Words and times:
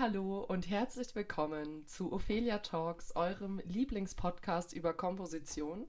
Hallo 0.00 0.40
und 0.48 0.68
herzlich 0.68 1.14
willkommen 1.14 1.86
zu 1.86 2.12
Ophelia 2.12 2.58
Talks, 2.58 3.14
eurem 3.14 3.60
Lieblingspodcast 3.64 4.72
über 4.72 4.94
Komposition. 4.94 5.86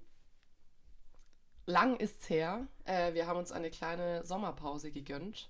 Lang 1.65 1.95
ist's 1.95 2.29
her. 2.29 2.67
Äh, 2.85 3.15
wir 3.15 3.25
haben 3.25 3.39
uns 3.39 3.51
eine 3.51 3.71
kleine 3.71 4.23
Sommerpause 4.23 4.91
gegönnt 4.91 5.49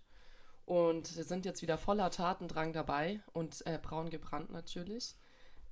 und 0.65 1.15
wir 1.15 1.23
sind 1.23 1.45
jetzt 1.45 1.61
wieder 1.61 1.77
voller 1.77 2.09
Tatendrang 2.09 2.73
dabei 2.73 3.21
und 3.33 3.65
äh, 3.65 3.79
braun 3.81 4.09
gebrannt 4.09 4.51
natürlich. 4.51 5.15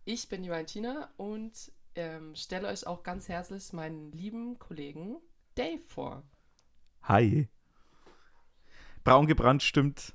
Ich 0.06 0.30
bin 0.30 0.44
die 0.44 0.50
Valentina 0.50 1.10
und 1.18 1.72
ähm, 1.96 2.36
stelle 2.36 2.68
euch 2.68 2.88
auch 2.88 3.04
ganz 3.04 3.30
herzlich 3.30 3.72
meinen 3.74 4.12
lieben 4.12 4.60
Kollegen 4.60 5.18
Dave 5.56 5.82
vor. 5.88 6.24
Hi. 7.04 7.50
Braun 9.04 9.28
gebrannt 9.28 9.64
stimmt 9.64 10.14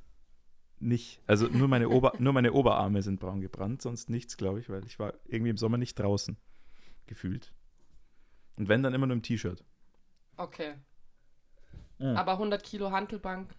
nicht. 0.79 1.21
Also 1.27 1.47
nur 1.47 1.69
meine, 1.69 1.89
Ober 1.89 2.13
nur 2.19 2.33
meine 2.33 2.53
Oberarme 2.53 3.03
sind 3.03 3.21
braun 3.21 3.41
gebrannt, 3.41 3.83
sonst 3.83 4.11
nichts, 4.11 4.37
glaube 4.37 4.61
ich, 4.61 4.69
weil 4.69 4.85
ich 4.85 4.99
war 4.99 5.15
irgendwie 5.25 5.51
im 5.51 5.57
Sommer 5.57 5.79
nicht 5.79 5.99
draußen 5.99 6.37
gefühlt. 7.07 7.53
Und 8.57 8.69
wenn, 8.69 8.83
dann 8.83 8.95
immer 8.95 9.07
nur 9.07 9.17
im 9.17 9.23
T-Shirt. 9.23 9.65
Okay. 10.37 10.75
Mhm. 11.99 12.17
Aber 12.17 12.33
100 12.33 12.63
Kilo 12.63 12.91
Hantelbank 12.91 13.55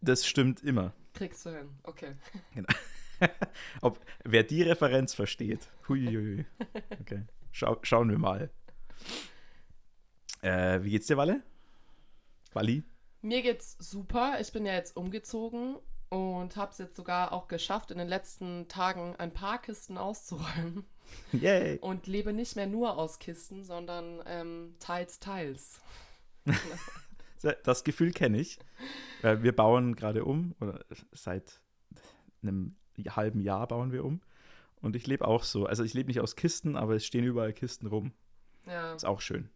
Das 0.00 0.26
stimmt 0.26 0.62
immer. 0.62 0.92
kriegst 1.14 1.44
du 1.46 1.50
hin. 1.50 1.68
Okay. 1.82 2.14
Ob, 3.82 3.98
wer 4.24 4.44
die 4.44 4.62
Referenz 4.62 5.14
versteht. 5.14 5.68
Huiuiui. 5.88 6.44
Okay. 7.00 7.24
Schau, 7.50 7.78
schauen 7.82 8.10
wir 8.10 8.18
mal. 8.18 8.50
Äh, 10.42 10.82
wie 10.82 10.90
geht's 10.90 11.08
dir, 11.08 11.16
Walle? 11.16 11.42
Wally? 12.52 12.84
Mir 13.22 13.42
geht's 13.42 13.76
super. 13.80 14.38
Ich 14.40 14.52
bin 14.52 14.64
ja 14.64 14.74
jetzt 14.74 14.96
umgezogen 14.96 15.76
und 16.08 16.56
habe 16.56 16.70
es 16.72 16.78
jetzt 16.78 16.96
sogar 16.96 17.32
auch 17.32 17.48
geschafft, 17.48 17.90
in 17.90 17.98
den 17.98 18.08
letzten 18.08 18.68
Tagen 18.68 19.16
ein 19.16 19.32
paar 19.32 19.60
Kisten 19.60 19.98
auszuräumen 19.98 20.84
Yay! 21.32 21.78
und 21.80 22.06
lebe 22.06 22.32
nicht 22.32 22.54
mehr 22.56 22.66
nur 22.66 22.96
aus 22.96 23.18
Kisten, 23.18 23.64
sondern 23.64 24.22
ähm, 24.26 24.76
teils, 24.78 25.18
teils. 25.18 25.80
Das 27.64 27.84
Gefühl 27.84 28.12
kenne 28.12 28.38
ich. 28.38 28.58
Äh, 29.22 29.38
Wir 29.42 29.54
bauen 29.54 29.94
gerade 29.96 30.24
um, 30.24 30.54
oder 30.60 30.84
seit 31.12 31.60
einem 32.42 32.76
halben 33.10 33.40
Jahr 33.40 33.66
bauen 33.68 33.92
wir 33.92 34.04
um. 34.04 34.20
Und 34.80 34.94
ich 34.96 35.06
lebe 35.06 35.26
auch 35.26 35.42
so. 35.42 35.66
Also 35.66 35.82
ich 35.84 35.94
lebe 35.94 36.08
nicht 36.08 36.20
aus 36.20 36.36
Kisten, 36.36 36.76
aber 36.76 36.94
es 36.94 37.04
stehen 37.04 37.24
überall 37.24 37.52
Kisten 37.52 37.86
rum. 37.88 38.12
Ja, 38.66 38.94
Ist 38.94 39.04
auch 39.04 39.20
schön. 39.20 39.48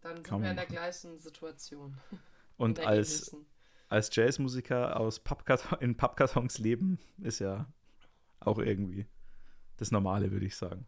dann 0.00 0.16
sind 0.16 0.26
kann 0.26 0.42
wir 0.42 0.50
in 0.50 0.56
der 0.56 0.64
machen. 0.64 0.74
gleichen 0.74 1.18
Situation. 1.18 1.96
Und 2.56 2.80
als, 2.80 3.28
ähnlichen. 3.32 3.46
als 3.88 4.14
Jazzmusiker 4.14 4.98
aus 4.98 5.20
Pappkarton, 5.20 5.78
in 5.80 5.96
Pappkartons 5.96 6.58
leben, 6.58 6.98
ist 7.18 7.38
ja 7.40 7.66
auch 8.40 8.58
irgendwie 8.58 9.06
das 9.76 9.90
Normale, 9.90 10.30
würde 10.32 10.46
ich 10.46 10.56
sagen. 10.56 10.86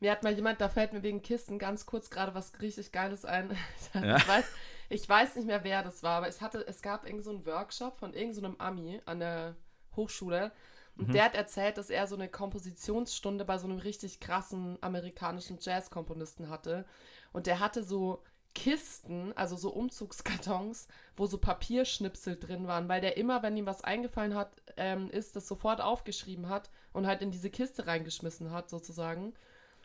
Mir 0.00 0.10
hat 0.12 0.22
mal 0.22 0.34
jemand, 0.34 0.60
da 0.60 0.68
fällt 0.68 0.92
mir 0.92 1.02
wegen 1.02 1.22
Kisten 1.22 1.58
ganz 1.58 1.86
kurz 1.86 2.10
gerade 2.10 2.34
was 2.34 2.60
richtig 2.60 2.92
Geiles 2.92 3.24
ein. 3.24 3.56
Ja. 3.94 4.16
Ich, 4.16 4.28
weiß, 4.28 4.44
ich 4.90 5.08
weiß 5.08 5.36
nicht 5.36 5.46
mehr, 5.46 5.64
wer 5.64 5.82
das 5.82 6.02
war, 6.02 6.18
aber 6.18 6.28
ich 6.28 6.40
hatte, 6.40 6.66
es 6.66 6.82
gab 6.82 7.06
irgend 7.06 7.24
so 7.24 7.30
einen 7.30 7.46
Workshop 7.46 7.98
von 7.98 8.12
irgendeinem 8.12 8.34
so 8.34 8.44
einem 8.46 8.56
Ami 8.60 9.00
an 9.06 9.20
der 9.20 9.56
Hochschule. 9.96 10.52
Und 10.98 11.08
Mhm. 11.08 11.12
der 11.12 11.24
hat 11.24 11.34
erzählt, 11.34 11.78
dass 11.78 11.90
er 11.90 12.06
so 12.06 12.14
eine 12.16 12.28
Kompositionsstunde 12.28 13.44
bei 13.44 13.58
so 13.58 13.66
einem 13.66 13.78
richtig 13.78 14.20
krassen 14.20 14.78
amerikanischen 14.82 15.58
Jazzkomponisten 15.60 16.48
hatte. 16.48 16.86
Und 17.32 17.46
der 17.46 17.60
hatte 17.60 17.82
so 17.82 18.22
Kisten, 18.54 19.34
also 19.36 19.56
so 19.56 19.70
Umzugskartons, 19.70 20.88
wo 21.16 21.26
so 21.26 21.36
Papierschnipsel 21.36 22.36
drin 22.38 22.66
waren, 22.66 22.88
weil 22.88 23.02
der 23.02 23.18
immer, 23.18 23.42
wenn 23.42 23.56
ihm 23.56 23.66
was 23.66 23.84
eingefallen 23.84 24.34
hat, 24.34 24.62
ähm, 24.78 25.10
ist, 25.10 25.36
das 25.36 25.46
sofort 25.46 25.82
aufgeschrieben 25.82 26.48
hat 26.48 26.70
und 26.94 27.06
halt 27.06 27.20
in 27.20 27.30
diese 27.30 27.50
Kiste 27.50 27.86
reingeschmissen 27.86 28.50
hat, 28.52 28.70
sozusagen. 28.70 29.34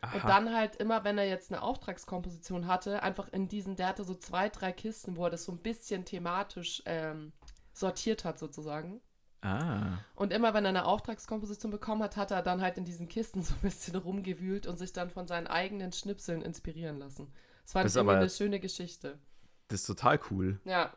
Und 0.03 0.15
Aha. 0.23 0.27
dann 0.27 0.53
halt 0.55 0.77
immer, 0.77 1.03
wenn 1.03 1.19
er 1.19 1.27
jetzt 1.27 1.51
eine 1.51 1.61
Auftragskomposition 1.61 2.65
hatte, 2.65 3.03
einfach 3.03 3.29
in 3.31 3.47
diesen, 3.47 3.75
der 3.75 3.87
hatte 3.87 4.03
so 4.03 4.15
zwei, 4.15 4.49
drei 4.49 4.71
Kisten, 4.71 5.15
wo 5.15 5.25
er 5.25 5.29
das 5.29 5.43
so 5.43 5.51
ein 5.51 5.59
bisschen 5.59 6.05
thematisch 6.05 6.81
ähm, 6.85 7.33
sortiert 7.71 8.25
hat, 8.25 8.39
sozusagen. 8.39 8.99
Ah. 9.41 9.99
Und 10.15 10.33
immer, 10.33 10.55
wenn 10.55 10.65
er 10.65 10.69
eine 10.69 10.85
Auftragskomposition 10.85 11.71
bekommen 11.71 12.01
hat, 12.01 12.17
hat 12.17 12.31
er 12.31 12.41
dann 12.41 12.61
halt 12.61 12.77
in 12.77 12.85
diesen 12.85 13.07
Kisten 13.09 13.43
so 13.43 13.53
ein 13.53 13.61
bisschen 13.61 13.95
rumgewühlt 13.95 14.65
und 14.65 14.77
sich 14.77 14.91
dann 14.91 15.11
von 15.11 15.27
seinen 15.27 15.45
eigenen 15.47 15.91
Schnipseln 15.91 16.41
inspirieren 16.41 16.97
lassen. 16.97 17.31
Das 17.63 17.73
fand 17.73 17.85
Das 17.85 17.95
aber- 17.97 18.17
eine 18.17 18.29
schöne 18.29 18.59
Geschichte. 18.59 19.19
Das 19.67 19.81
ist 19.81 19.85
total 19.85 20.19
cool. 20.31 20.59
Ja. 20.65 20.91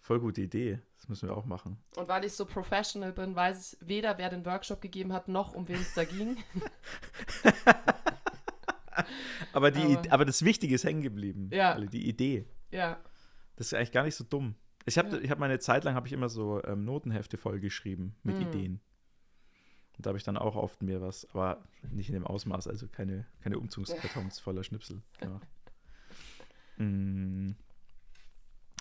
Voll 0.00 0.18
gute 0.20 0.40
Idee. 0.42 0.80
Das 0.96 1.08
müssen 1.08 1.28
wir 1.28 1.36
auch 1.36 1.44
machen. 1.44 1.78
Und 1.96 2.08
weil 2.08 2.24
ich 2.24 2.32
so 2.32 2.44
professional 2.44 3.12
bin, 3.12 3.34
weiß 3.36 3.74
ich 3.80 3.88
weder, 3.88 4.18
wer 4.18 4.30
den 4.30 4.44
Workshop 4.44 4.80
gegeben 4.80 5.12
hat, 5.12 5.28
noch 5.28 5.54
um 5.54 5.66
wen 5.68 5.80
es 5.80 5.94
da 5.94 6.04
ging. 6.04 6.36
Aber, 9.52 9.70
die, 9.70 9.96
Aber- 9.96 10.12
aber 10.12 10.24
das 10.24 10.44
Wichtige 10.44 10.74
ist 10.74 10.84
hängen 10.84 11.02
geblieben. 11.02 11.50
Ja. 11.52 11.78
Die 11.80 12.08
Idee. 12.08 12.46
ja. 12.70 12.98
Das 13.56 13.66
ist 13.68 13.74
eigentlich 13.74 13.90
gar 13.92 14.04
nicht 14.04 14.14
so 14.14 14.22
dumm. 14.22 14.54
Ich 14.86 14.98
habe 14.98 15.08
Ja. 15.10 15.18
ich 15.18 15.30
hab 15.32 15.40
meine 15.40 15.58
Zeit 15.58 15.82
lang 15.82 15.96
habe 15.96 16.06
ich 16.06 16.12
immer 16.12 16.28
so 16.28 16.62
ähm, 16.62 16.84
Notenhefte 16.84 17.36
vollgeschrieben 17.36 18.14
mit 18.22 18.36
Mhm. 18.36 18.42
Ideen. 18.42 18.80
Und 19.96 20.06
da 20.06 20.10
habe 20.10 20.18
ich 20.18 20.22
dann 20.22 20.36
auch 20.36 20.54
oft 20.54 20.80
mir 20.80 21.00
was, 21.00 21.26
aber 21.34 21.64
nicht 21.90 22.08
in 22.08 22.14
dem 22.14 22.24
Ausmaß, 22.24 22.68
also 22.68 22.86
keine, 22.86 23.26
keine 23.40 23.58
Umzugskartons 23.58 24.38
voller 24.40 24.62
Schnipsel 24.62 25.02
gemacht. 25.18 25.48
Mm. 26.76 27.50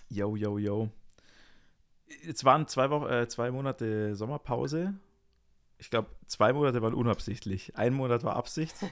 Yo, 0.10 0.36
yo, 0.36 0.60
yo. 0.60 0.90
Jetzt 2.24 2.46
waren 2.46 2.68
zwei, 2.68 2.92
Wochen, 2.92 3.08
äh, 3.12 3.28
zwei 3.28 3.50
Monate 3.50 4.16
Sommerpause. 4.16 4.94
Ich 5.80 5.90
glaube, 5.90 6.10
zwei 6.28 6.54
Monate 6.54 6.82
waren 6.84 6.94
unabsichtlich. 6.94 7.76
Ein 7.76 7.94
Monat 7.96 8.24
war 8.24 8.36
Absicht. 8.36 8.76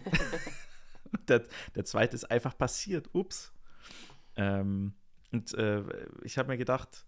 Der, 1.27 1.43
der 1.75 1.85
zweite 1.85 2.15
ist 2.15 2.25
einfach 2.25 2.57
passiert. 2.57 3.09
Ups. 3.13 3.53
Ähm, 4.35 4.93
und 5.31 5.53
äh, 5.53 5.83
ich 6.23 6.37
habe 6.37 6.49
mir 6.49 6.57
gedacht, 6.57 7.05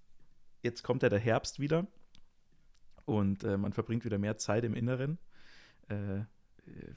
jetzt 0.63 0.83
kommt 0.83 1.03
ja 1.03 1.09
der 1.09 1.19
Herbst 1.19 1.59
wieder 1.59 1.87
und 3.05 3.43
äh, 3.43 3.57
man 3.57 3.73
verbringt 3.73 4.05
wieder 4.05 4.17
mehr 4.17 4.37
Zeit 4.37 4.63
im 4.63 4.75
Inneren, 4.75 5.17
äh, 5.87 6.21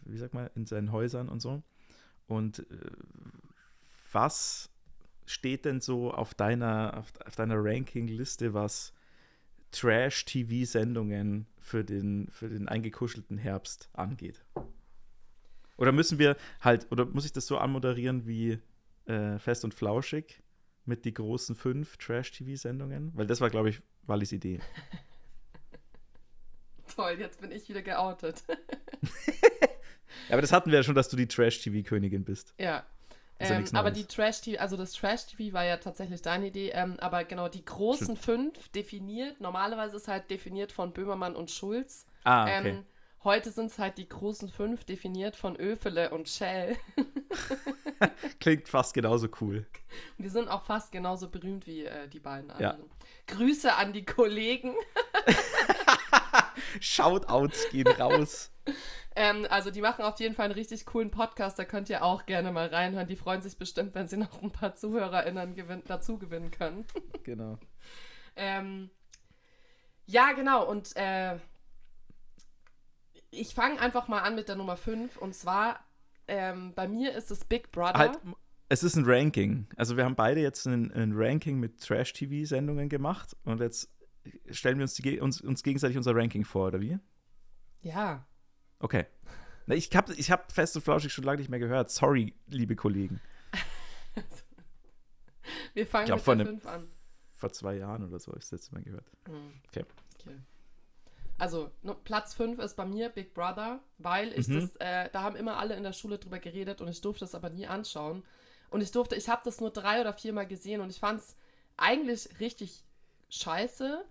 wie 0.05 0.17
sagt 0.17 0.35
man, 0.35 0.51
in 0.55 0.67
seinen 0.67 0.93
Häusern 0.93 1.29
und 1.29 1.41
so. 1.41 1.63
Und 2.27 2.61
äh, 2.61 2.65
was 4.13 4.71
steht 5.27 5.65
denn 5.65 5.81
so 5.81 6.13
auf 6.13 6.35
deiner, 6.35 6.97
auf, 6.97 7.13
auf 7.25 7.37
deiner 7.37 7.57
Ranking-Liste, 7.57 8.55
was 8.55 8.93
Trash-TV-Sendungen 9.71 11.47
für 11.61 11.85
den, 11.85 12.29
für 12.31 12.49
den 12.49 12.69
eingekuschelten 12.69 13.39
Herbst 13.39 13.89
angeht? 13.93 14.45
Oder 15.81 15.93
müssen 15.93 16.19
wir 16.19 16.37
halt, 16.61 16.87
oder 16.91 17.07
muss 17.07 17.25
ich 17.25 17.33
das 17.33 17.47
so 17.47 17.59
anmoderieren 17.59 18.27
wie 18.27 18.59
äh, 19.07 19.39
Fest 19.39 19.65
und 19.65 19.75
Flauschig 19.75 20.43
mit 20.85 21.05
die 21.05 21.15
großen 21.15 21.57
fünf 21.57 21.97
Trash-TV-Sendungen? 21.97 23.13
Weil 23.15 23.27
das 23.27 23.41
war, 23.41 23.51
glaube 23.51 23.71
ich, 23.71 23.81
Wallis 24.03 24.33
Idee. 24.33 24.61
Toll, 26.95 27.17
jetzt 27.19 27.41
bin 27.41 27.51
ich 27.51 27.69
wieder 27.69 27.83
geoutet. 27.83 28.45
Ja, 30.29 30.35
aber 30.35 30.43
das 30.43 30.53
hatten 30.53 30.73
wir 30.73 30.79
ja 30.79 30.83
schon, 30.83 30.97
dass 30.97 31.09
du 31.09 31.17
die 31.17 31.29
Trash-TV-Königin 31.29 32.25
bist. 32.25 32.53
Ja. 32.59 32.85
Ja 33.41 33.49
Ähm, 33.49 33.59
nichts 33.59 33.75
aber 33.75 33.93
die 33.93 34.05
Trash-TV, 34.05 34.61
also 34.61 34.77
das 34.77 34.93
Trash-TV 34.93 35.53
war 35.53 35.65
ja 35.65 35.77
tatsächlich 35.77 36.21
deine 36.21 36.49
Idee, 36.49 36.71
ähm, 36.71 36.97
aber 36.99 37.25
genau, 37.25 37.49
die 37.49 37.65
großen 37.65 38.17
fünf 38.17 38.69
definiert, 38.71 39.41
normalerweise 39.41 39.97
ist 39.97 40.09
halt 40.09 40.31
definiert 40.31 40.73
von 40.73 40.93
Böhmermann 40.93 41.37
und 41.37 41.51
Schulz. 41.51 42.07
Ah, 42.25 42.43
okay. 42.43 42.71
Ähm, 42.71 42.85
heute 43.25 43.51
sind 43.51 43.67
es 43.71 43.79
halt 43.79 43.99
die 43.99 44.09
großen 44.09 44.49
fünf 44.49 44.85
definiert 44.85 45.37
von 45.37 45.57
Öfele 45.57 46.11
und 46.11 46.29
Shell. 46.29 46.77
Klingt 48.41 48.69
fast 48.69 48.95
genauso 48.95 49.29
cool. 49.41 49.67
Und 50.19 50.25
die 50.25 50.29
sind 50.29 50.49
auch 50.49 50.65
fast 50.65 50.93
genauso 50.93 51.29
berühmt 51.29 51.67
wie 51.67 51.85
äh, 51.85 52.09
die 52.09 52.21
beiden 52.21 52.51
Ja. 52.59 52.71
anderen. 52.73 52.91
Grüße 53.27 53.75
an 53.75 53.93
die 53.93 54.05
Kollegen. 54.05 54.75
Shoutouts 56.81 57.69
gehen 57.71 57.89
raus. 57.89 58.51
Ähm, 59.17 59.47
also 59.51 59.71
die 59.71 59.81
machen 59.81 60.05
auf 60.05 60.19
jeden 60.21 60.35
Fall 60.35 60.47
einen 60.47 60.55
richtig 60.55 60.87
coolen 60.87 61.11
Podcast, 61.11 61.59
da 61.59 61.65
könnt 61.65 61.91
ihr 61.91 62.05
auch 62.05 62.27
gerne 62.27 62.53
mal 62.53 62.69
reinhören. 62.69 63.09
Die 63.09 63.17
freuen 63.17 63.43
sich 63.43 63.59
bestimmt, 63.59 63.95
wenn 63.95 64.09
sie 64.09 64.17
noch 64.17 64.41
ein 64.43 64.53
paar 64.53 64.77
ZuhörerInnen 64.77 65.55
gewinn 65.55 65.83
dazu 65.87 66.19
gewinnen 66.19 66.51
können. 66.51 66.87
genau. 67.23 67.59
Ähm, 68.37 68.91
ja, 70.07 70.33
genau. 70.33 70.65
Und 70.67 70.97
äh, 70.97 71.37
ich 73.31 73.55
fange 73.55 73.81
einfach 73.81 74.09
mal 74.09 74.21
an 74.21 74.35
mit 74.35 74.49
der 74.49 74.57
Nummer 74.57 74.77
5. 74.77 75.17
Und 75.17 75.35
zwar, 75.35 75.85
ähm, 76.29 76.73
bei 76.75 76.89
mir 76.89 77.15
ist 77.15 77.31
es 77.31 77.45
Big 77.45 77.71
Brother. 77.73 77.99
Halt, 77.99 78.19
es 78.69 78.83
ist 78.83 78.97
ein 78.97 79.05
Ranking. 79.07 79.67
Also 79.77 79.97
wir 79.97 80.05
haben 80.05 80.15
beide 80.15 80.41
jetzt 80.41 80.67
ein, 80.67 80.93
ein 80.93 81.13
Ranking 81.15 81.59
mit 81.59 81.81
Trash-TV-Sendungen 81.81 82.89
gemacht 82.89 83.37
und 83.45 83.61
jetzt 83.61 83.91
stellen 84.51 84.79
wir 84.79 84.83
uns, 84.85 84.95
die, 84.95 85.21
uns, 85.21 85.41
uns 85.41 85.63
gegenseitig 85.63 85.97
unser 85.97 86.15
Ranking 86.15 86.45
vor, 86.45 86.69
oder 86.69 86.81
wie? 86.81 86.99
Ja. 87.83 88.27
Okay. 88.79 89.07
Na, 89.67 89.75
ich 89.75 89.95
habe 89.95 90.15
ich 90.15 90.31
hab 90.31 90.53
Fest 90.53 90.77
und 90.77 90.83
Flauschig 90.83 91.13
schon 91.13 91.25
lange 91.25 91.39
nicht 91.39 91.49
mehr 91.51 91.59
gehört. 91.59 91.91
Sorry, 91.91 92.35
liebe 92.47 92.77
Kollegen. 92.77 93.21
Wir 95.75 95.87
fangen 95.87 96.07
glaub, 96.07 96.19
mit 96.19 96.27
der 96.27 96.33
einem- 96.33 96.47
5 96.47 96.67
an. 96.67 96.89
Vor 97.35 97.53
zwei 97.53 97.77
Jahren 97.77 98.05
oder 98.07 98.19
so 98.19 98.29
habe 98.33 98.39
ich 98.39 98.45
das 98.45 98.53
letzte 98.53 98.75
Mal 98.75 98.83
gehört. 98.83 99.11
Hm. 99.27 99.53
Okay. 99.69 99.85
okay. 100.21 100.37
Also, 101.41 101.71
no, 101.83 101.95
Platz 101.95 102.35
5 102.35 102.59
ist 102.59 102.77
bei 102.77 102.85
mir 102.85 103.09
Big 103.09 103.33
Brother, 103.35 103.81
weil 103.99 104.33
ich 104.35 104.47
Mhm. 104.49 104.53
das, 104.53 104.77
äh, 104.77 105.09
da 105.13 105.23
haben 105.23 105.37
immer 105.37 105.57
alle 105.59 105.75
in 105.75 105.83
der 105.83 105.93
Schule 105.95 106.19
drüber 106.19 106.39
geredet 106.39 106.81
und 106.81 106.89
ich 106.89 107.01
durfte 107.01 107.25
es 107.25 107.35
aber 107.35 107.51
nie 107.51 107.67
anschauen. 107.67 108.23
Und 108.71 108.83
ich 108.83 108.93
durfte, 108.93 109.17
ich 109.17 109.29
habe 109.29 109.43
das 109.45 109.61
nur 109.61 109.71
drei 109.71 110.01
oder 110.01 110.13
viermal 110.13 110.47
gesehen 110.47 110.81
und 110.81 110.91
ich 110.91 111.01
fand 111.01 111.21
es 111.21 111.37
eigentlich 111.77 112.29
richtig 112.41 112.85
scheiße, 113.31 114.05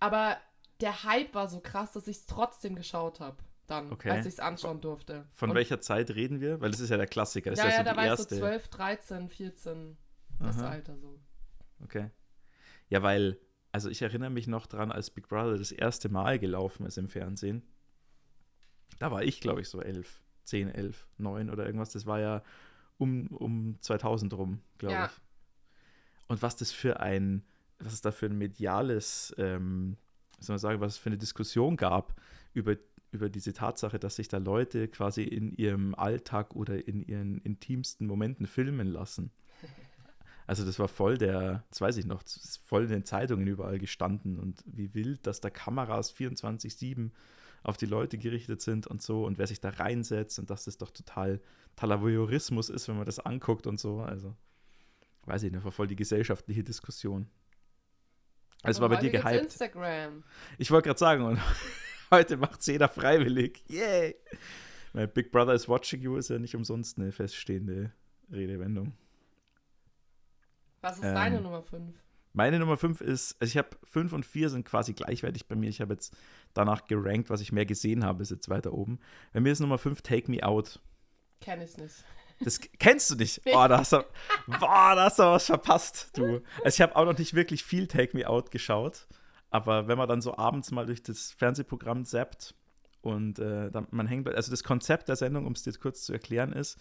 aber 0.00 0.36
der 0.80 1.04
Hype 1.04 1.34
war 1.34 1.48
so 1.48 1.60
krass, 1.60 1.92
dass 1.92 2.06
ich 2.06 2.18
es 2.18 2.26
trotzdem 2.26 2.76
geschaut 2.76 3.20
habe, 3.20 3.38
dann, 3.66 3.92
Okay. 3.92 4.10
als 4.10 4.26
ich 4.26 4.34
es 4.34 4.40
anschauen 4.40 4.80
durfte. 4.82 5.24
Von 5.34 5.50
und, 5.50 5.56
welcher 5.56 5.80
Zeit 5.80 6.10
reden 6.10 6.40
wir? 6.40 6.60
Weil 6.60 6.70
das 6.70 6.80
ist 6.80 6.90
ja 6.90 6.96
der 6.98 7.06
Klassiker. 7.06 7.50
Das 7.50 7.60
Ja, 7.60 7.68
ist 7.68 7.78
ja, 7.78 7.78
ja, 7.78 7.84
da 7.84 7.90
so 7.90 7.96
war 7.96 8.02
die 8.02 8.08
ich 8.08 8.16
so 8.16 8.22
erste. 8.22 8.36
12, 8.38 8.68
13, 8.68 9.28
14, 9.30 9.96
das 10.38 10.58
Aha. 10.58 10.68
Alter 10.70 10.96
so. 10.98 11.18
Okay. 11.82 12.10
Ja, 12.88 13.02
weil, 13.02 13.38
also 13.74 13.90
ich 13.90 14.02
erinnere 14.02 14.30
mich 14.30 14.46
noch 14.46 14.66
dran, 14.66 14.92
als 14.92 15.10
Big 15.10 15.26
Brother 15.26 15.58
das 15.58 15.72
erste 15.72 16.08
Mal 16.08 16.38
gelaufen 16.38 16.86
ist 16.86 16.96
im 16.96 17.08
Fernsehen. 17.08 17.64
Da 19.00 19.10
war 19.10 19.24
ich, 19.24 19.40
glaube 19.40 19.62
ich, 19.62 19.68
so 19.68 19.80
elf, 19.82 20.22
10, 20.44 20.68
11, 20.68 21.08
9 21.18 21.50
oder 21.50 21.66
irgendwas. 21.66 21.90
Das 21.90 22.06
war 22.06 22.20
ja 22.20 22.44
um, 22.98 23.26
um 23.26 23.76
2000 23.80 24.32
rum, 24.34 24.60
glaube 24.78 24.94
Ja. 24.94 25.06
ich. 25.06 25.20
Und 26.28 26.40
was 26.40 26.54
das 26.54 26.70
für 26.70 27.00
ein, 27.00 27.42
was 27.80 27.94
es 27.94 28.00
da 28.00 28.12
für 28.12 28.26
ein 28.26 28.38
mediales, 28.38 29.34
ähm, 29.38 29.96
wie 30.38 30.44
soll 30.44 30.54
man 30.54 30.60
sagen, 30.60 30.80
was 30.80 30.92
es 30.92 30.98
für 30.98 31.08
eine 31.10 31.18
Diskussion 31.18 31.76
gab 31.76 32.14
über, 32.52 32.76
über 33.10 33.28
diese 33.28 33.54
Tatsache, 33.54 33.98
dass 33.98 34.14
sich 34.14 34.28
da 34.28 34.38
Leute 34.38 34.86
quasi 34.86 35.24
in 35.24 35.50
ihrem 35.50 35.96
Alltag 35.96 36.54
oder 36.54 36.86
in 36.86 37.02
ihren 37.02 37.38
intimsten 37.38 38.06
Momenten 38.06 38.46
filmen 38.46 38.86
lassen. 38.86 39.32
Also 40.46 40.64
das 40.64 40.78
war 40.78 40.88
voll 40.88 41.16
der, 41.16 41.64
das 41.70 41.80
weiß 41.80 41.96
ich 41.96 42.04
noch, 42.04 42.22
voll 42.66 42.84
in 42.84 42.90
den 42.90 43.04
Zeitungen 43.04 43.46
überall 43.46 43.78
gestanden 43.78 44.38
und 44.38 44.62
wie 44.66 44.92
wild, 44.94 45.26
dass 45.26 45.40
da 45.40 45.50
Kameras 45.50 46.14
24-7 46.14 47.10
auf 47.62 47.78
die 47.78 47.86
Leute 47.86 48.18
gerichtet 48.18 48.60
sind 48.60 48.86
und 48.86 49.00
so 49.00 49.24
und 49.24 49.38
wer 49.38 49.46
sich 49.46 49.60
da 49.60 49.70
reinsetzt 49.70 50.38
und 50.38 50.50
dass 50.50 50.64
das 50.64 50.76
doch 50.76 50.90
total 50.90 51.40
totaler 51.74 52.02
Voyeurismus 52.02 52.68
ist, 52.68 52.88
wenn 52.88 52.96
man 52.96 53.06
das 53.06 53.18
anguckt 53.18 53.66
und 53.66 53.80
so. 53.80 54.00
Also 54.00 54.36
weiß 55.24 55.44
ich 55.44 55.52
nicht, 55.52 55.64
war 55.64 55.72
voll 55.72 55.86
die 55.86 55.96
gesellschaftliche 55.96 56.62
Diskussion. 56.62 57.28
Es 58.62 58.80
war 58.80 58.88
bei 58.88 58.96
dir 58.96 59.10
gehypt. 59.10 59.42
Instagram. 59.42 60.24
Ich 60.58 60.70
wollte 60.70 60.88
gerade 60.88 60.98
sagen, 60.98 61.24
und 61.24 61.38
heute 62.10 62.36
macht 62.36 62.60
es 62.60 62.66
jeder 62.66 62.88
freiwillig. 62.88 63.62
Yay! 63.68 64.14
Weil 64.94 65.08
Big 65.08 65.32
Brother 65.32 65.54
is 65.54 65.68
watching 65.68 66.00
you 66.00 66.16
ist 66.16 66.30
ja 66.30 66.38
nicht 66.38 66.54
umsonst 66.54 66.98
eine 66.98 67.12
feststehende 67.12 67.92
Redewendung. 68.30 68.94
Was 70.84 70.98
ist 70.98 71.04
Ähm, 71.04 71.14
deine 71.14 71.40
Nummer 71.40 71.62
5? 71.62 71.94
Meine 72.34 72.58
Nummer 72.58 72.76
5 72.76 73.00
ist, 73.00 73.36
also 73.40 73.50
ich 73.50 73.56
habe 73.56 73.70
5 73.84 74.12
und 74.12 74.26
4 74.26 74.50
sind 74.50 74.64
quasi 74.66 74.92
gleichwertig 74.92 75.46
bei 75.46 75.54
mir. 75.54 75.70
Ich 75.70 75.80
habe 75.80 75.94
jetzt 75.94 76.16
danach 76.52 76.86
gerankt, 76.86 77.30
was 77.30 77.40
ich 77.40 77.52
mehr 77.52 77.64
gesehen 77.64 78.04
habe, 78.04 78.22
ist 78.22 78.30
jetzt 78.30 78.48
weiter 78.48 78.72
oben. 78.72 78.98
Bei 79.32 79.40
mir 79.40 79.52
ist 79.52 79.60
Nummer 79.60 79.78
5 79.78 80.02
Take 80.02 80.30
Me 80.30 80.42
Out. 80.42 80.80
Kenn 81.40 81.60
ich 81.62 81.76
nicht. 81.78 82.04
Das 82.40 82.60
kennst 82.78 83.10
du 83.10 83.14
nicht. 83.14 83.40
Oh, 83.46 83.66
da 83.68 83.78
hast 83.78 83.92
du, 83.92 84.04
boah, 84.46 84.94
da 84.94 85.04
hast 85.04 85.20
du 85.20 85.22
was 85.22 85.46
verpasst, 85.46 86.10
du. 86.18 86.42
Also 86.64 86.74
ich 86.76 86.80
habe 86.80 86.96
auch 86.96 87.04
noch 87.04 87.16
nicht 87.16 87.34
wirklich 87.34 87.62
viel 87.64 87.86
Take 87.86 88.16
Me 88.16 88.28
Out 88.28 88.50
geschaut, 88.50 89.06
aber 89.50 89.86
wenn 89.86 89.96
man 89.96 90.08
dann 90.08 90.20
so 90.20 90.36
abends 90.36 90.70
mal 90.72 90.84
durch 90.84 91.02
das 91.02 91.30
Fernsehprogramm 91.30 92.04
zappt 92.04 92.54
und 93.00 93.38
äh, 93.38 93.70
dann, 93.70 93.86
man 93.90 94.08
hängt, 94.08 94.28
also 94.28 94.50
das 94.50 94.64
Konzept 94.64 95.08
der 95.08 95.16
Sendung, 95.16 95.46
um 95.46 95.52
es 95.52 95.62
dir 95.62 95.72
kurz 95.74 96.02
zu 96.02 96.12
erklären, 96.12 96.52
ist, 96.52 96.78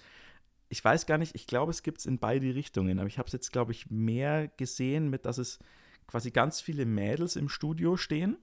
ich 0.73 0.83
weiß 0.83 1.05
gar 1.05 1.19
nicht, 1.19 1.35
ich 1.35 1.45
glaube, 1.45 1.69
es 1.69 1.83
gibt 1.83 1.99
es 1.99 2.07
in 2.07 2.17
beide 2.17 2.55
Richtungen, 2.55 2.97
aber 2.97 3.07
ich 3.07 3.19
habe 3.19 3.27
es 3.27 3.33
jetzt, 3.33 3.51
glaube 3.51 3.71
ich, 3.71 3.91
mehr 3.91 4.47
gesehen 4.47 5.07
mit, 5.07 5.27
dass 5.27 5.37
es 5.37 5.59
quasi 6.07 6.31
ganz 6.31 6.61
viele 6.61 6.87
Mädels 6.87 7.35
im 7.35 7.47
Studio 7.47 7.95
stehen, 7.95 8.37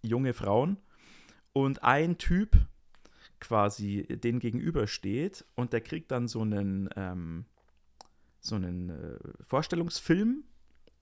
junge 0.00 0.32
Frauen, 0.32 0.78
und 1.52 1.82
ein 1.82 2.16
Typ 2.16 2.56
quasi 3.40 4.06
den 4.08 4.38
gegenübersteht 4.38 5.44
und 5.54 5.74
der 5.74 5.82
kriegt 5.82 6.10
dann 6.12 6.28
so 6.28 6.40
einen, 6.40 6.88
ähm, 6.96 7.44
so 8.40 8.54
einen 8.54 8.88
äh, 8.88 9.18
Vorstellungsfilm 9.44 10.44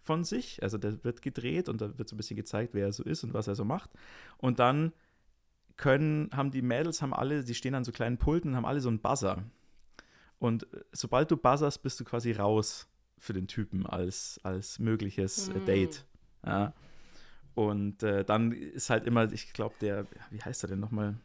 von 0.00 0.24
sich, 0.24 0.60
also 0.64 0.76
der 0.76 1.04
wird 1.04 1.22
gedreht 1.22 1.68
und 1.68 1.80
da 1.80 1.96
wird 1.96 2.08
so 2.08 2.16
ein 2.16 2.18
bisschen 2.18 2.36
gezeigt, 2.36 2.74
wer 2.74 2.86
er 2.86 2.92
so 2.92 3.04
ist 3.04 3.22
und 3.22 3.32
was 3.32 3.46
er 3.46 3.54
so 3.54 3.64
macht. 3.64 3.90
Und 4.38 4.58
dann 4.58 4.92
können, 5.76 6.30
haben 6.32 6.50
die 6.50 6.62
Mädels, 6.62 7.00
haben 7.00 7.14
alle, 7.14 7.44
die 7.44 7.54
stehen 7.54 7.76
an 7.76 7.84
so 7.84 7.92
kleinen 7.92 8.18
Pulten 8.18 8.50
und 8.50 8.56
haben 8.56 8.66
alle 8.66 8.80
so 8.80 8.88
einen 8.88 8.98
Buzzer 8.98 9.44
und 10.38 10.64
äh, 10.74 10.80
sobald 10.92 11.30
du 11.30 11.36
buzzerst, 11.36 11.82
bist 11.82 11.98
du 12.00 12.04
quasi 12.04 12.32
raus 12.32 12.88
für 13.18 13.32
den 13.32 13.46
Typen 13.48 13.86
als, 13.86 14.40
als 14.42 14.78
mögliches 14.78 15.48
äh, 15.48 15.54
Hm. 15.54 15.66
Date. 15.66 16.04
Ja. 16.44 16.72
Und 17.54 18.02
äh, 18.02 18.24
dann 18.24 18.52
ist 18.52 18.90
halt 18.90 19.06
immer, 19.06 19.30
ich 19.32 19.52
glaube, 19.52 19.74
der, 19.80 20.06
wie 20.30 20.40
heißt 20.42 20.64
er 20.64 20.68
denn 20.68 20.80
nochmal? 20.80 21.16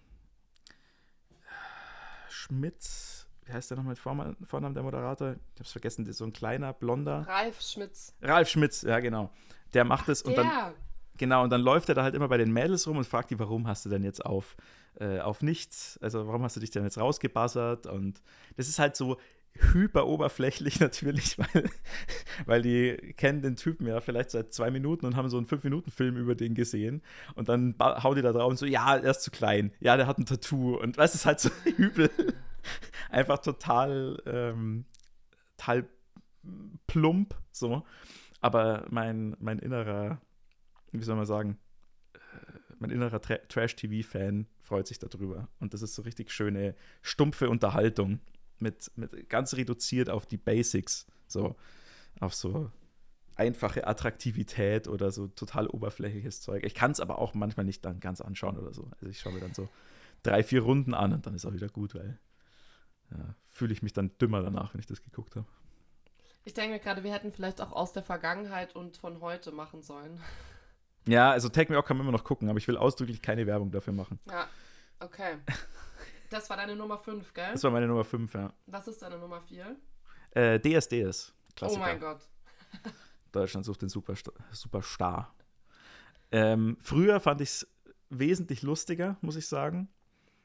Schmitz, 2.30 3.28
wie 3.46 3.54
heißt 3.54 3.72
der 3.72 3.78
nochmal 3.78 3.96
mit 4.40 4.48
Vornamen 4.48 4.74
der 4.76 4.84
Moderator? 4.84 5.36
Ich 5.56 5.60
hab's 5.60 5.72
vergessen, 5.72 6.12
so 6.12 6.24
ein 6.24 6.34
kleiner, 6.34 6.74
blonder. 6.74 7.26
Ralf 7.28 7.62
Schmitz. 7.62 8.14
Ralf 8.22 8.48
Schmitz, 8.50 8.84
ja 8.84 9.00
genau. 9.00 9.32
Der 9.74 9.84
macht 9.86 10.08
es 10.10 10.22
und 10.22 10.38
dann. 10.38 10.74
Genau, 11.20 11.44
und 11.44 11.52
dann 11.52 11.62
läuft 11.62 11.90
er 11.90 11.96
da 11.96 12.02
halt 12.02 12.16
immer 12.16 12.28
bei 12.28 12.38
den 12.38 12.52
Mädels 12.52 12.88
rum 12.88 12.98
und 12.98 13.06
fragt 13.06 13.30
die, 13.30 13.38
warum 13.38 13.68
hast 13.68 13.86
du 13.86 13.90
denn 13.90 14.04
jetzt 14.04 14.26
auf, 14.26 14.58
äh, 15.00 15.20
auf 15.20 15.44
nichts, 15.44 16.00
also 16.02 16.26
warum 16.26 16.42
hast 16.42 16.56
du 16.56 16.60
dich 16.60 16.72
denn 16.72 16.84
jetzt 16.84 16.98
rausgebuzzert? 16.98 17.86
Und 17.86 18.24
das 18.58 18.68
ist 18.68 18.80
halt 18.80 18.96
so 18.96 19.18
hyper 19.74 20.08
oberflächlich 20.08 20.80
natürlich, 20.80 21.38
weil, 21.38 21.70
weil 22.46 22.62
die 22.62 23.14
kennen 23.18 23.42
den 23.42 23.56
Typen 23.56 23.86
ja 23.88 24.00
vielleicht 24.00 24.32
seit 24.32 24.54
zwei 24.54 24.72
Minuten 24.72 25.06
und 25.06 25.16
haben 25.16 25.30
so 25.30 25.38
einen 25.38 25.46
Fünf-Minuten-Film 25.46 26.18
über 26.18 26.34
den 26.34 26.56
gesehen 26.56 27.02
und 27.36 27.50
dann 27.50 27.76
hauen 27.80 28.16
die 28.16 28.22
da 28.22 28.32
drauf 28.32 28.50
und 28.50 28.58
so, 28.58 28.66
ja, 28.66 28.96
er 28.96 29.12
ist 29.12 29.22
zu 29.22 29.32
klein, 29.32 29.72
ja, 29.80 29.98
der 29.98 30.08
hat 30.08 30.18
ein 30.18 30.26
Tattoo 30.26 30.78
und 30.78 30.98
es 30.98 31.16
ist 31.16 31.26
halt 31.26 31.40
so 31.40 31.50
übel. 31.78 32.10
Einfach 33.10 33.40
total, 33.40 34.22
ähm, 34.26 34.86
total 35.58 35.88
plump, 36.88 37.36
so. 37.52 37.84
Aber 38.42 38.86
mein, 38.90 39.36
mein 39.40 39.60
innerer, 39.60 40.22
wie 40.92 41.04
soll 41.04 41.16
man 41.16 41.26
sagen, 41.26 41.58
mein 42.80 42.92
innerer 42.92 43.22
Tra 43.22 43.38
Trash-TV-Fan 43.38 44.48
freut 44.62 44.88
sich 44.88 45.00
darüber. 45.00 45.50
Und 45.60 45.74
das 45.74 45.82
ist 45.82 45.96
so 45.96 46.02
richtig 46.02 46.32
schöne, 46.32 46.76
stumpfe 47.02 47.50
Unterhaltung. 47.50 48.20
Mit, 48.60 48.92
mit 48.96 49.30
ganz 49.30 49.56
reduziert 49.56 50.10
auf 50.10 50.26
die 50.26 50.38
Basics. 50.38 51.08
So, 51.28 51.56
auf 52.20 52.34
so 52.34 52.72
einfache 53.36 53.88
Attraktivität 53.88 54.88
oder 54.88 55.12
so 55.12 55.28
total 55.28 55.68
oberflächliches 55.68 56.42
Zeug. 56.42 56.66
Ich 56.66 56.76
kann 56.76 56.92
es 56.92 57.00
aber 57.00 57.20
auch 57.20 57.34
manchmal 57.34 57.66
nicht 57.66 57.86
dann 57.86 58.00
ganz 58.00 58.20
anschauen 58.20 58.58
oder 58.58 58.74
so. 58.74 58.90
Also 58.96 59.08
ich 59.08 59.20
schaue 59.20 59.34
mir 59.34 59.40
dann 59.40 59.54
so 59.54 59.70
drei, 60.24 60.44
vier 60.44 60.62
Runden 60.62 60.94
an 60.94 61.14
und 61.14 61.26
dann 61.26 61.34
ist 61.36 61.46
auch 61.46 61.54
wieder 61.54 61.70
gut, 61.70 61.96
weil 61.96 62.20
ja, 63.12 63.36
fühle 63.46 63.72
ich 63.74 63.82
mich 63.82 63.94
dann 63.94 64.12
dümmer 64.18 64.42
danach, 64.42 64.74
wenn 64.74 64.82
ich 64.82 64.88
das 64.88 65.02
geguckt 65.02 65.36
habe. 65.38 65.48
Ich 66.44 66.54
denke 66.54 66.74
mir 66.74 66.80
gerade, 66.80 67.04
wir 67.04 67.14
hätten 67.14 67.32
vielleicht 67.32 67.62
auch 67.62 67.72
aus 67.72 67.94
der 67.94 68.04
Vergangenheit 68.04 68.76
und 68.76 68.98
von 68.98 69.22
heute 69.22 69.52
machen 69.52 69.84
sollen. 69.84 70.20
Ja, 71.10 71.32
also 71.32 71.50
Take 71.50 71.72
Me 71.72 71.78
Out 71.80 71.86
kann 71.86 71.98
man 71.98 72.06
immer 72.06 72.16
noch 72.16 72.24
gucken, 72.24 72.50
aber 72.50 72.60
ich 72.60 72.68
will 72.68 72.78
ausdrücklich 72.78 73.22
keine 73.22 73.48
Werbung 73.48 73.72
dafür 73.72 73.94
machen. 73.94 74.20
Ja, 74.30 74.48
okay. 75.00 75.38
Das 76.32 76.48
war 76.48 76.58
deine 76.58 76.76
Nummer 76.76 77.00
5, 77.00 77.34
gell? 77.34 77.54
Das 77.54 77.64
war 77.64 77.72
meine 77.72 77.88
Nummer 77.88 78.04
5, 78.04 78.32
ja. 78.36 78.54
Was 78.68 78.88
ist 78.88 79.02
deine 79.02 79.18
Nummer 79.18 79.42
4? 79.42 79.76
Äh, 80.30 80.60
DSDS. 80.60 81.34
Oh 81.34 81.54
Klassiker. 81.56 81.80
mein 81.82 82.00
Gott. 82.00 82.20
Deutschland 83.32 83.66
sucht 83.66 83.82
den 83.82 83.90
Superstar. 83.90 84.36
Superstar. 84.52 85.34
Ähm, 86.32 86.78
früher 86.82 87.20
fand 87.20 87.42
ich 87.42 87.50
es 87.50 87.68
wesentlich 88.12 88.62
lustiger, 88.62 89.18
muss 89.22 89.38
ich 89.38 89.48
sagen. 89.48 89.90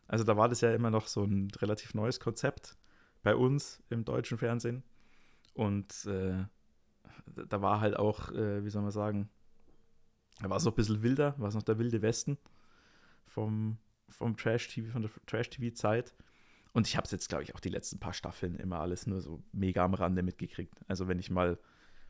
Also 0.08 0.24
da 0.24 0.38
war 0.38 0.48
das 0.48 0.62
ja 0.62 0.72
immer 0.72 0.90
noch 0.90 1.06
so 1.06 1.24
ein 1.24 1.50
relativ 1.60 1.92
neues 1.92 2.18
Konzept 2.18 2.78
bei 3.22 3.36
uns 3.36 3.82
im 3.90 4.06
deutschen 4.06 4.38
Fernsehen. 4.38 4.84
Und 5.52 6.06
äh, 6.06 6.44
da 7.26 7.60
war 7.60 7.80
halt 7.80 7.96
auch, 7.98 8.30
äh, 8.32 8.64
wie 8.64 8.70
soll 8.70 8.80
man 8.80 8.90
sagen, 8.90 9.28
da 10.40 10.50
war 10.50 10.56
es 10.56 10.64
noch 10.64 10.72
ein 10.72 10.76
bisschen 10.76 11.02
wilder, 11.02 11.34
war 11.38 11.48
es 11.48 11.54
noch 11.54 11.62
der 11.62 11.78
wilde 11.78 12.02
Westen 12.02 12.38
vom, 13.26 13.78
vom 14.08 14.36
Trash-TV, 14.36 14.92
von 14.92 15.02
der 15.02 15.10
Trash-TV-Zeit. 15.26 16.14
Und 16.72 16.86
ich 16.88 16.96
habe 16.96 17.04
es 17.04 17.12
jetzt, 17.12 17.28
glaube 17.28 17.44
ich, 17.44 17.54
auch 17.54 17.60
die 17.60 17.68
letzten 17.68 18.00
paar 18.00 18.12
Staffeln 18.12 18.56
immer 18.56 18.80
alles 18.80 19.06
nur 19.06 19.20
so 19.20 19.42
mega 19.52 19.84
am 19.84 19.94
Rande 19.94 20.22
mitgekriegt. 20.22 20.74
Also 20.88 21.06
wenn 21.08 21.18
ich 21.20 21.30
mal 21.30 21.58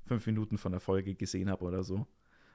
fünf 0.07 0.27
Minuten 0.27 0.59
von 0.59 0.73
der 0.73 0.81
Folge 0.81 1.15
gesehen 1.15 1.51
habe 1.51 1.65
oder 1.65 1.83
so. 1.85 2.07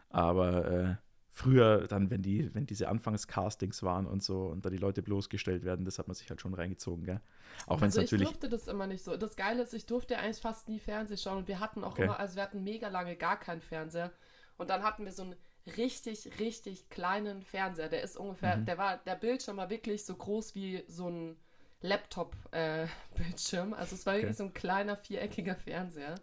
Aber 0.10 0.66
äh, 0.72 0.96
früher 1.32 1.88
dann, 1.88 2.10
wenn 2.10 2.22
die, 2.24 2.54
wenn 2.56 2.66
diese 2.66 2.90
Anfangscastings 2.90 3.84
waren 3.84 4.08
und 4.08 4.24
so 4.24 4.48
und 4.48 4.66
da 4.66 4.70
die 4.72 4.78
Leute 4.78 5.04
bloßgestellt 5.04 5.64
werden, 5.64 5.86
das 5.86 6.00
hat 6.00 6.08
man 6.08 6.16
sich 6.16 6.30
halt 6.30 6.42
schon 6.42 6.54
reingezogen, 6.56 7.06
gell? 7.06 7.22
Auch 7.68 7.82
wenn 7.82 7.90
es 7.90 7.98
Also 7.98 8.02
ich 8.02 8.12
natürlich. 8.12 8.28
durfte 8.30 8.50
das 8.50 8.68
immer 8.68 8.88
nicht 8.88 9.04
so. 9.04 9.16
Das 9.18 9.36
Geile 9.36 9.64
ist, 9.64 9.74
ich 9.74 9.86
durfte 9.86 10.18
eigentlich 10.18 10.42
fast 10.42 10.68
nie 10.70 10.80
Fernsehen 10.80 11.18
schauen 11.18 11.38
und 11.40 11.48
wir 11.48 11.60
hatten 11.60 11.84
auch 11.84 11.92
Okay. 11.92 12.04
immer, 12.04 12.20
also 12.20 12.36
wir 12.36 12.44
hatten 12.44 12.64
mega 12.64 12.88
lange 12.90 13.16
gar 13.16 13.40
keinen 13.40 13.62
Fernseher 13.62 14.12
und 14.58 14.70
dann 14.70 14.84
hatten 14.84 15.06
wir 15.06 15.12
so 15.14 15.24
ein 15.24 15.36
richtig, 15.78 16.40
richtig 16.40 16.90
kleinen 16.90 17.44
Fernseher. 17.44 17.90
Der 17.90 18.02
ist 18.04 18.18
ungefähr, 18.18 18.58
Mhm. 18.58 18.66
der 18.68 18.78
war, 18.78 18.98
der 18.98 19.16
Bildschirm 19.16 19.58
war 19.58 19.70
wirklich 19.70 20.06
so 20.06 20.16
groß 20.16 20.56
wie 20.56 20.84
so 20.88 21.10
ein 21.10 21.38
Laptop-Bildschirm. 21.82 23.74
also 23.78 23.96
es 23.96 24.06
war 24.06 24.16
Okay. 24.16 24.18
wirklich 24.18 24.38
so 24.38 24.44
ein 24.44 24.54
kleiner 24.54 24.98
viereckiger 24.98 25.56
Fernseher 25.56 26.16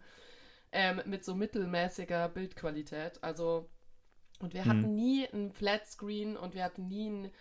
ähm, 0.71 1.01
mit 1.05 1.25
so 1.25 1.35
mittelmäßiger 1.35 2.29
Bildqualität. 2.29 3.23
Also 3.23 3.69
und 4.39 4.53
wir 4.53 4.65
Mhm. 4.65 4.67
hatten 4.67 4.95
nie 4.95 5.25
ein 5.33 5.51
Flatscreen 5.51 6.37
und 6.37 6.53
wir 6.53 6.63
hatten 6.63 6.87
nie 6.87 7.09
ein 7.09 7.31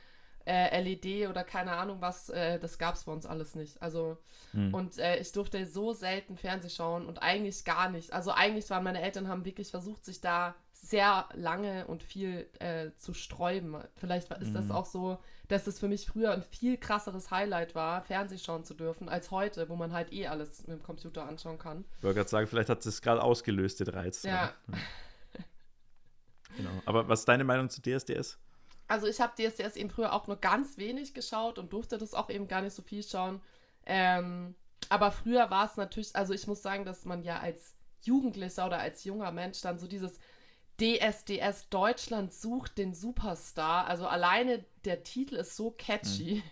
äh, 0.47 0.69
LED 0.81 1.29
oder 1.29 1.45
keine 1.45 1.73
Ahnung 1.73 2.00
was. 2.00 2.29
Äh, 2.31 2.59
das 2.59 2.79
gab 2.79 2.95
es 2.95 3.05
bei 3.05 3.12
uns 3.12 3.26
alles 3.26 3.55
nicht. 3.55 3.83
Also 3.83 4.19
Hm. 4.53 4.73
und 4.73 4.99
äh, 4.99 5.19
ich 5.19 5.33
durfte 5.33 5.67
so 5.67 5.93
selten 5.93 6.37
Fernseh 6.37 6.71
schauen 6.71 7.07
und 7.07 7.23
eigentlich 7.23 7.65
gar 7.65 7.91
nicht. 7.91 8.12
Also 8.12 8.33
eigentlich 8.33 8.71
waren 8.71 8.85
meine 8.85 9.03
Eltern 9.03 9.29
haben 9.29 9.45
wirklich 9.45 9.71
versucht, 9.71 10.05
sich 10.05 10.21
da 10.21 10.55
sehr 10.83 11.28
lange 11.35 11.87
und 11.87 12.02
viel 12.02 12.49
äh, 12.61 12.90
zu 12.97 13.14
sträuben. 13.14 13.76
Vielleicht 13.97 14.30
ist 14.33 14.54
das 14.54 14.66
Mhm. 14.66 14.73
auch 14.73 14.87
so, 14.87 15.18
dass 15.49 15.66
es 15.66 15.78
für 15.80 15.88
mich 15.88 16.06
früher 16.06 16.33
ein 16.33 16.42
viel 16.42 16.76
krasseres 16.76 17.30
Highlight 17.30 17.75
war, 17.75 18.02
Fernseh 18.02 18.38
schauen 18.38 18.64
zu 18.64 18.75
dürfen, 18.75 19.09
als 19.09 19.30
heute, 19.30 19.68
wo 19.68 19.76
man 19.76 19.92
halt 19.92 20.12
eh 20.12 20.26
alles 20.26 20.66
mit 20.66 20.78
dem 20.78 20.83
Computer 20.83 21.26
anschauen 21.26 21.59
kann. 21.59 21.85
Ich 21.99 22.04
wollte 22.04 22.16
gerade 22.18 22.28
sagen, 22.30 22.47
vielleicht 22.47 22.68
hat 22.68 22.85
es 22.85 23.00
gerade 23.02 23.23
ausgelöst, 23.23 23.80
den 23.80 23.88
Reiz. 23.88 24.23
Ja. 24.23 24.52
Genau. 26.56 26.71
Aber 26.87 27.06
was 27.09 27.21
ist 27.21 27.28
deine 27.28 27.45
Meinung 27.45 27.68
zu 27.68 27.83
DSDS? 27.83 28.38
Also 28.88 29.06
ich 29.09 29.21
habe 29.21 29.35
DSDS 29.37 29.76
eben 29.76 29.90
früher 29.90 30.12
auch 30.12 30.26
nur 30.26 30.37
ganz 30.37 30.78
wenig 30.78 31.12
geschaut 31.12 31.59
und 31.59 31.73
durfte 31.73 31.99
das 31.99 32.14
auch 32.14 32.30
eben 32.30 32.49
gar 32.49 32.62
nicht 32.62 32.73
so 32.75 32.83
viel 32.83 33.02
schauen. 33.02 33.42
Ähm, 33.85 34.54
aber 34.88 35.11
früher 35.11 35.50
war 35.50 35.66
es 35.66 35.76
natürlich, 35.76 36.14
also 36.16 36.33
ich 36.33 36.47
muss 36.47 36.62
sagen, 36.62 36.85
dass 36.87 37.04
man 37.04 37.23
ja 37.23 37.40
als 37.40 37.75
Jugendlicher 38.02 38.64
oder 38.66 38.78
als 38.78 39.04
junger 39.04 39.33
Mensch 39.33 39.61
dann 39.61 39.78
so 39.78 39.87
dieses 39.87 40.18
DSDS 40.80 41.68
Deutschland 41.71 42.33
sucht 42.33 42.78
den 42.78 42.95
Superstar. 42.95 43.87
Also 43.87 44.06
alleine 44.06 44.64
der 44.85 45.02
Titel 45.02 45.37
ist 45.37 45.56
so 45.56 45.71
catchy, 45.71 46.42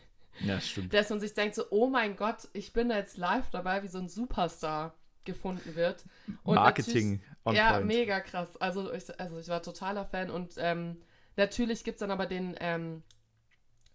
Ja, 0.41 0.61
stimmt. 0.61 0.93
dass 0.95 1.11
man 1.11 1.21
sich 1.21 1.35
denkt 1.35 1.55
so, 1.55 1.65
oh 1.71 1.89
mein 1.89 2.17
Gott, 2.17 2.49
ich 2.53 2.73
bin 2.73 2.89
da 2.89 2.97
jetzt 2.97 3.17
live 3.17 3.51
dabei, 3.51 3.83
wie 3.83 3.89
so 3.89 3.99
ein 3.99 4.09
Superstar 4.09 4.95
gefunden 5.25 5.75
wird. 5.75 6.05
Und 6.43 6.57
Marketing 6.57 7.23
on 7.45 7.55
ja, 7.55 7.73
point. 7.75 7.87
mega 7.87 8.21
krass. 8.21 8.57
Also 8.59 8.93
ich, 8.93 9.19
also 9.21 9.39
ich 9.39 9.49
war 9.49 9.63
totaler 9.63 10.05
Fan 10.05 10.31
und 10.31 10.55
ähm, 10.59 10.97
natürlich 11.37 11.85
gibt 11.85 11.97
es 11.97 12.01
dann 12.01 12.11
aber 12.11 12.27
den, 12.27 12.57
ähm, 12.61 13.03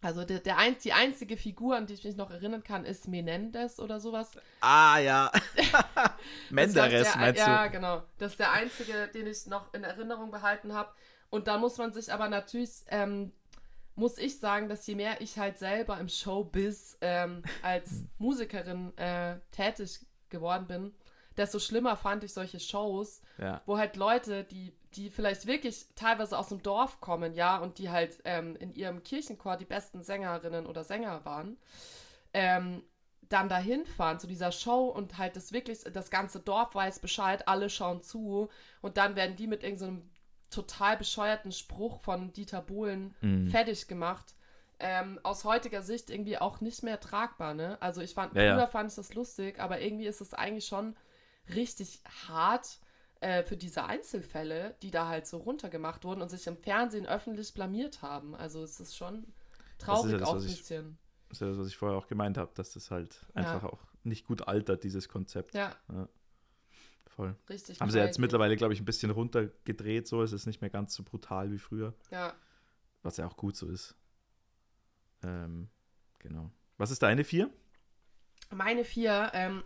also 0.01 0.23
der, 0.23 0.39
der 0.39 0.57
ein, 0.57 0.77
die 0.77 0.93
einzige 0.93 1.35
Figur, 1.35 1.75
an 1.75 1.85
die 1.85 1.93
ich 1.93 2.03
mich 2.03 2.15
noch 2.15 2.31
erinnern 2.31 2.63
kann, 2.63 2.85
ist 2.85 3.07
Menendez 3.07 3.79
oder 3.79 3.99
sowas. 3.99 4.31
Ah, 4.61 4.97
ja. 4.99 5.31
Menderes, 6.49 7.07
ist 7.07 7.13
der, 7.15 7.21
meinst 7.21 7.39
ja, 7.39 7.65
du? 7.65 7.71
genau. 7.71 8.03
Das 8.17 8.31
ist 8.31 8.39
der 8.39 8.51
einzige, 8.51 9.09
den 9.13 9.27
ich 9.27 9.45
noch 9.47 9.73
in 9.73 9.83
Erinnerung 9.83 10.31
behalten 10.31 10.73
habe. 10.73 10.91
Und 11.29 11.47
da 11.47 11.57
muss 11.57 11.77
man 11.77 11.91
sich 11.91 12.13
aber 12.13 12.29
natürlich, 12.29 12.71
ähm, 12.87 13.33
muss 13.95 14.17
ich 14.17 14.39
sagen, 14.39 14.69
dass 14.69 14.87
je 14.87 14.95
mehr 14.95 15.19
ich 15.19 15.37
halt 15.37 15.57
selber 15.57 15.99
im 15.99 16.07
Showbiz 16.07 16.97
ähm, 17.01 17.43
als 17.61 18.03
Musikerin 18.17 18.97
äh, 18.97 19.39
tätig 19.51 19.99
geworden 20.29 20.67
bin, 20.67 20.93
desto 21.39 21.57
schlimmer 21.57 21.95
fand 21.95 22.23
ich 22.23 22.33
solche 22.33 22.59
Shows, 22.59 23.21
Ja. 23.39 23.61
wo 23.65 23.77
halt 23.77 23.95
Leute, 23.95 24.43
die, 24.43 24.73
die 24.93 25.09
vielleicht 25.09 25.47
wirklich 25.47 25.87
teilweise 25.95 26.37
aus 26.37 26.49
dem 26.49 26.61
Dorf 26.61 26.99
kommen, 27.01 27.33
ja, 27.33 27.57
und 27.57 27.77
die 27.79 27.89
halt 27.89 28.19
ähm, 28.25 28.55
in 28.57 28.73
ihrem 28.73 29.01
Kirchenchor 29.03 29.57
die 29.57 29.65
besten 29.65 30.03
Sängerinnen 30.03 30.65
oder 30.67 30.83
Sänger 30.83 31.25
waren, 31.25 31.57
ähm, 32.33 32.83
dann 33.29 33.47
dahin 33.49 33.85
fahren 33.85 34.19
zu 34.19 34.27
dieser 34.27 34.51
Show 34.51 34.85
und 34.87 35.17
halt 35.17 35.35
das 35.35 35.51
wirklich, 35.53 35.81
das 35.93 36.09
ganze 36.09 36.39
Dorf 36.39 36.73
weiß 36.75 36.99
Bescheid, 36.99 37.47
alle 37.47 37.69
schauen 37.69 38.01
zu 38.01 38.49
und 38.81 38.97
dann 38.97 39.15
werden 39.15 39.35
die 39.35 39.47
mit 39.47 39.63
irgendeinem 39.63 40.09
total 40.49 40.97
bescheuerten 40.97 41.51
Spruch 41.51 41.99
von 42.01 42.33
Dieter 42.33 42.61
Bohlen 42.61 43.15
Mhm. 43.21 43.47
fertig 43.49 43.87
gemacht. 43.87 44.33
Ähm, 44.79 45.19
aus 45.23 45.43
heutiger 45.43 45.81
Sicht 45.83 46.09
irgendwie 46.09 46.37
auch 46.37 46.61
nicht 46.61 46.83
mehr 46.83 46.99
tragbar, 47.01 47.53
ne? 47.53 47.77
Also 47.81 48.01
ich 48.01 48.13
fand, 48.13 48.33
Ja, 48.33 48.41
ja. 48.43 48.55
früher 48.55 48.67
fand 48.67 48.89
ich 48.89 48.95
das 48.95 49.13
lustig, 49.13 49.59
aber 49.59 49.81
irgendwie 49.81 50.07
ist 50.07 50.21
es 50.21 50.33
eigentlich 50.33 50.65
schon 50.65 50.95
richtig 51.55 52.01
hart 52.27 52.79
äh, 53.21 53.43
für 53.43 53.57
diese 53.57 53.83
Einzelfälle, 53.85 54.75
die 54.81 54.91
da 54.91 55.07
halt 55.07 55.27
so 55.27 55.37
runtergemacht 55.37 56.03
wurden 56.05 56.21
und 56.21 56.29
sich 56.29 56.47
im 56.47 56.57
Fernsehen 56.57 57.05
öffentlich 57.05 57.53
blamiert 57.53 58.01
haben. 58.01 58.35
Also 58.35 58.63
es 58.63 58.79
ist 58.79 58.95
schon 58.95 59.25
traurig 59.77 60.13
das, 60.19 60.23
auch 60.27 60.35
ein 60.35 60.41
ich- 60.41 60.57
bisschen. 60.57 60.97
Das 61.29 61.37
ist 61.37 61.41
ja 61.41 61.47
das, 61.49 61.57
was 61.59 61.67
ich 61.67 61.77
vorher 61.77 61.97
auch 61.97 62.07
gemeint 62.07 62.37
habe, 62.37 62.51
dass 62.55 62.73
das 62.73 62.89
halt 62.89 63.25
einfach 63.35 63.63
auch 63.63 63.79
nicht 64.03 64.25
gut 64.25 64.47
altert, 64.47 64.83
dieses 64.83 65.09
Konzept. 65.09 65.53
Ja, 65.53 65.75
Voll. 67.05 67.35
richtig. 67.49 67.79
Haben 67.81 67.91
sie 67.91 67.99
jetzt 67.99 68.17
mittlerweile, 68.17 68.55
glaube 68.55 68.73
ich, 68.73 68.79
ein 68.79 68.85
bisschen 68.85 69.11
runtergedreht, 69.11 70.07
so. 70.07 70.23
Es 70.23 70.31
ist 70.31 70.45
nicht 70.47 70.61
mehr 70.61 70.69
ganz 70.71 70.95
so 70.95 71.03
brutal 71.03 71.51
wie 71.51 71.59
früher, 71.59 71.93
Ja, 72.11 72.33
was 73.03 73.17
ja 73.17 73.27
auch 73.27 73.35
gut 73.37 73.55
so 73.57 73.67
ist. 73.67 73.95
Ähm, 75.23 75.69
genau. 76.19 76.49
Was 76.77 76.91
ist 76.91 77.03
deine 77.03 77.23
vier? 77.23 77.49
Meine 78.51 78.83
vier, 78.85 79.29
ähm, 79.33 79.63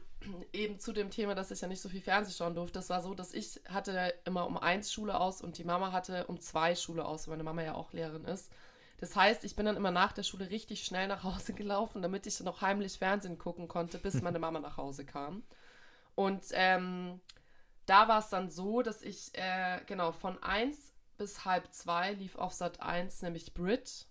eben 0.51 0.80
zu 0.80 0.94
dem 0.94 1.10
Thema, 1.10 1.36
dass 1.36 1.51
ich 1.51 1.62
ja 1.62 1.68
nicht 1.68 1.82
so 1.82 1.89
viel 1.89 2.01
Fernsehen 2.01 2.36
schauen 2.36 2.56
durfte, 2.56 2.80
das 2.80 2.89
war 2.89 3.01
so, 3.01 3.13
dass 3.13 3.34
ich 3.34 3.62
hatte 3.70 4.13
immer 4.25 4.46
um 4.46 4.58
eins 4.58 4.92
Schule 4.92 5.20
aus 5.20 5.42
und 5.42 5.58
die 5.58 5.63
Mama 5.63 5.92
hatte 5.92 6.27
um 6.27 6.39
zwei 6.39 6.75
Schule 6.75 7.06
aus, 7.06 7.27
weil 7.27 7.34
meine 7.34 7.44
Mama 7.44 7.63
ja 7.63 7.75
auch 7.75 7.94
Lehrerin 7.94 8.25
ist. 8.25 8.51
Das 9.00 9.15
heißt, 9.15 9.44
ich 9.44 9.56
bin 9.56 9.65
dann 9.65 9.75
immer 9.75 9.92
nach 9.92 10.13
der 10.13 10.24
Schule 10.24 10.50
richtig 10.50 10.86
schnell 10.86 11.08
nach 11.08 11.24
Hause 11.24 11.53
gelaufen, 11.56 12.01
damit 12.01 12.25
ich 12.25 12.39
noch 12.39 12.62
heimlich 12.62 12.98
Fernsehen 12.98 13.38
gucken 13.38 13.68
konnte, 13.68 13.98
bis 13.98 14.22
meine 14.22 14.39
Mama 14.39 14.60
nach 14.60 14.77
Hause 14.77 15.06
kam. 15.06 15.44
Und 16.15 16.44
ähm, 16.51 17.20
da 17.86 18.08
war 18.08 18.20
es 18.20 18.30
dann 18.30 18.50
so, 18.50 18.82
dass 18.82 19.01
ich, 19.01 19.32
äh, 19.34 19.82
genau, 19.88 20.12
von 20.12 20.42
eins 20.42 20.94
bis 21.18 21.46
halb 21.46 21.74
zwei 21.74 22.13
lief 22.13 22.36
auf 22.36 22.53
Sat 22.53 22.82
1 22.82 23.22
nämlich 23.22 23.53
Brit. 23.53 24.08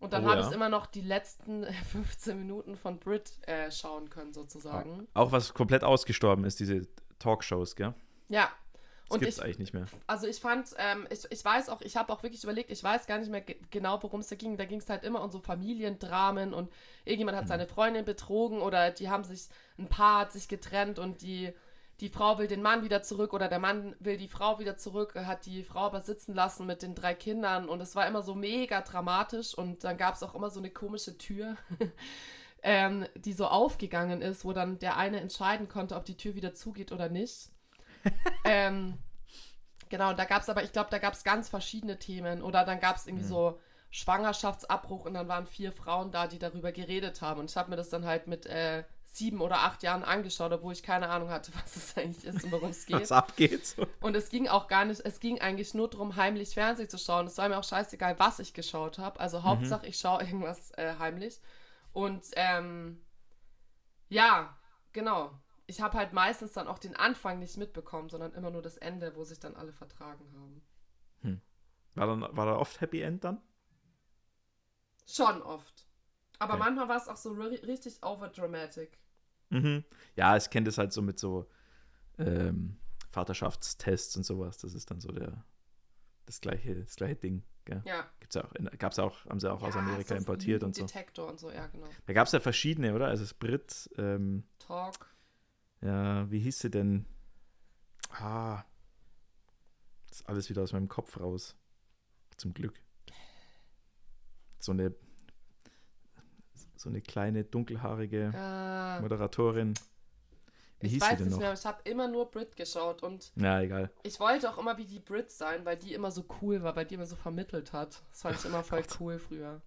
Und 0.00 0.12
dann 0.12 0.24
Oh, 0.24 0.28
habe 0.30 0.40
ja. 0.42 0.48
ich 0.48 0.54
immer 0.54 0.68
noch 0.68 0.86
die 0.86 1.00
letzten 1.00 1.64
15 1.92 2.38
Minuten 2.38 2.76
von 2.76 2.98
Brit 2.98 3.32
äh, 3.46 3.70
schauen 3.70 4.10
können, 4.10 4.32
sozusagen. 4.32 5.08
Auch 5.14 5.32
was 5.32 5.54
komplett 5.54 5.82
ausgestorben 5.84 6.44
ist, 6.44 6.60
diese 6.60 6.86
Talkshows, 7.18 7.74
gell? 7.76 7.94
Ja. 8.28 8.50
Das 9.08 9.14
Und 9.14 9.20
gibt 9.20 9.32
es 9.32 9.38
ich, 9.38 9.44
eigentlich 9.44 9.58
nicht 9.58 9.72
mehr. 9.74 9.86
also 10.06 10.26
ich 10.26 10.38
fand, 10.38 10.68
ähm, 10.76 11.06
ich, 11.10 11.24
ich 11.30 11.42
weiß 11.42 11.70
auch, 11.70 11.80
ich 11.80 11.96
habe 11.96 12.12
auch 12.12 12.22
wirklich 12.22 12.44
überlegt, 12.44 12.70
ich 12.70 12.84
weiß 12.84 13.06
gar 13.06 13.16
nicht 13.18 13.30
mehr 13.30 13.40
ge 13.40 13.56
genau, 13.70 14.02
worum 14.02 14.20
es 14.20 14.28
da 14.28 14.36
ging. 14.36 14.58
Da 14.58 14.66
ging 14.66 14.80
es 14.80 14.90
halt 14.90 15.02
immer 15.02 15.22
um 15.24 15.30
so 15.30 15.40
Familiendramen 15.40 16.52
und 16.52 16.70
irgendjemand 17.06 17.38
hat 17.38 17.48
seine 17.48 17.66
Freundin 17.66 18.04
betrogen 18.04 18.60
oder 18.60 18.90
die 18.90 19.08
haben 19.08 19.24
sich, 19.24 19.48
ein 19.78 19.88
Paar 19.88 20.20
hat 20.20 20.32
sich 20.32 20.46
getrennt 20.46 20.98
und 20.98 21.22
die, 21.22 21.54
die 22.00 22.08
Frau 22.08 22.38
will 22.38 22.46
den 22.46 22.62
Mann 22.62 22.84
wieder 22.84 23.02
zurück 23.02 23.32
oder 23.32 23.48
der 23.48 23.58
Mann 23.58 23.96
will 23.98 24.16
die 24.16 24.28
Frau 24.28 24.58
wieder 24.58 24.76
zurück, 24.76 25.14
hat 25.16 25.46
die 25.46 25.64
Frau 25.64 25.80
aber 25.80 26.00
sitzen 26.00 26.34
lassen 26.34 26.66
mit 26.66 26.82
den 26.82 26.94
drei 26.94 27.14
Kindern 27.14 27.68
und 27.68 27.80
es 27.80 27.96
war 27.96 28.06
immer 28.06 28.22
so 28.22 28.34
mega 28.34 28.82
dramatisch 28.82 29.54
und 29.56 29.82
dann 29.84 29.96
gab 29.96 30.14
es 30.14 30.22
auch 30.22 30.34
immer 30.34 30.50
so 30.50 30.60
eine 30.60 30.70
komische 30.70 31.18
Tür. 31.18 31.56
Ähm, 32.60 33.06
die 33.14 33.34
so 33.34 33.46
aufgegangen 33.46 34.20
ist, 34.20 34.44
wo 34.44 34.52
dann 34.52 34.80
der 34.80 34.96
eine 34.96 35.20
entscheiden 35.20 35.68
konnte, 35.68 35.94
ob 35.94 36.04
die 36.04 36.16
Tür 36.16 36.34
wieder 36.34 36.54
zugeht 36.54 36.90
oder 36.90 37.08
nicht. 37.08 37.50
ähm, 38.44 38.98
genau, 39.88 40.12
da 40.12 40.24
gab 40.24 40.42
es 40.42 40.48
aber, 40.48 40.64
ich 40.64 40.72
glaube, 40.72 40.90
da 40.90 40.98
gab 40.98 41.14
es 41.14 41.22
ganz 41.22 41.48
verschiedene 41.48 42.00
Themen. 42.00 42.42
Oder 42.42 42.64
dann 42.64 42.80
gab 42.80 42.96
es 42.96 43.06
irgendwie 43.06 43.24
Mhm. 43.26 43.28
so 43.28 43.60
Schwangerschaftsabbruch 43.90 45.04
und 45.04 45.14
dann 45.14 45.28
waren 45.28 45.46
vier 45.46 45.70
Frauen 45.70 46.10
da, 46.10 46.26
die 46.26 46.40
darüber 46.40 46.72
geredet 46.72 47.22
haben. 47.22 47.38
Und 47.38 47.50
ich 47.50 47.56
habe 47.56 47.70
mir 47.70 47.76
das 47.76 47.90
dann 47.90 48.04
halt 48.04 48.26
mit 48.26 48.44
äh, 48.46 48.82
sieben 49.18 49.40
oder 49.40 49.58
acht 49.60 49.82
Jahren 49.82 50.04
angeschaut, 50.04 50.52
obwohl 50.52 50.72
ich 50.72 50.82
keine 50.82 51.08
Ahnung 51.10 51.30
hatte, 51.30 51.52
was 51.62 51.76
es 51.76 51.96
eigentlich 51.96 52.24
ist 52.24 52.44
und 52.44 52.52
worum 52.52 52.70
es 52.70 52.86
geht. 52.86 53.02
Was 53.02 53.12
abgeht. 53.12 53.76
Und 54.00 54.14
es 54.16 54.28
ging 54.30 54.48
auch 54.48 54.68
gar 54.68 54.84
nicht, 54.84 55.00
es 55.04 55.20
ging 55.20 55.40
eigentlich 55.40 55.74
nur 55.74 55.90
darum, 55.90 56.16
heimlich 56.16 56.54
Fernsehen 56.54 56.88
zu 56.88 56.98
schauen. 56.98 57.26
Es 57.26 57.36
war 57.38 57.48
mir 57.48 57.58
auch 57.58 57.64
scheißegal, 57.64 58.18
was 58.18 58.38
ich 58.38 58.54
geschaut 58.54 58.98
habe. 58.98 59.18
Also 59.20 59.42
Hauptsache, 59.42 59.86
ich 59.86 59.98
schaue 59.98 60.22
irgendwas 60.22 60.70
äh, 60.72 60.94
heimlich. 60.98 61.40
Und 61.92 62.24
ähm, 62.36 63.00
ja, 64.08 64.56
genau. 64.92 65.32
Ich 65.66 65.80
habe 65.80 65.98
halt 65.98 66.12
meistens 66.12 66.52
dann 66.52 66.66
auch 66.68 66.78
den 66.78 66.96
Anfang 66.96 67.38
nicht 67.40 67.56
mitbekommen, 67.58 68.08
sondern 68.08 68.32
immer 68.34 68.50
nur 68.50 68.62
das 68.62 68.78
Ende, 68.78 69.14
wo 69.16 69.24
sich 69.24 69.38
dann 69.40 69.56
alle 69.56 69.72
vertragen 69.72 70.24
haben. 70.34 70.62
War, 71.94 72.06
dann, 72.06 72.20
war 72.36 72.46
da 72.46 72.56
oft 72.56 72.80
Happy 72.80 73.02
End 73.02 73.24
dann? 73.24 73.42
Schon 75.06 75.42
oft. 75.42 75.86
Aber 76.38 76.54
Okay. 76.54 76.62
manchmal 76.64 76.88
war 76.88 76.96
es 76.96 77.08
auch 77.08 77.16
so 77.16 77.32
ri- 77.32 77.66
richtig 77.66 78.02
overdramatic. 78.04 78.98
Mhm. 79.50 79.84
Ja, 80.16 80.36
ich 80.36 80.50
kenne 80.50 80.64
das 80.66 80.78
halt 80.78 80.92
so 80.92 81.02
mit 81.02 81.18
so 81.18 81.48
ähm, 82.18 82.76
Vaterschaftstests 83.10 84.16
und 84.16 84.24
sowas. 84.24 84.58
Das 84.58 84.74
ist 84.74 84.90
dann 84.90 85.00
so 85.00 85.10
der 85.12 85.44
das 86.26 86.40
gleiche, 86.40 86.74
das 86.74 86.96
gleiche 86.96 87.16
Ding. 87.16 87.42
Gell? 87.64 87.82
Ja. 87.86 88.06
Gibt's 88.20 88.34
ja 88.34 88.44
auch, 88.44 88.52
in- 88.54 88.68
gab's 88.78 88.98
auch, 88.98 89.24
haben 89.26 89.40
sie 89.40 89.50
auch 89.50 89.62
aus 89.62 89.74
Ja, 89.74 89.80
Amerika 89.80 90.08
so 90.10 90.14
importiert 90.16 90.62
und 90.62 90.74
so. 90.74 90.84
Detektor 90.86 91.28
und 91.28 91.38
so, 91.40 91.50
ja, 91.50 91.66
genau. 91.68 91.88
Da 92.06 92.12
gab 92.12 92.26
es 92.26 92.32
ja 92.32 92.40
verschiedene, 92.40 92.94
oder? 92.94 93.06
Also 93.08 93.22
das 93.24 93.32
Brit, 93.34 93.88
ähm, 93.96 94.44
Talk. 94.58 95.14
ja, 95.80 96.30
wie 96.30 96.38
hieß 96.40 96.58
sie 96.58 96.70
denn? 96.70 97.06
Ah, 98.10 98.64
das 100.08 100.20
ist 100.20 100.28
alles 100.28 100.48
wieder 100.50 100.62
aus 100.62 100.72
meinem 100.72 100.88
Kopf 100.88 101.18
raus. 101.20 101.56
Zum 102.36 102.52
Glück. 102.54 102.74
So 104.58 104.72
eine, 104.72 104.94
so 106.78 106.88
eine 106.88 107.00
kleine 107.00 107.44
dunkelhaarige 107.44 108.32
Äh, 108.34 109.00
Moderatorin. 109.00 109.74
Wie 110.80 110.86
ich 110.86 110.92
hieß 110.92 111.02
weiß 111.02 111.10
sie 111.10 111.16
denn 111.16 111.24
nicht 111.26 111.32
noch? 111.32 111.40
mehr, 111.40 111.52
ich 111.54 111.66
habe 111.66 111.82
immer 111.90 112.06
nur 112.06 112.30
Brit 112.30 112.54
geschaut 112.54 113.02
und 113.02 113.32
Ja, 113.34 113.60
egal. 113.60 113.90
ich 114.04 114.20
wollte 114.20 114.48
auch 114.48 114.58
immer 114.58 114.78
wie 114.78 114.84
die 114.84 115.00
Brit 115.00 115.30
sein, 115.32 115.64
weil 115.64 115.76
die 115.76 115.92
immer 115.92 116.12
so 116.12 116.24
cool 116.40 116.62
war, 116.62 116.76
weil 116.76 116.84
die 116.86 116.94
immer 116.94 117.06
so 117.06 117.16
vermittelt 117.16 117.72
hat. 117.72 118.00
Das 118.10 118.22
fand 118.22 118.38
ich 118.38 118.44
immer 118.44 118.62
voll 118.62 118.84
cool 119.00 119.18
früher. 119.18 119.60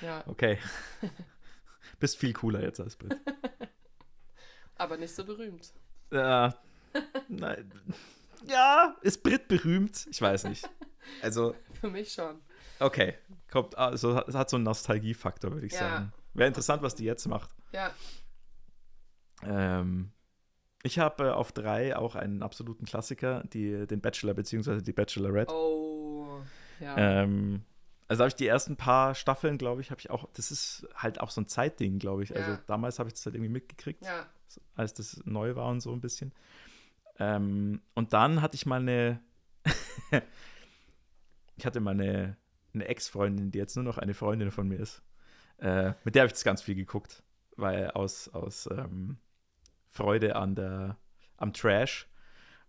Ja, 0.00 0.22
Okay. 0.28 0.58
Bist 2.00 2.16
viel 2.18 2.32
cooler 2.32 2.62
jetzt 2.62 2.80
als 2.80 2.96
Brit. 2.96 3.18
aber 4.76 4.96
nicht 4.96 5.14
so 5.14 5.24
berühmt. 5.24 5.72
Ja. 6.12 6.54
Nein. 7.28 7.70
Ja, 8.46 8.96
ist 9.02 9.22
Brit 9.22 9.48
berühmt? 9.48 10.06
Ich 10.10 10.20
weiß 10.20 10.44
nicht. 10.44 10.68
Also, 11.22 11.54
Für 11.80 11.90
mich 11.90 12.12
schon. 12.12 12.40
okay. 12.78 13.14
Kommt, 13.50 13.76
also 13.76 14.14
hat 14.16 14.32
hat 14.34 14.50
so 14.50 14.56
einen 14.56 14.64
Nostalgiefaktor, 14.64 15.52
würde 15.52 15.66
ich 15.66 15.72
Ja. 15.72 15.78
sagen. 15.78 16.12
Wäre 16.34 16.48
interessant, 16.48 16.82
was 16.82 16.94
die 16.94 17.04
jetzt 17.04 17.26
macht. 17.26 17.50
Ja, 17.72 17.92
Ähm, 19.42 20.10
ich 20.82 20.98
habe 20.98 21.24
äh, 21.28 21.30
auf 21.30 21.52
drei 21.52 21.96
auch 21.96 22.14
einen 22.14 22.42
absoluten 22.42 22.84
Klassiker, 22.84 23.42
die, 23.52 23.86
den 23.86 24.00
Bachelor 24.00 24.34
bzw. 24.34 24.80
die 24.82 24.92
Bachelorette. 24.92 25.52
oh. 25.52 26.40
Ja. 26.80 26.96
Ähm, 27.22 27.62
also 28.08 28.22
habe 28.22 28.28
ich 28.28 28.34
die 28.34 28.46
ersten 28.46 28.76
paar 28.76 29.14
Staffeln, 29.14 29.58
glaube 29.58 29.80
ich, 29.80 29.90
habe 29.90 30.00
ich 30.00 30.10
auch, 30.10 30.28
das 30.34 30.50
ist 30.50 30.86
halt 30.94 31.20
auch 31.20 31.30
so 31.30 31.40
ein 31.40 31.48
Zeitding, 31.48 31.98
glaube 31.98 32.22
ich. 32.22 32.34
Also 32.36 32.52
Ja. 32.52 32.60
damals 32.66 32.98
habe 32.98 33.08
ich 33.08 33.14
das 33.14 33.24
halt 33.24 33.34
irgendwie 33.34 33.52
mitgekriegt, 33.52 34.04
ja. 34.04 34.26
als 34.74 34.92
das 34.92 35.22
neu 35.24 35.54
war 35.56 35.68
und 35.68 35.80
so 35.80 35.92
ein 35.92 36.00
bisschen. 36.00 36.32
Ähm, 37.18 37.80
und 37.94 38.12
dann 38.12 38.42
hatte 38.42 38.56
ich 38.56 38.66
mal 38.66 38.80
eine, 38.80 39.20
ich 41.56 41.64
hatte 41.64 41.80
mal 41.80 41.92
eine, 41.92 42.36
eine 42.74 42.86
Ex-Freundin, 42.86 43.50
die 43.50 43.58
jetzt 43.58 43.76
nur 43.76 43.84
noch 43.84 43.98
eine 43.98 44.14
Freundin 44.14 44.50
von 44.50 44.68
mir 44.68 44.78
ist. 44.78 45.02
Äh, 45.58 45.92
mit 46.04 46.14
der 46.14 46.22
habe 46.22 46.26
ich 46.28 46.32
das 46.32 46.44
ganz 46.44 46.62
viel 46.62 46.74
geguckt, 46.74 47.22
weil 47.56 47.90
aus, 47.92 48.28
aus 48.28 48.68
ähm, 48.70 49.18
Freude 49.88 50.36
an 50.36 50.54
der, 50.54 50.98
am 51.36 51.52
Trash. 51.52 52.08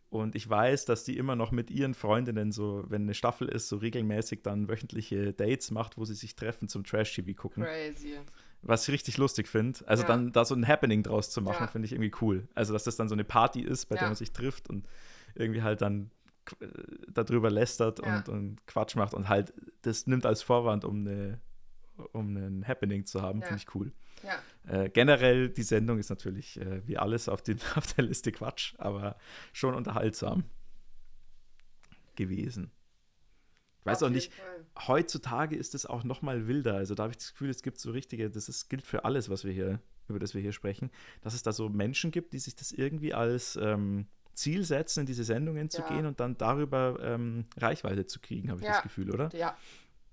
Und 0.09 0.35
ich 0.35 0.47
weiß, 0.47 0.85
dass 0.85 1.03
die 1.03 1.17
immer 1.17 1.35
noch 1.35 1.51
mit 1.51 1.69
ihren 1.71 1.93
Freundinnen 1.93 2.51
so, 2.51 2.85
wenn 2.87 3.01
eine 3.03 3.13
Staffel 3.13 3.49
ist, 3.49 3.67
so 3.67 3.77
regelmäßig 3.77 4.43
dann 4.43 4.69
wöchentliche 4.69 5.33
Dates 5.33 5.71
macht, 5.71 5.97
wo 5.97 6.05
sie 6.05 6.13
sich 6.13 6.35
treffen 6.35 6.69
zum 6.69 6.83
Trash-TV 6.85 7.33
gucken. 7.33 7.63
Crazy. 7.63 8.19
Was 8.61 8.87
ich 8.87 8.93
richtig 8.93 9.17
lustig 9.17 9.47
finde. 9.47 9.79
Also 9.87 10.03
Ja. 10.03 10.07
dann 10.07 10.31
da 10.31 10.45
so 10.45 10.55
ein 10.55 10.67
Happening 10.67 11.03
draus 11.03 11.31
zu 11.31 11.41
machen, 11.41 11.63
Ja. 11.63 11.67
finde 11.67 11.87
ich 11.87 11.91
irgendwie 11.91 12.13
cool. 12.21 12.47
Also 12.55 12.71
dass 12.71 12.83
das 12.83 12.95
dann 12.95 13.09
so 13.09 13.15
eine 13.15 13.23
Party 13.25 13.61
ist, 13.61 13.87
bei 13.87 13.95
der 13.95 14.03
Ja. 14.03 14.09
man 14.09 14.15
sich 14.15 14.31
trifft 14.31 14.69
und 14.69 14.87
irgendwie 15.33 15.63
halt 15.63 15.81
dann 15.81 16.11
äh, 16.61 16.67
darüber 17.11 17.49
lästert 17.49 17.99
und, 17.99 18.29
und 18.29 18.65
Quatsch 18.67 18.95
macht 18.95 19.13
und 19.15 19.27
halt 19.27 19.53
das 19.81 20.07
nimmt 20.07 20.25
als 20.25 20.43
Vorwand, 20.43 20.85
um 20.85 20.99
eine 20.99 21.41
um 22.13 22.35
ein 22.35 22.67
Happening 22.67 23.05
zu 23.05 23.21
haben, 23.21 23.41
Ja. 23.41 23.47
finde 23.47 23.61
ich 23.61 23.75
cool. 23.75 23.91
Ja. 24.23 24.41
Äh, 24.83 24.89
generell, 24.89 25.49
die 25.49 25.63
Sendung 25.63 25.99
ist 25.99 26.09
natürlich 26.09 26.59
äh, 26.59 26.85
wie 26.87 26.97
alles 26.97 27.29
auf, 27.29 27.41
den, 27.41 27.59
auf 27.75 27.93
der 27.93 28.05
Liste 28.05 28.31
Quatsch, 28.31 28.73
aber 28.77 29.17
schon 29.53 29.75
unterhaltsam 29.75 30.43
gewesen. 32.15 32.71
Ich 33.81 33.85
weiß 33.85 34.03
auch 34.03 34.09
nicht, 34.09 34.33
Fall. 34.33 34.65
heutzutage 34.87 35.55
ist 35.55 35.75
es 35.75 35.85
auch 35.85 36.03
noch 36.03 36.21
mal 36.23 36.47
wilder. 36.47 36.75
Also 36.75 36.95
da 36.95 37.03
habe 37.03 37.11
ich 37.11 37.17
das 37.17 37.31
Gefühl, 37.33 37.49
es 37.51 37.61
gibt 37.61 37.79
so 37.79 37.91
richtige, 37.91 38.31
das 38.31 38.49
ist, 38.49 38.67
gilt 38.69 38.83
für 38.85 39.05
alles, 39.05 39.29
was 39.29 39.43
wir 39.43 39.51
hier, 39.53 39.79
über 40.07 40.17
das 40.17 40.33
wir 40.33 40.41
hier 40.41 40.53
sprechen, 40.53 40.89
dass 41.21 41.35
es 41.35 41.43
da 41.43 41.51
so 41.53 41.69
Menschen 41.69 42.09
gibt, 42.11 42.33
die 42.33 42.39
sich 42.39 42.55
das 42.55 42.71
irgendwie 42.71 43.13
als 43.13 43.57
ähm, 43.61 44.07
Ziel 44.33 44.63
setzen, 44.63 45.01
in 45.01 45.05
diese 45.05 45.23
Sendungen 45.23 45.69
zu 45.69 45.81
Ja. 45.81 45.87
gehen 45.87 46.05
und 46.07 46.19
dann 46.19 46.35
darüber 46.37 46.97
ähm, 47.01 47.45
Reichweite 47.57 48.07
zu 48.07 48.19
kriegen, 48.19 48.49
habe 48.49 48.59
ich 48.59 48.65
Ja. 48.65 48.73
das 48.73 48.81
Gefühl, 48.83 49.11
oder? 49.11 49.29
Ja, 49.35 49.55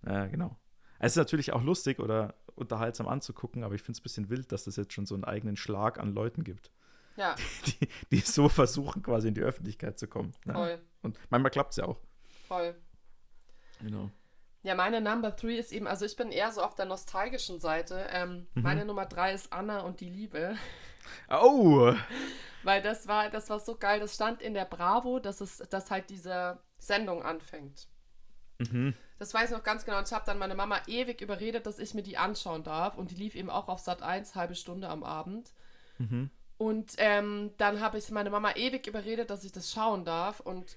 Ja, 0.04 0.26
genau. 0.26 0.58
Es 1.02 1.12
ist 1.12 1.16
natürlich 1.16 1.52
auch 1.52 1.62
lustig 1.62 1.98
oder 1.98 2.34
unterhaltsam 2.54 3.08
anzugucken, 3.08 3.64
aber 3.64 3.74
ich 3.74 3.82
finde 3.82 3.96
es 3.96 4.00
ein 4.00 4.02
bisschen 4.04 4.30
wild, 4.30 4.52
dass 4.52 4.64
das 4.64 4.76
jetzt 4.76 4.92
schon 4.92 5.04
so 5.04 5.14
einen 5.14 5.24
eigenen 5.24 5.56
Schlag 5.56 5.98
an 5.98 6.14
Leuten 6.14 6.44
gibt, 6.44 6.70
ja, 7.16 7.34
die, 7.66 7.88
die 8.10 8.20
so 8.20 8.48
versuchen, 8.48 9.02
quasi 9.02 9.28
in 9.28 9.34
die 9.34 9.40
Öffentlichkeit 9.42 9.98
zu 9.98 10.06
kommen. 10.06 10.32
Ja. 10.46 10.54
voll, 10.54 10.80
Und 11.02 11.18
manchmal 11.28 11.50
klappt 11.50 11.72
es 11.72 11.76
ja 11.78 11.84
auch. 11.84 11.98
voll. 12.46 12.74
Genau. 13.80 14.10
Ja, 14.62 14.76
meine 14.76 15.00
Number 15.00 15.34
Three 15.34 15.58
ist 15.58 15.72
eben, 15.72 15.88
also 15.88 16.04
ich 16.06 16.14
bin 16.14 16.30
eher 16.30 16.52
so 16.52 16.62
auf 16.62 16.76
der 16.76 16.84
nostalgischen 16.86 17.58
Seite. 17.58 18.06
Ähm, 18.10 18.46
Mhm. 18.54 18.62
Meine 18.62 18.84
Nummer 18.84 19.06
drei 19.06 19.32
ist 19.32 19.52
Anna 19.52 19.80
und 19.80 19.98
die 20.00 20.08
Liebe. 20.08 20.56
Oh! 21.28 21.92
Weil 22.62 22.80
das 22.80 23.08
war, 23.08 23.28
das 23.28 23.50
war 23.50 23.58
so 23.58 23.74
geil. 23.76 23.98
Das 23.98 24.14
stand 24.14 24.40
in 24.40 24.54
der 24.54 24.66
Bravo, 24.66 25.18
dass 25.18 25.40
es, 25.40 25.58
dass 25.68 25.90
halt 25.90 26.10
diese 26.10 26.60
Sendung 26.78 27.24
anfängt. 27.24 27.88
Mhm. 28.58 28.94
Das 29.22 29.32
weiß 29.32 29.50
ich 29.50 29.56
noch 29.56 29.62
ganz 29.62 29.84
genau. 29.84 29.98
Und 29.98 30.08
ich 30.08 30.12
habe 30.12 30.26
dann 30.26 30.36
meine 30.36 30.56
Mama 30.56 30.80
ewig 30.88 31.20
überredet, 31.20 31.66
dass 31.66 31.78
ich 31.78 31.94
mir 31.94 32.02
die 32.02 32.18
anschauen 32.18 32.64
darf. 32.64 32.98
Und 32.98 33.12
die 33.12 33.14
lief 33.14 33.36
eben 33.36 33.50
auch 33.50 33.68
auf 33.68 33.78
Sat 33.78 34.02
1, 34.02 34.34
halbe 34.34 34.56
Stunde 34.56 34.88
am 34.88 35.04
Abend. 35.04 35.52
Mhm. 35.98 36.28
Und 36.58 36.94
ähm, 36.96 37.52
dann 37.56 37.80
habe 37.80 37.98
ich 37.98 38.10
meine 38.10 38.30
Mama 38.30 38.50
ewig 38.56 38.88
überredet, 38.88 39.30
dass 39.30 39.44
ich 39.44 39.52
das 39.52 39.70
schauen 39.70 40.04
darf. 40.04 40.40
Und 40.40 40.76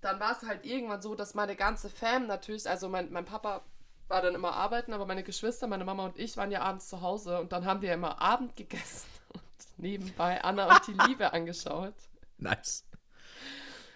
dann 0.00 0.18
war 0.18 0.32
es 0.32 0.42
halt 0.42 0.66
irgendwann 0.66 1.02
so, 1.02 1.14
dass 1.14 1.34
meine 1.34 1.54
ganze 1.54 1.88
Fam 1.88 2.26
natürlich, 2.26 2.68
also 2.68 2.88
mein, 2.88 3.12
mein 3.12 3.26
Papa 3.26 3.62
war 4.08 4.22
dann 4.22 4.34
immer 4.34 4.54
arbeiten, 4.54 4.92
aber 4.92 5.06
meine 5.06 5.22
Geschwister, 5.22 5.68
meine 5.68 5.84
Mama 5.84 6.04
und 6.06 6.18
ich 6.18 6.36
waren 6.36 6.50
ja 6.50 6.62
abends 6.62 6.88
zu 6.88 7.00
Hause 7.00 7.38
und 7.38 7.52
dann 7.52 7.64
haben 7.64 7.80
wir 7.80 7.94
immer 7.94 8.20
Abend 8.20 8.56
gegessen 8.56 9.06
und 9.34 9.42
nebenbei 9.76 10.42
Anna 10.42 10.66
und 10.66 10.84
die 10.88 10.94
Liebe 11.06 11.32
angeschaut. 11.32 11.94
Nice. 12.38 12.84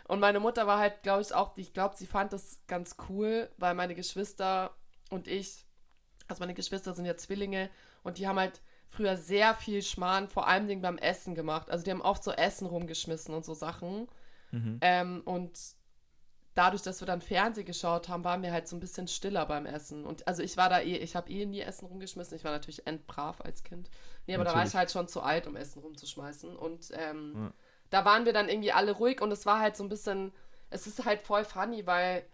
Und 0.09 0.21
meine 0.21 0.41
Mutter 0.41 0.67
war 0.67 0.79
halt, 0.79 1.03
glaube 1.03 1.23
ich, 1.23 1.35
auch, 1.35 1.57
ich 1.57 1.73
glaube, 1.73 1.95
sie 1.97 2.07
fand 2.07 2.33
das 2.33 2.61
ganz 2.67 2.97
cool, 3.09 3.49
weil 3.59 3.75
meine 3.75 3.95
Geschwister 3.95 4.75
und 5.11 5.29
ich, 5.29 5.65
also 6.27 6.41
meine 6.41 6.55
Geschwister 6.55 6.95
sind 6.95 7.05
ja 7.05 7.17
Zwillinge 7.17 7.71
und 8.03 8.19
die 8.19 8.27
haben 8.27 8.39
halt 8.39 8.61
früher 8.89 9.17
sehr 9.17 9.55
viel 9.55 9.83
Schmarrn, 9.83 10.29
vor 10.29 10.49
allem 10.49 10.67
Dingen 10.67 10.83
beim 10.83 10.99
Essen 10.99 11.35
gemacht. 11.35 11.71
Also 11.71 11.85
die 11.85 11.91
haben 11.91 12.01
oft 12.01 12.25
so 12.25 12.33
Essen 12.33 12.67
rumgeschmissen 12.67 13.35
und 13.35 13.45
so 13.45 13.53
Sachen. 13.53 14.09
Mhm. 14.51 14.79
Ähm, 14.81 15.23
und 15.27 15.59
dadurch, 16.55 16.83
dass 16.83 17.01
wir 17.01 17.07
dann 17.07 17.21
Fernsehen 17.21 17.67
geschaut 17.67 18.09
haben, 18.09 18.25
waren 18.25 18.43
wir 18.43 18.51
halt 18.51 18.67
so 18.67 18.77
ein 18.77 18.81
bisschen 18.81 19.09
stiller 19.09 19.45
beim 19.45 19.67
Essen. 19.67 20.07
Und 20.07 20.27
also 20.27 20.43
ich 20.43 20.57
war 20.57 20.71
da 20.71 20.81
eh, 20.81 20.97
ich 20.97 21.17
habe 21.17 21.31
eh 21.31 21.45
nie 21.45 21.61
Essen 21.61 21.87
rumgeschmissen. 21.87 22.37
Ich 22.37 22.45
war 22.45 22.53
natürlich 22.53 22.87
endbrav 22.87 23.43
als 23.43 23.63
Kind. 23.63 23.91
Nee, 24.27 24.35
aber 24.35 24.45
da 24.45 24.51
war 24.51 24.57
Natürlich. 24.57 24.73
ich 24.73 24.79
halt 24.79 24.91
schon 24.91 25.07
zu 25.07 25.21
alt, 25.21 25.47
um 25.47 25.55
Essen 25.55 25.81
rumzuschmeißen. 25.81 26.57
Und 26.57 26.91
ähm, 26.95 27.35
Ja. 27.37 27.53
Da 27.91 28.05
waren 28.05 28.25
wir 28.27 28.33
dann 28.33 28.49
irgendwie 28.49 28.73
alle 28.73 28.93
ruhig 28.93 29.21
und 29.21 29.33
es 29.33 29.47
war 29.47 29.61
halt 29.61 29.77
so 29.77 29.85
ein 29.85 29.89
bisschen, 29.89 30.33
es 30.71 30.87
ist 30.87 31.05
halt 31.05 31.23
voll 31.23 31.45
funny, 31.45 31.87
weil 31.87 32.25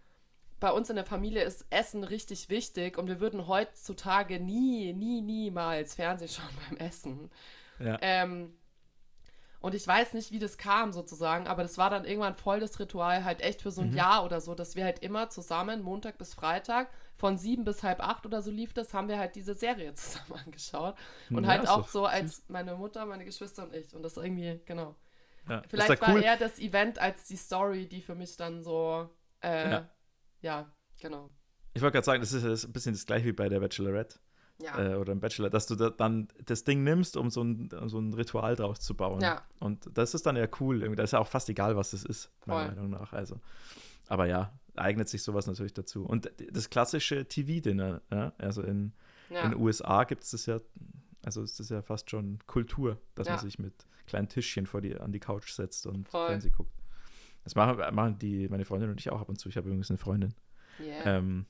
bei 0.60 0.72
uns 0.72 0.90
in 0.90 0.96
der 0.96 1.06
Familie 1.06 1.44
ist 1.44 1.66
Essen 1.70 2.04
richtig 2.04 2.48
wichtig 2.50 2.98
und 2.98 3.08
wir 3.08 3.20
würden 3.20 3.48
heutzutage 3.48 4.40
nie, 4.40 4.92
nie, 4.94 5.20
niemals 5.22 5.94
Fernsehen 5.94 6.28
schauen 6.30 6.48
beim 6.70 6.78
Essen. 6.78 7.30
Ja. 7.78 8.00
Ähm, 8.00 8.54
und 9.60 9.74
ich 9.74 9.86
weiß 9.86 10.12
nicht, 10.12 10.30
wie 10.30 10.38
das 10.38 10.58
kam 10.58 10.92
sozusagen, 10.92 11.46
aber 11.46 11.62
das 11.62 11.78
war 11.78 11.88
dann 11.88 12.04
irgendwann 12.04 12.34
voll 12.34 12.60
das 12.60 12.78
Ritual, 12.78 13.24
halt 13.24 13.40
echt 13.40 13.62
für 13.62 13.70
so 13.70 13.80
ein 13.80 13.90
Mhm. 13.90 13.94
Jahr 13.94 14.22
oder 14.24 14.40
so, 14.42 14.54
dass 14.54 14.76
wir 14.76 14.84
halt 14.84 14.98
immer 14.98 15.30
zusammen, 15.30 15.80
Montag 15.82 16.18
bis 16.18 16.34
Freitag, 16.34 16.90
von 17.16 17.38
sieben 17.38 17.64
bis 17.64 17.82
halb 17.82 18.00
acht 18.00 18.26
oder 18.26 18.42
so 18.42 18.50
lief 18.50 18.74
das, 18.74 18.92
haben 18.92 19.08
wir 19.08 19.18
halt 19.18 19.34
diese 19.36 19.54
Serie 19.54 19.94
zusammen 19.94 20.38
angeschaut. 20.44 20.96
Und 21.32 21.46
Ja, 21.46 21.46
halt 21.46 21.62
ist 21.62 21.66
auch 21.66 21.86
doch 21.86 21.88
so 21.88 22.04
als 22.04 22.44
meine 22.48 22.74
Mutter, 22.76 23.06
meine 23.06 23.24
Geschwister 23.24 23.62
und 23.64 23.74
ich. 23.74 23.94
Und 23.94 24.02
das 24.02 24.18
irgendwie, 24.18 24.60
genau. 24.66 24.96
Ja. 25.48 25.62
Vielleicht 25.68 25.88
war 25.88 25.96
da 25.96 26.14
cool. 26.14 26.22
eher 26.22 26.36
das 26.36 26.58
Event 26.58 26.98
als 26.98 27.26
die 27.26 27.36
Story, 27.36 27.86
die 27.86 28.00
für 28.00 28.14
mich 28.14 28.36
dann 28.36 28.62
so, 28.62 29.10
äh, 29.42 29.70
Ja. 29.70 29.90
ja, 30.40 30.72
genau. 31.00 31.30
Ich 31.74 31.82
wollte 31.82 31.94
gerade 31.94 32.04
sagen, 32.04 32.20
das 32.20 32.32
ist 32.32 32.64
ein 32.64 32.72
bisschen 32.72 32.94
das 32.94 33.04
gleiche 33.04 33.26
wie 33.26 33.32
bei 33.32 33.48
der 33.48 33.60
Bachelorette 33.60 34.18
Ja, 34.58 34.78
äh, 34.78 34.94
oder 34.94 35.12
im 35.12 35.20
Bachelor, 35.20 35.50
dass 35.50 35.66
du 35.66 35.74
da 35.74 35.90
dann 35.90 36.28
das 36.44 36.64
Ding 36.64 36.84
nimmst, 36.84 37.16
um 37.16 37.30
so 37.30 37.42
ein, 37.42 37.68
so 37.86 37.98
ein 37.98 38.14
Ritual 38.14 38.54
draus 38.54 38.80
zu 38.80 38.96
bauen. 38.96 39.20
Ja. 39.20 39.42
Und 39.60 39.90
das 39.92 40.14
ist 40.14 40.24
dann 40.26 40.36
ja 40.36 40.46
cool. 40.60 40.94
Das 40.94 41.04
ist 41.04 41.12
ja 41.12 41.18
auch 41.18 41.26
fast 41.26 41.48
egal, 41.48 41.76
was 41.76 41.90
das 41.90 42.04
ist, 42.04 42.30
meiner 42.46 42.66
Voll. 42.66 42.76
Meinung 42.76 42.90
nach. 42.90 43.12
Also. 43.12 43.40
Aber 44.06 44.26
ja, 44.26 44.52
eignet 44.76 45.08
sich 45.08 45.22
sowas 45.22 45.46
natürlich 45.46 45.74
dazu. 45.74 46.04
Und 46.04 46.30
das 46.50 46.70
klassische 46.70 47.26
TV-Dinner, 47.26 48.02
ja? 48.10 48.32
also 48.38 48.62
in, 48.62 48.92
ja. 49.30 49.42
in 49.42 49.50
den 49.50 49.60
USA 49.60 50.04
gibt 50.04 50.24
es 50.24 50.30
das 50.30 50.46
ja, 50.46 50.60
also 51.24 51.42
ist 51.42 51.58
das 51.60 51.68
ja 51.70 51.82
fast 51.82 52.10
schon 52.10 52.38
Kultur, 52.46 53.00
dass 53.14 53.26
man 53.28 53.36
Ja. 53.36 53.42
sich 53.42 53.58
mit 53.58 53.86
kleinen 54.06 54.28
Tischchen 54.28 54.66
vor 54.66 54.80
die, 54.80 54.98
an 54.98 55.12
die 55.12 55.20
Couch 55.20 55.50
setzt 55.52 55.86
und 55.86 56.08
Voll. 56.08 56.28
Fernsehen 56.28 56.52
guckt. 56.52 56.72
Das 57.44 57.54
machen, 57.54 57.76
machen 57.94 58.18
die, 58.18 58.48
meine 58.48 58.64
Freundin 58.64 58.90
und 58.90 59.00
ich 59.00 59.10
auch 59.10 59.20
ab 59.20 59.28
und 59.28 59.38
zu. 59.38 59.48
Ich 59.48 59.56
habe 59.56 59.66
übrigens 59.68 59.90
eine 59.90 59.98
Freundin. 59.98 60.34
yeah. 60.80 61.18
Ähm, 61.18 61.46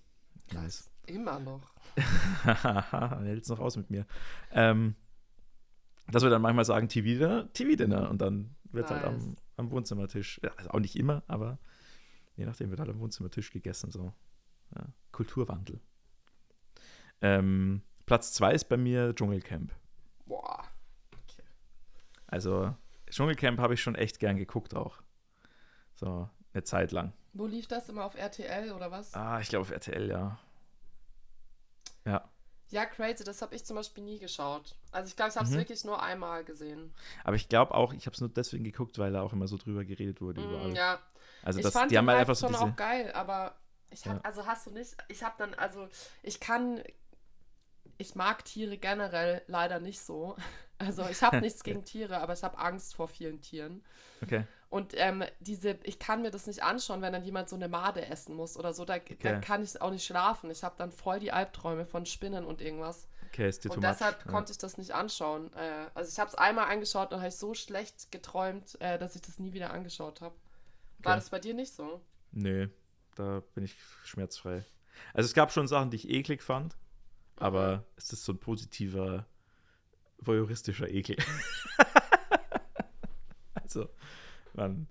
nice. 0.52 0.90
Immer 1.06 1.38
noch. 1.38 1.72
Haha, 2.44 3.20
hält's 3.20 3.48
noch 3.48 3.60
aus 3.60 3.76
mit 3.76 3.90
mir. 3.90 4.06
Ähm, 4.50 4.94
dass 6.10 6.22
wir 6.22 6.30
dann 6.30 6.42
manchmal 6.42 6.64
sagen, 6.64 6.88
TV-Dinner, 6.88 7.52
TV-Dinner. 7.52 8.10
Und 8.10 8.20
dann 8.20 8.54
wird 8.72 8.90
halt 8.90 9.04
am, 9.04 9.14
Nice. 9.16 9.36
am 9.56 9.70
Wohnzimmertisch, 9.70 10.40
ja, 10.42 10.50
also 10.56 10.70
auch 10.70 10.80
nicht 10.80 10.96
immer, 10.96 11.22
aber 11.28 11.58
je 12.36 12.44
nachdem 12.44 12.70
wird 12.70 12.80
halt 12.80 12.90
am 12.90 12.98
Wohnzimmertisch 12.98 13.50
gegessen. 13.52 13.90
So. 13.90 14.12
Ja, 14.74 14.86
Kulturwandel. 15.12 15.80
Ähm, 17.20 17.82
Platz 18.06 18.32
zwei 18.32 18.52
ist 18.52 18.68
bei 18.68 18.76
mir 18.76 19.14
Dschungelcamp. 19.14 19.72
Boah. 20.26 20.64
Also 22.26 22.74
Dschungelcamp 23.10 23.58
habe 23.60 23.74
ich 23.74 23.82
schon 23.82 23.94
echt 23.94 24.18
gern 24.18 24.36
geguckt 24.36 24.74
auch. 24.74 25.02
So, 25.94 26.28
eine 26.52 26.64
Zeit 26.64 26.92
lang. 26.92 27.12
Wo 27.32 27.46
lief 27.46 27.66
das 27.66 27.88
immer 27.88 28.04
auf 28.04 28.14
RTL 28.16 28.72
oder 28.72 28.90
was? 28.90 29.14
Ah, 29.14 29.40
ich 29.40 29.48
glaube 29.48 29.62
auf 29.62 29.70
RTL, 29.70 30.08
ja. 30.08 30.38
Ja. 32.04 32.28
Ja, 32.70 32.86
crazy, 32.86 33.22
das 33.22 33.40
habe 33.42 33.54
ich 33.54 33.64
zum 33.64 33.76
Beispiel 33.76 34.02
nie 34.02 34.18
geschaut. 34.18 34.74
Also 34.90 35.08
ich 35.08 35.16
glaube, 35.16 35.30
ich 35.30 35.36
habe 35.36 35.46
es 35.46 35.52
Mhm. 35.52 35.58
wirklich 35.58 35.84
nur 35.84 36.02
einmal 36.02 36.42
gesehen. 36.44 36.92
Aber 37.22 37.36
ich 37.36 37.48
glaube 37.48 37.74
auch, 37.74 37.92
ich 37.92 38.06
habe 38.06 38.14
es 38.14 38.20
nur 38.20 38.30
deswegen 38.30 38.64
geguckt, 38.64 38.98
weil 38.98 39.12
da 39.12 39.22
auch 39.22 39.32
immer 39.32 39.46
so 39.46 39.56
drüber 39.56 39.84
geredet 39.84 40.20
wurde 40.20 40.40
Mm, 40.40 40.44
überall. 40.44 40.74
ja, 40.74 40.98
Also 41.42 41.60
ich 41.60 41.64
das, 41.64 41.72
fand 41.72 41.90
die 41.92 41.98
haben 41.98 42.08
halt 42.08 42.20
einfach 42.20 42.34
so 42.34 42.46
schon 42.48 42.52
diese. 42.54 42.64
auch 42.64 42.76
geil, 42.76 43.12
aber 43.12 43.54
ich 43.90 44.06
habe, 44.06 44.16
Ja. 44.16 44.24
also 44.24 44.46
hast 44.46 44.66
du 44.66 44.70
nicht, 44.72 44.96
ich 45.08 45.22
habe 45.22 45.34
dann, 45.38 45.54
also 45.54 45.88
ich 46.22 46.40
kann, 46.40 46.82
ich 47.98 48.14
mag 48.14 48.44
Tiere 48.44 48.76
generell 48.78 49.42
leider 49.46 49.80
nicht 49.80 50.00
so. 50.00 50.36
Also 50.78 51.06
ich 51.08 51.22
habe 51.22 51.40
nichts 51.40 51.62
gegen 51.62 51.84
Tiere, 51.84 52.18
aber 52.18 52.32
ich 52.32 52.42
habe 52.42 52.58
Angst 52.58 52.94
vor 52.94 53.08
vielen 53.08 53.40
Tieren. 53.40 53.82
Okay. 54.22 54.44
Und 54.70 54.92
ähm, 54.96 55.22
diese, 55.38 55.78
ich 55.84 56.00
kann 56.00 56.22
mir 56.22 56.32
das 56.32 56.46
nicht 56.48 56.64
anschauen, 56.64 57.00
wenn 57.00 57.12
dann 57.12 57.22
jemand 57.24 57.48
so 57.48 57.54
eine 57.54 57.68
Made 57.68 58.04
essen 58.06 58.34
muss 58.34 58.56
oder 58.56 58.72
so. 58.74 58.84
Da, 58.84 58.94
Okay. 58.96 59.40
kann 59.40 59.62
ich 59.62 59.80
auch 59.80 59.90
nicht 59.92 60.04
schlafen. 60.04 60.50
Ich 60.50 60.64
habe 60.64 60.74
dann 60.76 60.90
voll 60.90 61.20
die 61.20 61.30
Albträume 61.30 61.86
von 61.86 62.06
Spinnen 62.06 62.44
und 62.44 62.60
irgendwas. 62.60 63.06
Okay, 63.30 63.48
ist 63.48 63.64
dir 63.64 63.70
Und 63.70 63.76
much. 63.82 63.90
deshalb 63.90 64.24
ja. 64.24 64.30
konnte 64.32 64.50
ich 64.52 64.58
das 64.58 64.76
nicht 64.76 64.92
anschauen. 64.92 65.52
Äh, 65.54 65.86
also 65.94 66.10
ich 66.10 66.18
habe 66.18 66.28
es 66.30 66.34
einmal 66.34 66.68
angeschaut 66.70 67.12
und 67.12 67.18
habe 67.18 67.28
ich 67.28 67.36
so 67.36 67.54
schlecht 67.54 68.10
geträumt, 68.10 68.80
äh, 68.80 68.98
dass 68.98 69.14
ich 69.14 69.22
das 69.22 69.38
nie 69.38 69.52
wieder 69.52 69.72
angeschaut 69.72 70.20
habe. 70.20 70.34
War 70.98 71.12
Okay. 71.12 71.20
das 71.20 71.30
bei 71.30 71.38
dir 71.38 71.54
nicht 71.54 71.72
so? 71.74 72.00
Nee, 72.32 72.68
da 73.14 73.42
bin 73.54 73.64
ich 73.64 73.76
schmerzfrei. 74.04 74.64
Also 75.12 75.26
es 75.28 75.34
gab 75.34 75.52
schon 75.52 75.68
Sachen, 75.68 75.90
die 75.90 75.96
ich 75.96 76.08
eklig 76.08 76.42
fand, 76.42 76.76
aber 77.36 77.84
es 77.96 78.12
ist 78.12 78.24
so 78.24 78.32
ein 78.32 78.38
positiver, 78.38 79.26
voyeuristischer 80.18 80.88
Ekel. 80.88 81.16
also, 83.54 83.88
man, 84.54 84.86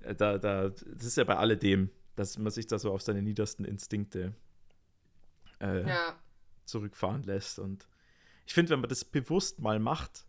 äh, 0.00 0.14
da, 0.14 0.38
da, 0.38 0.70
das 0.70 1.04
ist 1.04 1.16
ja 1.16 1.24
bei 1.24 1.36
alledem, 1.36 1.90
dass 2.16 2.38
man 2.38 2.50
sich 2.50 2.66
da 2.66 2.78
so 2.78 2.92
auf 2.92 3.02
seine 3.02 3.22
niedersten 3.22 3.64
Instinkte 3.64 4.34
äh, 5.60 5.88
Ja. 5.88 6.18
zurückfahren 6.64 7.22
lässt. 7.22 7.58
Und 7.58 7.88
ich 8.46 8.54
finde, 8.54 8.70
wenn 8.70 8.80
man 8.80 8.88
das 8.88 9.04
bewusst 9.04 9.60
mal 9.60 9.78
macht, 9.78 10.26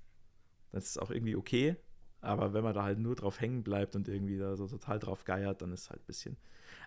dann 0.71 0.81
ist 0.81 0.89
es 0.89 0.97
auch 0.97 1.12
irgendwie 1.12 1.35
okay. 1.35 1.75
Aber 2.21 2.53
wenn 2.53 2.63
man 2.63 2.73
da 2.73 2.83
halt 2.83 2.99
nur 2.99 3.15
drauf 3.15 3.39
hängen 3.39 3.63
bleibt 3.63 3.95
und 3.95 4.07
irgendwie 4.07 4.38
da 4.38 4.55
so 4.55 4.67
total 4.67 4.99
drauf 4.99 5.23
geiert, 5.23 5.62
dann 5.62 5.71
ist 5.71 5.83
es 5.83 5.89
halt 5.89 6.01
ein 6.01 6.05
bisschen. 6.05 6.38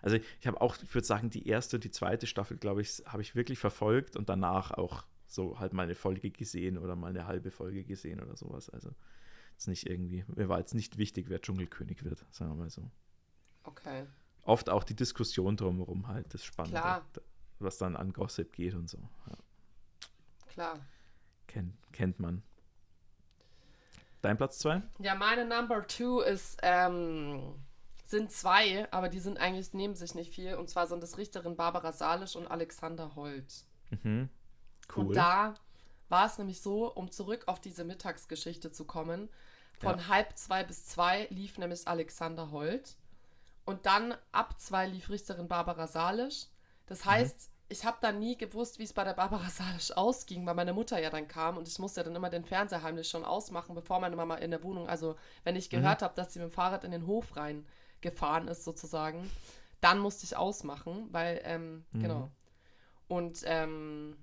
Also 0.03 0.17
ich 0.17 0.47
habe 0.47 0.59
auch, 0.59 0.75
ich 0.83 0.93
würde 0.93 1.07
sagen, 1.07 1.29
die 1.29 1.47
erste 1.47 1.77
und 1.77 1.85
die 1.85 1.91
zweite 1.91 2.27
Staffel, 2.27 2.57
glaube 2.57 2.81
ich, 2.81 3.01
habe 3.05 3.21
ich 3.21 3.35
wirklich 3.35 3.57
verfolgt 3.57 4.17
und 4.17 4.27
danach 4.27 4.71
auch 4.71 5.05
so 5.25 5.59
halt 5.59 5.71
mal 5.71 5.83
eine 5.83 5.95
Folge 5.95 6.29
gesehen 6.29 6.77
oder 6.77 6.97
mal 6.97 7.07
eine 7.07 7.25
halbe 7.25 7.51
Folge 7.51 7.85
gesehen 7.85 8.19
oder 8.19 8.35
sowas. 8.35 8.69
Also 8.69 8.89
ist 9.57 9.69
nicht 9.69 9.89
irgendwie, 9.89 10.25
mir 10.27 10.49
war 10.49 10.59
jetzt 10.59 10.75
nicht 10.75 10.97
wichtig, 10.97 11.29
wer 11.29 11.41
Dschungelkönig 11.41 12.03
wird, 12.03 12.25
sagen 12.31 12.51
wir 12.51 12.55
mal 12.55 12.69
so. 12.69 12.91
Okay. 13.63 14.05
Oft 14.41 14.69
auch 14.69 14.83
die 14.83 14.95
Diskussion 14.95 15.55
drumherum 15.55 16.09
halt, 16.09 16.33
das 16.33 16.43
Spannende, 16.43 16.81
Klar. 16.81 17.05
was 17.59 17.77
dann 17.77 17.95
an 17.95 18.11
Gossip 18.11 18.51
geht 18.51 18.73
und 18.73 18.89
so. 18.89 18.97
Ja. 19.29 19.37
Klar. 20.47 20.85
Kennt, 21.47 21.75
kennt 21.93 22.19
man. 22.19 22.43
Dein 24.21 24.35
Platz 24.35 24.59
zwei? 24.59 24.81
Ja, 24.99 25.15
meine 25.15 25.45
Number 25.45 25.87
Two 25.87 26.19
ist, 26.19 26.59
ähm, 26.61 27.55
sind 28.13 28.31
zwei, 28.31 28.87
aber 28.91 29.09
die 29.09 29.19
sind 29.19 29.39
eigentlich, 29.39 29.73
nehmen 29.73 29.95
sich 29.95 30.13
nicht 30.13 30.33
viel. 30.33 30.53
Und 30.55 30.69
zwar 30.69 30.85
sind 30.85 31.03
es 31.03 31.17
Richterin 31.17 31.55
Barbara 31.55 31.91
Salisch 31.91 32.35
und 32.35 32.47
Alexander 32.47 33.15
Holt. 33.15 33.65
Mhm. 33.89 34.29
Cool. 34.95 35.07
Und 35.07 35.15
da 35.15 35.55
war 36.09 36.27
es 36.27 36.37
nämlich 36.37 36.61
so, 36.61 36.93
um 36.93 37.09
zurück 37.09 37.43
auf 37.47 37.59
diese 37.59 37.83
Mittagsgeschichte 37.83 38.71
zu 38.71 38.85
kommen, 38.85 39.29
von 39.79 39.97
Ja. 39.97 40.07
halb 40.09 40.37
zwei 40.37 40.63
bis 40.63 40.85
zwei 40.85 41.27
lief 41.31 41.57
nämlich 41.57 41.87
Alexander 41.87 42.51
Holt. 42.51 42.95
Und 43.65 43.85
dann 43.87 44.15
ab 44.31 44.59
zwei 44.59 44.85
lief 44.85 45.09
Richterin 45.09 45.47
Barbara 45.47 45.87
Salisch. 45.87 46.45
Das 46.85 47.05
heißt, 47.05 47.49
ich 47.69 47.83
habe 47.85 47.97
dann 48.01 48.19
nie 48.19 48.37
gewusst, 48.37 48.77
wie 48.77 48.83
es 48.83 48.93
bei 48.93 49.03
der 49.03 49.13
Barbara 49.13 49.49
Salisch 49.49 49.91
ausging, 49.91 50.45
weil 50.45 50.53
meine 50.53 50.73
Mutter 50.73 51.01
ja 51.01 51.09
dann 51.09 51.27
kam 51.27 51.57
und 51.57 51.67
ich 51.67 51.79
musste 51.79 52.01
ja 52.01 52.03
dann 52.03 52.15
immer 52.15 52.29
den 52.29 52.45
Fernseher 52.45 52.83
heimlich 52.83 53.09
schon 53.09 53.25
ausmachen, 53.25 53.73
bevor 53.73 53.99
meine 53.99 54.15
Mama 54.15 54.35
in 54.35 54.51
der 54.51 54.61
Wohnung, 54.63 54.87
also 54.87 55.15
wenn 55.43 55.55
ich 55.55 55.71
gehört 55.71 56.03
habe, 56.03 56.13
dass 56.15 56.31
sie 56.33 56.39
mit 56.39 56.49
dem 56.49 56.53
Fahrrad 56.53 56.83
in 56.83 56.91
den 56.91 57.07
Hof 57.07 57.35
reingefahren 58.03 58.47
ist 58.47 58.63
sozusagen, 58.63 59.29
dann 59.81 59.99
musste 59.99 60.25
ich 60.25 60.37
ausmachen, 60.37 61.07
weil, 61.11 61.41
ähm, 61.43 61.85
Mhm. 61.91 61.99
genau. 62.01 62.31
Und 63.07 63.41
ähm, 63.45 64.17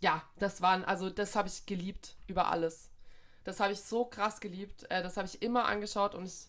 ja, 0.00 0.22
das 0.38 0.60
waren, 0.60 0.84
also 0.84 1.08
das 1.10 1.34
habe 1.34 1.48
ich 1.48 1.66
geliebt 1.66 2.16
über 2.26 2.50
alles. 2.50 2.90
Das 3.44 3.60
habe 3.60 3.72
ich 3.72 3.80
so 3.80 4.04
krass 4.04 4.40
geliebt. 4.40 4.86
Äh, 4.90 5.02
das 5.02 5.16
habe 5.16 5.26
ich 5.26 5.40
immer 5.42 5.64
angeschaut 5.66 6.14
und 6.14 6.26
ich, 6.26 6.48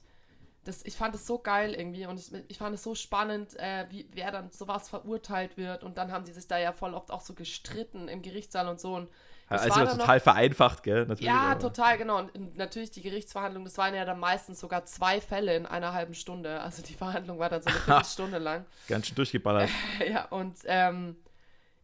das, 0.65 0.83
ich 0.83 0.97
fand 0.97 1.15
es 1.15 1.25
so 1.25 1.39
geil 1.39 1.73
irgendwie 1.73 2.05
und 2.05 2.19
ich, 2.19 2.33
ich 2.49 2.57
fand 2.57 2.75
es 2.75 2.83
so 2.83 2.95
spannend, 2.95 3.57
äh, 3.57 3.85
wie 3.89 4.09
wer 4.11 4.31
dann 4.31 4.51
sowas 4.51 4.89
verurteilt 4.89 5.55
wird. 5.55 5.83
Und 5.83 5.97
dann 5.97 6.11
haben 6.11 6.25
die 6.25 6.33
sich 6.33 6.47
da 6.47 6.57
ja 6.57 6.73
voll 6.73 6.93
oft 6.93 7.11
auch 7.11 7.21
so 7.21 7.33
gestritten 7.33 8.09
im 8.09 8.21
Gerichtssaal 8.21 8.67
und 8.67 8.79
so. 8.79 8.93
Und 8.95 9.09
ich 9.49 9.71
also 9.73 9.97
total 9.97 10.19
vereinfacht, 10.19 10.83
gell? 10.83 11.05
Natürlich, 11.05 11.21
ja, 11.21 11.51
aber- 11.51 11.59
total, 11.59 11.97
genau. 11.97 12.17
Und 12.19 12.57
natürlich 12.57 12.91
die 12.91 13.01
Gerichtsverhandlung, 13.01 13.63
das 13.63 13.77
waren 13.77 13.95
ja 13.95 14.03
dann 14.03 14.19
meistens 14.19 14.59
sogar 14.59 14.85
zwei 14.85 15.21
Fälle 15.21 15.55
in 15.55 15.65
einer 15.65 15.93
halben 15.93 16.13
Stunde. 16.13 16.59
Also 16.61 16.81
die 16.81 16.93
Verhandlung 16.95 17.39
war 17.39 17.49
dann 17.49 17.61
so 17.61 17.69
eine 17.69 17.79
Viertelstunde 17.85 18.37
lang. 18.39 18.65
Ganz 18.87 19.07
schön 19.07 19.15
durchgeballert. 19.15 19.69
Ja, 20.09 20.25
und 20.25 20.57
ähm, 20.65 21.15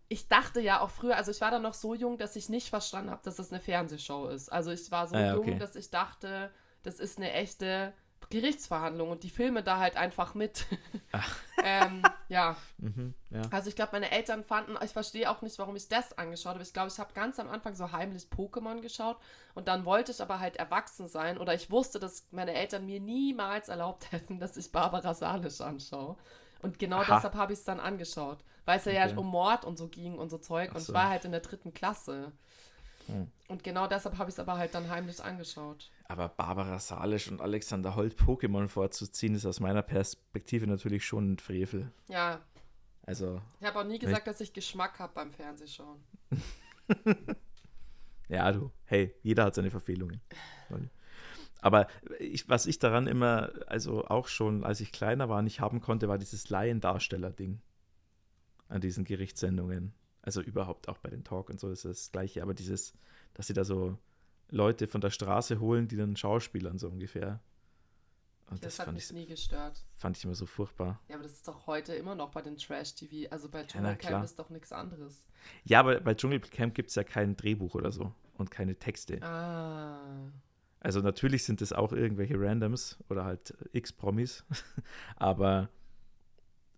ich 0.10 0.28
dachte 0.28 0.60
ja 0.60 0.82
auch 0.82 0.89
früher, 0.89 1.15
also 1.15 1.32
ich 1.32 1.39
war 1.41 1.52
dann 1.52 1.62
noch 1.62 1.73
so 1.73 1.95
jung, 1.95 2.17
dass 2.17 2.36
ich 2.36 2.49
nicht 2.49 2.69
verstanden 2.69 3.10
habe, 3.12 3.21
dass 3.23 3.38
das 3.38 3.52
eine 3.52 3.62
Fernsehshow 3.62 4.28
ist. 4.28 4.52
Also 4.52 4.71
ich 4.71 4.91
war 4.91 5.08
so 5.08 5.15
Ah 5.15 5.19
ja, 5.21 5.34
jung, 5.36 5.47
okay. 5.47 5.58
dass 5.58 5.76
ich 5.76 5.89
dachte, 5.89 6.52
das 6.84 6.99
ist 6.99 7.17
eine 7.17 7.32
echte 7.32 7.93
Gerichtsverhandlung 8.34 9.12
und 9.12 9.24
die 9.24 9.30
filme 9.30 9.63
da 9.63 9.80
halt 9.80 9.98
einfach 9.98 10.34
mit. 10.36 10.65
ähm, 11.62 12.13
ja, 12.30 12.58
Mhm, 12.78 13.13
ja. 13.30 13.52
also 13.52 13.69
ich 13.69 13.76
glaube, 13.76 13.91
meine 13.93 14.10
Eltern 14.12 14.43
fanden, 14.43 14.76
ich 14.84 14.91
verstehe 14.91 15.30
auch 15.30 15.41
nicht, 15.43 15.60
warum 15.60 15.76
ich 15.76 15.88
das 15.88 16.17
angeschaut 16.17 16.54
habe. 16.56 16.63
Ich 16.63 16.74
glaube, 16.74 16.89
ich 16.89 16.98
habe 17.00 17.13
ganz 17.13 17.39
am 17.39 17.50
Anfang 17.50 17.76
so 17.76 17.91
heimlich 17.91 18.26
Pokémon 18.36 18.82
geschaut 18.82 19.17
und 19.54 19.67
dann 19.67 19.86
wollte 19.86 20.12
ich 20.12 20.22
aber 20.22 20.39
halt 20.39 20.58
erwachsen 20.58 21.08
sein 21.08 21.38
oder 21.38 21.54
ich 21.54 21.69
wusste, 21.69 22.00
dass 22.00 22.28
meine 22.32 22.54
Eltern 22.54 22.86
mir 22.86 23.00
niemals 23.00 23.69
erlaubt 23.69 24.12
hätten, 24.12 24.39
dass 24.39 24.58
ich 24.58 24.72
Barbara 24.72 25.13
Salisch 25.13 25.62
anschaue. 25.62 26.17
Und 26.62 26.80
genau 26.80 27.04
Aha. 27.04 27.04
deshalb 27.04 27.36
habe 27.36 27.54
ich 27.54 27.60
es 27.60 27.65
dann 27.65 27.80
angeschaut, 27.80 28.39
weil 28.65 28.80
es 28.80 28.86
ja, 28.86 28.91
Okay. 28.91 29.10
ja 29.10 29.17
um 29.17 29.28
Mord 29.28 29.65
und 29.65 29.78
so 29.78 29.88
ging 29.88 30.17
und 30.17 30.30
so 30.30 30.38
Zeug 30.39 30.72
Ach 30.72 30.76
und 30.76 30.82
ich 30.82 30.88
so. 30.88 30.93
war 30.93 31.10
halt 31.10 31.26
in 31.26 31.32
der 31.32 31.41
dritten 31.41 31.74
Klasse. 31.74 32.32
Hm. 33.08 33.28
Und 33.48 33.63
genau 33.63 33.88
deshalb 33.88 34.18
habe 34.18 34.30
ich 34.30 34.36
es 34.36 34.39
aber 34.39 34.58
halt 34.58 34.74
dann 34.74 34.89
heimlich 34.89 35.24
angeschaut. 35.24 35.92
Aber 36.06 36.30
Barbara 36.30 36.80
Salisch 36.80 37.30
und 37.30 37.42
Alexander 37.42 37.96
Holt 37.96 38.18
Pokémon 38.18 38.68
vorzuziehen, 38.68 39.36
ist 39.36 39.46
aus 39.46 39.60
meiner 39.60 39.82
Perspektive 39.82 40.68
natürlich 40.68 41.06
schon 41.06 41.34
ein 41.34 41.39
Frevel. 41.39 41.92
Ja, 42.08 42.42
Also, 43.06 43.42
ich 43.60 43.68
habe 43.68 43.80
auch 43.80 43.84
nie 43.84 44.00
gesagt, 44.00 44.28
dass 44.28 44.42
ich 44.42 44.54
Geschmack 44.54 45.00
habe 45.00 45.13
beim 45.13 45.32
Fernsehschauen. 45.32 46.00
ja, 48.30 48.52
du, 48.52 48.72
hey, 48.86 49.13
jeder 49.22 49.46
hat 49.46 49.56
seine 49.56 49.72
Verfehlungen. 49.72 50.22
Aber 51.62 51.88
ich, 52.20 52.50
was 52.50 52.66
ich 52.66 52.78
daran 52.80 53.08
immer, 53.08 53.52
also 53.68 54.06
auch 54.06 54.28
schon, 54.28 54.66
als 54.66 54.82
ich 54.82 54.92
kleiner 54.92 55.30
war, 55.30 55.42
nicht 55.42 55.62
haben 55.62 55.80
konnte, 55.80 56.10
war 56.10 56.18
dieses 56.18 56.50
Laiendarsteller-Ding 56.50 57.62
an 58.68 58.82
diesen 58.82 59.06
Gerichtssendungen. 59.06 59.94
Also 60.23 60.41
überhaupt 60.41 60.88
auch 60.89 60.97
bei 60.97 61.09
den 61.09 61.23
Talk 61.23 61.49
und 61.49 61.59
so 61.59 61.69
ist 61.69 61.86
das 61.86 62.12
Gleiche. 62.12 62.41
Aber 62.41 62.53
dieses, 62.53 62.93
dass 63.33 63.47
sie 63.47 63.53
da 63.53 63.63
so 63.63 63.97
Leute 64.49 64.88
von 64.88 65.01
der 65.01 65.09
Straße 65.09 65.59
holen, 65.59 65.88
die 65.88 65.97
dann 65.97 66.15
Schauspielern 66.15 66.77
so 66.79 66.88
ungefähr. 66.89 67.41
Und 68.49 68.63
Das, 68.63 68.75
das, 68.75 68.79
hat 68.79 68.86
fand, 68.86 68.95
mich 68.95 69.05
ich, 69.05 69.12
nie 69.12 69.25
gestört. 69.25 69.83
fand 69.95 70.17
ich 70.17 70.23
immer 70.23 70.36
so 70.36 70.45
furchtbar. 70.45 71.01
Ja, 71.09 71.15
aber 71.15 71.23
das 71.23 71.33
ist 71.33 71.47
doch 71.47 71.67
heute 71.67 71.93
immer 71.95 72.15
noch 72.15 72.31
bei 72.31 72.41
den 72.41 72.57
Trash-TV. 72.57 73.29
Also 73.31 73.49
bei 73.49 73.63
Dschungelcamp 73.63 73.99
klar. 73.99 74.23
ist 74.23 74.39
doch 74.39 74.49
nichts 74.49 74.71
anderes. 74.71 75.27
Ja, 75.65 75.81
aber 75.81 75.99
bei 75.99 76.13
Dschungelcamp 76.13 76.73
gibt 76.73 76.89
es 76.89 76.95
ja 76.95 77.03
kein 77.03 77.36
Drehbuch 77.36 77.75
oder 77.75 77.91
so 77.91 78.13
und 78.38 78.49
keine 78.49 78.75
Texte. 78.75 79.21
Ah. 79.23 80.31
Also 80.79 81.01
natürlich 81.01 81.43
sind 81.45 81.62
es 81.62 81.73
auch 81.73 81.93
irgendwelche 81.93 82.39
Randoms 82.39 82.97
oder 83.09 83.25
halt 83.25 83.55
X-Promis, 83.71 84.45
aber 85.15 85.69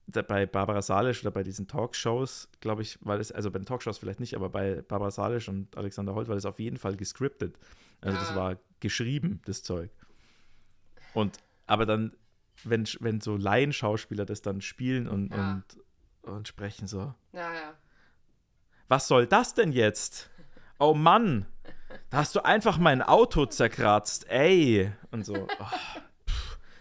bei 0.08 0.46
Barbara 0.46 0.82
Salisch 0.82 1.22
oder 1.22 1.32
bei 1.32 1.44
diesen 1.44 1.68
Talkshows, 1.68 2.48
glaube 2.62 2.82
ich, 2.84 2.98
weil 3.02 3.20
es, 3.20 3.32
also 3.32 3.50
bei 3.52 3.60
den 3.60 3.66
Talkshows 3.66 3.98
vielleicht 3.98 4.20
nicht, 4.20 4.36
aber 4.36 4.50
bei 4.50 4.82
Barbara 4.82 5.12
Salisch 5.12 5.50
und 5.50 5.76
Alexander 5.78 6.14
Holt 6.16 6.28
war 6.28 6.36
das 6.36 6.46
auf 6.46 6.60
jeden 6.60 6.78
Fall 6.78 6.96
gescriptet. 6.96 7.58
Also 8.02 8.18
das 8.20 8.32
Ah. 8.32 8.36
war 8.36 8.58
geschrieben, 8.80 9.42
das 9.46 9.64
Zeug. 9.64 9.90
Und 11.14 11.38
aber 11.68 11.86
dann, 11.86 12.16
wenn, 12.64 12.86
wenn 13.00 13.20
so 13.22 13.36
Laienschauspieler 13.36 14.26
das 14.26 14.42
dann 14.42 14.62
spielen 14.62 15.08
und, 15.08 15.32
Ja. 15.34 15.64
und, 16.24 16.32
und 16.32 16.48
sprechen 16.48 16.88
so, 16.88 17.14
Ja, 17.34 17.54
ja. 17.54 17.74
was 18.88 19.08
soll 19.08 19.26
das 19.26 19.54
denn 19.56 19.72
jetzt? 19.72 20.30
Oh 20.78 20.94
Mann, 20.94 21.46
da 22.12 22.18
hast 22.18 22.36
du 22.36 22.46
einfach 22.46 22.78
mein 22.78 23.02
Auto 23.02 23.46
zerkratzt, 23.48 24.30
ey. 24.30 24.92
Und 25.12 25.26
so, 25.26 25.48
oh, 25.60 25.66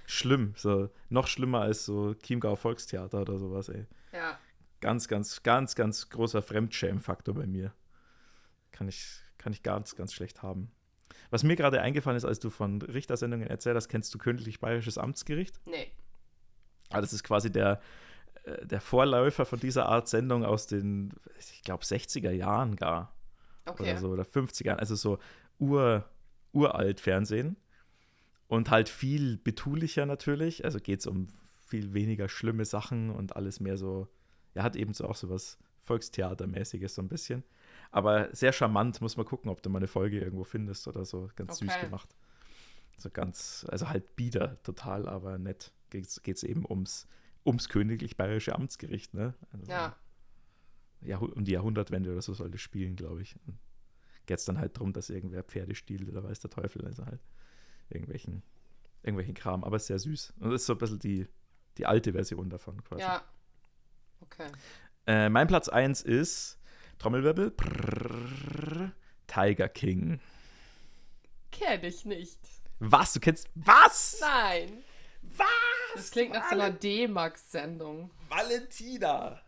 schlimm, 0.07 0.55
so 0.57 0.91
noch 1.09 1.27
schlimmer 1.27 1.61
als 1.61 1.85
so 1.85 2.15
Chiemgau 2.15 2.57
Volkstheater 2.57 3.23
oder 3.23 3.39
sowas, 3.39 3.69
ey. 3.69 3.87
Ja. 4.13 4.39
Ganz, 4.81 5.09
ganz, 5.09 5.43
ganz, 5.43 5.75
ganz 5.75 6.11
großer 6.11 6.43
Fremdschämen-Faktor 6.43 7.35
bei 7.35 7.47
mir. 7.47 7.73
Kann 8.71 8.89
ich, 8.89 9.21
kann 9.39 9.53
ich 9.53 9.63
ganz, 9.63 9.97
ganz 9.97 10.13
schlecht 10.13 10.43
haben. 10.43 10.71
Was 11.31 11.43
mir 11.43 11.57
gerade 11.57 11.81
eingefallen 11.81 12.17
ist, 12.17 12.25
als 12.25 12.39
du 12.39 12.51
von 12.51 12.83
Richtersendungen 12.83 13.49
erzählt 13.49 13.77
hast, 13.77 13.89
kennst 13.89 14.15
du 14.15 14.19
königlich 14.19 14.61
bayerisches 14.61 14.99
Amtsgericht? 14.99 15.61
Nee. 15.65 15.91
Ah, 16.91 17.01
das 17.01 17.13
ist 17.13 17.25
quasi 17.25 17.51
der, 17.51 17.81
äh, 18.45 18.67
der 18.67 18.81
Vorläufer 18.81 19.45
von 19.47 19.59
dieser 19.59 19.87
Art 19.87 20.09
Sendung 20.09 20.45
aus 20.45 20.67
den, 20.67 21.13
ich 21.39 21.63
glaube, 21.63 21.85
60er 21.85 22.31
Jahren 22.31 22.77
gar. 22.77 23.15
Okay. 23.67 23.83
Oder 23.83 23.99
so, 23.99 24.09
oder 24.11 24.25
50er 24.25 24.67
Jahren. 24.67 24.81
Also 24.81 24.95
so 24.95 25.19
ur, 25.59 26.05
uralt 26.53 27.01
Fernsehen. 27.01 27.57
Und 28.47 28.71
halt 28.71 28.89
viel 28.89 29.39
betulicher 29.39 30.07
natürlich. 30.07 30.65
Also 30.65 30.79
geht 30.79 31.01
es 31.01 31.07
um 31.07 31.29
viel 31.67 31.95
weniger 31.95 32.29
schlimme 32.29 32.65
Sachen 32.65 33.11
und 33.11 33.37
alles 33.37 33.59
mehr 33.61 33.77
so, 33.77 34.09
ja, 34.55 34.63
hat 34.63 34.77
eben 34.77 34.93
so 34.93 35.07
auch 35.07 35.17
so 35.17 35.31
was 35.31 35.59
Volkstheatermäßiges 35.81 36.95
so 36.95 37.03
ein 37.03 37.09
bisschen. 37.09 37.43
Aber 37.91 38.35
sehr 38.35 38.53
charmant, 38.53 39.01
muss 39.01 39.17
man 39.17 39.27
gucken, 39.27 39.51
ob 39.51 39.63
du 39.63 39.71
mal 39.71 39.79
eine 39.79 39.87
Folge 39.87 40.21
irgendwo 40.21 40.45
findest 40.45 40.87
oder 40.89 41.05
so. 41.05 41.31
Ganz 41.37 41.59
süß 41.59 41.75
Okay. 41.75 41.87
gemacht. 41.87 42.15
So 42.99 43.11
ganz, 43.11 43.67
also 43.71 43.89
halt 43.89 44.15
bieder 44.17 44.63
total, 44.63 45.09
aber 45.09 45.39
nett. 45.39 45.73
Geht 45.91 46.07
es 46.27 46.43
eben 46.43 46.65
ums, 46.69 47.07
ums 47.45 47.69
königlich-bayerische 47.69 48.55
Amtsgericht, 48.55 49.15
ne? 49.15 49.35
Also 49.53 49.71
Ja. 49.71 49.97
Jahrhu- 51.03 51.33
um 51.33 51.45
die 51.45 51.53
Jahrhundertwende 51.53 52.11
oder 52.13 52.23
so 52.23 52.35
soll 52.35 52.51
das 52.51 52.61
spielen, 52.61 52.97
glaube 52.97 53.23
ich. 53.23 53.37
Geht 54.27 54.39
es 54.39 54.45
dann 54.45 54.59
halt 54.59 54.77
darum, 54.77 54.93
dass 54.93 55.11
irgendwer 55.11 55.43
Pferde 55.43 55.75
stiehlt 55.75 56.09
oder 56.09 56.23
weiß 56.25 56.41
der 56.41 56.51
Teufel, 56.51 56.85
also 56.87 57.05
halt 57.05 57.21
irgendwelchen, 57.95 58.43
irgendwelchen 59.03 59.35
Kram, 59.35 59.65
aber 59.65 59.77
ist 59.77 59.87
sehr 59.87 59.99
süß. 59.99 60.35
Und 60.41 60.51
das 60.51 60.63
ist 60.63 60.67
so 60.67 60.75
ein 60.75 60.79
bisschen 60.79 60.99
die, 60.99 61.27
die 61.79 61.87
alte 61.87 62.13
Version 62.13 62.51
davon 62.51 62.83
quasi. 62.85 63.03
Ja. 63.03 63.23
Okay. 64.21 64.49
Äh, 65.07 65.29
mein 65.29 65.47
Platz 65.47 65.69
1 65.69 66.03
ist 66.03 66.59
Trommelwirbel. 66.99 67.51
Prrrr, 67.51 68.93
Tiger 69.27 69.69
King. 69.69 70.21
Kenn 71.51 71.85
ich 71.85 72.05
nicht. 72.05 72.39
Was? 72.79 73.13
Du 73.13 73.21
kennst. 73.21 73.49
Was? 73.55 74.19
Nein. 74.21 74.85
Was? 75.23 75.47
Das 75.95 76.11
klingt 76.11 76.33
nach 76.33 76.49
so 76.49 76.55
einer 76.55 76.71
D-Max-Sendung. 76.71 78.11
Valentina. 78.29 79.41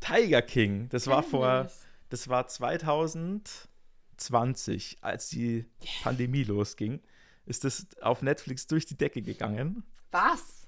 Tiger 0.00 0.42
King. 0.42 0.88
Das 0.88 1.06
war 1.06 1.22
vor. 1.22 1.70
Das 2.08 2.28
war 2.28 2.48
2020, 2.48 4.98
als 5.02 5.28
die 5.28 5.66
Pandemie 6.02 6.44
losging. 6.44 7.00
Ist 7.46 7.64
das 7.64 7.86
auf 8.00 8.22
Netflix 8.22 8.66
durch 8.66 8.86
die 8.86 8.96
Decke 8.96 9.22
gegangen? 9.22 9.82
Was? 10.10 10.66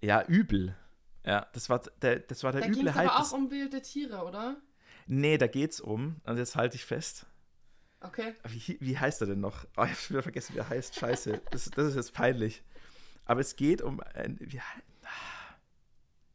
Ja, 0.00 0.22
übel. 0.26 0.74
Ja, 1.24 1.46
das 1.52 1.68
war 1.68 1.80
der, 2.02 2.20
das 2.20 2.42
war 2.44 2.52
der 2.52 2.60
Da 2.62 2.66
ging 2.68 2.76
üble 2.80 2.88
es 2.90 2.94
Hype. 2.96 3.10
aber 3.10 3.20
des- 3.22 3.32
auch 3.32 3.36
um 3.36 3.50
wilde 3.50 3.82
Tiere, 3.82 4.24
oder? 4.24 4.56
nee, 5.08 5.38
da 5.38 5.46
geht's 5.46 5.80
um, 5.80 6.16
und 6.24 6.36
jetzt 6.36 6.56
halte 6.56 6.74
ich 6.76 6.84
fest. 6.84 7.26
Okay. 8.00 8.34
Wie, 8.48 8.76
wie 8.80 8.98
heißt 8.98 9.20
er 9.20 9.26
denn 9.28 9.40
noch? 9.40 9.64
Oh, 9.76 9.84
ich 9.84 9.90
habe 9.90 10.08
wieder 10.10 10.22
vergessen, 10.22 10.54
wie 10.54 10.58
er 10.58 10.68
heißt. 10.68 10.94
Scheiße. 10.96 11.40
Das, 11.50 11.70
das 11.70 11.86
ist 11.88 11.96
jetzt 11.96 12.12
peinlich. 12.12 12.62
Aber 13.24 13.40
es 13.40 13.56
geht 13.56 13.82
um 13.82 14.00
ein. 14.14 14.36
Wie, 14.40 14.60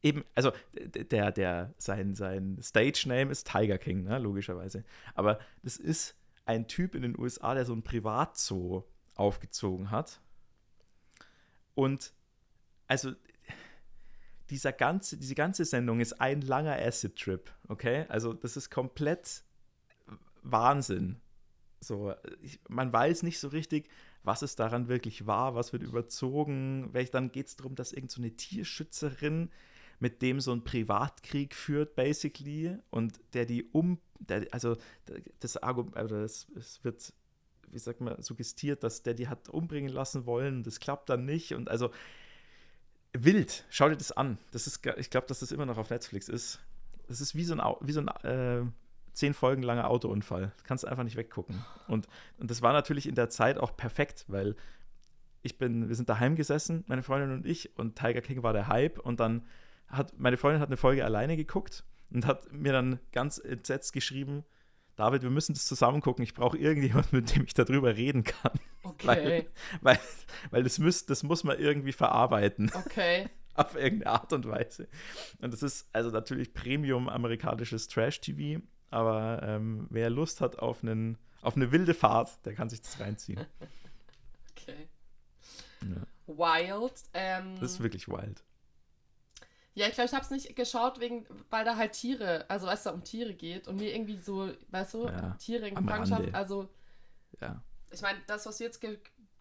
eben, 0.02 0.24
also 0.34 0.52
der, 0.74 1.30
der, 1.32 1.74
sein, 1.78 2.14
sein 2.14 2.58
Stage-Name 2.60 3.30
ist 3.30 3.46
Tiger 3.50 3.78
King, 3.78 4.04
ne, 4.04 4.18
logischerweise. 4.18 4.84
Aber 5.14 5.38
das 5.62 5.76
ist 5.76 6.16
ein 6.44 6.66
Typ 6.66 6.94
in 6.94 7.02
den 7.02 7.18
USA, 7.18 7.54
der 7.54 7.64
so 7.64 7.72
ein 7.74 7.82
Privatzoo 7.82 8.84
aufgezogen 9.22 9.90
hat. 9.90 10.20
Und 11.74 12.12
also 12.88 13.12
dieser 14.50 14.72
ganze, 14.72 15.16
diese 15.16 15.34
ganze 15.34 15.64
Sendung 15.64 16.00
ist 16.00 16.20
ein 16.20 16.42
langer 16.42 16.76
Acid-Trip, 16.76 17.50
okay? 17.68 18.04
Also 18.08 18.34
das 18.34 18.56
ist 18.56 18.68
komplett 18.68 19.44
Wahnsinn. 20.42 21.20
So, 21.80 22.14
ich, 22.42 22.60
man 22.68 22.92
weiß 22.92 23.22
nicht 23.22 23.38
so 23.38 23.48
richtig, 23.48 23.88
was 24.24 24.42
es 24.42 24.54
daran 24.56 24.88
wirklich 24.88 25.26
war, 25.26 25.54
was 25.54 25.72
wird 25.72 25.82
überzogen. 25.82 26.92
Welch, 26.92 27.10
dann 27.10 27.32
geht 27.32 27.46
es 27.46 27.56
darum, 27.56 27.74
dass 27.74 27.92
irgend 27.92 28.10
so 28.10 28.22
Tierschützerin 28.22 29.50
mit 29.98 30.20
dem 30.20 30.40
so 30.40 30.52
einen 30.52 30.64
Privatkrieg 30.64 31.54
führt, 31.54 31.94
basically, 31.94 32.76
und 32.90 33.20
der 33.34 33.46
die 33.46 33.64
um, 33.70 34.00
der, 34.18 34.46
also 34.50 34.76
das 35.38 35.56
Argument, 35.56 35.96
oder 35.96 36.22
das, 36.22 36.48
es 36.56 36.82
wird, 36.82 37.12
wie 37.72 37.78
sagt 37.78 38.00
man, 38.00 38.20
suggestiert, 38.22 38.82
dass 38.82 39.02
der 39.02 39.14
die 39.14 39.28
hat 39.28 39.48
umbringen 39.48 39.92
lassen 39.92 40.26
wollen, 40.26 40.62
das 40.62 40.78
klappt 40.80 41.08
dann 41.08 41.24
nicht 41.24 41.54
und 41.54 41.70
also 41.70 41.90
wild, 43.12 43.64
schau 43.70 43.88
dir 43.88 43.96
das 43.96 44.12
an. 44.12 44.38
Das 44.52 44.66
ist, 44.66 44.86
ich 44.96 45.10
glaube, 45.10 45.26
dass 45.26 45.40
das 45.40 45.52
immer 45.52 45.66
noch 45.66 45.78
auf 45.78 45.90
Netflix 45.90 46.28
ist. 46.28 46.60
Das 47.08 47.20
ist 47.20 47.34
wie 47.34 47.44
so 47.44 47.54
ein, 47.54 47.74
wie 47.80 47.92
so 47.92 48.00
ein 48.00 48.08
äh, 48.24 48.64
zehn 49.12 49.34
Folgen 49.34 49.62
langer 49.62 49.88
Autounfall. 49.88 50.52
Das 50.56 50.64
kannst 50.64 50.86
einfach 50.86 51.04
nicht 51.04 51.16
weggucken. 51.16 51.64
Und, 51.88 52.08
und 52.38 52.50
das 52.50 52.62
war 52.62 52.72
natürlich 52.72 53.06
in 53.06 53.14
der 53.14 53.28
Zeit 53.28 53.58
auch 53.58 53.76
perfekt, 53.76 54.24
weil 54.28 54.56
ich 55.42 55.58
bin, 55.58 55.88
wir 55.88 55.96
sind 55.96 56.08
daheim 56.08 56.36
gesessen, 56.36 56.84
meine 56.86 57.02
Freundin 57.02 57.32
und 57.32 57.46
ich, 57.46 57.76
und 57.78 57.96
Tiger 57.96 58.20
King 58.20 58.42
war 58.42 58.52
der 58.52 58.68
Hype. 58.68 58.98
Und 58.98 59.20
dann 59.20 59.46
hat 59.88 60.18
meine 60.18 60.36
Freundin 60.36 60.60
hat 60.60 60.68
eine 60.68 60.76
Folge 60.76 61.04
alleine 61.04 61.36
geguckt 61.36 61.84
und 62.10 62.26
hat 62.26 62.50
mir 62.52 62.72
dann 62.72 62.98
ganz 63.12 63.38
entsetzt 63.38 63.92
geschrieben, 63.92 64.44
David, 64.96 65.22
wir 65.22 65.30
müssen 65.30 65.54
das 65.54 65.64
zusammen 65.64 66.00
gucken. 66.00 66.22
Ich 66.22 66.34
brauche 66.34 66.58
irgendjemand, 66.58 67.12
mit 67.12 67.34
dem 67.34 67.44
ich 67.44 67.54
darüber 67.54 67.96
reden 67.96 68.24
kann. 68.24 68.52
Okay. 68.82 69.06
Weil, 69.06 69.46
weil, 69.80 69.98
weil 70.50 70.62
das, 70.62 70.78
müsst, 70.78 71.08
das 71.10 71.22
muss 71.22 71.44
man 71.44 71.58
irgendwie 71.58 71.92
verarbeiten 71.92 72.70
Okay. 72.74 73.28
auf 73.54 73.74
irgendeine 73.74 74.12
Art 74.12 74.32
und 74.32 74.46
Weise. 74.46 74.88
Und 75.40 75.52
das 75.52 75.62
ist 75.62 75.88
also 75.92 76.10
natürlich 76.10 76.52
Premium 76.52 77.08
amerikanisches 77.08 77.88
Trash-TV, 77.88 78.62
aber 78.90 79.42
ähm, 79.42 79.86
wer 79.90 80.10
Lust 80.10 80.40
hat 80.40 80.58
auf, 80.58 80.82
einen, 80.82 81.18
auf 81.40 81.56
eine 81.56 81.72
wilde 81.72 81.94
Fahrt, 81.94 82.44
der 82.44 82.54
kann 82.54 82.68
sich 82.68 82.82
das 82.82 83.00
reinziehen. 83.00 83.40
Okay. 84.54 84.88
Ja, 85.82 86.06
Wild. 86.28 86.92
Ähm, 87.14 87.58
das 87.58 87.72
ist 87.72 87.82
wirklich 87.82 88.06
wild. 88.06 88.44
Ja, 89.74 89.86
ich 89.86 89.94
glaube, 89.94 90.06
ich 90.06 90.12
habe 90.14 90.24
es 90.24 90.30
nicht 90.30 90.54
geschaut, 90.56 91.00
wegen, 91.00 91.26
weil 91.50 91.64
da 91.64 91.76
halt 91.76 91.92
Tiere, 91.92 92.44
also 92.48 92.66
weil 92.66 92.74
es 92.74 92.82
da 92.82 92.90
um 92.90 93.04
Tiere 93.04 93.34
geht 93.34 93.68
und 93.68 93.76
mir 93.76 93.94
irgendwie 93.94 94.18
so, 94.18 94.50
weißt 94.68 94.94
du, 94.94 95.06
Ja, 95.06 95.30
Tiere 95.34 95.68
in 95.68 95.74
Gefangenschaft, 95.74 96.34
also 96.34 96.68
Ja. 97.40 97.62
ich 97.90 98.00
meine, 98.02 98.18
das, 98.26 98.46
was 98.46 98.60
wir 98.60 98.66
jetzt 98.66 98.80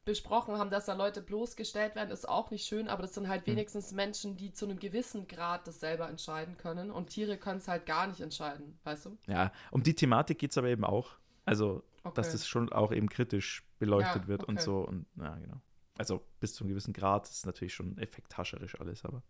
besprochen 0.04 0.58
haben, 0.58 0.72
dass 0.72 0.86
da 0.86 0.94
Leute 0.94 1.22
bloßgestellt 1.22 1.96
werden, 1.96 2.10
ist 2.10 2.28
auch 2.28 2.50
nicht 2.50 2.66
schön, 2.66 2.88
aber 2.88 3.04
das 3.04 3.14
sind 3.14 3.26
Hm. 3.26 3.30
halt 3.30 3.46
wenigstens 3.48 3.92
Menschen, 3.92 4.36
die 4.36 4.52
zu 4.52 4.66
einem 4.66 4.80
gewissen 4.80 5.28
Grad 5.28 5.68
das 5.68 5.80
selber 5.80 6.10
entscheiden 6.10 6.58
können 6.58 6.90
und 6.92 7.10
Tiere 7.10 7.38
können 7.38 7.58
es 7.60 7.68
halt 7.68 7.86
gar 7.86 8.08
nicht 8.08 8.20
entscheiden, 8.22 8.80
weißt 8.84 9.06
du? 9.06 9.18
ja, 9.28 9.52
um 9.70 9.84
die 9.84 9.94
Thematik 9.94 10.40
geht 10.40 10.52
es 10.52 10.58
aber 10.58 10.70
eben 10.70 10.84
auch. 10.86 11.18
Also, 11.46 11.84
Okay. 12.04 12.16
dass 12.16 12.32
das 12.32 12.48
schon 12.48 12.74
auch 12.74 12.92
eben 12.92 13.10
kritisch 13.10 13.64
beleuchtet 13.78 14.24
Ja, 14.24 14.28
wird 14.28 14.44
und 14.46 14.56
okay. 14.56 14.64
so. 14.66 14.80
Und 14.80 15.06
ja, 15.18 15.36
genau. 15.36 15.62
Also 16.00 16.26
bis 16.40 16.56
zu 16.56 16.64
einem 16.64 16.70
gewissen 16.70 16.94
Grad 16.94 17.30
ist 17.30 17.46
natürlich 17.46 17.76
schon 17.76 17.96
effekthascherisch 18.00 18.80
alles, 18.80 19.06
aber. 19.06 19.22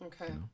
Okay. 0.00 0.26
Genau. 0.28 0.48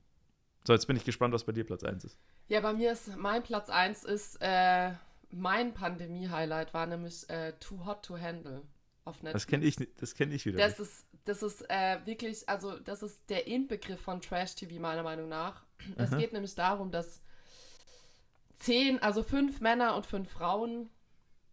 So, 0.66 0.72
jetzt 0.74 0.86
bin 0.86 0.96
ich 0.96 1.04
gespannt, 1.04 1.32
was 1.32 1.44
bei 1.44 1.52
dir 1.52 1.64
Platz 1.64 1.82
1 1.84 2.04
ist. 2.04 2.18
Ja, 2.48 2.60
bei 2.60 2.72
mir 2.72 2.92
ist 2.92 3.16
mein 3.16 3.42
Platz 3.42 3.70
1 3.70 4.04
ist 4.04 4.36
äh, 4.40 4.92
mein 5.30 5.72
Pandemie-Highlight 5.72 6.74
war 6.74 6.86
nämlich 6.86 7.28
äh, 7.30 7.52
Too 7.60 7.84
Hot 7.86 8.04
to 8.04 8.18
Handle 8.18 8.62
auf 9.04 9.22
Netflix. 9.22 9.44
Das 9.44 9.46
kenne 9.46 9.64
ich, 9.64 9.76
das 9.96 10.14
kenn 10.14 10.32
ich 10.32 10.44
wieder. 10.44 10.58
Das 10.58 10.78
nicht. 10.78 10.88
ist, 10.90 11.06
das 11.24 11.42
ist 11.42 11.70
äh, 11.70 11.98
wirklich, 12.04 12.48
also 12.48 12.78
das 12.78 13.02
ist 13.02 13.28
der 13.30 13.46
Inbegriff 13.46 14.00
von 14.00 14.20
Trash-TV 14.20 14.80
meiner 14.80 15.02
Meinung 15.02 15.28
nach. 15.28 15.64
Es 15.96 16.10
Aha. 16.12 16.18
geht 16.18 16.32
nämlich 16.32 16.54
darum, 16.54 16.90
dass 16.90 17.22
zehn, 18.56 19.00
also 19.00 19.22
fünf 19.22 19.60
Männer 19.60 19.96
und 19.96 20.06
fünf 20.06 20.30
Frauen, 20.30 20.90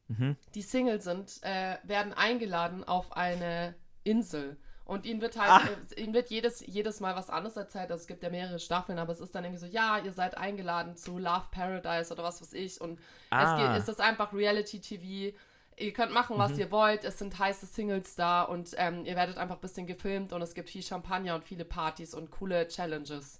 Mhm. 0.09 0.37
die 0.55 0.61
Single 0.61 1.01
sind, 1.01 1.39
äh, 1.43 1.77
werden 1.83 2.13
eingeladen 2.13 2.85
auf 2.85 3.11
eine 3.17 3.75
Insel. 4.05 4.57
Und 4.87 5.05
ihnen 5.05 5.19
wird 5.21 5.37
halt, 5.37 5.69
äh, 5.95 6.01
ihnen 6.01 6.13
wird 6.13 6.29
jedes, 6.29 6.65
jedes 6.65 7.01
Mal 7.01 7.15
was 7.15 7.29
anderes 7.29 7.57
erzählt. 7.57 7.91
Also 7.91 8.01
es 8.01 8.07
gibt 8.07 8.23
ja 8.23 8.29
mehrere 8.29 8.57
Staffeln, 8.59 8.97
aber 8.99 9.11
es 9.11 9.19
ist 9.19 9.35
dann 9.35 9.43
irgendwie 9.43 9.59
so, 9.59 9.67
ja, 9.67 9.99
ihr 9.99 10.13
seid 10.13 10.37
eingeladen 10.37 10.95
zu 10.95 11.17
Love 11.19 11.47
Paradise 11.51 12.11
oder 12.13 12.23
was 12.23 12.41
weiß 12.41 12.53
ich. 12.53 12.79
Und 12.79 12.97
Ah. 13.29 13.43
es, 13.43 13.61
geht, 13.61 13.81
es 13.83 13.89
ist 13.89 13.99
einfach 14.01 14.31
Reality-TV. 14.33 15.35
Ihr 15.79 15.93
könnt 15.93 16.11
machen, 16.13 16.37
was 16.39 16.57
ihr 16.57 16.71
wollt. 16.71 17.03
Es 17.03 17.19
sind 17.19 17.37
heiße 17.37 17.65
Singles 17.67 18.15
da 18.15 18.41
und 18.43 18.71
ähm, 18.77 19.05
ihr 19.05 19.15
werdet 19.15 19.37
einfach 19.37 19.55
ein 19.55 19.61
bisschen 19.61 19.85
gefilmt 19.85 20.33
und 20.33 20.41
es 20.41 20.55
gibt 20.55 20.69
viel 20.69 20.81
Champagner 20.81 21.35
und 21.35 21.43
viele 21.43 21.65
Partys 21.65 22.13
und 22.15 22.31
coole 22.31 22.67
Challenges. 22.67 23.39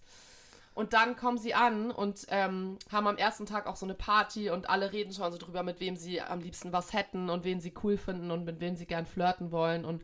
Und 0.76 0.94
dann 0.94 1.16
kommen 1.16 1.40
sie 1.40 1.56
an 1.56 1.90
und 1.90 2.28
ähm, 2.30 2.78
haben 2.92 3.08
am 3.08 3.18
ersten 3.18 3.48
Tag 3.48 3.66
auch 3.66 3.76
so 3.78 3.88
eine 3.88 3.96
Party 3.96 4.52
und 4.52 4.70
alle 4.70 4.92
reden 4.92 5.12
schon 5.14 5.32
so 5.32 5.40
drüber, 5.40 5.64
mit 5.64 5.80
wem 5.80 5.96
sie 5.96 6.22
am 6.22 6.40
liebsten 6.42 6.72
was 6.72 6.94
hätten 6.94 7.32
und 7.32 7.44
wen 7.46 7.60
sie 7.60 7.74
cool 7.84 7.98
finden 7.98 8.30
und 8.30 8.46
mit 8.46 8.60
wem 8.60 8.76
sie 8.76 8.86
gern 8.86 9.08
flirten 9.08 9.52
wollen. 9.52 9.86
Und 9.86 10.04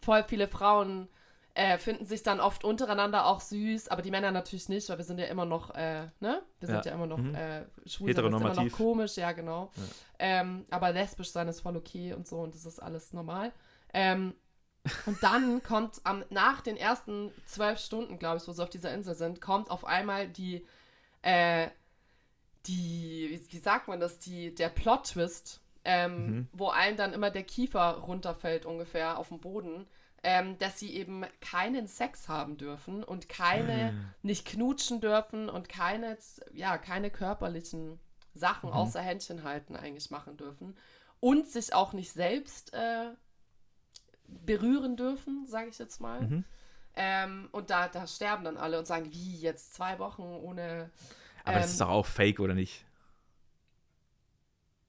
voll 0.00 0.24
viele 0.28 0.48
Frauen 0.48 1.08
äh, 1.54 1.76
finden 1.78 2.06
sich 2.06 2.22
dann 2.22 2.38
oft 2.38 2.62
untereinander 2.62 3.26
auch 3.26 3.40
süß, 3.40 3.88
aber 3.88 4.00
die 4.00 4.12
Männer 4.12 4.30
natürlich 4.30 4.68
nicht, 4.68 4.88
weil 4.88 4.98
wir 4.98 5.04
sind 5.04 5.18
ja 5.18 5.26
immer 5.26 5.44
noch, 5.44 5.74
äh, 5.74 6.06
ne? 6.20 6.42
Wir 6.60 6.66
sind 6.68 6.84
Ja. 6.84 6.90
ja, 6.90 6.92
immer 6.92 7.06
noch 7.06 7.18
Mhm. 7.18 7.34
äh, 7.34 7.64
schwul, 7.84 8.14
sind, 8.14 8.24
immer 8.26 8.54
noch 8.54 8.70
komisch, 8.76 9.16
ja, 9.16 9.32
genau. 9.32 9.72
Ja. 9.74 9.82
Ähm, 10.20 10.66
aber 10.70 10.92
lesbisch 10.92 11.30
sein 11.32 11.48
ist 11.48 11.60
voll 11.60 11.76
okay 11.76 12.12
und 12.12 12.28
so 12.28 12.38
und 12.38 12.54
das 12.54 12.64
ist 12.64 12.78
alles 12.80 13.12
normal. 13.12 13.52
Ähm, 13.92 14.34
und 15.06 15.20
dann 15.22 15.60
kommt 15.64 16.00
am, 16.04 16.24
nach 16.30 16.60
den 16.60 16.76
ersten 16.76 17.32
zwölf 17.46 17.80
Stunden, 17.80 18.20
glaube 18.20 18.36
ich, 18.36 18.46
wo 18.46 18.52
sie 18.52 18.62
auf 18.62 18.70
dieser 18.70 18.94
Insel 18.94 19.16
sind, 19.16 19.40
kommt 19.40 19.70
auf 19.72 19.84
einmal 19.84 20.28
die, 20.28 20.64
äh, 21.22 21.68
die, 22.66 23.28
wie, 23.30 23.52
wie 23.52 23.58
sagt 23.58 23.88
man 23.88 23.98
das, 23.98 24.18
die, 24.20 24.54
der 24.54 24.68
Plot-Twist, 24.68 25.60
ähm, 25.90 26.26
Mhm. 26.26 26.48
wo 26.52 26.68
allen 26.68 26.96
dann 26.98 27.14
immer 27.14 27.30
der 27.30 27.44
Kiefer 27.44 27.92
runterfällt 27.98 28.66
ungefähr 28.66 29.16
auf 29.18 29.28
den 29.28 29.40
Boden, 29.40 29.86
ähm, 30.22 30.58
dass 30.58 30.78
sie 30.78 30.94
eben 30.94 31.24
keinen 31.40 31.86
Sex 31.86 32.28
haben 32.28 32.56
dürfen 32.58 33.02
und 33.04 33.28
keine, 33.28 33.92
Ah. 33.92 34.14
nicht 34.22 34.44
knutschen 34.46 35.00
dürfen 35.00 35.48
und 35.48 35.68
keine, 35.68 36.18
ja, 36.52 36.76
keine 36.76 37.10
körperlichen 37.10 37.98
Sachen 38.34 38.68
Mhm. 38.70 38.76
außer 38.76 39.00
Händchen 39.00 39.44
halten 39.44 39.76
eigentlich 39.76 40.10
machen 40.10 40.36
dürfen 40.36 40.76
und 41.20 41.46
sich 41.48 41.72
auch 41.72 41.92
nicht 41.94 42.12
selbst 42.12 42.74
äh, 42.74 43.10
berühren 44.26 44.96
dürfen, 44.96 45.46
sage 45.46 45.68
ich 45.68 45.78
jetzt 45.78 46.00
mal. 46.00 46.20
Mhm. 46.22 46.44
Ähm, 46.96 47.48
und 47.52 47.70
da, 47.70 47.88
da 47.88 48.06
sterben 48.06 48.44
dann 48.44 48.56
alle 48.56 48.78
und 48.78 48.86
sagen, 48.86 49.12
wie 49.12 49.36
jetzt 49.36 49.74
zwei 49.74 49.98
Wochen 49.98 50.22
ohne. 50.22 50.90
Aber 51.44 51.58
das 51.58 51.66
ähm, 51.66 51.70
ist 51.72 51.80
doch 51.80 51.88
auch 51.90 52.06
fake, 52.06 52.40
oder 52.40 52.54
nicht? 52.54 52.84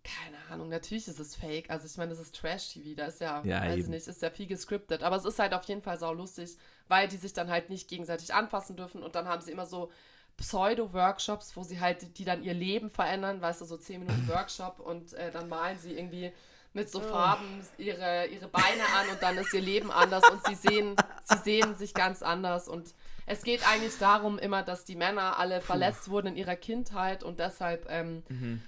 Keine 0.03 0.37
Ahnung, 0.49 0.69
natürlich 0.69 1.07
ist 1.07 1.19
es 1.19 1.35
fake. 1.35 1.69
Also 1.69 1.85
ich 1.85 1.97
meine, 1.97 2.11
das 2.11 2.19
ist 2.19 2.35
Trash-TV, 2.35 2.95
da 2.95 3.05
ist 3.05 3.19
ja, 3.19 3.43
Ja, 3.43 3.61
weiß 3.61 3.79
ich 3.79 3.87
nicht, 3.87 4.07
ist 4.07 4.21
ja 4.21 4.29
viel 4.29 4.47
gescriptet. 4.47 5.03
Aber 5.03 5.17
es 5.17 5.25
ist 5.25 5.39
halt 5.39 5.53
auf 5.53 5.63
jeden 5.65 5.81
Fall 5.81 5.99
sau 5.99 6.13
lustig, 6.13 6.57
weil 6.87 7.07
die 7.07 7.17
sich 7.17 7.33
dann 7.33 7.49
halt 7.49 7.69
nicht 7.69 7.87
gegenseitig 7.87 8.33
anfassen 8.33 8.75
dürfen 8.75 9.03
und 9.03 9.15
dann 9.15 9.27
haben 9.27 9.41
sie 9.41 9.51
immer 9.51 9.65
so 9.65 9.91
Pseudo-Workshops, 10.37 11.55
wo 11.57 11.63
sie 11.63 11.79
halt, 11.81 12.17
die 12.17 12.23
dann 12.23 12.43
ihr 12.43 12.53
Leben 12.53 12.89
verändern, 12.89 13.41
weißt 13.41 13.61
du, 13.61 13.65
so 13.65 13.77
10 13.77 13.99
Minuten 13.99 14.27
Workshop 14.29 14.79
und 14.79 15.13
äh, 15.13 15.31
dann 15.31 15.49
malen 15.49 15.77
sie 15.77 15.93
irgendwie 15.93 16.31
mit 16.71 16.89
so 16.89 17.01
Farben 17.01 17.65
ihre, 17.77 18.27
ihre 18.27 18.47
Beine 18.47 18.83
an 18.95 19.09
und 19.11 19.21
dann 19.21 19.37
ist 19.37 19.53
ihr 19.53 19.61
Leben 19.61 19.91
anders 19.91 20.23
und 20.29 20.45
sie 20.45 20.55
sehen, 20.55 20.95
sie 21.23 21.37
sehen 21.37 21.75
sich 21.75 21.93
ganz 21.93 22.21
anders 22.21 22.67
und 22.69 22.93
es 23.29 23.43
geht 23.43 23.61
eigentlich 23.71 23.97
darum 23.99 24.37
immer, 24.39 24.63
dass 24.63 24.83
die 24.85 24.95
Männer 24.95 25.37
alle 25.39 25.61
verletzt 25.61 26.09
wurden 26.09 26.27
in 26.27 26.35
ihrer 26.35 26.55
Kindheit 26.55 27.23
und 27.23 27.39
deshalb 27.39 27.85
ähm, 27.89 28.23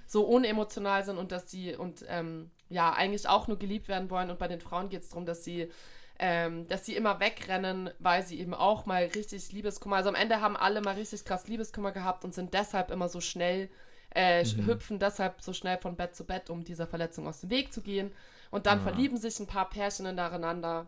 so 0.06 0.24
unemotional 0.24 1.04
sind 1.04 1.18
und 1.18 1.32
dass 1.32 1.50
sie 1.50 1.76
und 1.76 2.04
ähm, 2.08 2.50
ja 2.68 2.92
eigentlich 2.92 3.28
auch 3.28 3.48
nur 3.48 3.58
geliebt 3.58 3.88
werden 3.88 4.08
wollen 4.10 4.30
und 4.30 4.38
bei 4.38 4.48
den 4.48 4.60
Frauen 4.60 4.88
geht 4.88 5.02
es 5.02 5.08
darum, 5.10 5.26
dass 5.26 5.44
sie 5.44 5.70
ähm, 6.18 6.68
dass 6.68 6.86
sie 6.86 6.94
immer 6.94 7.18
wegrennen, 7.20 7.90
weil 7.98 8.24
sie 8.24 8.38
eben 8.38 8.54
auch 8.54 8.86
mal 8.86 9.04
richtig 9.14 9.50
Liebeskummer, 9.50 9.96
also 9.96 10.08
am 10.10 10.14
Ende 10.14 10.40
haben 10.40 10.56
alle 10.56 10.80
mal 10.80 10.94
richtig 10.94 11.24
krass 11.24 11.48
Liebeskummer 11.48 11.90
gehabt 11.90 12.24
und 12.24 12.32
sind 12.32 12.54
deshalb 12.54 12.90
immer 12.92 13.08
so 13.08 13.20
schnell, 13.20 13.68
äh, 14.14 14.44
hüpfen 14.44 14.98
deshalb 15.00 15.40
so 15.42 15.52
schnell 15.52 15.78
von 15.78 15.96
Bett 15.96 16.14
zu 16.14 16.24
Bett, 16.24 16.48
um 16.50 16.62
dieser 16.64 16.86
Verletzung 16.86 17.26
aus 17.26 17.40
dem 17.40 17.50
Weg 17.50 17.72
zu 17.72 17.80
gehen. 17.80 18.12
Und 18.52 18.66
dann 18.66 18.78
Ah. 18.80 18.82
verlieben 18.82 19.16
sich 19.16 19.40
ein 19.40 19.46
paar 19.48 19.68
Pärchen 19.68 20.06
ineinander. 20.06 20.86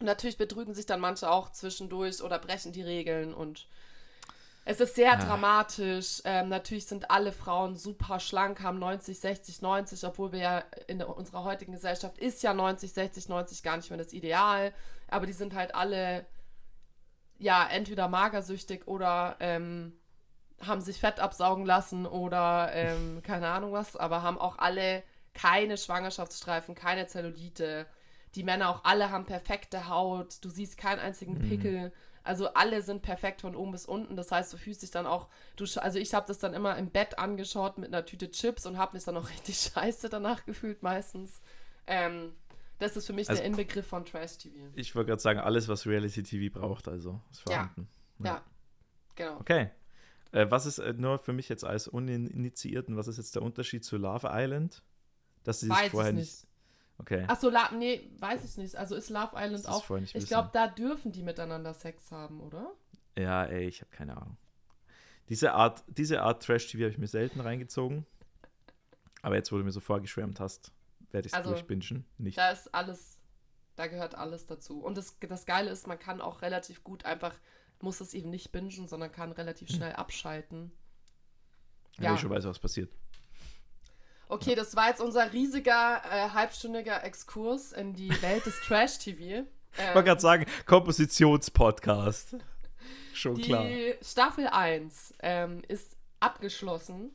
Und 0.00 0.06
natürlich 0.06 0.38
betrügen 0.38 0.74
sich 0.74 0.86
dann 0.86 0.98
manche 1.00 1.30
auch 1.30 1.52
zwischendurch 1.52 2.22
oder 2.22 2.38
brechen 2.38 2.72
die 2.72 2.82
Regeln 2.82 3.32
und 3.34 3.66
es 4.64 4.80
ist 4.80 4.94
sehr 4.94 5.12
Ah. 5.12 5.16
dramatisch. 5.16 6.20
Ähm, 6.24 6.48
natürlich 6.48 6.86
sind 6.86 7.10
alle 7.10 7.32
Frauen 7.32 7.76
super 7.76 8.20
schlank, 8.20 8.62
haben 8.62 8.78
90, 8.78 9.18
60, 9.20 9.62
90, 9.62 10.04
obwohl 10.04 10.32
wir 10.32 10.38
ja 10.38 10.58
in 10.86 11.02
unserer 11.02 11.44
heutigen 11.44 11.72
Gesellschaft 11.72 12.18
ist 12.18 12.42
ja 12.42 12.54
90, 12.54 12.92
60, 12.92 13.28
90 13.28 13.62
gar 13.62 13.76
nicht 13.76 13.90
mehr 13.90 13.98
das 13.98 14.12
Ideal. 14.12 14.72
Aber 15.08 15.26
die 15.26 15.32
sind 15.32 15.54
halt 15.54 15.74
alle, 15.74 16.26
ja, 17.38 17.66
entweder 17.68 18.08
magersüchtig 18.08 18.86
oder 18.86 19.36
ähm, 19.40 19.98
haben 20.62 20.82
sich 20.82 20.98
Fett 21.00 21.20
absaugen 21.20 21.64
lassen 21.64 22.06
oder 22.06 22.70
ähm, 22.72 23.22
keine 23.22 23.48
Ahnung 23.48 23.72
was, 23.72 23.96
aber 23.96 24.22
haben 24.22 24.38
auch 24.38 24.58
alle 24.58 25.02
keine 25.34 25.76
Schwangerschaftsstreifen, 25.78 26.74
keine 26.74 27.06
Zellulite. 27.06 27.86
Die 28.34 28.44
Männer 28.44 28.68
auch 28.70 28.84
alle 28.84 29.10
haben 29.10 29.24
perfekte 29.26 29.88
Haut. 29.88 30.36
Du 30.44 30.50
siehst 30.50 30.76
keinen 30.78 31.00
einzigen 31.00 31.38
Pickel. 31.40 31.92
Also 32.22 32.52
alle 32.54 32.82
sind 32.82 33.02
perfekt 33.02 33.40
von 33.40 33.56
oben 33.56 33.72
bis 33.72 33.86
unten. 33.86 34.14
Das 34.14 34.30
heißt, 34.30 34.52
du 34.52 34.56
fühlst 34.58 34.82
dich 34.82 34.90
dann 34.90 35.06
auch, 35.06 35.28
du, 35.56 35.64
also 35.80 35.98
ich 35.98 36.14
habe 36.14 36.26
das 36.28 36.38
dann 36.38 36.54
immer 36.54 36.76
im 36.76 36.90
Bett 36.90 37.18
angeschaut 37.18 37.78
mit 37.78 37.88
einer 37.88 38.04
Tüte 38.04 38.30
Chips 38.30 38.66
und 38.66 38.76
habe 38.78 38.94
mich 38.96 39.04
dann 39.04 39.16
auch 39.16 39.28
richtig 39.30 39.58
scheiße 39.58 40.08
danach 40.10 40.44
gefühlt 40.44 40.82
meistens. 40.82 41.40
Ähm, 41.86 42.32
das 42.78 42.96
ist 42.96 43.06
für 43.06 43.12
mich 43.14 43.28
Also- 43.28 43.40
der 43.40 43.46
Inbegriff 43.50 43.86
von 43.86 44.04
Trash-TV. 44.04 44.54
Ich 44.74 44.94
wollte 44.94 45.08
gerade 45.08 45.22
sagen, 45.22 45.40
alles, 45.40 45.66
was 45.68 45.86
Reality 45.86 46.22
TV 46.22 46.56
braucht, 46.56 46.88
also 46.88 47.20
ist 47.30 47.40
Ja. 47.48 47.52
vorhanden. 47.54 47.88
Ja, 48.22 48.44
genau. 49.16 49.40
Okay. 49.40 49.70
Äh, 50.32 50.48
was 50.50 50.66
ist 50.66 50.78
äh, 50.78 50.92
nur 50.92 51.18
für 51.18 51.32
mich 51.32 51.48
jetzt 51.48 51.64
als 51.64 51.88
Uninitiierten, 51.88 52.96
was 52.96 53.08
ist 53.08 53.16
jetzt 53.16 53.34
der 53.34 53.42
Unterschied 53.42 53.84
zu 53.84 53.96
Love 53.96 54.28
Island? 54.30 54.82
Dass 55.42 55.60
sie 55.60 55.66
sich 55.66 55.74
Weiß 55.76 55.90
vorher 55.90 56.10
ich 56.12 56.16
nicht. 56.18 56.46
Okay. 57.00 57.24
Achso, 57.28 57.50
nee, 57.76 58.10
weiß 58.18 58.44
ich 58.44 58.56
nicht. 58.58 58.76
Also 58.76 58.94
ist 58.94 59.08
Love 59.08 59.32
Island 59.34 59.66
auch. 59.66 59.88
Ich 59.98 60.14
wissen. 60.14 60.26
glaube, 60.26 60.50
da 60.52 60.68
dürfen 60.68 61.12
die 61.12 61.22
miteinander 61.22 61.72
Sex 61.72 62.12
haben, 62.12 62.40
oder? 62.40 62.72
Ja, 63.16 63.44
ey, 63.44 63.66
ich 63.66 63.80
habe 63.80 63.90
keine 63.90 64.16
Ahnung. 64.16 64.36
Diese 65.30 65.52
Art, 65.52 65.82
diese 65.86 66.22
Art 66.22 66.42
Trash-TV 66.42 66.82
habe 66.82 66.92
ich 66.92 66.98
mir 66.98 67.06
selten 67.06 67.40
reingezogen. 67.40 68.04
Aber 69.22 69.36
jetzt, 69.36 69.50
wo 69.50 69.58
du 69.58 69.64
mir 69.64 69.72
so 69.72 69.80
vorgeschwärmt 69.80 70.40
hast, 70.40 70.72
werde 71.10 71.26
ich 71.26 71.32
es 71.32 71.36
Also, 71.36 71.50
durchbingen. 71.50 72.04
Nicht. 72.18 72.36
Da 72.36 72.50
ist 72.50 72.74
alles, 72.74 73.18
da 73.76 73.86
gehört 73.86 74.14
alles 74.14 74.46
dazu. 74.46 74.80
Und 74.80 74.98
das, 74.98 75.18
das 75.20 75.46
Geile 75.46 75.70
ist, 75.70 75.86
man 75.86 75.98
kann 75.98 76.20
auch 76.20 76.42
relativ 76.42 76.84
gut 76.84 77.04
einfach, 77.04 77.34
muss 77.80 78.00
es 78.00 78.12
eben 78.12 78.28
nicht 78.28 78.52
bingen, 78.52 78.88
sondern 78.88 79.10
kann 79.10 79.32
relativ 79.32 79.70
schnell 79.70 79.92
abschalten. 79.92 80.72
Wenn 81.96 82.04
ja. 82.04 82.14
ich 82.14 82.20
schon 82.20 82.30
weiß, 82.30 82.44
was 82.44 82.58
passiert. 82.58 82.90
Okay, 84.30 84.54
das 84.54 84.76
war 84.76 84.88
jetzt 84.88 85.00
unser 85.00 85.32
riesiger, 85.32 86.02
äh, 86.10 86.30
halbstündiger 86.30 87.02
Exkurs 87.04 87.72
in 87.72 87.94
die 87.94 88.10
Welt 88.22 88.46
des 88.46 88.58
Trash-TV. 88.60 89.46
Ich 89.72 89.78
wollte 89.84 89.98
Ähm, 90.00 90.04
gerade 90.04 90.20
sagen, 90.20 90.46
Kompositionspodcast. 90.66 92.36
Schon 93.12 93.36
die 93.36 93.42
klar. 93.42 93.66
Staffel 94.02 94.48
1 94.48 95.14
ähm, 95.20 95.62
ist 95.68 95.96
abgeschlossen. 96.18 97.12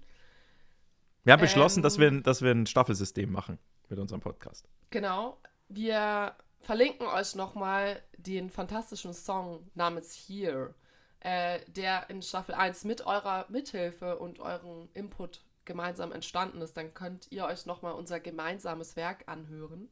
Wir 1.26 1.34
haben 1.34 1.42
beschlossen, 1.42 1.80
ähm, 1.80 1.84
dass, 1.84 1.98
wir, 2.00 2.08
ein- 2.08 2.24
dass 2.24 2.42
wir 2.42 2.52
ein 2.52 2.66
Staffelsystem 2.66 3.30
machen 3.30 3.60
mit 3.90 4.00
unserem 4.00 4.22
Podcast. 4.22 4.70
Genau. 4.90 5.38
Wir 5.68 6.34
verlinken 6.62 7.08
euch 7.08 7.36
nochmal 7.36 8.02
den 8.18 8.50
fantastischen 8.50 9.14
Song 9.14 9.70
namens 9.74 10.14
Here, 10.16 10.76
äh, 11.20 11.60
der 11.68 12.10
in 12.10 12.22
Staffel 12.22 12.56
1 12.56 12.86
mit 12.86 13.06
eurer 13.06 13.48
Mithilfe 13.50 14.18
und 14.18 14.40
eurem 14.40 14.88
Input 14.94 15.42
gemeinsam 15.66 16.12
entstanden 16.12 16.62
ist. 16.62 16.78
Dann 16.78 16.94
könnt 16.94 17.28
ihr 17.32 17.46
euch 17.46 17.66
nochmal 17.66 17.94
unser 17.94 18.20
gemeinsames 18.20 18.96
Werk 18.96 19.24
anhören. 19.28 19.90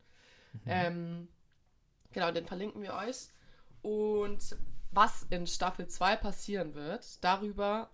Ähm, 0.65 1.27
genau, 2.11 2.31
den 2.31 2.45
verlinken 2.45 2.81
wir 2.81 2.93
euch. 2.93 3.29
Und 3.81 4.55
was 4.91 5.23
in 5.29 5.47
Staffel 5.47 5.87
2 5.87 6.15
passieren 6.17 6.75
wird, 6.75 7.23
darüber, 7.23 7.89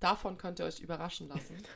davon 0.00 0.36
könnt 0.36 0.58
ihr 0.58 0.66
euch 0.66 0.80
überraschen 0.80 1.28
lassen. 1.28 1.56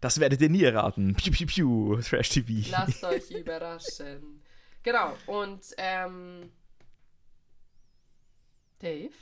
Das 0.00 0.20
werdet 0.20 0.42
ihr 0.42 0.50
nie 0.50 0.64
erraten. 0.64 1.14
Piu, 1.14 1.32
piu, 1.32 1.46
piu. 1.46 2.02
Trash 2.02 2.28
TV. 2.28 2.68
Lasst 2.70 3.02
euch 3.04 3.30
überraschen. 3.30 4.42
Genau, 4.82 5.16
und 5.26 5.62
ähm, 5.78 6.50
Dave? 8.80 9.14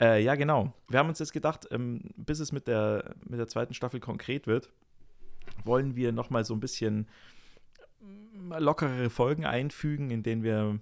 Äh, 0.00 0.22
ja, 0.22 0.34
genau. 0.34 0.72
Wir 0.88 0.98
haben 0.98 1.08
uns 1.08 1.18
jetzt 1.18 1.32
gedacht, 1.32 1.66
ähm, 1.70 2.10
bis 2.16 2.40
es 2.40 2.52
mit 2.52 2.66
der, 2.66 3.14
mit 3.26 3.38
der 3.38 3.48
zweiten 3.48 3.74
Staffel 3.74 4.00
konkret 4.00 4.46
wird, 4.46 4.70
wollen 5.64 5.96
wir 5.96 6.12
nochmal 6.12 6.44
so 6.44 6.54
ein 6.54 6.60
bisschen 6.60 7.08
mm, 8.00 8.52
lockerere 8.58 9.10
Folgen 9.10 9.44
einfügen, 9.44 10.10
in 10.10 10.22
denen 10.22 10.42
wir 10.42 10.80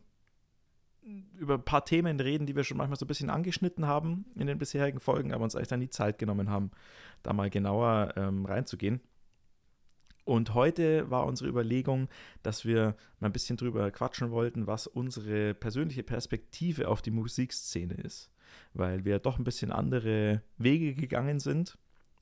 über 1.38 1.54
ein 1.54 1.64
paar 1.64 1.84
Themen 1.84 2.18
reden, 2.18 2.46
die 2.46 2.56
wir 2.56 2.64
schon 2.64 2.76
manchmal 2.76 2.98
so 2.98 3.04
ein 3.04 3.08
bisschen 3.08 3.30
angeschnitten 3.30 3.86
haben 3.86 4.26
in 4.34 4.46
den 4.46 4.58
bisherigen 4.58 5.00
Folgen, 5.00 5.32
aber 5.32 5.44
uns 5.44 5.54
eigentlich 5.54 5.68
dann 5.68 5.80
nie 5.80 5.88
Zeit 5.88 6.18
genommen 6.18 6.50
haben, 6.50 6.72
da 7.22 7.32
mal 7.32 7.50
genauer 7.50 8.14
ähm, 8.16 8.44
reinzugehen. 8.44 9.00
Und 10.24 10.54
heute 10.54 11.08
war 11.08 11.24
unsere 11.24 11.48
Überlegung, 11.48 12.08
dass 12.42 12.64
wir 12.64 12.96
mal 13.20 13.28
ein 13.28 13.32
bisschen 13.32 13.56
drüber 13.56 13.88
quatschen 13.92 14.32
wollten, 14.32 14.66
was 14.66 14.88
unsere 14.88 15.54
persönliche 15.54 16.02
Perspektive 16.02 16.88
auf 16.88 17.00
die 17.00 17.12
Musikszene 17.12 17.94
ist. 17.94 18.28
Weil 18.74 19.04
wir 19.04 19.18
doch 19.18 19.38
ein 19.38 19.44
bisschen 19.44 19.72
andere 19.72 20.42
Wege 20.58 20.94
gegangen 20.94 21.40
sind, 21.40 21.78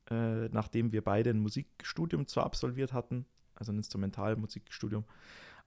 äh, 0.09 0.47
nachdem 0.49 0.91
wir 0.91 1.03
beide 1.03 1.31
ein 1.31 1.39
Musikstudium 1.39 2.27
zwar 2.27 2.45
absolviert 2.45 2.93
hatten, 2.93 3.25
also 3.55 3.71
ein 3.71 3.77
Instrumentalmusikstudium, 3.77 5.05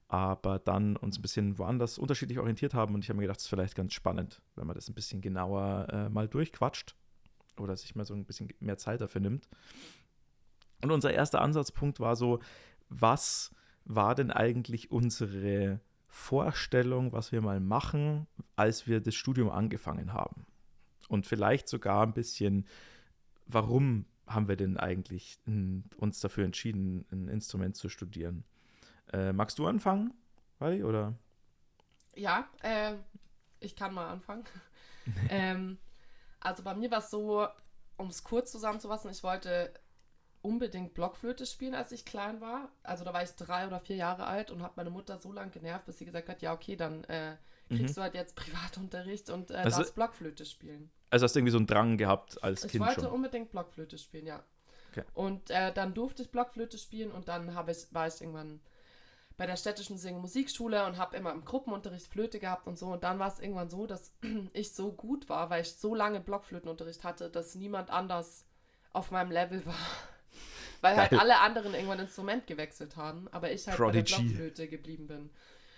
aber 0.07 0.59
dann 0.59 0.95
uns 0.95 1.19
ein 1.19 1.21
bisschen 1.21 1.57
woanders 1.59 1.97
unterschiedlich 1.97 2.39
orientiert 2.39 2.73
haben. 2.73 2.95
Und 2.95 3.03
ich 3.03 3.09
habe 3.09 3.17
mir 3.17 3.23
gedacht, 3.23 3.39
es 3.39 3.45
ist 3.45 3.49
vielleicht 3.49 3.75
ganz 3.75 3.93
spannend, 3.93 4.41
wenn 4.55 4.65
man 4.65 4.75
das 4.75 4.89
ein 4.89 4.95
bisschen 4.95 5.21
genauer 5.21 5.87
äh, 5.91 6.09
mal 6.09 6.27
durchquatscht 6.27 6.95
oder 7.57 7.75
sich 7.75 7.95
mal 7.95 8.05
so 8.05 8.13
ein 8.13 8.25
bisschen 8.25 8.49
mehr 8.59 8.77
Zeit 8.77 9.01
dafür 9.01 9.21
nimmt. 9.21 9.47
Und 10.81 10.91
unser 10.91 11.13
erster 11.13 11.41
Ansatzpunkt 11.41 11.99
war 11.99 12.15
so, 12.15 12.39
was 12.89 13.51
war 13.85 14.15
denn 14.15 14.31
eigentlich 14.31 14.91
unsere 14.91 15.79
Vorstellung, 16.07 17.11
was 17.11 17.31
wir 17.31 17.41
mal 17.41 17.59
machen, 17.59 18.27
als 18.55 18.87
wir 18.87 19.01
das 19.01 19.15
Studium 19.15 19.49
angefangen 19.49 20.13
haben? 20.13 20.45
Und 21.09 21.25
vielleicht 21.27 21.67
sogar 21.67 22.03
ein 22.05 22.13
bisschen, 22.13 22.65
warum 23.47 24.05
haben 24.27 24.47
wir 24.47 24.55
denn 24.55 24.77
eigentlich 24.77 25.37
uns 25.97 26.19
dafür 26.21 26.45
entschieden, 26.45 27.05
ein 27.11 27.27
Instrument 27.27 27.75
zu 27.75 27.89
studieren? 27.89 28.45
Äh, 29.11 29.33
magst 29.33 29.59
du 29.59 29.67
anfangen, 29.67 30.13
Wally, 30.59 30.83
oder? 30.83 31.15
Ja, 32.15 32.47
äh, 32.61 32.93
ich 33.59 33.75
kann 33.75 33.93
mal 33.93 34.09
anfangen. 34.09 34.45
ähm, 35.29 35.77
also 36.39 36.63
bei 36.63 36.75
mir 36.75 36.91
war 36.91 36.99
es 36.99 37.09
so, 37.09 37.47
um 37.97 38.07
es 38.07 38.23
kurz 38.23 38.51
zusammenzufassen, 38.51 39.09
ich 39.11 39.23
wollte 39.23 39.73
unbedingt 40.41 40.93
Blockflöte 40.93 41.45
spielen, 41.45 41.73
als 41.73 41.91
ich 41.91 42.05
klein 42.05 42.39
war. 42.39 42.71
Also 42.83 43.03
da 43.03 43.13
war 43.13 43.23
ich 43.23 43.31
drei 43.31 43.67
oder 43.67 43.79
vier 43.79 43.95
Jahre 43.97 44.25
alt 44.25 44.51
und 44.51 44.61
habe 44.61 44.73
meine 44.77 44.89
Mutter 44.89 45.17
so 45.17 45.33
lange 45.33 45.51
genervt, 45.51 45.85
bis 45.85 45.97
sie 45.97 46.05
gesagt 46.05 46.29
hat, 46.29 46.41
ja 46.41 46.53
okay, 46.53 46.75
dann 46.75 47.03
äh, 47.05 47.35
kriegst 47.67 47.97
du 47.97 48.01
halt 48.01 48.13
jetzt 48.13 48.35
Privatunterricht 48.35 49.29
und 49.31 49.49
äh, 49.51 49.55
Also- 49.55 49.79
darfst 49.79 49.95
Blockflöte 49.95 50.45
spielen. 50.45 50.91
Also 51.09 51.23
hast 51.23 51.35
du 51.35 51.39
irgendwie 51.39 51.51
so 51.51 51.57
einen 51.57 51.67
Drang 51.67 51.97
gehabt 51.97 52.43
als 52.43 52.65
Ich 52.65 52.71
Kind 52.71 52.85
wollte 52.85 53.01
schon. 53.01 53.11
unbedingt 53.11 53.51
Blockflöte 53.51 53.97
spielen, 53.97 54.27
ja. 54.27 54.43
Okay. 54.91 55.03
Und 55.13 55.49
äh, 55.49 55.73
dann 55.73 55.93
durfte 55.93 56.21
ich 56.23 56.31
Blockflöte 56.31 56.77
spielen 56.77 57.11
und 57.11 57.27
dann 57.27 57.49
ich, 57.67 57.93
war 57.93 58.07
ich 58.07 58.21
irgendwann 58.21 58.59
bei 59.37 59.45
der 59.45 59.55
städtischen 59.55 59.97
Sing- 59.97 60.15
und 60.15 60.21
Musikschule 60.21 60.85
und 60.85 60.97
habe 60.97 61.15
immer 61.15 61.31
im 61.31 61.45
Gruppenunterricht 61.45 62.07
Flöte 62.07 62.39
gehabt 62.39 62.67
und 62.67 62.77
so. 62.77 62.87
Und 62.87 63.03
dann 63.03 63.19
war 63.19 63.29
es 63.29 63.39
irgendwann 63.39 63.69
so, 63.69 63.87
dass 63.87 64.11
ich 64.53 64.73
so 64.73 64.91
gut 64.91 65.29
war, 65.29 65.49
weil 65.49 65.61
ich 65.61 65.73
so 65.73 65.95
lange 65.95 66.19
Blockflötenunterricht 66.19 67.03
hatte, 67.03 67.29
dass 67.29 67.55
niemand 67.55 67.89
anders 67.89 68.45
auf 68.91 69.11
meinem 69.11 69.31
Level 69.31 69.65
war. 69.65 69.75
Weil 70.81 70.95
halt 70.95 71.11
Geil. 71.11 71.19
alle 71.19 71.39
anderen 71.39 71.73
irgendwann 71.73 71.99
Instrument 71.99 72.47
gewechselt 72.47 72.95
haben, 72.95 73.27
aber 73.31 73.51
ich 73.51 73.67
halt 73.67 73.77
bei 73.77 73.91
der 73.91 73.99
Prodigy. 74.01 74.23
Blockflöte 74.23 74.67
geblieben 74.69 75.07
bin. 75.07 75.29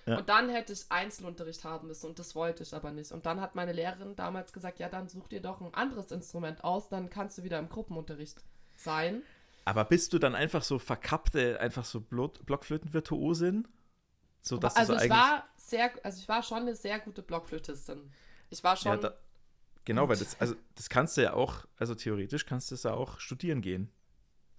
Ja. 0.05 0.17
Und 0.17 0.29
dann 0.29 0.49
hätte 0.49 0.73
ich 0.73 0.85
Einzelunterricht 0.89 1.63
haben 1.63 1.87
müssen 1.87 2.07
und 2.07 2.17
das 2.19 2.33
wollte 2.35 2.63
ich 2.63 2.73
aber 2.73 2.91
nicht. 2.91 3.11
Und 3.11 3.25
dann 3.25 3.39
hat 3.39 3.53
meine 3.55 3.71
Lehrerin 3.71 4.15
damals 4.15 4.51
gesagt, 4.51 4.79
ja, 4.79 4.89
dann 4.89 5.07
such 5.07 5.27
dir 5.27 5.41
doch 5.41 5.61
ein 5.61 5.73
anderes 5.73 6.11
Instrument 6.11 6.63
aus, 6.63 6.89
dann 6.89 7.09
kannst 7.09 7.37
du 7.37 7.43
wieder 7.43 7.59
im 7.59 7.69
Gruppenunterricht 7.69 8.43
sein. 8.75 9.21
Aber 9.65 9.85
bist 9.85 10.11
du 10.13 10.17
dann 10.17 10.33
einfach 10.33 10.63
so 10.63 10.79
verkappte, 10.79 11.59
einfach 11.59 11.85
so 11.85 11.99
Blo- 11.99 12.43
Blockflötenvirtuosin? 12.45 13.67
So, 14.41 14.57
dass 14.57 14.75
also 14.75 14.93
du 14.93 14.99
so 14.99 15.05
ich 15.05 15.11
war 15.11 15.47
sehr, 15.55 15.91
also 16.03 16.19
ich 16.19 16.27
war 16.27 16.41
schon 16.41 16.59
eine 16.59 16.75
sehr 16.75 16.99
gute 16.99 17.21
Blockflötistin. 17.21 18.11
Ich 18.49 18.63
war 18.63 18.73
ja, 18.73 18.77
schon, 18.77 19.01
da, 19.01 19.13
genau, 19.85 20.09
weil 20.09 20.17
gut. 20.17 20.25
das, 20.25 20.41
also 20.41 20.55
das 20.73 20.89
kannst 20.89 21.15
du 21.15 21.21
ja 21.21 21.33
auch, 21.33 21.65
also 21.77 21.93
theoretisch 21.93 22.47
kannst 22.47 22.71
du 22.71 22.75
es 22.75 22.81
ja 22.83 22.93
auch 22.93 23.19
studieren 23.19 23.61
gehen. 23.61 23.91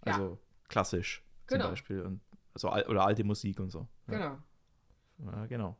Ja. 0.06 0.12
Also 0.12 0.38
klassisch 0.68 1.24
zum 1.48 1.58
Genau. 1.58 1.70
Beispiel. 1.70 2.02
Und, 2.02 2.20
also, 2.54 2.68
al- 2.68 2.86
oder 2.86 3.04
alte 3.04 3.24
Musik 3.24 3.58
und 3.58 3.70
so. 3.70 3.88
Ja, 4.06 4.14
genau. 4.18 4.38
Ja 5.18 5.46
genau. 5.46 5.76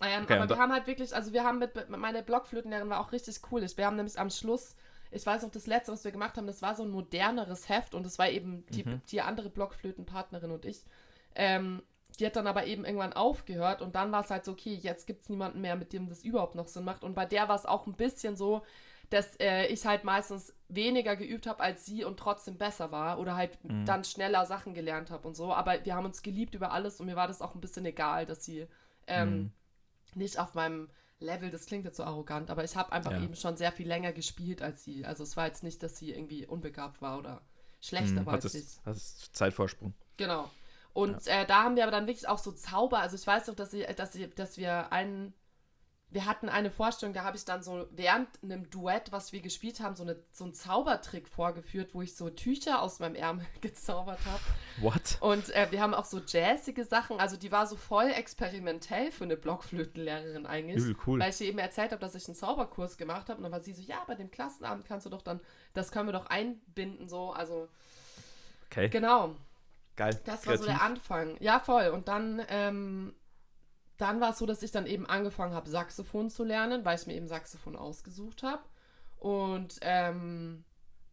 Naja, 0.00 0.22
Okay, 0.22 0.34
aber 0.34 0.48
wir 0.48 0.58
haben 0.58 0.72
halt 0.72 0.86
wirklich, 0.86 1.14
also 1.14 1.32
wir 1.32 1.44
haben 1.44 1.58
mit, 1.58 1.74
mit 1.76 1.88
meine 1.90 2.22
Blockflötenlehrerin 2.22 2.90
war 2.90 3.00
auch 3.00 3.12
richtig 3.12 3.40
cool. 3.50 3.62
Ich, 3.62 3.76
wir 3.76 3.86
haben 3.86 3.96
nämlich 3.96 4.18
am 4.18 4.30
Schluss, 4.30 4.74
ich 5.10 5.24
weiß 5.24 5.42
noch, 5.42 5.50
das 5.50 5.66
letzte, 5.66 5.92
was 5.92 6.04
wir 6.04 6.12
gemacht 6.12 6.36
haben, 6.36 6.46
das 6.46 6.62
war 6.62 6.74
so 6.74 6.82
ein 6.82 6.90
moderneres 6.90 7.68
Heft 7.68 7.94
und 7.94 8.04
das 8.04 8.18
war 8.18 8.28
eben 8.30 8.64
die, 8.70 8.84
Mhm. 8.84 9.02
die 9.08 9.20
andere 9.20 9.50
Blockflötenpartnerin 9.50 10.50
und 10.50 10.64
ich. 10.64 10.84
Ähm, 11.34 11.82
die 12.18 12.26
hat 12.26 12.36
dann 12.36 12.46
aber 12.46 12.66
eben 12.66 12.84
irgendwann 12.84 13.12
aufgehört 13.14 13.80
und 13.80 13.94
dann 13.94 14.12
war 14.12 14.22
es 14.22 14.30
halt 14.30 14.44
so, 14.44 14.52
okay, 14.52 14.74
jetzt 14.74 15.06
gibt 15.06 15.22
es 15.22 15.28
niemanden 15.28 15.60
mehr, 15.60 15.76
mit 15.76 15.92
dem 15.92 16.08
das 16.08 16.24
überhaupt 16.24 16.54
noch 16.54 16.68
Sinn 16.68 16.84
macht. 16.84 17.04
Und 17.04 17.14
bei 17.14 17.24
der 17.26 17.48
war 17.48 17.56
es 17.56 17.64
auch 17.66 17.86
ein 17.86 17.94
bisschen 17.94 18.36
so, 18.36 18.62
dass 19.12 19.36
äh, 19.40 19.66
ich 19.66 19.86
halt 19.86 20.04
meistens 20.04 20.54
weniger 20.68 21.16
geübt 21.16 21.46
habe 21.46 21.60
als 21.62 21.84
sie 21.86 22.04
und 22.04 22.18
trotzdem 22.18 22.56
besser 22.58 22.92
war 22.92 23.18
oder 23.18 23.36
halt 23.36 23.58
Mhm. 23.62 23.84
dann 23.84 24.04
schneller 24.04 24.46
Sachen 24.46 24.74
gelernt 24.74 25.10
habe 25.10 25.28
und 25.28 25.34
so. 25.34 25.52
Aber 25.54 25.84
wir 25.84 25.94
haben 25.94 26.06
uns 26.06 26.22
geliebt 26.22 26.54
über 26.54 26.72
alles 26.72 27.00
und 27.00 27.06
mir 27.06 27.16
war 27.16 27.28
das 27.28 27.42
auch 27.42 27.54
ein 27.54 27.60
bisschen 27.60 27.84
egal, 27.86 28.26
dass 28.26 28.44
sie 28.44 28.66
ähm, 29.06 29.28
Mhm. 29.36 29.52
nicht 30.14 30.38
auf 30.38 30.54
meinem 30.54 30.90
Level, 31.20 31.50
das 31.50 31.66
klingt 31.66 31.84
jetzt 31.84 31.96
so 31.98 32.04
arrogant, 32.04 32.50
aber 32.50 32.64
ich 32.64 32.76
habe 32.76 32.92
einfach 32.92 33.12
Ja. 33.12 33.18
eben 33.18 33.36
schon 33.36 33.56
sehr 33.56 33.72
viel 33.72 33.86
länger 33.88 34.12
gespielt 34.12 34.62
als 34.62 34.84
sie. 34.84 35.04
Also 35.06 35.22
es 35.22 35.36
war 35.36 35.46
jetzt 35.46 35.62
nicht, 35.62 35.82
dass 35.82 35.96
sie 35.98 36.12
irgendwie 36.12 36.46
unbegabt 36.46 37.00
war 37.02 37.18
oder 37.18 37.42
schlechter 37.80 38.20
Hm, 38.20 38.26
war 38.26 38.34
als 38.34 38.54
ich. 38.54 38.66
hattest, 38.84 39.34
Zeitvorsprung. 39.36 39.94
Genau. 40.16 40.50
Und 40.92 41.26
äh, 41.26 41.46
da 41.46 41.62
haben 41.64 41.76
wir 41.76 41.84
aber 41.84 41.92
dann 41.92 42.06
wirklich 42.06 42.28
auch 42.28 42.38
so 42.38 42.52
Zauber. 42.52 42.98
Also 43.00 43.16
ich 43.16 43.26
weiß 43.26 43.46
noch, 43.46 43.54
dass, 43.54 43.70
sie, 43.70 43.84
dass, 43.96 44.12
sie, 44.12 44.28
dass 44.30 44.58
wir 44.58 44.92
einen, 44.92 45.32
wir 46.12 46.26
hatten 46.26 46.48
eine 46.48 46.70
Vorstellung, 46.70 47.14
da 47.14 47.24
habe 47.24 47.36
ich 47.36 47.44
dann 47.44 47.62
so 47.62 47.86
während 47.90 48.28
einem 48.42 48.68
Duett, 48.70 49.12
was 49.12 49.32
wir 49.32 49.40
gespielt 49.40 49.80
haben, 49.80 49.96
so, 49.96 50.02
eine, 50.02 50.16
so 50.30 50.44
einen 50.44 50.54
Zaubertrick 50.54 51.28
vorgeführt, 51.28 51.94
wo 51.94 52.02
ich 52.02 52.14
so 52.14 52.30
Tücher 52.30 52.82
aus 52.82 53.00
meinem 53.00 53.14
Ärmel 53.14 53.46
gezaubert 53.60 54.20
habe. 54.26 54.42
What? 54.80 55.18
Und 55.20 55.50
äh, 55.54 55.68
wir 55.70 55.80
haben 55.80 55.94
auch 55.94 56.04
so 56.04 56.20
jazzige 56.26 56.84
Sachen. 56.84 57.18
Also 57.18 57.36
die 57.36 57.50
war 57.50 57.66
so 57.66 57.76
voll 57.76 58.10
experimentell 58.10 59.10
für 59.10 59.24
eine 59.24 59.36
Blockflötenlehrerin 59.36 60.46
eigentlich. 60.46 60.84
Übel 60.84 60.96
cool. 61.06 61.20
Weil 61.20 61.30
ich 61.30 61.40
ihr 61.40 61.48
eben 61.48 61.58
erzählt 61.58 61.92
habe, 61.92 62.00
dass 62.00 62.14
ich 62.14 62.26
einen 62.26 62.34
Zauberkurs 62.34 62.98
gemacht 62.98 63.28
habe. 63.28 63.38
Und 63.38 63.44
dann 63.44 63.52
war 63.52 63.62
sie 63.62 63.72
so, 63.72 63.82
ja, 63.82 64.02
bei 64.06 64.14
dem 64.14 64.30
Klassenabend 64.30 64.84
kannst 64.84 65.06
du 65.06 65.10
doch 65.10 65.22
dann, 65.22 65.40
das 65.72 65.90
können 65.92 66.08
wir 66.08 66.12
doch 66.12 66.26
einbinden, 66.26 67.08
so. 67.08 67.32
Also, 67.32 67.68
Okay, 68.72 68.88
genau. 68.88 69.36
geil. 69.96 70.18
Das 70.24 70.46
war 70.46 70.56
so 70.56 70.64
der 70.64 70.76
Kreativ. 70.76 70.96
Anfang. 70.96 71.36
Ja, 71.40 71.60
voll. 71.60 71.88
Und 71.88 72.08
dann, 72.08 72.42
ähm, 72.48 73.14
dann 73.98 74.20
war 74.20 74.30
es 74.30 74.38
so, 74.38 74.46
dass 74.46 74.62
ich 74.62 74.72
dann 74.72 74.86
eben 74.86 75.06
angefangen 75.06 75.54
habe, 75.54 75.68
Saxophon 75.70 76.30
zu 76.30 76.44
lernen, 76.44 76.84
weil 76.84 76.98
ich 76.98 77.06
mir 77.06 77.14
eben 77.14 77.28
Saxophon 77.28 77.76
ausgesucht 77.76 78.42
habe. 78.42 78.62
Und 79.18 79.78
ähm, 79.82 80.64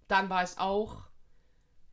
dann 0.07 0.29
war 0.29 0.43
ich 0.43 0.57
auch 0.57 1.03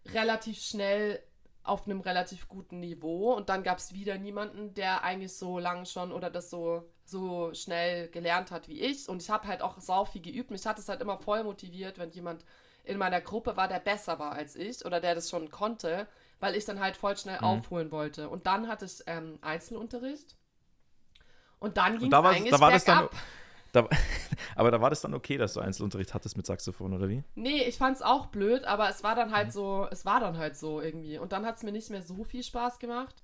relativ 0.06 0.58
schnell 0.58 1.20
auf 1.62 1.86
einem 1.86 2.00
relativ 2.00 2.48
guten 2.48 2.80
Niveau. 2.80 3.34
Und 3.34 3.48
dann 3.48 3.62
gab 3.62 3.78
es 3.78 3.92
wieder 3.92 4.16
niemanden, 4.18 4.72
der 4.74 5.02
eigentlich 5.02 5.36
so 5.36 5.58
lange 5.58 5.84
schon 5.84 6.12
oder 6.12 6.30
das 6.30 6.48
so, 6.48 6.88
so 7.04 7.52
schnell 7.54 8.08
gelernt 8.08 8.50
hat 8.50 8.68
wie 8.68 8.80
ich. 8.80 9.08
Und 9.08 9.20
ich 9.20 9.30
habe 9.30 9.48
halt 9.48 9.62
auch 9.62 9.78
sau 9.80 10.04
viel 10.04 10.22
geübt. 10.22 10.50
Mich 10.50 10.64
hat 10.66 10.78
es 10.78 10.88
halt 10.88 11.00
immer 11.00 11.18
voll 11.18 11.42
motiviert, 11.44 11.98
wenn 11.98 12.10
jemand 12.10 12.44
in 12.84 12.98
meiner 12.98 13.20
Gruppe 13.20 13.56
war, 13.56 13.66
der 13.66 13.80
besser 13.80 14.18
war 14.20 14.32
als 14.32 14.54
ich 14.54 14.84
oder 14.84 15.00
der 15.00 15.16
das 15.16 15.28
schon 15.28 15.50
konnte, 15.50 16.06
weil 16.38 16.54
ich 16.54 16.64
dann 16.64 16.78
halt 16.78 16.96
voll 16.96 17.16
schnell 17.16 17.38
Mhm. 17.38 17.44
aufholen 17.44 17.90
wollte. 17.90 18.28
Und 18.28 18.46
dann 18.46 18.68
hatte 18.68 18.84
ich 18.84 19.02
ähm, 19.08 19.38
Einzelunterricht. 19.42 20.36
Und 21.58 21.76
dann 21.76 21.98
ging 21.98 22.10
da 22.10 22.18
es 22.18 22.24
war, 22.24 22.30
eigentlich 22.32 22.50
da 22.50 22.60
war 22.60 22.70
das 22.70 22.84
dann. 22.84 22.98
bergab. 22.98 23.16
Da, 23.72 23.86
aber 24.56 24.70
da 24.70 24.80
war 24.80 24.88
das 24.88 25.02
dann 25.02 25.12
okay, 25.12 25.36
dass 25.36 25.52
du 25.52 25.60
Einzelunterricht 25.60 26.14
hattest 26.14 26.34
mit 26.36 26.46
Saxophon, 26.46 26.94
oder 26.94 27.10
wie? 27.10 27.22
Nee, 27.34 27.62
ich 27.64 27.76
fand's 27.76 28.00
auch 28.00 28.26
blöd, 28.26 28.64
aber 28.64 28.88
es 28.88 29.02
war 29.02 29.14
dann 29.14 29.32
halt 29.32 29.52
so, 29.52 29.86
es 29.90 30.06
war 30.06 30.18
dann 30.20 30.38
halt 30.38 30.56
so 30.56 30.80
irgendwie. 30.80 31.18
Und 31.18 31.32
dann 31.32 31.44
hat's 31.44 31.62
mir 31.62 31.72
nicht 31.72 31.90
mehr 31.90 32.02
so 32.02 32.24
viel 32.24 32.42
Spaß 32.42 32.78
gemacht. 32.78 33.14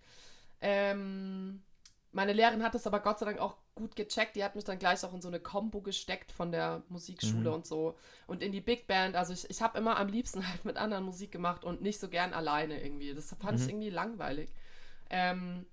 Ähm, 0.60 1.62
meine 2.10 2.32
Lehrerin 2.34 2.62
hat 2.62 2.74
es 2.74 2.86
aber 2.86 3.00
Gott 3.00 3.18
sei 3.18 3.26
Dank 3.26 3.38
auch 3.38 3.56
gut 3.74 3.96
gecheckt. 3.96 4.36
Die 4.36 4.44
hat 4.44 4.54
mich 4.54 4.64
dann 4.64 4.78
gleich 4.78 5.02
auch 5.04 5.14
in 5.14 5.22
so 5.22 5.28
eine 5.28 5.40
Combo 5.40 5.80
gesteckt 5.80 6.30
von 6.32 6.52
der 6.52 6.82
Musikschule 6.90 7.48
Mhm. 7.48 7.54
und 7.54 7.66
so. 7.66 7.96
Und 8.26 8.42
in 8.42 8.52
die 8.52 8.60
Big 8.60 8.86
Band. 8.86 9.16
Also 9.16 9.32
ich, 9.32 9.48
ich 9.48 9.62
habe 9.62 9.78
immer 9.78 9.96
am 9.98 10.08
liebsten 10.08 10.42
halt 10.48 10.64
mit 10.64 10.76
anderen 10.76 11.04
Musik 11.04 11.32
gemacht 11.32 11.64
und 11.64 11.80
nicht 11.80 11.98
so 11.98 12.08
gern 12.08 12.34
alleine 12.34 12.82
irgendwie. 12.82 13.14
Das 13.14 13.34
fand 13.40 13.58
ich 13.58 13.64
Mhm. 13.64 13.70
irgendwie 13.70 13.90
langweilig. 13.90 14.50
Ähm, 15.08 15.64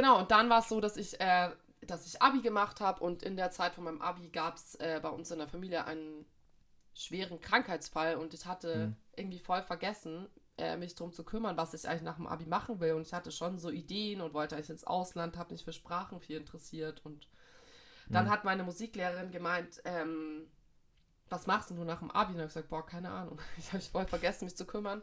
genau, 0.00 0.18
und 0.20 0.30
dann 0.30 0.48
war 0.50 0.60
es 0.60 0.68
so, 0.68 0.80
dass 0.80 0.96
ich, 0.96 1.20
äh, 1.20 1.50
dass 1.82 2.06
ich 2.06 2.20
Abi 2.22 2.40
gemacht 2.42 2.80
habe 2.80 3.02
und 3.04 3.22
in 3.22 3.36
der 3.36 3.50
Zeit 3.50 3.74
von 3.74 3.84
meinem 3.84 4.02
Abi 4.02 4.28
gab 4.30 4.56
es 4.56 4.74
äh, 4.76 5.00
bei 5.02 5.08
uns 5.10 5.30
in 5.30 5.38
der 5.38 5.48
Familie 5.48 5.84
einen 5.86 6.26
schweren 6.94 7.40
Krankheitsfall 7.40 8.16
und 8.16 8.34
ich 8.34 8.46
hatte 8.46 8.90
Mhm. 8.90 8.96
irgendwie 9.16 9.38
voll 9.40 9.62
vergessen, 9.62 10.28
äh, 10.58 10.76
mich 10.76 10.94
darum 10.94 11.12
zu 11.12 11.24
kümmern, 11.24 11.56
was 11.56 11.74
ich 11.74 11.88
eigentlich 11.88 12.02
nach 12.02 12.16
dem 12.16 12.26
Abi 12.26 12.46
machen 12.46 12.80
will. 12.80 12.94
Und 12.94 13.06
ich 13.06 13.12
hatte 13.14 13.32
schon 13.32 13.58
so 13.58 13.70
Ideen 13.70 14.20
und 14.20 14.34
wollte 14.34 14.56
eigentlich 14.56 14.70
ins 14.70 14.84
Ausland, 14.84 15.36
habe 15.38 15.52
mich 15.54 15.64
für 15.64 15.72
Sprachen 15.74 16.20
viel 16.20 16.38
interessiert. 16.38 17.02
Und 17.04 17.28
dann 18.12 18.26
Mhm. 18.26 18.30
hat 18.30 18.44
meine 18.44 18.64
Musiklehrerin 18.64 19.30
gemeint, 19.32 19.82
ähm, 19.84 20.48
was 21.30 21.46
machst 21.46 21.70
du 21.70 21.74
nach 21.84 22.00
dem 22.00 22.10
Abi? 22.10 22.32
Und 22.32 22.36
ich 22.38 22.42
habe 22.42 22.48
gesagt, 22.48 22.68
boah, 22.70 22.86
keine 22.86 23.10
Ahnung. 23.10 23.40
Ich 23.58 23.72
habe 23.72 23.82
voll 23.82 24.06
vergessen, 24.06 24.46
mich 24.46 24.56
zu 24.56 24.66
kümmern. 24.66 25.02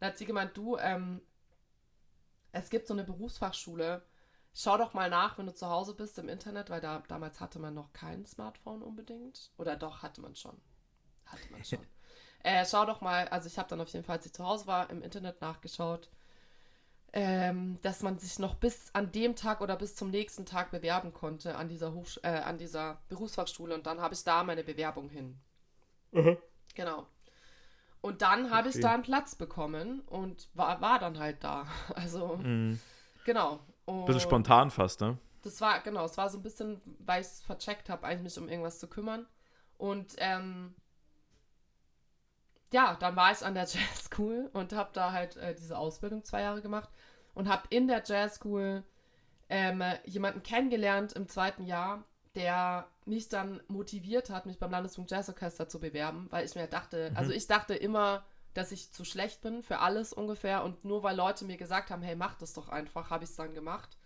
Dann 0.00 0.10
hat 0.10 0.18
sie 0.18 0.26
gemeint, 0.26 0.56
du, 0.56 0.76
ähm, 0.78 1.20
es 2.52 2.70
gibt 2.70 2.86
so 2.86 2.94
eine 2.94 3.04
Berufsfachschule. 3.04 4.02
Schau 4.54 4.76
doch 4.76 4.94
mal 4.94 5.10
nach, 5.10 5.38
wenn 5.38 5.46
du 5.46 5.54
zu 5.54 5.68
Hause 5.68 5.94
bist 5.94 6.18
im 6.18 6.28
Internet, 6.28 6.70
weil 6.70 6.80
da 6.80 7.02
damals 7.08 7.40
hatte 7.40 7.58
man 7.58 7.74
noch 7.74 7.92
kein 7.92 8.26
Smartphone 8.26 8.82
unbedingt. 8.82 9.52
Oder 9.56 9.76
doch, 9.76 10.02
hatte 10.02 10.20
man 10.20 10.34
schon. 10.34 10.60
Hatte 11.26 11.52
man 11.52 11.64
schon. 11.64 11.86
äh, 12.42 12.64
schau 12.66 12.84
doch 12.84 13.00
mal, 13.00 13.28
also 13.28 13.46
ich 13.46 13.58
habe 13.58 13.68
dann 13.68 13.80
auf 13.80 13.88
jeden 13.90 14.04
Fall, 14.04 14.16
als 14.16 14.26
ich 14.26 14.32
zu 14.32 14.44
Hause 14.44 14.66
war, 14.66 14.90
im 14.90 15.02
Internet 15.02 15.40
nachgeschaut, 15.40 16.10
ähm, 17.12 17.78
dass 17.82 18.02
man 18.02 18.18
sich 18.18 18.38
noch 18.38 18.56
bis 18.56 18.94
an 18.94 19.12
dem 19.12 19.36
Tag 19.36 19.60
oder 19.60 19.76
bis 19.76 19.94
zum 19.94 20.10
nächsten 20.10 20.44
Tag 20.44 20.70
bewerben 20.70 21.12
konnte 21.12 21.56
an 21.56 21.68
dieser, 21.68 21.94
Hochsch 21.94 22.18
äh, 22.22 22.28
an 22.28 22.58
dieser 22.58 23.00
Berufsfachschule. 23.08 23.74
Und 23.74 23.86
dann 23.86 24.00
habe 24.00 24.14
ich 24.14 24.24
da 24.24 24.42
meine 24.42 24.64
Bewerbung 24.64 25.08
hin. 25.08 25.40
Genau. 26.74 27.06
Und 28.00 28.22
dann 28.22 28.50
habe 28.50 28.68
ich 28.68 28.74
Okay. 28.76 28.82
da 28.82 28.94
einen 28.94 29.02
Platz 29.02 29.34
bekommen 29.34 30.00
und 30.06 30.48
war, 30.54 30.80
war 30.80 30.98
dann 30.98 31.18
halt 31.18 31.42
da. 31.44 31.66
Also, 31.94 32.36
Mhm. 32.36 32.80
genau. 33.24 33.60
Und 33.86 34.06
Bisschen 34.06 34.20
spontan 34.20 34.70
fast, 34.70 35.00
ne? 35.00 35.18
Das 35.42 35.60
war, 35.60 35.80
genau, 35.80 36.04
es 36.04 36.16
war 36.16 36.28
so 36.28 36.38
ein 36.38 36.42
bisschen, 36.42 36.80
weil 36.98 37.20
ich 37.20 37.26
es 37.28 37.40
vercheckt 37.42 37.88
habe, 37.90 38.06
eigentlich 38.06 38.22
mich 38.22 38.38
um 38.38 38.48
irgendwas 38.48 38.78
zu 38.78 38.88
kümmern. 38.88 39.26
Und 39.78 40.14
ähm, 40.18 40.74
ja, 42.72 42.96
dann 43.00 43.16
war 43.16 43.32
ich 43.32 43.42
an 43.44 43.54
der 43.54 43.64
Jazz 43.68 44.04
School 44.10 44.50
und 44.52 44.72
habe 44.72 44.90
da 44.92 45.12
halt 45.12 45.36
äh, 45.36 45.54
diese 45.54 45.76
Ausbildung 45.78 46.24
zwei 46.24 46.42
Jahre 46.42 46.62
gemacht 46.62 46.90
und 47.34 47.48
habe 47.48 47.62
in 47.70 47.86
der 47.88 48.02
Jazz 48.04 48.36
School 48.36 48.84
ähm, 49.48 49.82
jemanden 50.04 50.42
kennengelernt 50.42 51.12
im 51.14 51.28
zweiten 51.28 51.64
Jahr, 51.64 52.04
der 52.38 52.88
mich 53.04 53.28
dann 53.28 53.60
motiviert 53.68 54.30
hat, 54.30 54.46
mich 54.46 54.58
beim 54.58 54.70
Landesfunk 54.70 55.10
Jazzorchester 55.10 55.68
zu 55.68 55.78
bewerben, 55.80 56.28
weil 56.30 56.46
ich 56.46 56.54
mir 56.54 56.66
dachte, 56.68 57.10
Mhm. 57.10 57.16
also 57.16 57.32
ich 57.32 57.46
dachte 57.46 57.74
immer, 57.74 58.24
dass 58.54 58.72
ich 58.72 58.92
zu 58.92 59.04
schlecht 59.04 59.42
bin 59.42 59.62
für 59.62 59.80
alles 59.80 60.12
ungefähr 60.12 60.64
und 60.64 60.84
nur 60.84 61.02
weil 61.02 61.16
Leute 61.16 61.44
mir 61.44 61.56
gesagt 61.58 61.90
haben, 61.90 62.02
hey, 62.02 62.16
mach 62.16 62.34
das 62.36 62.54
doch 62.54 62.68
einfach, 62.70 63.10
habe 63.10 63.24
ich 63.24 63.30
es 63.30 63.36
dann 63.36 63.52
gemacht. 63.54 63.98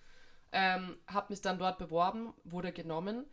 Ähm, 0.51 0.97
habe 1.07 1.27
mich 1.31 1.41
dann 1.41 1.59
dort 1.59 1.79
beworben, 1.79 2.35
wurde 2.45 2.73
genommen 2.73 3.25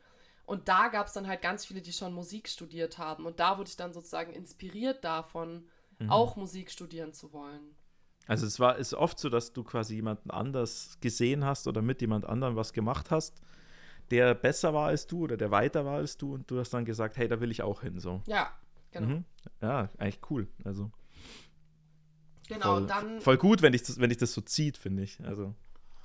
und 0.45 0.67
da 0.69 0.87
gab 0.87 1.07
es 1.07 1.13
dann 1.13 1.27
halt 1.27 1.41
ganz 1.41 1.65
viele, 1.65 1.81
die 1.81 1.91
schon 1.91 2.13
Musik 2.13 2.47
studiert 2.47 2.97
haben 2.97 3.25
und 3.25 3.39
da 3.39 3.57
wurde 3.57 3.69
ich 3.69 3.75
dann 3.77 3.91
sozusagen 3.93 4.31
inspiriert 4.33 5.03
davon, 5.03 5.67
Mhm. 5.99 6.09
auch 6.11 6.35
Musik 6.37 6.71
studieren 6.71 7.11
zu 7.13 7.33
wollen. 7.33 7.75
Also 8.27 8.45
es 8.45 8.59
war 8.59 8.77
ist 8.77 8.93
oft 8.93 9.19
so, 9.19 9.27
dass 9.29 9.51
du 9.53 9.63
quasi 9.63 9.95
jemanden 9.95 10.29
anders 10.31 10.97
gesehen 11.01 11.43
hast 11.43 11.67
oder 11.67 11.81
mit 11.81 11.99
jemand 11.99 12.25
anderem 12.25 12.55
was 12.55 12.71
gemacht 12.73 13.11
hast 13.11 13.41
der 14.11 14.33
besser 14.33 14.73
war 14.73 14.87
als 14.87 15.07
du 15.07 15.23
oder 15.23 15.37
der 15.37 15.51
weiter 15.51 15.85
war 15.85 15.97
als 15.97 16.17
du 16.17 16.33
und 16.33 16.49
du 16.49 16.59
hast 16.59 16.73
dann 16.73 16.85
gesagt, 16.85 17.17
hey, 17.17 17.27
da 17.27 17.39
will 17.39 17.51
ich 17.51 17.61
auch 17.61 17.81
hin. 17.81 17.99
So. 17.99 18.21
Ja, 18.25 18.51
genau. 18.91 19.07
Mhm. 19.07 19.25
Ja, 19.61 19.89
eigentlich 19.97 20.19
cool. 20.29 20.47
Also 20.63 20.91
Genau, 22.49 22.77
voll, 22.77 22.87
dann 22.87 23.21
voll 23.21 23.37
gut, 23.37 23.61
wenn 23.61 23.73
dich 23.73 23.83
das, 23.83 23.99
wenn 23.99 24.09
dich 24.09 24.17
das 24.17 24.33
so 24.33 24.41
zieht, 24.41 24.75
finde 24.75 25.03
ich. 25.03 25.19
Also 25.23 25.53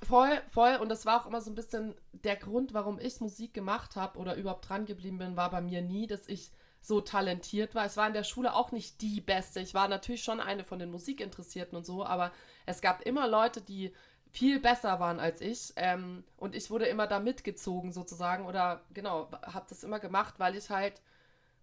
voll, 0.03 0.39
voll. 0.51 0.75
Und 0.75 0.89
das 0.89 1.05
war 1.05 1.19
auch 1.19 1.25
immer 1.25 1.41
so 1.41 1.49
ein 1.49 1.55
bisschen 1.55 1.95
der 2.11 2.35
Grund, 2.35 2.73
warum 2.75 2.99
ich 2.99 3.19
Musik 3.19 3.53
gemacht 3.53 3.95
habe 3.95 4.19
oder 4.19 4.35
überhaupt 4.35 4.69
dran 4.69 4.85
geblieben 4.85 5.17
bin, 5.17 5.35
war 5.35 5.49
bei 5.49 5.61
mir 5.61 5.81
nie, 5.81 6.05
dass 6.05 6.27
ich 6.27 6.51
so 6.81 7.01
talentiert 7.01 7.73
war. 7.73 7.83
Es 7.83 7.97
war 7.97 8.05
in 8.05 8.13
der 8.13 8.23
Schule 8.23 8.53
auch 8.53 8.71
nicht 8.71 9.01
die 9.01 9.21
Beste. 9.21 9.59
Ich 9.59 9.73
war 9.73 9.87
natürlich 9.87 10.23
schon 10.23 10.39
eine 10.39 10.63
von 10.63 10.77
den 10.77 10.91
Musikinteressierten 10.91 11.75
und 11.75 11.85
so, 11.85 12.05
aber 12.05 12.31
es 12.67 12.79
gab 12.79 13.01
immer 13.01 13.27
Leute, 13.27 13.61
die 13.61 13.91
viel 14.35 14.59
besser 14.59 14.99
waren 14.99 15.19
als 15.19 15.41
ich. 15.41 15.73
Ähm, 15.77 16.23
und 16.37 16.55
ich 16.55 16.69
wurde 16.69 16.85
immer 16.87 17.07
da 17.07 17.19
mitgezogen 17.19 17.93
sozusagen 17.93 18.45
oder 18.45 18.81
genau, 18.93 19.29
habe 19.43 19.65
das 19.69 19.83
immer 19.83 19.99
gemacht, 19.99 20.35
weil 20.39 20.55
ich 20.55 20.69
halt, 20.69 21.01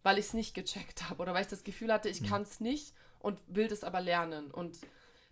weil 0.02 0.18
ich 0.18 0.26
es 0.26 0.34
nicht 0.34 0.54
gecheckt 0.54 1.08
habe 1.08 1.22
oder 1.22 1.34
weil 1.34 1.42
ich 1.42 1.48
das 1.48 1.64
Gefühl 1.64 1.92
hatte, 1.92 2.08
ich 2.08 2.22
Mhm. 2.22 2.26
kann 2.26 2.42
es 2.42 2.60
nicht 2.60 2.94
und 3.20 3.40
will 3.46 3.68
das 3.68 3.84
aber 3.84 4.00
lernen. 4.00 4.50
Und 4.50 4.78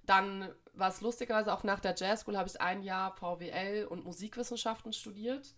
dann 0.06 0.52
war 0.74 0.88
es 0.90 1.00
lustigerweise 1.00 1.52
auch 1.52 1.64
nach 1.64 1.80
der 1.80 1.94
Jazz 1.96 2.22
School 2.22 2.36
habe 2.36 2.48
ich 2.48 2.60
ein 2.60 2.82
Jahr 2.82 3.16
VWL 3.16 3.86
und 3.86 4.04
Musikwissenschaften 4.04 4.92
studiert. 4.92 5.54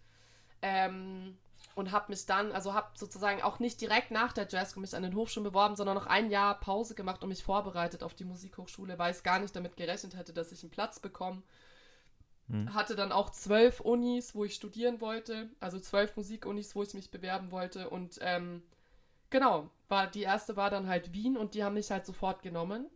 Ähm, 0.63 1.39
und 1.75 1.91
habe 1.91 2.13
mich 2.13 2.27
dann, 2.27 2.53
also 2.53 2.75
habe 2.75 2.91
sozusagen 2.99 3.41
auch 3.43 3.59
nicht 3.59 3.81
direkt 3.81 4.11
nach 4.11 4.33
der 4.33 4.47
Jazz 4.49 4.71
School 4.71 4.83
mich 4.83 4.95
an 4.95 5.03
den 5.03 5.15
Hochschulen 5.15 5.45
beworben, 5.45 5.77
sondern 5.77 5.97
noch 5.97 6.07
ein 6.07 6.31
Jahr 6.31 6.59
Pause 6.61 6.95
gemacht 6.95 7.23
und 7.23 7.31
mich 7.31 7.43
vorbereitet 7.43 8.03
auf 8.03 8.15
die 8.15 8.25
Musikhochschule, 8.25 8.99
weil 8.99 9.15
ich 9.15 9.23
gar 9.23 9.39
nicht 9.39 9.57
damit 9.57 9.77
gerechnet 9.77 10.17
hätte, 10.17 10.33
dass 10.33 10.53
ich 10.53 10.63
einen 10.63 10.71
Platz 10.71 11.01
bekomme. 11.01 11.43
Hm. 12.49 12.75
Hatte 12.75 12.97
dann 12.97 13.13
auch 13.13 13.31
zwölf 13.31 13.81
Unis, 13.81 14.35
wo 14.35 14.45
ich 14.45 14.55
studieren 14.55 15.01
wollte, 15.01 15.49
also 15.61 15.79
zwölf 15.81 16.17
Musikunis, 16.17 16.75
wo 16.75 16.83
ich 16.83 16.95
mich 16.95 17.11
bewerben 17.11 17.51
wollte. 17.51 17.89
Und 17.91 18.19
ähm, 18.21 18.63
genau, 19.31 19.71
war, 19.89 20.07
die 20.09 20.23
erste 20.23 20.57
war 20.57 20.71
dann 20.71 20.87
halt 20.89 21.13
Wien 21.13 21.37
und 21.37 21.55
die 21.55 21.65
haben 21.65 21.75
mich 21.75 21.91
halt 21.91 22.07
sofort 22.07 22.43
genommen. 22.43 22.87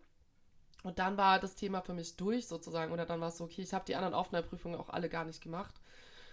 Und 0.83 0.99
dann 0.99 1.17
war 1.17 1.41
das 1.41 1.57
Thema 1.57 1.81
für 1.81 1.95
mich 1.95 2.17
durch 2.17 2.47
sozusagen. 2.47 2.93
Oder 2.93 3.07
dann 3.07 3.21
war 3.21 3.29
es 3.29 3.39
so, 3.39 3.45
okay, 3.45 3.63
ich 3.63 3.73
habe 3.75 3.85
die 3.87 3.97
anderen 3.97 4.15
Aufnahmeprüfungen 4.15 4.79
auch 4.79 4.89
alle 4.91 5.09
gar 5.09 5.25
nicht 5.25 5.43
gemacht. 5.43 5.75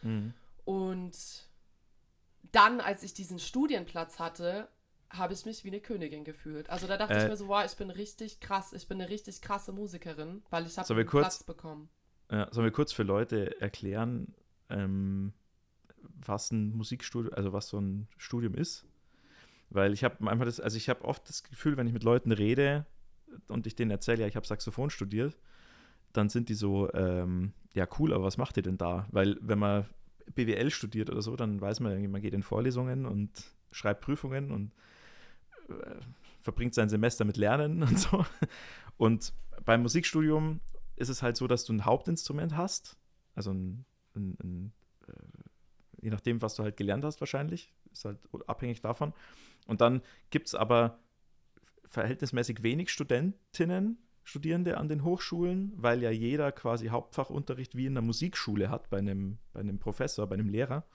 mhm. 0.02 0.34
Und 0.66 1.16
dann, 2.52 2.80
als 2.82 3.04
ich 3.04 3.14
diesen 3.14 3.40
Studienplatz 3.40 4.20
hatte, 4.20 4.68
habe 5.10 5.34
ich 5.34 5.46
mich 5.46 5.64
wie 5.64 5.70
eine 5.70 5.82
Königin 5.82 6.24
gefühlt. 6.24 6.70
Also 6.70 6.88
da 6.88 6.98
dachte 6.98 7.14
Äh, 7.16 7.24
ich 7.24 7.30
mir 7.30 7.38
so, 7.38 7.48
wow, 7.48 7.64
ich 7.66 7.76
bin 7.78 7.90
richtig 7.90 8.40
krass, 8.40 8.74
ich 8.74 8.88
bin 8.88 9.00
eine 9.02 9.10
richtig 9.10 9.42
krasse 9.42 9.72
Musikerin, 9.72 10.44
weil 10.50 10.66
ich 10.66 10.78
habe 10.78 10.88
einen 10.94 11.06
kurz- 11.06 11.22
Platz 11.22 11.44
bekommen. 11.44 11.90
Ja, 12.34 12.48
sollen 12.52 12.66
wir 12.66 12.72
kurz 12.72 12.92
für 12.92 13.04
Leute 13.04 13.62
erklären, 13.62 14.34
ähm, 14.72 15.34
was 16.26 16.52
ein 16.52 16.76
Musikstudium, 16.76 17.32
also 17.36 17.54
was 17.54 17.68
so 17.68 17.80
ein 17.80 18.08
Studium 18.18 18.56
ist? 18.56 18.88
Weil 19.70 19.94
ich 19.94 20.04
habe 20.04 20.16
manchmal 20.18 20.48
das, 20.48 20.60
also 20.60 20.76
ich 20.76 20.90
habe 20.90 21.06
oft 21.06 21.30
das 21.30 21.44
Gefühl, 21.44 21.78
wenn 21.78 21.86
ich 21.86 21.94
mit 21.94 22.02
Leuten 22.04 22.32
rede 22.32 22.88
und 23.50 23.68
ich 23.68 23.76
denen 23.76 23.92
erzähle, 23.92 24.22
ja, 24.22 24.28
ich 24.28 24.36
habe 24.36 24.48
Saxophon 24.48 24.90
studiert, 24.90 25.38
dann 26.12 26.28
sind 26.28 26.50
die 26.50 26.56
so, 26.56 26.92
ähm, 26.94 27.54
ja, 27.76 27.88
cool, 28.00 28.12
aber 28.12 28.24
was 28.24 28.38
macht 28.38 28.58
ihr 28.58 28.64
denn 28.64 28.80
da? 28.80 29.06
Weil 29.12 29.38
wenn 29.42 29.60
man 29.60 29.86
BWL 30.34 30.72
studiert 30.72 31.12
oder 31.12 31.22
so, 31.22 31.36
dann 31.36 31.62
weiß 31.62 31.82
man 31.82 32.10
man 32.10 32.22
geht 32.22 32.34
in 32.34 32.42
Vorlesungen 32.42 33.06
und 33.06 33.30
schreibt 33.72 34.02
Prüfungen 34.02 34.50
und 34.50 34.72
äh, 35.70 35.96
verbringt 36.42 36.74
sein 36.74 36.90
Semester 36.90 37.26
mit 37.26 37.38
Lernen 37.38 37.84
und 37.84 38.00
so. 38.00 38.26
Und 38.98 39.34
beim 39.66 39.84
Musikstudium 39.84 40.62
ist 40.96 41.10
es 41.10 41.22
halt 41.22 41.38
so, 41.38 41.48
dass 41.48 41.66
du 41.66 41.74
ein 41.74 41.86
Hauptinstrument 41.86 42.56
hast, 42.56 42.98
also 43.36 43.52
ein, 43.52 43.86
ein, 44.16 44.38
ein 44.44 44.74
äh, 45.08 45.14
je 46.04 46.10
nachdem, 46.10 46.42
was 46.42 46.56
du 46.56 46.64
halt 46.64 46.78
gelernt 46.78 47.04
hast 47.06 47.20
wahrscheinlich, 47.22 47.74
ist 47.92 48.06
halt 48.06 48.20
abhängig 48.48 48.82
davon. 48.82 49.14
Und 49.66 49.82
dann 49.82 50.02
gibt 50.30 50.48
es 50.48 50.56
aber 50.56 51.00
verhältnismäßig 51.88 52.64
wenig 52.64 52.90
Studentinnen, 52.90 53.98
Studierende 54.26 54.78
an 54.78 54.88
den 54.88 55.04
Hochschulen, 55.04 55.74
weil 55.76 56.02
ja 56.02 56.10
jeder 56.10 56.52
quasi 56.52 56.88
Hauptfachunterricht 56.88 57.76
wie 57.76 57.88
in 57.88 57.94
einer 57.94 58.06
Musikschule 58.06 58.70
hat, 58.70 58.90
bei 58.90 58.98
einem, 58.98 59.38
bei 59.52 59.60
einem 59.60 59.80
Professor, 59.80 60.28
bei 60.28 60.36
einem 60.36 60.50
Lehrer. 60.50 60.86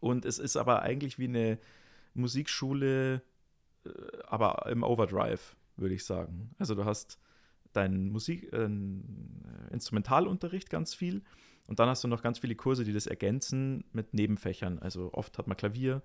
Und 0.00 0.24
es 0.24 0.38
ist 0.38 0.56
aber 0.56 0.82
eigentlich 0.82 1.18
wie 1.18 1.28
eine 1.28 1.58
Musikschule, 2.14 3.22
äh, 3.84 3.90
aber 4.24 4.66
im 4.66 4.82
Overdrive, 4.82 5.56
würde 5.76 5.94
ich 5.94 6.04
sagen. 6.04 6.54
Also 6.58 6.74
du 6.74 6.84
hast 6.84 7.18
deinen 7.76 8.10
Musik, 8.10 8.52
äh, 8.52 8.68
Instrumentalunterricht 9.70 10.70
ganz 10.70 10.94
viel 10.94 11.22
und 11.66 11.78
dann 11.78 11.88
hast 11.88 12.04
du 12.04 12.08
noch 12.08 12.22
ganz 12.22 12.38
viele 12.38 12.54
Kurse, 12.54 12.84
die 12.84 12.92
das 12.92 13.06
ergänzen 13.06 13.84
mit 13.92 14.14
Nebenfächern. 14.14 14.78
Also 14.78 15.12
oft 15.12 15.36
hat 15.38 15.46
man 15.46 15.56
Klavier 15.56 16.02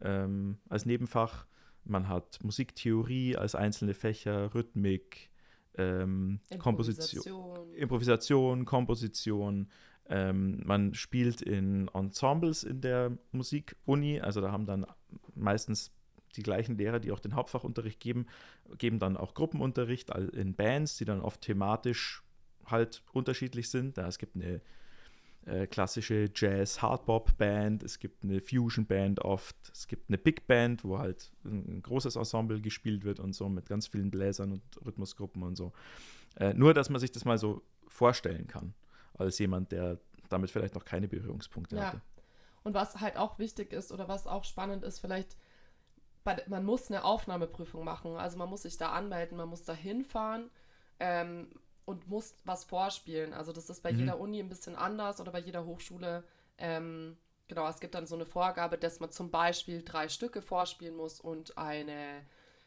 ähm, 0.00 0.58
als 0.68 0.86
Nebenfach, 0.86 1.46
man 1.84 2.08
hat 2.08 2.38
Musiktheorie 2.42 3.36
als 3.36 3.54
einzelne 3.54 3.94
Fächer, 3.94 4.54
Rhythmik, 4.54 5.30
ähm, 5.76 6.40
Komposition, 6.58 7.72
Improvisation, 7.74 8.64
Komposition. 8.64 9.68
Ähm, 10.06 10.62
man 10.64 10.94
spielt 10.94 11.42
in 11.42 11.88
Ensembles 11.88 12.62
in 12.64 12.80
der 12.80 13.16
Musikuni, 13.32 14.20
also 14.20 14.40
da 14.40 14.52
haben 14.52 14.66
dann 14.66 14.86
meistens 15.34 15.93
die 16.36 16.42
gleichen 16.42 16.76
Lehrer, 16.76 17.00
die 17.00 17.12
auch 17.12 17.20
den 17.20 17.34
Hauptfachunterricht 17.34 18.00
geben, 18.00 18.26
geben 18.78 18.98
dann 18.98 19.16
auch 19.16 19.34
Gruppenunterricht 19.34 20.10
in 20.10 20.54
Bands, 20.54 20.96
die 20.96 21.04
dann 21.04 21.20
oft 21.20 21.40
thematisch 21.40 22.22
halt 22.66 23.02
unterschiedlich 23.12 23.70
sind. 23.70 23.96
Ja, 23.96 24.06
es 24.06 24.18
gibt 24.18 24.36
eine 24.36 24.60
äh, 25.46 25.66
klassische 25.66 26.30
Jazz-Hardbop-Band, 26.34 27.82
es 27.82 27.98
gibt 27.98 28.24
eine 28.24 28.40
Fusion-Band 28.40 29.20
oft, 29.20 29.56
es 29.72 29.86
gibt 29.86 30.08
eine 30.08 30.16
Big 30.16 30.46
Band, 30.46 30.84
wo 30.84 30.98
halt 30.98 31.32
ein, 31.44 31.76
ein 31.76 31.82
großes 31.82 32.16
Ensemble 32.16 32.60
gespielt 32.60 33.04
wird 33.04 33.20
und 33.20 33.34
so 33.34 33.48
mit 33.48 33.68
ganz 33.68 33.86
vielen 33.86 34.10
Bläsern 34.10 34.52
und 34.52 34.62
Rhythmusgruppen 34.84 35.42
und 35.42 35.56
so. 35.56 35.72
Äh, 36.36 36.54
nur, 36.54 36.72
dass 36.72 36.88
man 36.88 36.98
sich 37.00 37.12
das 37.12 37.24
mal 37.24 37.38
so 37.38 37.62
vorstellen 37.88 38.46
kann, 38.46 38.74
als 39.18 39.38
jemand, 39.38 39.72
der 39.72 39.98
damit 40.30 40.50
vielleicht 40.50 40.74
noch 40.74 40.84
keine 40.84 41.08
Berührungspunkte 41.08 41.76
Ja. 41.76 41.86
hatte. 41.88 42.00
Und 42.62 42.72
was 42.72 43.00
halt 43.00 43.18
auch 43.18 43.38
wichtig 43.38 43.74
ist 43.74 43.92
oder 43.92 44.08
was 44.08 44.26
auch 44.26 44.44
spannend 44.44 44.84
ist, 44.84 44.98
vielleicht, 44.98 45.36
man 46.48 46.64
muss 46.64 46.90
eine 46.90 47.04
Aufnahmeprüfung 47.04 47.84
machen. 47.84 48.16
Also 48.16 48.38
man 48.38 48.48
muss 48.48 48.62
sich 48.62 48.76
da 48.76 48.90
anmelden, 48.92 49.36
man 49.36 49.48
muss 49.48 49.64
da 49.64 49.72
hinfahren 49.74 50.50
ähm, 51.00 51.48
und 51.84 52.08
muss 52.08 52.34
was 52.44 52.64
vorspielen. 52.64 53.32
Also 53.34 53.52
das 53.52 53.70
ist 53.70 53.82
bei 53.82 53.90
Mhm. 53.90 53.98
jeder 53.98 54.18
Uni 54.18 54.40
ein 54.40 54.48
bisschen 54.48 54.76
anders 54.76 55.20
oder 55.20 55.32
bei 55.32 55.40
jeder 55.40 55.64
Hochschule. 55.66 56.24
Ähm, 56.58 57.16
genau, 57.48 57.68
es 57.68 57.80
gibt 57.80 57.94
dann 57.94 58.06
so 58.06 58.14
eine 58.14 58.26
Vorgabe, 58.26 58.78
dass 58.78 59.00
man 59.00 59.10
zum 59.10 59.30
Beispiel 59.30 59.82
drei 59.84 60.08
Stücke 60.08 60.42
vorspielen 60.42 60.96
muss 60.96 61.20
und 61.20 61.58
eine 61.58 62.24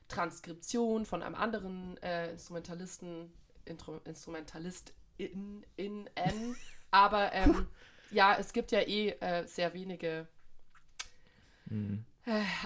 Transkription 0.07 1.05
von 1.05 1.23
einem 1.23 1.35
anderen 1.35 1.97
äh, 2.01 2.31
Instrumentalisten, 2.31 3.33
Intro, 3.65 3.99
Instrumentalist 4.05 4.93
in, 5.17 5.65
in 5.75 6.09
N. 6.15 6.55
Aber 6.91 7.33
ähm, 7.33 7.67
ja, 8.09 8.35
es 8.39 8.53
gibt 8.53 8.71
ja 8.71 8.79
eh 8.81 9.09
äh, 9.19 9.45
sehr 9.47 9.73
wenige 9.73 10.27
Mhm. 11.69 12.05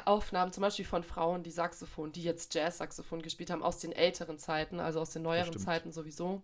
Aufnahmen, 0.05 0.51
zum 0.51 0.61
Beispiel 0.61 0.85
von 0.85 1.03
Frauen, 1.03 1.43
die 1.43 1.51
Saxophon, 1.51 2.11
die 2.11 2.23
jetzt 2.23 2.53
Jazz-Saxophon 2.55 3.21
gespielt 3.21 3.51
haben, 3.51 3.61
aus 3.61 3.77
den 3.77 3.91
älteren 3.91 4.39
Zeiten, 4.39 4.79
also 4.79 4.99
aus 4.99 5.11
den 5.11 5.21
neueren. 5.21 5.57
Zeiten 5.57 5.91
sowieso. 5.91 6.41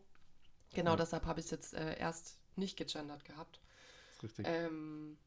Genau 0.73 0.91
Ja. 0.91 0.97
deshalb 0.97 1.25
habe 1.25 1.39
ich 1.39 1.45
es 1.47 1.51
jetzt 1.51 1.73
äh, 1.73 1.97
erst 1.97 2.37
nicht 2.55 2.77
gegendert 2.77 3.25
gehabt. 3.25 3.59
ist 4.15 4.23
richtig. 4.23 4.45
Ähm, 4.47 5.17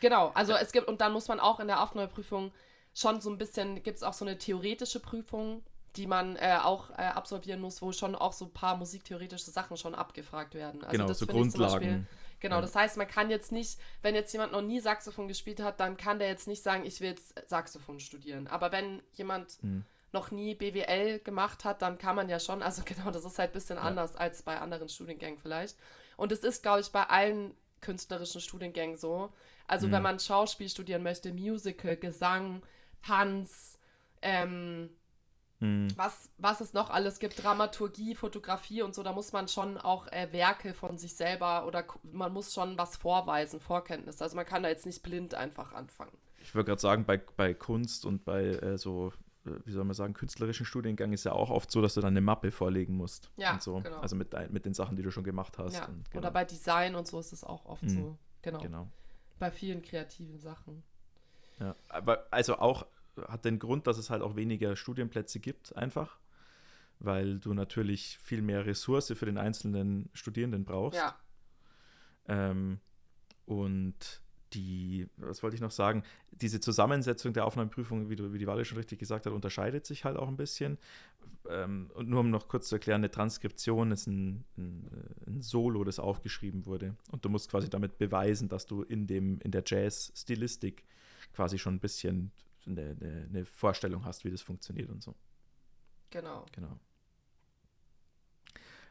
genau, 0.00 0.30
also 0.34 0.52
es 0.52 0.70
gibt, 0.72 0.86
und 0.86 1.00
dann 1.00 1.12
muss 1.12 1.26
man 1.28 1.40
auch 1.40 1.58
in 1.58 1.66
der 1.66 1.82
Aufnahmeprüfung 1.82 2.52
schon 2.94 3.20
so 3.20 3.30
ein 3.30 3.38
bisschen, 3.38 3.82
gibt 3.82 3.96
es 3.96 4.02
auch 4.04 4.12
so 4.12 4.24
eine 4.24 4.38
theoretische 4.38 5.00
Prüfung, 5.00 5.62
die 5.96 6.06
man 6.06 6.36
äh, 6.36 6.58
auch 6.62 6.90
äh, 6.90 7.02
absolvieren 7.02 7.60
muss, 7.60 7.82
wo 7.82 7.92
schon 7.92 8.14
auch 8.14 8.32
so 8.32 8.46
ein 8.46 8.52
paar 8.52 8.76
musiktheoretische 8.76 9.50
Sachen 9.50 9.76
schon 9.76 9.94
abgefragt 9.94 10.54
werden. 10.54 10.82
Also 10.82 10.92
genau, 10.92 11.06
das 11.06 11.18
so 11.18 11.26
Grundlagen. 11.26 12.06
Genau, 12.44 12.56
Ja. 12.56 12.60
das 12.60 12.74
heißt, 12.76 12.98
man 12.98 13.08
kann 13.08 13.30
jetzt 13.30 13.52
nicht, 13.52 13.78
wenn 14.02 14.14
jetzt 14.14 14.30
jemand 14.32 14.52
noch 14.52 14.60
nie 14.60 14.78
Saxophon 14.78 15.28
gespielt 15.28 15.60
hat, 15.60 15.80
dann 15.80 15.96
kann 15.96 16.18
der 16.18 16.28
jetzt 16.28 16.46
nicht 16.46 16.62
sagen, 16.62 16.84
ich 16.84 17.00
will 17.00 17.08
jetzt 17.08 17.34
Saxophon 17.48 18.00
studieren. 18.00 18.46
Aber 18.48 18.70
wenn 18.70 19.02
jemand 19.14 19.62
Mhm. 19.62 19.84
noch 20.12 20.30
nie 20.30 20.54
BWL 20.54 21.20
gemacht 21.20 21.64
hat, 21.64 21.80
dann 21.80 21.96
kann 21.96 22.14
man 22.16 22.28
ja 22.28 22.38
schon, 22.38 22.62
also 22.62 22.82
genau, 22.86 23.10
das 23.10 23.24
ist 23.24 23.38
halt 23.38 23.50
ein 23.50 23.54
bisschen 23.54 23.76
Ja. 23.76 23.82
anders 23.82 24.14
als 24.14 24.42
bei 24.42 24.58
anderen 24.60 24.90
Studiengängen 24.90 25.38
vielleicht. 25.38 25.76
Und 26.18 26.32
es 26.32 26.40
ist, 26.44 26.62
glaube 26.62 26.80
ich, 26.80 26.92
bei 26.92 27.04
allen 27.04 27.54
künstlerischen 27.80 28.40
Studiengängen 28.42 28.96
so. 28.98 29.32
Also 29.66 29.88
Mhm. 29.88 29.92
wenn 29.92 30.02
man 30.02 30.20
Schauspiel 30.20 30.68
studieren 30.68 31.02
möchte, 31.02 31.32
Musical, 31.32 31.96
Gesang, 31.96 32.62
Tanz, 33.02 33.78
ähm, 34.22 34.90
Mhm. 35.64 35.88
was, 35.96 36.30
was 36.38 36.60
es 36.60 36.72
noch 36.74 36.90
alles 36.90 37.18
gibt, 37.18 37.42
Dramaturgie, 37.42 38.14
Fotografie 38.14 38.82
und 38.82 38.94
so, 38.94 39.02
da 39.02 39.12
muss 39.12 39.32
man 39.32 39.48
schon 39.48 39.78
auch 39.78 40.06
äh, 40.08 40.28
Werke 40.32 40.74
von 40.74 40.98
sich 40.98 41.16
selber 41.16 41.66
oder 41.66 41.84
man 42.02 42.32
muss 42.32 42.52
schon 42.52 42.76
was 42.76 42.96
vorweisen, 42.96 43.60
Vorkenntnisse. 43.60 44.22
Also 44.22 44.36
man 44.36 44.44
kann 44.44 44.62
da 44.62 44.68
jetzt 44.68 44.84
nicht 44.86 45.02
blind 45.02 45.34
einfach 45.34 45.72
anfangen. 45.72 46.12
Ich 46.40 46.54
würde 46.54 46.66
gerade 46.68 46.80
sagen, 46.80 47.04
bei, 47.06 47.16
bei 47.16 47.54
Kunst 47.54 48.04
und 48.04 48.24
bei 48.24 48.44
äh, 48.44 48.76
so, 48.76 49.12
äh, 49.46 49.50
wie 49.64 49.72
soll 49.72 49.84
man 49.84 49.94
sagen, 49.94 50.12
künstlerischen 50.12 50.66
Studiengang 50.66 51.12
ist 51.12 51.24
ja 51.24 51.32
auch 51.32 51.48
oft 51.50 51.70
so, 51.70 51.80
dass 51.80 51.94
du 51.94 52.02
dann 52.02 52.12
eine 52.12 52.20
Mappe 52.20 52.50
vorlegen 52.50 52.94
musst. 52.96 53.30
Ja, 53.36 53.58
so. 53.60 53.80
genau. 53.80 54.00
Also 54.00 54.16
mit, 54.16 54.34
mit 54.50 54.66
den 54.66 54.74
Sachen, 54.74 54.96
die 54.96 55.02
du 55.02 55.10
schon 55.10 55.24
gemacht 55.24 55.56
hast. 55.56 55.74
Ja. 55.76 55.86
Und, 55.86 56.10
genau. 56.10 56.20
Oder 56.20 56.30
bei 56.30 56.44
Design 56.44 56.94
und 56.94 57.06
so 57.06 57.18
ist 57.18 57.32
es 57.32 57.42
auch 57.44 57.64
oft 57.64 57.82
Mhm. 57.84 57.88
so. 57.88 58.18
genau. 58.42 58.58
Genau. 58.58 58.88
Bei 59.38 59.50
vielen 59.50 59.80
kreativen 59.82 60.38
Sachen. 60.38 60.82
Ja, 61.60 61.74
aber 61.88 62.26
also 62.30 62.58
auch 62.58 62.84
hat 63.28 63.44
den 63.44 63.58
Grund, 63.58 63.86
dass 63.86 63.98
es 63.98 64.10
halt 64.10 64.22
auch 64.22 64.36
weniger 64.36 64.76
Studienplätze 64.76 65.40
gibt, 65.40 65.76
einfach, 65.76 66.18
weil 66.98 67.38
du 67.38 67.54
natürlich 67.54 68.18
viel 68.18 68.42
mehr 68.42 68.66
Ressource 68.66 69.12
für 69.14 69.26
den 69.26 69.38
einzelnen 69.38 70.10
Studierenden 70.12 70.64
brauchst. 70.64 70.98
Ja, 70.98 71.16
Ähm, 72.26 72.80
und 73.46 74.22
die, 74.54 75.08
was 75.16 75.42
wollte 75.42 75.56
ich 75.56 75.60
noch 75.60 75.70
sagen, 75.70 76.04
diese 76.30 76.60
Zusammensetzung 76.60 77.32
der 77.32 77.44
Aufnahmeprüfung, 77.44 78.08
wie, 78.08 78.16
du, 78.16 78.32
wie 78.32 78.38
die 78.38 78.46
Walle 78.46 78.64
schon 78.64 78.78
richtig 78.78 78.98
gesagt 78.98 79.26
hat, 79.26 79.32
unterscheidet 79.32 79.84
sich 79.84 80.04
halt 80.04 80.16
auch 80.16 80.28
ein 80.28 80.36
bisschen. 80.36 80.78
Ähm, 81.48 81.90
und 81.94 82.08
nur 82.08 82.20
um 82.20 82.30
noch 82.30 82.48
kurz 82.48 82.68
zu 82.68 82.76
erklären, 82.76 83.00
eine 83.00 83.10
Transkription 83.10 83.90
ist 83.90 84.06
ein, 84.06 84.44
ein, 84.56 84.88
ein 85.26 85.42
Solo, 85.42 85.84
das 85.84 85.98
aufgeschrieben 85.98 86.66
wurde. 86.66 86.96
Und 87.10 87.24
du 87.24 87.28
musst 87.28 87.50
quasi 87.50 87.68
damit 87.68 87.98
beweisen, 87.98 88.48
dass 88.48 88.66
du 88.66 88.82
in, 88.82 89.06
dem, 89.06 89.40
in 89.40 89.50
der 89.50 89.64
Jazz-Stilistik 89.66 90.84
quasi 91.32 91.58
schon 91.58 91.74
ein 91.74 91.80
bisschen 91.80 92.30
eine, 92.66 92.96
eine, 93.00 93.26
eine 93.28 93.44
Vorstellung 93.44 94.04
hast, 94.04 94.24
wie 94.24 94.30
das 94.30 94.42
funktioniert 94.42 94.90
und 94.90 95.02
so. 95.02 95.14
genau. 96.10 96.46
Genau. 96.52 96.78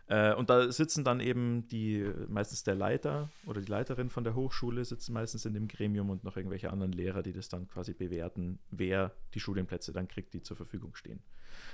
Äh, 0.07 0.33
und 0.33 0.49
da 0.49 0.71
sitzen 0.71 1.03
dann 1.03 1.19
eben 1.19 1.67
die, 1.67 2.11
meistens 2.27 2.63
der 2.63 2.75
Leiter 2.75 3.29
oder 3.45 3.61
die 3.61 3.71
Leiterin 3.71 4.09
von 4.09 4.23
der 4.23 4.35
Hochschule 4.35 4.83
sitzen 4.83 5.13
meistens 5.13 5.45
in 5.45 5.53
dem 5.53 5.67
Gremium 5.67 6.09
und 6.09 6.23
noch 6.23 6.35
irgendwelche 6.35 6.71
anderen 6.71 6.91
Lehrer, 6.91 7.23
die 7.23 7.31
das 7.31 7.47
dann 7.47 7.67
quasi 7.67 7.93
bewerten, 7.93 8.59
wer 8.69 9.13
die 9.33 9.39
Studienplätze 9.39 9.93
dann 9.93 10.07
kriegt, 10.07 10.33
die 10.33 10.41
zur 10.41 10.57
Verfügung 10.57 10.95
stehen. 10.95 11.21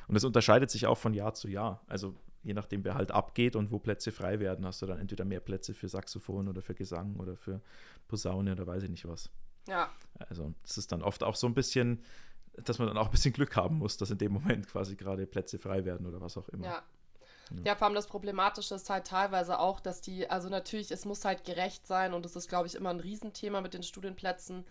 Und 0.08 0.14
das 0.14 0.24
unterscheidet 0.24 0.70
sich 0.70 0.86
auch 0.86 0.98
von 0.98 1.14
Jahr 1.14 1.34
zu 1.34 1.48
Jahr. 1.48 1.84
Also 1.88 2.16
je 2.44 2.54
nachdem, 2.54 2.84
wer 2.84 2.94
halt 2.94 3.12
abgeht 3.12 3.56
und 3.56 3.72
wo 3.72 3.80
Plätze 3.80 4.12
frei 4.12 4.40
werden, 4.40 4.66
hast 4.66 4.82
du 4.82 4.86
dann 4.86 5.00
entweder 5.00 5.26
mehr 5.26 5.40
Plätze 5.40 5.74
für 5.74 5.88
Saxophon 5.88 6.48
oder 6.48 6.62
für 6.62 6.76
Gesang 6.76 7.16
oder 7.16 7.36
für 7.36 7.62
Posaune 8.08 8.52
oder 8.52 8.68
weiß 8.68 8.84
ich 8.84 8.90
nicht 8.90 9.08
was. 9.08 9.32
Ja, 9.70 9.92
Also 10.30 10.54
das 10.64 10.78
ist 10.78 10.92
dann 10.92 11.02
oft 11.02 11.24
auch 11.24 11.36
so 11.36 11.48
ein 11.48 11.54
bisschen, 11.54 12.04
dass 12.54 12.80
man 12.80 12.88
dann 12.88 12.98
auch 12.98 13.06
ein 13.06 13.12
bisschen 13.12 13.34
Glück 13.34 13.56
haben 13.56 13.78
muss, 13.78 13.98
dass 13.98 14.12
in 14.12 14.18
dem 14.18 14.34
Moment 14.34 14.68
quasi 14.68 14.96
gerade 14.96 15.26
Plätze 15.26 15.60
frei 15.60 15.86
werden 15.86 16.08
oder 16.08 16.22
was 16.22 16.38
auch 16.38 16.50
immer. 16.50 16.66
ja. 16.66 16.84
Ja, 17.64 17.76
vor 17.76 17.88
allem 17.88 17.96
das 17.96 18.08
Problematische 18.08 18.76
ist 18.76 18.90
halt 18.90 19.08
teilweise 19.08 19.60
auch, 19.60 19.80
dass 19.80 20.02
die, 20.02 20.30
also 20.30 20.50
natürlich, 20.50 20.92
es 20.92 21.06
muss 21.06 21.26
halt 21.26 21.46
gerecht 21.46 21.88
sein 21.88 22.14
und 22.14 22.24
das 22.24 22.36
ist, 22.36 22.48
glaube 22.48 22.68
ich, 22.68 22.76
immer 22.76 22.92
ein 22.92 23.00
Riesenthema 23.00 23.62
mit 23.62 23.74
den 23.74 23.82
Studienplätzen. 23.82 24.66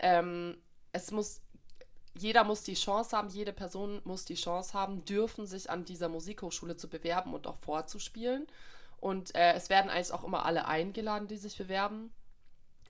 Ähm, 0.00 0.58
es 0.92 1.12
muss, 1.12 1.40
jeder 2.18 2.42
muss 2.44 2.62
die 2.64 2.74
Chance 2.74 3.16
haben, 3.16 3.28
jede 3.28 3.52
Person 3.52 4.00
muss 4.04 4.24
die 4.24 4.34
Chance 4.34 4.74
haben, 4.74 5.04
dürfen 5.04 5.46
sich 5.46 5.70
an 5.70 5.84
dieser 5.84 6.08
Musikhochschule 6.08 6.76
zu 6.76 6.88
bewerben 6.88 7.32
und 7.32 7.46
auch 7.46 7.58
vorzuspielen. 7.58 8.46
Und 8.98 9.34
äh, 9.34 9.52
es 9.54 9.70
werden 9.70 9.90
eigentlich 9.90 10.12
auch 10.12 10.24
immer 10.24 10.44
alle 10.44 10.66
eingeladen, 10.66 11.28
die 11.28 11.36
sich 11.36 11.56
bewerben. 11.56 12.12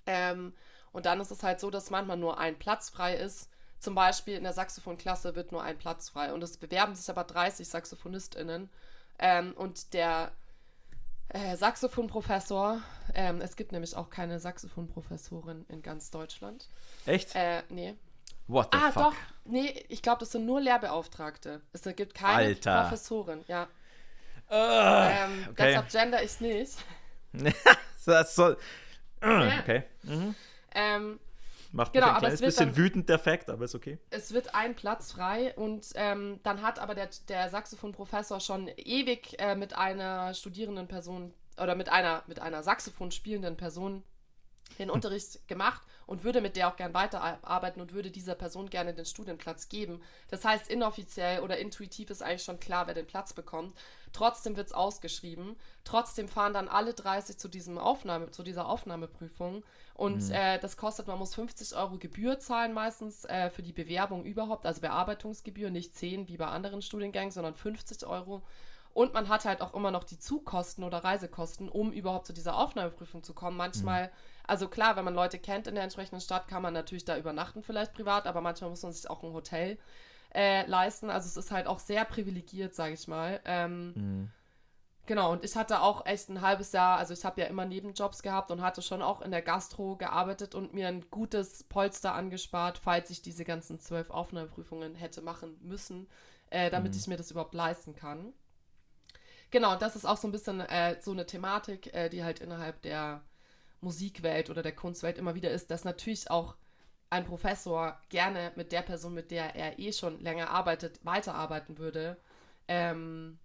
Ähm, 0.07 0.55
und 0.93 1.07
dann 1.07 1.21
ist 1.21 1.31
es 1.31 1.43
halt 1.43 1.61
so, 1.61 1.71
dass 1.71 1.91
manchmal 1.91 2.17
nur 2.17 2.39
ein 2.39 2.59
Platz 2.59 2.91
frei 2.91 3.15
ist. 3.15 3.49
Zum 3.79 3.95
Beispiel 3.95 4.37
in 4.37 4.43
der 4.45 4.53
Saxophonklasse 4.53 5.35
wird 5.35 5.53
nur 5.53 5.63
ein 5.63 5.79
Platz 5.79 6.11
frei. 6.11 6.33
Und 6.35 6.43
es 6.43 6.57
bewerben 6.59 6.95
sich 6.95 7.09
aber 7.09 7.25
30 7.25 7.67
SaxophonistInnen. 7.67 8.69
Ähm, 9.19 9.53
und 9.57 9.95
der 9.95 10.33
äh, 11.31 11.57
Saxophonprofessor, 11.57 12.81
ähm, 13.15 13.41
es 13.41 13.57
gibt 13.57 13.73
nämlich 13.73 13.97
auch 13.97 14.11
keine 14.11 14.39
Saxophonprofessorin 14.41 15.65
in 15.69 15.81
ganz 15.83 16.11
Deutschland. 16.11 16.69
Echt? 17.07 17.35
Äh, 17.35 17.63
nee. 17.71 17.95
What 18.49 18.69
the 18.73 18.79
Ah, 18.79 18.91
fuck? 18.93 19.03
doch. 19.05 19.15
Nee, 19.45 19.85
ich 19.89 20.03
glaube, 20.03 20.19
das 20.21 20.33
sind 20.33 20.45
nur 20.45 20.61
Lehrbeauftragte. 20.61 21.61
Es 21.73 21.83
gibt 21.83 22.15
keine 22.15 22.35
Alter. 22.35 22.83
Professorin, 22.83 23.45
ja. 23.47 23.69
Ah, 24.49 25.09
Ähm, 25.11 25.47
okay. 25.51 25.55
Deshalb 25.69 25.89
gender 25.91 26.23
ich 26.23 26.41
nicht. 26.41 26.77
das 28.05 28.35
soll. 28.35 28.59
Okay. 29.23 29.85
Mhm. 30.03 30.35
Ähm, 30.75 31.19
Macht 31.73 31.93
Genau, 31.93 32.07
mich 32.07 32.15
ein 32.15 32.19
kleines 32.21 32.41
bisschen 32.41 32.69
dann- 32.71 32.77
wütend, 32.77 33.09
der 33.09 33.21
Fakt, 33.21 33.49
aber 33.49 33.65
ist 33.65 33.77
okay. 33.77 33.99
es 34.11 34.33
wird 34.35 34.57
ein 34.57 34.75
Platz 34.75 35.13
frei 35.13 35.55
und 35.57 35.87
ähm, 35.95 36.41
dann 36.43 36.63
hat 36.63 36.81
aber 36.81 36.97
der, 36.97 37.09
der 37.29 37.49
Saxophonprofessor 37.49 38.41
schon 38.41 38.69
ewig 38.77 39.39
äh, 39.39 39.55
mit 39.55 39.77
einer 39.77 40.35
studierenden 40.35 40.89
Person 40.89 41.33
oder 41.63 41.77
mit 41.77 41.89
einer, 41.89 42.25
mit 42.27 42.41
einer 42.41 42.65
Saxophon 42.65 43.13
spielenden 43.13 43.57
Person 43.57 44.03
den 44.79 44.91
Unterricht 44.91 45.47
gemacht 45.49 45.83
und 46.07 46.25
würde 46.25 46.41
mit 46.41 46.57
der 46.57 46.69
auch 46.69 46.77
gern 46.77 46.95
weiterarbeiten 46.95 47.81
und 47.81 47.93
würde 47.93 48.11
dieser 48.11 48.35
Person 48.35 48.71
gerne 48.71 48.95
den 48.95 49.05
Studienplatz 49.05 49.69
geben. 49.69 50.03
Das 50.29 50.45
heißt, 50.45 50.71
inoffiziell 50.71 51.41
oder 51.41 51.59
intuitiv 51.59 52.11
ist 52.11 52.23
eigentlich 52.23 52.43
schon 52.43 52.61
klar, 52.61 52.87
wer 52.87 52.95
den 52.95 53.07
Platz 53.07 53.33
bekommt. 53.33 53.77
Trotzdem 54.13 54.57
wird 54.57 54.69
es 54.69 54.73
ausgeschrieben. 54.73 55.57
Trotzdem 55.85 56.29
fahren 56.29 56.53
dann 56.53 56.69
alle 56.69 56.95
30 56.95 57.39
zu, 57.39 57.49
diesem 57.49 57.79
Aufnahme, 57.79 58.31
zu 58.31 58.43
dieser 58.43 58.69
Aufnahmeprüfung. 58.69 59.63
Und 59.95 60.31
äh, 60.31 60.59
das 60.59 60.77
kostet, 60.77 61.07
man 61.07 61.19
muss 61.19 61.35
50 61.35 61.77
Euro 61.77 61.99
Gebühr 61.99 62.41
zahlen 62.41 62.73
meistens 62.73 63.25
äh, 63.27 63.51
für 63.51 63.63
die 63.63 63.73
Bewerbung 63.73 64.25
überhaupt, 64.25 64.67
also 64.67 64.81
Bearbeitungsgebühr, 64.81 65.71
nicht 65.71 65.95
10 65.95 66.27
wie 66.29 66.39
bei 66.39 66.47
anderen 66.47 66.83
Studiengängen, 66.83 67.31
sondern 67.31 67.55
50 67.55 68.07
Euro. 68.07 68.43
Und 68.93 69.15
man 69.15 69.29
hat 69.29 69.45
halt 69.45 69.61
auch 69.61 69.75
immer 69.75 69.91
noch 69.91 70.05
die 70.05 70.19
Zugkosten 70.19 70.85
oder 70.85 71.05
Reisekosten, 71.05 71.69
um 71.69 71.93
überhaupt 71.93 72.27
zu 72.27 72.33
dieser 72.33 72.57
Aufnahmeprüfung 72.57 73.23
zu 73.23 73.35
kommen. 73.35 73.57
Manchmal, 73.57 74.11
also 74.51 74.69
klar, 74.69 74.97
wenn 74.97 75.05
man 75.05 75.15
Leute 75.15 75.39
kennt 75.39 75.67
in 75.69 75.75
der 75.77 75.85
entsprechenden 75.85 76.21
Stadt, 76.21 76.49
kann 76.49 76.63
man 76.63 76.75
natürlich 76.75 77.05
da 77.07 77.17
übernachten, 77.19 77.63
vielleicht 77.63 77.95
privat, 77.95 78.27
aber 78.27 78.41
manchmal 78.43 78.71
muss 78.71 78.83
man 78.83 78.93
sich 78.93 79.09
auch 79.11 79.23
ein 79.23 79.33
Hotel 79.33 79.79
äh, 80.35 80.67
leisten. 80.67 81.11
Also 81.11 81.29
es 81.29 81.37
ist 81.37 81.53
halt 81.53 81.67
auch 81.69 81.79
sehr 81.81 82.05
privilegiert, 82.07 82.75
sage 82.75 82.95
ich 82.95 83.09
mal. 83.09 83.41
Ähm, 83.47 83.97
Mhm. 83.97 84.31
Genau, 85.07 85.33
und 85.33 85.45
ich 85.45 85.57
hatte 85.57 85.81
auch 85.83 86.07
echt 86.07 86.29
ein 86.31 86.41
halbes 86.41 86.73
Jahr, 86.73 86.97
also 86.99 87.13
ich 87.13 87.25
habe 87.25 87.41
ja 87.41 87.49
immer 87.49 87.65
Nebenjobs 87.67 88.23
gehabt 88.23 88.51
und 88.53 88.63
hatte 88.63 88.81
schon 88.81 89.03
auch 89.03 89.21
in 89.23 89.31
der 89.33 89.43
Gastro 89.43 89.97
gearbeitet 89.97 90.55
und 90.55 90.73
mir 90.73 90.87
ein 90.89 91.11
gutes 91.11 91.65
Polster 91.65 92.15
angespart, 92.15 92.79
falls 92.79 93.11
ich 93.11 93.21
diese 93.21 93.45
ganzen 93.45 93.81
zwölf 93.81 94.11
Aufnahmeprüfungen 94.11 94.95
hätte 94.95 95.21
machen 95.23 95.59
müssen, 95.63 96.09
äh, 96.51 96.71
damit 96.71 96.95
Mhm. 96.95 96.99
ich 96.99 97.09
mir 97.09 97.17
das 97.17 97.31
überhaupt 97.33 97.55
leisten 97.55 97.95
kann. 97.97 98.33
Genau, 99.51 99.77
das 99.77 99.97
ist 99.97 100.05
auch 100.05 100.17
so 100.17 100.29
ein 100.29 100.33
bisschen 100.33 100.61
äh, 100.61 100.97
so 101.01 101.11
eine 101.13 101.27
Thematik, 101.27 101.93
äh, 101.95 102.09
die 102.09 102.23
halt 102.25 102.41
innerhalb 102.41 102.83
der 102.83 103.23
Musikwelt 103.81 104.51
oder 104.51 104.63
der 104.63 104.75
Kunstwelt 104.75 105.19
immer 105.19 105.35
wieder 105.35 105.51
ist, 105.51 105.71
dass 105.71 105.85
natürlich 105.85 106.31
auch 106.31 106.57
ein 107.09 107.25
Professor 107.25 107.99
gerne 108.09 108.53
mit 108.57 108.73
der 108.73 108.83
Person, 108.83 109.15
mit 109.15 109.31
der 109.31 109.57
er 109.57 109.79
eh 109.79 109.93
schon 109.93 110.21
länger 110.21 110.51
arbeitet, 110.51 111.05
weiterarbeiten 111.05 111.79
würde. 111.79 112.17
Ähm, 112.69 113.39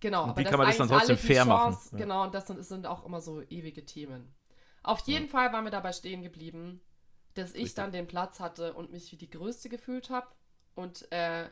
genau, 0.00 0.24
Und 0.24 0.30
aber 0.30 0.40
wie 0.40 0.44
kann 0.44 0.58
man 0.58 0.66
das 0.66 0.78
dann 0.78 0.88
trotzdem 0.88 1.16
fair 1.16 1.44
machen? 1.44 1.74
Chance- 1.74 1.90
Ja. 1.92 1.98
Genau, 1.98 2.22
und 2.24 2.34
das 2.34 2.46
sind, 2.48 2.64
sind 2.64 2.86
auch 2.86 3.04
immer 3.04 3.20
so 3.20 3.42
ewige 3.42 3.84
Themen. 3.86 4.34
Auf 4.82 5.00
jeden 5.06 5.28
Fall 5.28 5.52
waren 5.52 5.64
wir 5.64 5.70
dabei 5.70 5.92
stehen 5.92 6.22
geblieben, 6.22 6.80
dass 7.34 7.50
ich 7.50 7.56
Richtig. 7.56 7.74
dann 7.74 7.92
den 7.92 8.06
Platz 8.06 8.40
hatte 8.40 8.74
und 8.74 8.90
mich 8.90 9.10
wie 9.12 9.16
die 9.16 9.30
Größte 9.30 9.68
gefühlt 9.68 10.10
habe. 10.10 10.26
Und 10.74 11.10
äh, 11.12 11.48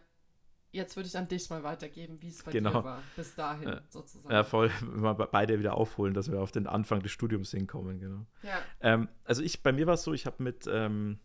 jetzt 0.72 0.96
würde 0.96 1.06
ich 1.06 1.16
an 1.16 1.28
dich 1.28 1.48
mal 1.50 1.62
weitergeben, 1.62 2.20
wie 2.20 2.28
es 2.28 2.42
bei 2.42 2.50
Genau. 2.52 2.70
dir 2.80 2.84
war, 2.84 3.02
bis 3.16 3.34
dahin 3.34 3.68
Ja. 3.68 3.80
sozusagen. 3.88 4.32
Ja, 4.34 4.42
voll. 4.42 4.70
Mal 4.82 5.12
be- 5.14 5.28
beide 5.30 5.58
wieder 5.58 5.74
aufholen, 5.76 6.12
dass 6.14 6.30
wir 6.30 6.40
auf 6.40 6.50
den 6.52 6.66
Anfang 6.66 7.00
des 7.02 7.12
Studiums 7.12 7.50
hinkommen, 7.52 7.98
genau. 8.00 8.26
Ja. 8.42 8.58
Ähm, 8.80 9.08
also 9.24 9.42
ich, 9.42 9.62
bei 9.62 9.72
mir 9.72 9.86
war 9.86 9.94
es 9.94 10.02
so, 10.02 10.12
ich 10.12 10.26
habe 10.26 10.42
mit, 10.42 10.66
ähm, 10.70 11.18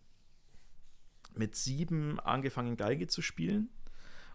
mit 1.35 1.55
sieben 1.55 2.19
angefangen, 2.19 2.77
Geige 2.77 3.07
zu 3.07 3.21
spielen. 3.21 3.69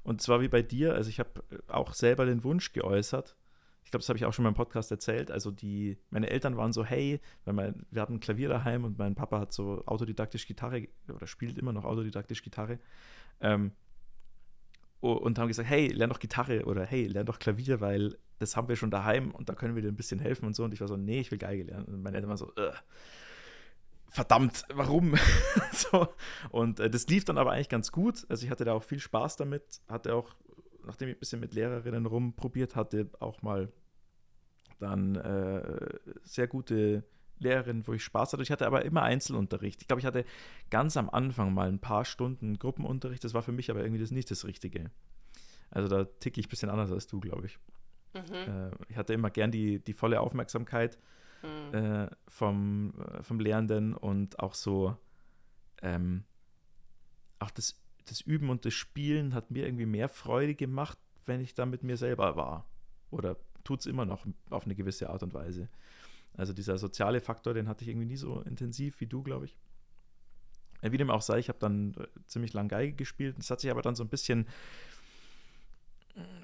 Und 0.04 0.20
zwar 0.20 0.40
wie 0.40 0.48
bei 0.48 0.62
dir, 0.62 0.94
also 0.94 1.08
ich 1.10 1.20
habe 1.20 1.44
auch 1.68 1.94
selber 1.94 2.26
den 2.26 2.42
Wunsch 2.44 2.72
geäußert. 2.72 3.36
Ich 3.84 3.90
glaube, 3.90 4.02
das 4.02 4.08
habe 4.08 4.16
ich 4.16 4.24
auch 4.24 4.32
schon 4.32 4.44
mal 4.44 4.48
im 4.50 4.54
Podcast 4.54 4.90
erzählt. 4.90 5.30
Also 5.30 5.50
die, 5.50 5.98
meine 6.10 6.30
Eltern 6.30 6.56
waren 6.56 6.72
so, 6.72 6.84
hey, 6.84 7.20
weil 7.44 7.54
mein, 7.54 7.86
wir 7.90 8.00
hatten 8.02 8.14
ein 8.14 8.20
Klavier 8.20 8.48
daheim 8.48 8.84
und 8.84 8.98
mein 8.98 9.14
Papa 9.14 9.40
hat 9.40 9.52
so 9.52 9.82
autodidaktisch 9.86 10.46
Gitarre 10.46 10.88
oder 11.12 11.26
spielt 11.26 11.58
immer 11.58 11.72
noch 11.72 11.84
autodidaktisch 11.84 12.42
Gitarre. 12.42 12.78
Ähm, 13.40 13.72
und 15.02 15.38
haben 15.38 15.48
gesagt, 15.48 15.68
hey, 15.68 15.88
lern 15.88 16.10
doch 16.10 16.20
Gitarre 16.20 16.64
oder 16.64 16.84
hey, 16.84 17.06
lern 17.06 17.26
doch 17.26 17.38
Klavier, 17.38 17.80
weil 17.80 18.16
das 18.38 18.56
haben 18.56 18.68
wir 18.68 18.76
schon 18.76 18.90
daheim 18.90 19.30
und 19.32 19.48
da 19.48 19.54
können 19.54 19.74
wir 19.74 19.82
dir 19.82 19.88
ein 19.88 19.96
bisschen 19.96 20.20
helfen 20.20 20.46
und 20.46 20.54
so. 20.54 20.64
Und 20.64 20.72
ich 20.74 20.80
war 20.80 20.88
so, 20.88 20.96
nee, 20.96 21.20
ich 21.20 21.30
will 21.30 21.38
Geige 21.38 21.64
lernen. 21.64 21.86
Und 21.86 22.02
meine 22.02 22.16
Eltern 22.16 22.28
waren 22.28 22.36
so, 22.36 22.52
"Ugh, 22.56 22.74
verdammt, 24.08 24.64
warum? 24.72 25.14
so. 25.72 26.08
Und 26.50 26.80
äh, 26.80 26.90
das 26.90 27.06
lief 27.08 27.24
dann 27.24 27.38
aber 27.38 27.52
eigentlich 27.52 27.68
ganz 27.68 27.92
gut. 27.92 28.26
Also 28.28 28.44
ich 28.44 28.50
hatte 28.50 28.64
da 28.64 28.74
auch 28.74 28.84
viel 28.84 29.00
Spaß 29.00 29.36
damit, 29.36 29.80
hatte 29.88 30.14
auch, 30.14 30.34
nachdem 30.84 31.08
ich 31.08 31.16
ein 31.16 31.20
bisschen 31.20 31.40
mit 31.40 31.54
Lehrerinnen 31.54 32.06
rumprobiert 32.06 32.76
hatte, 32.76 33.08
auch 33.20 33.42
mal 33.42 33.72
dann 34.78 35.16
äh, 35.16 35.98
sehr 36.22 36.46
gute 36.46 37.04
Lehrerin, 37.42 37.86
wo 37.86 37.92
ich 37.92 38.02
Spaß 38.04 38.32
hatte. 38.32 38.42
Ich 38.42 38.50
hatte 38.50 38.66
aber 38.66 38.84
immer 38.84 39.02
Einzelunterricht. 39.02 39.82
Ich 39.82 39.88
glaube, 39.88 40.00
ich 40.00 40.06
hatte 40.06 40.24
ganz 40.70 40.96
am 40.96 41.10
Anfang 41.10 41.52
mal 41.52 41.68
ein 41.68 41.78
paar 41.78 42.04
Stunden 42.04 42.58
Gruppenunterricht. 42.58 43.22
Das 43.24 43.34
war 43.34 43.42
für 43.42 43.52
mich 43.52 43.70
aber 43.70 43.80
irgendwie 43.82 44.00
das 44.00 44.10
nicht 44.10 44.30
das 44.30 44.44
Richtige. 44.44 44.90
Also 45.70 45.88
da 45.88 46.04
ticke 46.04 46.40
ich 46.40 46.46
ein 46.46 46.50
bisschen 46.50 46.70
anders 46.70 46.92
als 46.92 47.06
du, 47.06 47.20
glaube 47.20 47.46
ich. 47.46 47.58
Mhm. 48.14 48.34
Äh, 48.34 48.70
ich 48.88 48.96
hatte 48.96 49.14
immer 49.14 49.30
gern 49.30 49.50
die, 49.50 49.78
die 49.78 49.94
volle 49.94 50.20
Aufmerksamkeit 50.20 50.98
Mhm. 51.42 51.74
äh, 51.74 52.08
vom, 52.28 52.94
äh, 53.00 53.22
vom 53.22 53.40
Lehrenden 53.40 53.94
und 53.94 54.38
auch 54.38 54.54
so, 54.54 54.96
ähm, 55.82 56.24
auch 57.40 57.50
das, 57.50 57.80
das 58.04 58.20
Üben 58.20 58.48
und 58.48 58.64
das 58.64 58.74
Spielen 58.74 59.34
hat 59.34 59.50
mir 59.50 59.66
irgendwie 59.66 59.86
mehr 59.86 60.08
Freude 60.08 60.54
gemacht, 60.54 60.98
wenn 61.24 61.40
ich 61.40 61.54
da 61.54 61.66
mit 61.66 61.82
mir 61.82 61.96
selber 61.96 62.36
war. 62.36 62.66
Oder 63.10 63.36
tut 63.64 63.80
es 63.80 63.86
immer 63.86 64.04
noch 64.04 64.26
auf 64.50 64.64
eine 64.64 64.74
gewisse 64.74 65.10
Art 65.10 65.22
und 65.22 65.34
Weise. 65.34 65.68
Also 66.34 66.52
dieser 66.52 66.78
soziale 66.78 67.20
Faktor, 67.20 67.54
den 67.54 67.68
hatte 67.68 67.82
ich 67.82 67.88
irgendwie 67.88 68.06
nie 68.06 68.16
so 68.16 68.40
intensiv 68.40 69.00
wie 69.00 69.06
du, 69.06 69.22
glaube 69.22 69.46
ich. 69.46 69.56
Wie 70.82 70.96
dem 70.96 71.10
auch 71.10 71.22
sei, 71.22 71.38
ich 71.38 71.48
habe 71.48 71.60
dann 71.60 71.94
äh, 71.94 72.06
ziemlich 72.26 72.52
lang 72.54 72.68
Geige 72.68 72.94
gespielt. 72.94 73.36
Es 73.38 73.50
hat 73.50 73.60
sich 73.60 73.70
aber 73.70 73.82
dann 73.82 73.94
so 73.94 74.02
ein 74.02 74.08
bisschen, 74.08 74.48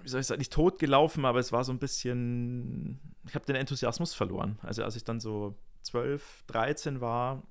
wie 0.03 0.09
soll 0.09 0.20
ich 0.20 0.26
sagen, 0.26 0.39
nicht 0.39 0.53
tot 0.53 0.78
gelaufen, 0.78 1.24
aber 1.24 1.41
es 1.41 1.51
war 1.51 1.64
so 1.64 1.72
ein 1.72 1.78
bisschen, 1.78 3.01
ich 3.26 3.34
habe 3.34 3.47
den 3.47 3.57
Enthusiasmus 3.57 4.14
verloren. 4.14 4.59
Also 4.62 4.84
als 4.84 4.95
ich 4.95 5.05
dann 5.05 5.18
so 5.18 5.59
12, 5.82 6.45
13 6.47 7.01
war, 7.01 7.43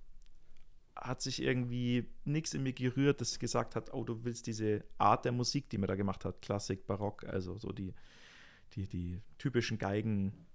hat 0.95 1.21
sich 1.21 1.41
irgendwie 1.41 2.09
nichts 2.25 2.53
in 2.53 2.63
mir 2.63 2.73
gerührt, 2.73 3.21
das 3.21 3.38
gesagt 3.38 3.75
hat, 3.75 3.93
oh, 3.93 4.03
du 4.03 4.23
willst 4.23 4.47
diese 4.47 4.83
Art 4.97 5.25
der 5.25 5.31
Musik, 5.31 5.69
die 5.69 5.77
man 5.77 5.88
da 5.88 5.95
gemacht 5.95 6.25
hat, 6.25 6.41
Klassik, 6.41 6.88
Barock, 6.88 7.23
also 7.25 7.57
so 7.57 7.71
die, 7.71 7.93
die, 8.73 8.88
die 8.88 9.21
typischen 9.38 9.77
Geigen, 9.77 10.46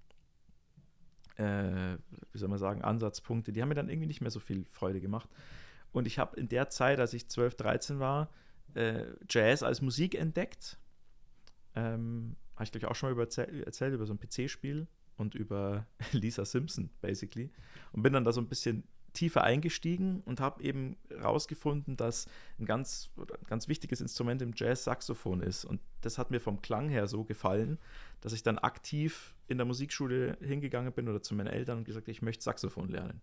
äh, 1.36 1.96
wie 2.32 2.38
soll 2.38 2.48
man 2.48 2.58
sagen, 2.58 2.82
Ansatzpunkte, 2.82 3.52
die 3.52 3.62
haben 3.62 3.68
mir 3.68 3.74
dann 3.74 3.88
irgendwie 3.88 4.06
nicht 4.06 4.20
mehr 4.20 4.30
so 4.30 4.40
viel 4.40 4.64
Freude 4.70 5.00
gemacht. 5.00 5.28
Und 5.92 6.06
ich 6.06 6.18
habe 6.18 6.38
in 6.38 6.48
der 6.48 6.68
Zeit, 6.70 7.00
als 7.00 7.14
ich 7.14 7.28
12, 7.28 7.56
13 7.56 7.98
war, 7.98 8.30
äh, 8.74 9.04
Jazz 9.28 9.62
als 9.62 9.82
Musik 9.82 10.14
entdeckt. 10.14 10.78
Ähm, 11.74 12.36
habe 12.54 12.64
ich, 12.64 12.72
glaube 12.72 12.86
ich, 12.86 12.90
auch 12.90 12.94
schon 12.94 13.08
mal 13.08 13.12
über 13.12 13.22
erzählt, 13.22 13.66
erzählt 13.66 13.94
über 13.94 14.06
so 14.06 14.14
ein 14.14 14.18
PC-Spiel 14.18 14.86
und 15.16 15.34
über 15.34 15.86
Lisa 16.12 16.44
Simpson, 16.44 16.90
basically. 17.00 17.50
Und 17.92 18.02
bin 18.02 18.12
dann 18.12 18.24
da 18.24 18.32
so 18.32 18.40
ein 18.40 18.48
bisschen 18.48 18.84
tiefer 19.12 19.44
eingestiegen 19.44 20.22
und 20.24 20.40
habe 20.40 20.62
eben 20.62 20.96
herausgefunden, 21.10 21.96
dass 21.96 22.26
ein 22.58 22.66
ganz, 22.66 23.10
ein 23.16 23.46
ganz 23.46 23.68
wichtiges 23.68 24.00
Instrument 24.00 24.40
im 24.42 24.52
Jazz 24.54 24.84
Saxophon 24.84 25.40
ist. 25.40 25.64
Und 25.64 25.80
das 26.00 26.18
hat 26.18 26.30
mir 26.30 26.40
vom 26.40 26.62
Klang 26.62 26.88
her 26.88 27.06
so 27.06 27.24
gefallen, 27.24 27.78
dass 28.20 28.32
ich 28.32 28.42
dann 28.42 28.58
aktiv 28.58 29.34
in 29.48 29.58
der 29.58 29.66
Musikschule 29.66 30.38
hingegangen 30.40 30.92
bin 30.92 31.08
oder 31.08 31.22
zu 31.22 31.34
meinen 31.34 31.48
Eltern 31.48 31.78
und 31.78 31.84
gesagt, 31.84 32.08
ich 32.08 32.22
möchte 32.22 32.44
Saxophon 32.44 32.88
lernen. 32.88 33.20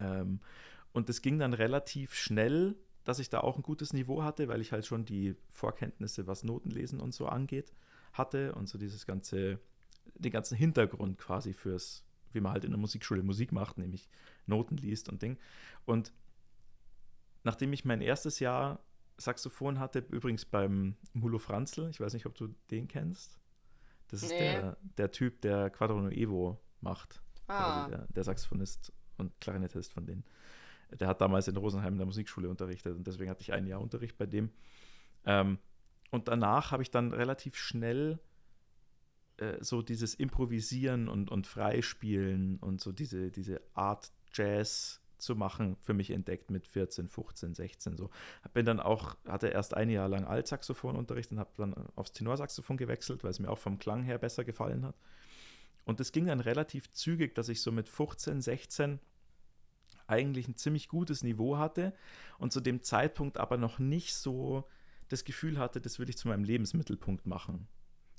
Ähm, 0.00 0.40
und 0.92 1.08
das 1.08 1.22
ging 1.22 1.38
dann 1.38 1.54
relativ 1.54 2.14
schnell, 2.14 2.76
dass 3.04 3.18
ich 3.18 3.30
da 3.30 3.40
auch 3.40 3.56
ein 3.56 3.62
gutes 3.62 3.92
Niveau 3.92 4.22
hatte, 4.22 4.48
weil 4.48 4.60
ich 4.60 4.72
halt 4.72 4.86
schon 4.86 5.04
die 5.04 5.34
Vorkenntnisse, 5.50 6.26
was 6.26 6.44
Notenlesen 6.44 7.00
und 7.00 7.14
so 7.14 7.26
angeht, 7.26 7.72
hatte 8.12 8.54
und 8.54 8.68
so 8.68 8.78
dieses 8.78 9.06
ganze, 9.06 9.58
den 10.14 10.32
ganzen 10.32 10.56
Hintergrund 10.56 11.18
quasi 11.18 11.52
fürs, 11.52 12.04
wie 12.34 12.40
man 12.40 12.52
halt 12.52 12.64
in 12.64 12.70
der 12.70 12.80
Musikschule 12.80 13.22
Musik 13.22 13.52
macht, 13.52 13.78
nämlich 13.78 14.08
Noten 14.46 14.76
liest 14.76 15.08
und 15.08 15.22
Ding. 15.22 15.38
Und 15.84 16.12
nachdem 17.44 17.72
ich 17.72 17.84
mein 17.84 18.00
erstes 18.00 18.38
Jahr 18.40 18.80
Saxophon 19.18 19.78
hatte, 19.78 20.04
übrigens 20.10 20.44
beim 20.44 20.96
Mulo 21.12 21.38
Franzl, 21.38 21.88
ich 21.90 22.00
weiß 22.00 22.14
nicht, 22.14 22.26
ob 22.26 22.34
du 22.34 22.54
den 22.70 22.88
kennst. 22.88 23.38
Das 24.08 24.22
ist 24.22 24.30
nee. 24.30 24.38
der, 24.38 24.76
der 24.98 25.10
Typ, 25.10 25.40
der 25.40 25.70
Quadro 25.70 26.08
Evo 26.08 26.60
macht. 26.80 27.22
Ah. 27.46 27.88
Der, 27.88 28.06
der, 28.08 28.24
Saxophonist 28.24 28.92
und 29.16 29.38
Klarinettist 29.40 29.92
von 29.92 30.06
denen. 30.06 30.24
Der 30.90 31.08
hat 31.08 31.20
damals 31.20 31.48
in 31.48 31.56
Rosenheim 31.56 31.94
in 31.94 31.98
der 31.98 32.06
Musikschule 32.06 32.48
unterrichtet 32.48 32.96
und 32.96 33.06
deswegen 33.06 33.30
hatte 33.30 33.42
ich 33.42 33.52
ein 33.52 33.66
Jahr 33.66 33.80
Unterricht 33.80 34.18
bei 34.18 34.26
dem. 34.26 34.50
Ähm, 35.24 35.58
und 36.10 36.28
danach 36.28 36.72
habe 36.72 36.82
ich 36.82 36.90
dann 36.90 37.12
relativ 37.12 37.56
schnell 37.56 38.20
äh, 39.38 39.56
so 39.60 39.82
dieses 39.82 40.14
Improvisieren 40.14 41.08
und, 41.08 41.30
und 41.30 41.46
Freispielen 41.46 42.58
und 42.58 42.80
so 42.80 42.92
diese, 42.92 43.30
diese 43.30 43.60
Art 43.74 44.12
Jazz 44.32 45.00
zu 45.18 45.36
machen 45.36 45.76
für 45.80 45.94
mich 45.94 46.10
entdeckt 46.10 46.50
mit 46.50 46.66
14, 46.66 47.08
15, 47.08 47.54
16 47.54 47.96
so. 47.96 48.10
Bin 48.52 48.66
dann 48.66 48.80
auch, 48.80 49.16
hatte 49.26 49.48
erst 49.48 49.74
ein 49.74 49.88
Jahr 49.88 50.08
lang 50.08 50.24
Altsaxophonunterricht 50.24 51.30
und 51.30 51.38
habe 51.38 51.50
dann 51.56 51.74
aufs 51.94 52.12
Tenorsaxophon 52.12 52.76
gewechselt, 52.76 53.22
weil 53.22 53.30
es 53.30 53.38
mir 53.38 53.48
auch 53.48 53.58
vom 53.58 53.78
Klang 53.78 54.02
her 54.02 54.18
besser 54.18 54.44
gefallen 54.44 54.84
hat. 54.84 54.96
Und 55.84 56.00
es 56.00 56.12
ging 56.12 56.26
dann 56.26 56.40
relativ 56.40 56.90
zügig, 56.92 57.34
dass 57.34 57.48
ich 57.48 57.60
so 57.60 57.72
mit 57.72 57.88
15, 57.88 58.40
16 58.40 59.00
eigentlich 60.06 60.48
ein 60.48 60.56
ziemlich 60.56 60.88
gutes 60.88 61.22
Niveau 61.22 61.56
hatte 61.56 61.94
und 62.38 62.52
zu 62.52 62.60
dem 62.60 62.82
Zeitpunkt 62.82 63.38
aber 63.38 63.56
noch 63.56 63.78
nicht 63.78 64.14
so 64.14 64.68
das 65.08 65.24
Gefühl 65.24 65.58
hatte, 65.58 65.80
das 65.80 65.98
will 65.98 66.08
ich 66.08 66.18
zu 66.18 66.28
meinem 66.28 66.44
Lebensmittelpunkt 66.44 67.26
machen. 67.26 67.68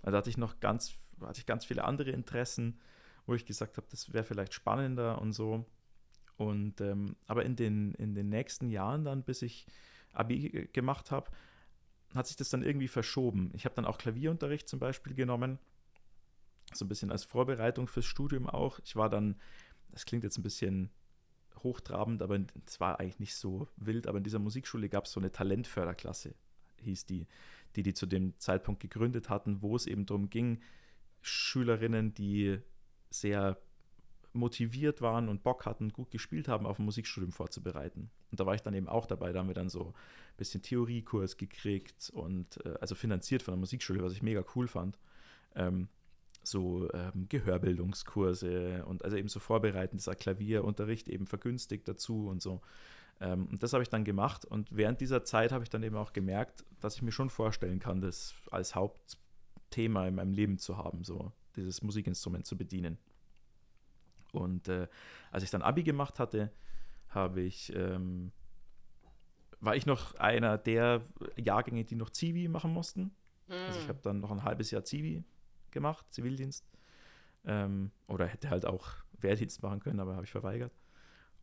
Also 0.02 0.18
hatte 0.18 0.30
ich 0.30 0.38
noch 0.38 0.60
ganz, 0.60 0.96
hatte 1.26 1.40
ich 1.40 1.46
ganz 1.46 1.66
viele 1.66 1.84
andere 1.84 2.12
Interessen, 2.12 2.80
wo 3.26 3.34
ich 3.34 3.46
gesagt 3.46 3.78
habe, 3.78 3.88
das 3.90 4.14
wäre 4.14 4.24
vielleicht 4.24 4.54
spannender 4.54 5.22
und 5.22 5.34
so. 5.34 5.66
Und 6.38 6.82
ähm, 6.82 7.16
aber 7.28 7.46
in 7.46 7.56
den, 7.56 7.94
in 7.96 8.16
den 8.16 8.30
nächsten 8.30 8.70
Jahren 8.70 9.06
dann, 9.06 9.24
bis 9.24 9.42
ich 9.42 9.66
Abi 10.14 10.70
gemacht 10.74 11.12
habe, 11.12 11.32
hat 12.14 12.28
sich 12.28 12.36
das 12.36 12.50
dann 12.50 12.64
irgendwie 12.64 12.88
verschoben. 12.88 13.52
Ich 13.54 13.66
habe 13.66 13.76
dann 13.76 13.86
auch 13.86 13.98
Klavierunterricht 13.98 14.68
zum 14.68 14.80
Beispiel 14.80 15.14
genommen, 15.14 15.60
so 16.74 16.86
ein 16.86 16.88
bisschen 16.88 17.12
als 17.12 17.24
Vorbereitung 17.24 17.88
fürs 17.88 18.06
Studium 18.06 18.48
auch. 18.48 18.80
Ich 18.84 18.96
war 18.96 19.10
dann, 19.10 19.40
das 19.92 20.06
klingt 20.06 20.24
jetzt 20.24 20.38
ein 20.38 20.44
bisschen 20.44 20.90
hochtrabend, 21.62 22.22
aber 22.22 22.40
es 22.66 22.80
war 22.80 23.00
eigentlich 23.00 23.20
nicht 23.20 23.36
so 23.36 23.68
wild. 23.78 24.08
Aber 24.08 24.18
in 24.18 24.24
dieser 24.24 24.40
Musikschule 24.40 24.90
gab 24.90 25.06
es 25.06 25.12
so 25.12 25.20
eine 25.20 25.32
Talentförderklasse, 25.32 26.36
hieß 26.82 27.06
die, 27.06 27.28
die 27.76 27.84
die 27.84 27.94
zu 27.94 28.06
dem 28.06 28.38
Zeitpunkt 28.40 28.82
gegründet 28.82 29.30
hatten, 29.30 29.62
wo 29.62 29.76
es 29.76 29.88
eben 29.88 30.06
darum 30.06 30.30
ging, 30.30 30.62
Schülerinnen, 31.24 32.14
die 32.14 32.60
sehr 33.10 33.58
motiviert 34.34 35.02
waren 35.02 35.30
und 35.30 35.44
Bock 35.44 35.66
hatten, 35.66 35.90
gut 35.90 36.12
gespielt 36.12 36.48
haben, 36.48 36.66
auf 36.66 36.80
ein 36.80 36.86
Musikstudium 36.86 37.32
vorzubereiten. 37.32 38.10
Und 38.32 38.40
da 38.40 38.46
war 38.46 38.56
ich 38.56 38.62
dann 38.62 38.74
eben 38.74 38.88
auch 38.88 39.06
dabei. 39.06 39.32
Da 39.32 39.40
haben 39.40 39.48
wir 39.48 39.54
dann 39.54 39.70
so 39.70 39.88
ein 39.88 40.38
bisschen 40.38 40.62
Theoriekurs 40.62 41.38
gekriegt 41.38 42.12
und 42.14 42.64
äh, 42.66 42.74
also 42.82 42.96
finanziert 42.96 43.44
von 43.44 43.54
der 43.54 43.60
Musikschule, 43.60 44.04
was 44.04 44.14
ich 44.14 44.24
mega 44.24 44.44
cool 44.56 44.68
fand. 44.68 45.00
Ähm, 45.56 45.88
so 46.44 46.92
ähm, 46.94 47.28
Gehörbildungskurse 47.30 48.84
und 48.86 49.06
also 49.06 49.16
eben 49.16 49.30
so 49.30 49.40
vorbereitend, 49.40 50.02
dieser 50.02 50.16
Klavierunterricht 50.16 51.08
eben 51.08 51.26
vergünstigt 51.26 51.88
dazu 51.88 52.28
und 52.28 52.42
so. 52.42 52.62
Ähm, 53.22 53.48
und 53.52 53.64
das 53.64 53.74
habe 53.74 53.84
ich 53.84 53.90
dann 53.90 54.04
gemacht 54.04 54.44
und 54.44 54.76
während 54.76 55.00
dieser 55.00 55.24
Zeit 55.24 55.52
habe 55.52 55.64
ich 55.64 55.70
dann 55.70 55.84
eben 55.84 55.96
auch 55.96 56.12
gemerkt, 56.12 56.66
dass 56.82 56.96
ich 56.96 57.02
mir 57.02 57.12
schon 57.12 57.30
vorstellen 57.30 57.80
kann, 57.80 58.02
das 58.02 58.34
als 58.52 58.76
Hauptthema 59.74 60.08
in 60.08 60.16
meinem 60.16 60.34
Leben 60.34 60.58
zu 60.58 60.78
haben, 60.78 61.04
so 61.04 61.32
dieses 61.56 61.82
Musikinstrument 61.82 62.46
zu 62.46 62.58
bedienen. 62.58 62.98
Und 64.32 64.68
äh, 64.68 64.88
als 65.32 65.44
ich 65.44 65.50
dann 65.50 65.62
Abi 65.62 65.84
gemacht 65.84 66.20
hatte, 66.20 66.52
habe 67.10 67.42
ich, 67.42 67.74
ähm, 67.76 68.32
war 69.60 69.76
ich 69.76 69.86
noch 69.86 70.16
einer 70.16 70.58
der 70.58 71.02
Jahrgänge, 71.38 71.86
die 71.86 71.96
noch 71.96 72.10
Zivi 72.10 72.48
machen 72.48 72.72
mussten. 72.72 73.12
Mhm. 73.48 73.54
Also 73.54 73.80
ich 73.80 73.86
hm. 73.86 73.90
habe 73.90 74.00
dann 74.04 74.20
noch 74.20 74.32
ein 74.32 74.44
halbes 74.44 74.72
Jahr 74.72 74.84
Zivi 74.84 75.24
gemacht, 75.72 76.06
Zivildienst. 76.12 76.66
Ähm, 77.46 77.92
oder 78.08 78.26
hätte 78.26 78.50
halt 78.50 78.66
auch 78.66 78.90
Wehrdienst 79.20 79.62
machen 79.62 79.80
können, 79.80 80.00
aber 80.00 80.16
habe 80.16 80.26
ich 80.26 80.32
verweigert. 80.32 80.74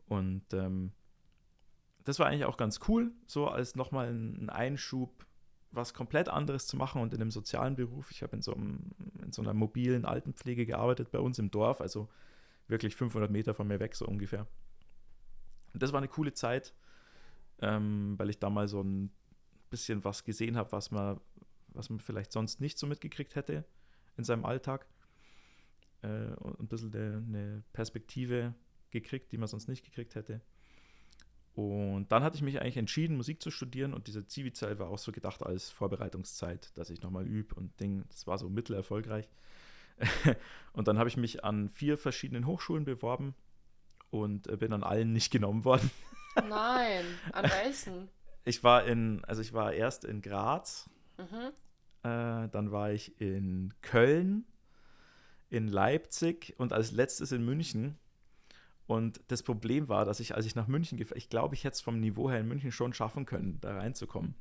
Und 0.09 0.43
ähm, 0.53 0.93
das 2.05 2.19
war 2.19 2.27
eigentlich 2.27 2.47
auch 2.47 2.57
ganz 2.57 2.81
cool, 2.89 3.13
so 3.27 3.49
als 3.49 3.77
nochmal 3.77 4.09
ein 4.09 4.51
Einschub, 4.51 5.27
was 5.73 5.95
komplett 5.95 6.29
anderes 6.29 6.67
zu 6.67 6.77
machen 6.77 7.01
und 7.01 7.15
in 7.15 7.21
einem 7.21 7.31
sozialen 7.31 7.77
Beruf. 7.77 8.11
Ich 8.11 8.23
habe 8.23 8.37
in, 8.37 8.43
so 8.43 8.53
in 8.53 9.33
so 9.33 9.43
einer 9.43 9.55
mobilen 9.55 10.05
Altenpflege 10.05 10.67
gearbeitet 10.67 11.11
bei 11.11 11.21
uns 11.21 11.39
im 11.39 11.51
Dorf, 11.51 11.81
also 11.81 12.09
wirklich 12.67 12.97
500 12.97 13.31
Meter 13.31 13.55
von 13.55 13.69
mir 13.69 13.81
weg, 13.81 13.95
so 13.95 14.07
ungefähr. 14.07 14.47
Und 15.73 15.83
das 15.83 15.93
war 15.93 15.99
eine 15.99 16.09
coole 16.09 16.33
Zeit, 16.33 16.75
ähm, 17.61 18.15
weil 18.19 18.31
ich 18.31 18.39
da 18.39 18.51
mal 18.51 18.69
so 18.69 18.83
ein 18.83 19.11
bisschen 19.71 20.05
was 20.05 20.25
gesehen 20.25 20.57
habe, 20.57 20.73
was 20.73 20.91
man, 20.91 21.21
was 21.69 21.91
man 21.91 22.01
vielleicht 22.01 22.33
sonst 22.33 22.61
nicht 22.61 22.79
so 22.79 22.87
mitgekriegt 22.87 23.37
hätte 23.37 23.65
in 24.17 24.25
seinem 24.25 24.45
Alltag. 24.45 24.87
Äh, 26.03 26.35
und 26.39 26.59
ein 26.61 26.69
bisschen 26.69 26.95
eine, 26.95 27.25
eine 27.29 27.63
Perspektive 27.73 28.55
gekriegt, 28.91 29.31
die 29.31 29.39
man 29.39 29.49
sonst 29.49 29.69
nicht 29.69 29.85
gekriegt 29.85 30.15
hätte. 30.17 30.41
Und 31.55 32.13
dann 32.13 32.23
hatte 32.23 32.37
ich 32.37 32.43
mich 32.43 32.61
eigentlich 32.61 32.77
entschieden, 32.77 33.17
Musik 33.17 33.43
zu 33.43 33.51
studieren 33.51 33.93
und 33.93 34.07
diese 34.07 34.27
Zivi-Zeit 34.27 34.79
war 34.79 34.89
auch 34.89 34.99
so 34.99 35.13
gedacht 35.13 35.43
als 35.43 35.71
Vorbereitungszeit, 35.71 36.71
dass 36.79 36.91
ich 36.91 37.03
nochmal 37.03 37.27
übe 37.27 37.55
und 37.57 37.79
Ding. 37.81 38.05
Das 38.09 38.27
war 38.27 38.39
so 38.39 38.49
mittelerfolgreich. 38.49 39.29
und 40.73 40.89
dann 40.89 40.99
habe 40.99 41.09
ich 41.09 41.17
mich 41.17 41.45
an 41.45 41.69
vier 41.69 41.99
verschiedenen 41.99 42.47
Hochschulen 42.47 42.85
beworben 42.85 43.35
und 44.11 44.47
äh, 44.49 44.57
bin 44.57 44.73
an 44.73 44.83
allen 44.83 45.13
nicht 45.13 45.31
genommen 45.31 45.65
worden. 45.65 45.91
Nein, 46.49 47.05
an 47.33 47.45
welchen? 47.45 48.09
Ich 48.45 48.65
war 48.65 48.85
in, 48.85 49.25
also 49.25 49.43
ich 49.43 49.53
war 49.53 49.73
erst 49.73 50.05
in 50.05 50.23
Graz, 50.23 50.89
mhm. 51.19 51.51
äh, 52.03 52.49
dann 52.49 52.71
war 52.71 52.93
ich 52.93 53.21
in 53.21 53.75
Köln, 53.83 54.47
in 55.51 55.69
Leipzig 55.69 56.55
und 56.59 56.73
als 56.73 56.93
letztes 56.93 57.33
in 57.33 57.45
München. 57.45 57.99
Und 58.91 59.21
das 59.29 59.45
Problem 59.45 59.89
war, 59.89 60.05
dass 60.05 60.19
ich, 60.19 60.35
als 60.35 60.47
ich 60.47 60.57
nach 60.57 60.67
München 60.67 60.99
gefahren 60.99 61.17
ich 61.19 61.29
glaube, 61.29 61.55
ich 61.55 61.63
hätte 61.63 61.75
es 61.75 61.81
vom 61.81 62.01
Niveau 62.01 62.29
her 62.29 62.41
in 62.41 62.49
München 62.49 62.73
schon 62.73 62.93
schaffen 62.93 63.25
können, 63.25 63.59
da 63.61 63.77
reinzukommen. 63.77 64.35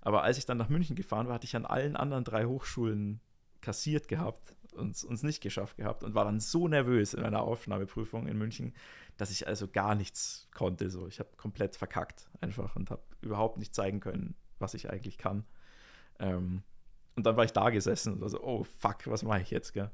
Aber 0.00 0.22
als 0.22 0.38
ich 0.38 0.46
dann 0.46 0.56
nach 0.56 0.70
München 0.70 0.96
gefahren 0.96 1.26
war, 1.26 1.34
hatte 1.34 1.44
ich 1.44 1.54
an 1.56 1.66
allen 1.66 1.94
anderen 1.94 2.24
drei 2.24 2.46
Hochschulen 2.46 3.20
kassiert 3.60 4.08
gehabt 4.08 4.56
uns, 4.72 5.04
uns 5.04 5.22
nicht 5.22 5.42
geschafft 5.42 5.76
gehabt 5.76 6.04
und 6.04 6.14
war 6.14 6.24
dann 6.24 6.40
so 6.40 6.68
nervös 6.68 7.12
in 7.12 7.20
meiner 7.20 7.42
Aufnahmeprüfung 7.42 8.26
in 8.26 8.38
München, 8.38 8.72
dass 9.18 9.30
ich 9.30 9.46
also 9.46 9.68
gar 9.68 9.94
nichts 9.94 10.48
konnte. 10.54 10.88
So. 10.88 11.06
Ich 11.06 11.18
habe 11.18 11.28
komplett 11.36 11.76
verkackt 11.76 12.30
einfach 12.40 12.74
und 12.76 12.90
habe 12.90 13.02
überhaupt 13.20 13.58
nicht 13.58 13.74
zeigen 13.74 14.00
können, 14.00 14.34
was 14.58 14.72
ich 14.72 14.88
eigentlich 14.88 15.18
kann. 15.18 15.44
Ähm, 16.18 16.62
und 17.14 17.26
dann 17.26 17.36
war 17.36 17.44
ich 17.44 17.52
da 17.52 17.68
gesessen 17.68 18.14
und 18.14 18.26
so, 18.26 18.42
oh 18.42 18.64
fuck, 18.78 19.06
was 19.06 19.22
mache 19.22 19.42
ich 19.42 19.50
jetzt? 19.50 19.74
Gell? 19.74 19.90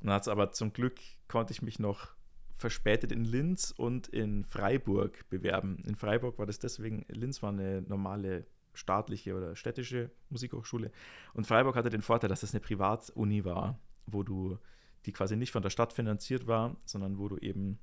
Dann 0.00 0.12
hat's 0.12 0.28
aber 0.28 0.52
zum 0.52 0.72
Glück 0.72 1.00
konnte 1.26 1.52
ich 1.52 1.60
mich 1.60 1.80
noch 1.80 2.15
verspätet 2.56 3.12
in 3.12 3.24
Linz 3.24 3.72
und 3.76 4.08
in 4.08 4.44
Freiburg 4.44 5.28
bewerben. 5.28 5.82
In 5.86 5.94
Freiburg 5.94 6.38
war 6.38 6.46
das 6.46 6.58
deswegen, 6.58 7.04
Linz 7.08 7.42
war 7.42 7.50
eine 7.50 7.82
normale 7.82 8.46
staatliche 8.72 9.34
oder 9.34 9.56
städtische 9.56 10.10
Musikhochschule 10.30 10.90
und 11.34 11.46
Freiburg 11.46 11.76
hatte 11.76 11.90
den 11.90 12.02
Vorteil, 12.02 12.28
dass 12.28 12.42
es 12.42 12.52
eine 12.52 12.60
Privatuni 12.60 13.44
war, 13.44 13.78
wo 14.06 14.22
du, 14.22 14.58
die 15.06 15.12
quasi 15.12 15.36
nicht 15.36 15.52
von 15.52 15.62
der 15.62 15.70
Stadt 15.70 15.92
finanziert 15.92 16.46
war, 16.46 16.76
sondern 16.84 17.18
wo 17.18 17.28
du 17.28 17.38
eben 17.38 17.78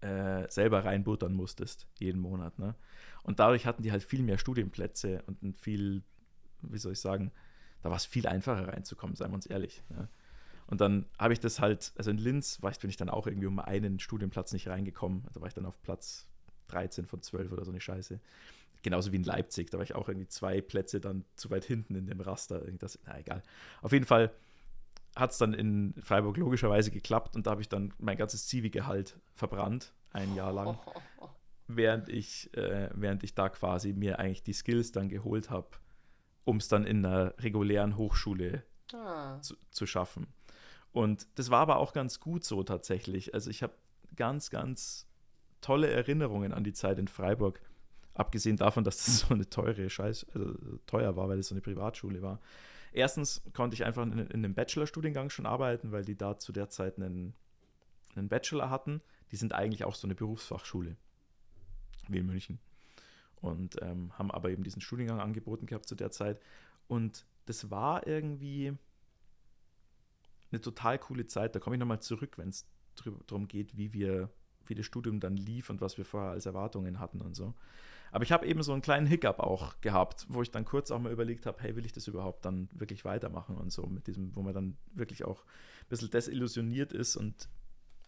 äh, 0.00 0.48
selber 0.50 0.84
reinbuttern 0.84 1.32
musstest, 1.34 1.86
jeden 1.98 2.20
Monat. 2.20 2.58
Ne? 2.58 2.74
Und 3.22 3.38
dadurch 3.40 3.66
hatten 3.66 3.82
die 3.82 3.92
halt 3.92 4.02
viel 4.02 4.22
mehr 4.22 4.38
Studienplätze 4.38 5.22
und 5.26 5.42
ein 5.42 5.54
viel, 5.54 6.02
wie 6.62 6.78
soll 6.78 6.92
ich 6.92 7.00
sagen, 7.00 7.32
da 7.82 7.90
war 7.90 7.96
es 7.96 8.06
viel 8.06 8.26
einfacher 8.26 8.68
reinzukommen, 8.68 9.16
seien 9.16 9.30
wir 9.30 9.36
uns 9.36 9.46
ehrlich. 9.46 9.82
Ne? 9.88 10.08
Und 10.70 10.80
dann 10.80 11.06
habe 11.18 11.32
ich 11.32 11.40
das 11.40 11.60
halt, 11.60 11.92
also 11.96 12.10
in 12.10 12.18
Linz 12.18 12.62
war 12.62 12.70
ich, 12.70 12.78
bin 12.78 12.88
ich 12.88 12.96
dann 12.96 13.10
auch 13.10 13.26
irgendwie 13.26 13.48
um 13.48 13.58
einen 13.58 13.98
Studienplatz 13.98 14.52
nicht 14.52 14.68
reingekommen. 14.68 15.24
Da 15.32 15.40
war 15.40 15.48
ich 15.48 15.54
dann 15.54 15.66
auf 15.66 15.82
Platz 15.82 16.28
13 16.68 17.06
von 17.06 17.20
12 17.20 17.52
oder 17.52 17.64
so 17.64 17.72
eine 17.72 17.80
Scheiße. 17.80 18.20
Genauso 18.82 19.12
wie 19.12 19.16
in 19.16 19.24
Leipzig, 19.24 19.70
da 19.70 19.78
war 19.78 19.84
ich 19.84 19.94
auch 19.94 20.08
irgendwie 20.08 20.28
zwei 20.28 20.60
Plätze 20.60 21.00
dann 21.00 21.24
zu 21.36 21.50
weit 21.50 21.64
hinten 21.64 21.96
in 21.96 22.06
dem 22.06 22.20
Raster. 22.20 22.60
Das, 22.78 22.98
na 23.04 23.18
egal. 23.18 23.42
Auf 23.82 23.92
jeden 23.92 24.06
Fall 24.06 24.32
hat 25.16 25.32
es 25.32 25.38
dann 25.38 25.52
in 25.52 25.94
Freiburg 26.00 26.36
logischerweise 26.36 26.90
geklappt 26.90 27.34
und 27.34 27.46
da 27.46 27.50
habe 27.50 27.62
ich 27.62 27.68
dann 27.68 27.92
mein 27.98 28.16
ganzes 28.16 28.46
Zivi-Gehalt 28.46 29.18
verbrannt, 29.34 29.92
ein 30.12 30.34
Jahr 30.34 30.52
lang, 30.52 30.78
während 31.66 32.08
ich, 32.08 32.56
äh, 32.56 32.90
während 32.94 33.24
ich 33.24 33.34
da 33.34 33.48
quasi 33.48 33.92
mir 33.92 34.18
eigentlich 34.18 34.44
die 34.44 34.52
Skills 34.52 34.92
dann 34.92 35.08
geholt 35.08 35.50
habe, 35.50 35.68
um 36.44 36.58
es 36.58 36.68
dann 36.68 36.84
in 36.84 37.04
einer 37.04 37.34
regulären 37.38 37.96
Hochschule 37.96 38.62
ah. 38.94 39.40
zu, 39.42 39.56
zu 39.70 39.86
schaffen. 39.86 40.28
Und 40.92 41.26
das 41.36 41.50
war 41.50 41.60
aber 41.60 41.76
auch 41.76 41.92
ganz 41.92 42.20
gut 42.20 42.44
so 42.44 42.62
tatsächlich. 42.62 43.34
Also 43.34 43.50
ich 43.50 43.62
habe 43.62 43.74
ganz, 44.16 44.50
ganz 44.50 45.06
tolle 45.60 45.88
Erinnerungen 45.88 46.52
an 46.52 46.64
die 46.64 46.72
Zeit 46.72 46.98
in 46.98 47.08
Freiburg. 47.08 47.60
Abgesehen 48.14 48.56
davon, 48.56 48.84
dass 48.84 49.04
das 49.04 49.18
so 49.28 49.34
eine 49.34 49.48
teure 49.48 49.88
Scheiß, 49.88 50.26
also 50.34 50.54
teuer 50.86 51.16
war, 51.16 51.28
weil 51.28 51.38
es 51.38 51.48
so 51.48 51.54
eine 51.54 51.62
Privatschule 51.62 52.22
war. 52.22 52.40
Erstens 52.92 53.42
konnte 53.54 53.74
ich 53.74 53.84
einfach 53.84 54.02
in, 54.02 54.12
in 54.18 54.44
einem 54.44 54.54
Bachelorstudiengang 54.54 55.30
schon 55.30 55.46
arbeiten, 55.46 55.92
weil 55.92 56.04
die 56.04 56.16
da 56.16 56.38
zu 56.38 56.52
der 56.52 56.68
Zeit 56.70 56.96
einen, 56.96 57.34
einen 58.16 58.28
Bachelor 58.28 58.68
hatten. 58.68 59.00
Die 59.30 59.36
sind 59.36 59.52
eigentlich 59.52 59.84
auch 59.84 59.94
so 59.94 60.08
eine 60.08 60.16
Berufsfachschule, 60.16 60.96
wie 62.08 62.18
in 62.18 62.26
München. 62.26 62.58
Und 63.40 63.80
ähm, 63.80 64.10
haben 64.18 64.30
aber 64.32 64.50
eben 64.50 64.64
diesen 64.64 64.82
Studiengang 64.82 65.20
angeboten 65.20 65.66
gehabt 65.66 65.86
zu 65.86 65.94
der 65.94 66.10
Zeit. 66.10 66.40
Und 66.88 67.24
das 67.46 67.70
war 67.70 68.06
irgendwie 68.06 68.76
eine 70.52 70.60
total 70.60 70.98
coole 70.98 71.26
Zeit. 71.26 71.54
Da 71.54 71.60
komme 71.60 71.76
ich 71.76 71.80
nochmal 71.80 72.00
zurück, 72.00 72.38
wenn 72.38 72.48
es 72.48 72.66
darum 73.26 73.48
geht, 73.48 73.76
wie 73.76 73.92
wir, 73.92 74.30
wie 74.66 74.74
das 74.74 74.86
Studium 74.86 75.20
dann 75.20 75.36
lief 75.36 75.70
und 75.70 75.80
was 75.80 75.98
wir 75.98 76.04
vorher 76.04 76.30
als 76.30 76.46
Erwartungen 76.46 76.98
hatten 76.98 77.20
und 77.20 77.34
so. 77.34 77.54
Aber 78.12 78.24
ich 78.24 78.32
habe 78.32 78.46
eben 78.46 78.62
so 78.62 78.72
einen 78.72 78.82
kleinen 78.82 79.06
Hiccup 79.06 79.38
auch 79.38 79.80
gehabt, 79.80 80.26
wo 80.28 80.42
ich 80.42 80.50
dann 80.50 80.64
kurz 80.64 80.90
auch 80.90 80.98
mal 80.98 81.12
überlegt 81.12 81.46
habe, 81.46 81.62
hey, 81.62 81.76
will 81.76 81.86
ich 81.86 81.92
das 81.92 82.08
überhaupt 82.08 82.44
dann 82.44 82.68
wirklich 82.72 83.04
weitermachen 83.04 83.56
und 83.56 83.72
so, 83.72 83.86
mit 83.86 84.08
diesem, 84.08 84.34
wo 84.34 84.42
man 84.42 84.52
dann 84.52 84.76
wirklich 84.92 85.24
auch 85.24 85.44
ein 85.44 85.88
bisschen 85.88 86.10
desillusioniert 86.10 86.92
ist 86.92 87.16
und 87.16 87.48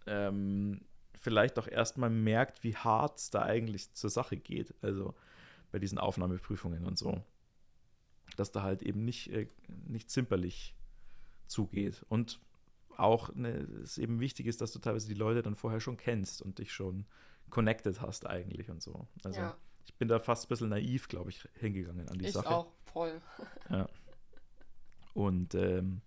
ähm, 0.07 0.81
vielleicht 1.15 1.59
auch 1.61 1.69
erstmal 1.69 2.11
merkt, 2.11 2.65
wie 2.65 2.75
hart 2.75 3.19
es 3.19 3.31
da 3.31 3.43
eigentlich 3.43 3.93
zur 3.95 4.11
Sache 4.11 4.37
geht. 4.37 4.75
Also 4.83 5.15
bei 5.71 5.79
diesen 5.79 5.99
Aufnahmeprüfungen 5.99 6.85
und 6.85 6.99
so. 6.99 7.25
Dass 8.37 8.53
da 8.53 8.63
halt 8.63 8.83
eben 8.83 9.05
nicht, 9.05 9.33
äh, 9.33 9.49
nicht 9.87 10.11
zimperlich 10.11 10.75
zugeht. 11.53 12.05
Und 12.09 12.41
auch 12.97 13.35
ne, 13.35 13.67
es 13.83 13.99
eben 13.99 14.21
wichtig 14.21 14.47
ist, 14.47 14.61
dass 14.61 14.73
du 14.73 14.79
teilweise 14.79 15.09
die 15.09 15.15
Leute 15.15 15.43
dann 15.43 15.55
vorher 15.55 15.81
schon 15.81 15.97
kennst 15.97 16.43
und 16.43 16.59
dich 16.59 16.73
schon 16.73 17.07
connected 17.51 18.01
hast 18.01 18.27
eigentlich 18.27 18.71
und 18.71 18.83
so. 18.83 19.07
Also 19.23 19.41
ja. 19.41 19.57
ich 19.87 19.95
bin 19.95 20.09
da 20.09 20.19
fast 20.19 20.47
ein 20.47 20.49
bisschen 20.49 20.69
naiv, 20.71 21.09
glaube 21.09 21.31
ich, 21.31 21.49
hingegangen 21.55 22.09
an 22.09 22.19
die 22.19 22.27
ich 22.27 22.33
Sache. 22.33 22.47
Ich 22.47 22.51
auch, 22.51 22.73
voll. 22.85 23.21
ja. 23.71 23.89
Und 25.15 25.55
ähm, 25.55 26.01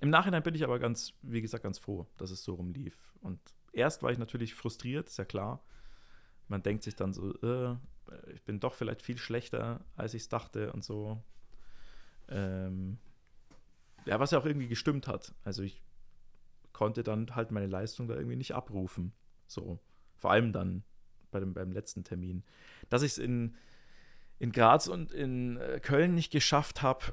im 0.00 0.10
Nachhinein 0.10 0.42
bin 0.42 0.54
ich 0.54 0.64
aber 0.64 0.78
ganz, 0.78 1.12
wie 1.22 1.42
gesagt, 1.42 1.64
ganz 1.64 1.78
froh, 1.78 2.06
dass 2.16 2.30
es 2.30 2.44
so 2.44 2.54
rumlief. 2.54 2.96
Und 3.20 3.40
erst 3.72 4.02
war 4.02 4.12
ich 4.12 4.18
natürlich 4.18 4.54
frustriert, 4.54 5.08
ist 5.08 5.18
ja 5.18 5.24
klar. 5.24 5.64
Man 6.48 6.62
denkt 6.62 6.82
sich 6.82 6.94
dann 6.94 7.12
so, 7.12 7.34
äh, 7.42 7.76
ich 8.32 8.42
bin 8.44 8.60
doch 8.60 8.74
vielleicht 8.74 9.02
viel 9.02 9.18
schlechter, 9.18 9.84
als 9.96 10.14
ich 10.14 10.22
es 10.22 10.28
dachte 10.28 10.72
und 10.72 10.84
so. 10.84 11.22
Ähm, 12.28 12.98
ja, 14.06 14.20
was 14.20 14.30
ja 14.30 14.38
auch 14.38 14.46
irgendwie 14.46 14.68
gestimmt 14.68 15.08
hat. 15.08 15.34
Also 15.44 15.62
ich 15.62 15.82
konnte 16.72 17.02
dann 17.02 17.34
halt 17.34 17.50
meine 17.50 17.66
Leistung 17.66 18.08
da 18.08 18.14
irgendwie 18.14 18.36
nicht 18.36 18.54
abrufen. 18.54 19.12
So. 19.46 19.78
Vor 20.16 20.30
allem 20.30 20.52
dann 20.52 20.82
bei 21.30 21.40
dem, 21.40 21.54
beim 21.54 21.72
letzten 21.72 22.04
Termin. 22.04 22.44
Dass 22.88 23.02
ich 23.02 23.12
es 23.12 23.18
in, 23.18 23.56
in 24.38 24.52
Graz 24.52 24.86
und 24.88 25.12
in 25.12 25.56
äh, 25.56 25.80
Köln 25.80 26.14
nicht 26.14 26.30
geschafft 26.30 26.82
habe, 26.82 27.04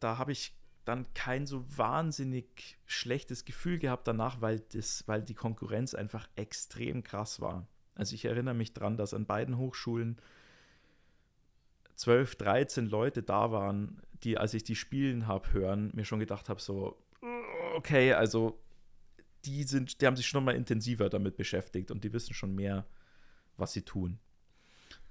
da 0.00 0.18
habe 0.18 0.32
ich 0.32 0.54
dann 0.84 1.06
kein 1.14 1.46
so 1.46 1.64
wahnsinnig 1.76 2.78
schlechtes 2.86 3.44
Gefühl 3.44 3.78
gehabt 3.78 4.08
danach, 4.08 4.40
weil, 4.40 4.60
das, 4.60 5.06
weil 5.06 5.22
die 5.22 5.34
Konkurrenz 5.34 5.94
einfach 5.94 6.28
extrem 6.36 7.02
krass 7.02 7.40
war. 7.40 7.66
Also 7.94 8.14
ich 8.14 8.24
erinnere 8.24 8.54
mich 8.54 8.72
dran, 8.72 8.96
dass 8.96 9.14
an 9.14 9.26
beiden 9.26 9.58
Hochschulen 9.58 10.18
12, 11.96 12.36
13 12.36 12.86
Leute 12.86 13.22
da 13.22 13.52
waren, 13.52 14.00
die, 14.24 14.38
als 14.38 14.54
ich 14.54 14.64
die 14.64 14.76
spielen 14.76 15.26
habe 15.26 15.52
hören, 15.52 15.90
mir 15.94 16.04
schon 16.04 16.20
gedacht 16.20 16.48
habe, 16.48 16.60
so, 16.60 16.96
okay, 17.74 18.12
also 18.12 18.58
die 19.44 19.64
sind, 19.64 20.00
die 20.00 20.06
haben 20.06 20.16
sich 20.16 20.26
schon 20.26 20.44
mal 20.44 20.54
intensiver 20.54 21.08
damit 21.08 21.36
beschäftigt 21.36 21.90
und 21.90 22.04
die 22.04 22.12
wissen 22.12 22.34
schon 22.34 22.54
mehr, 22.54 22.86
was 23.56 23.72
sie 23.72 23.82
tun. 23.82 24.18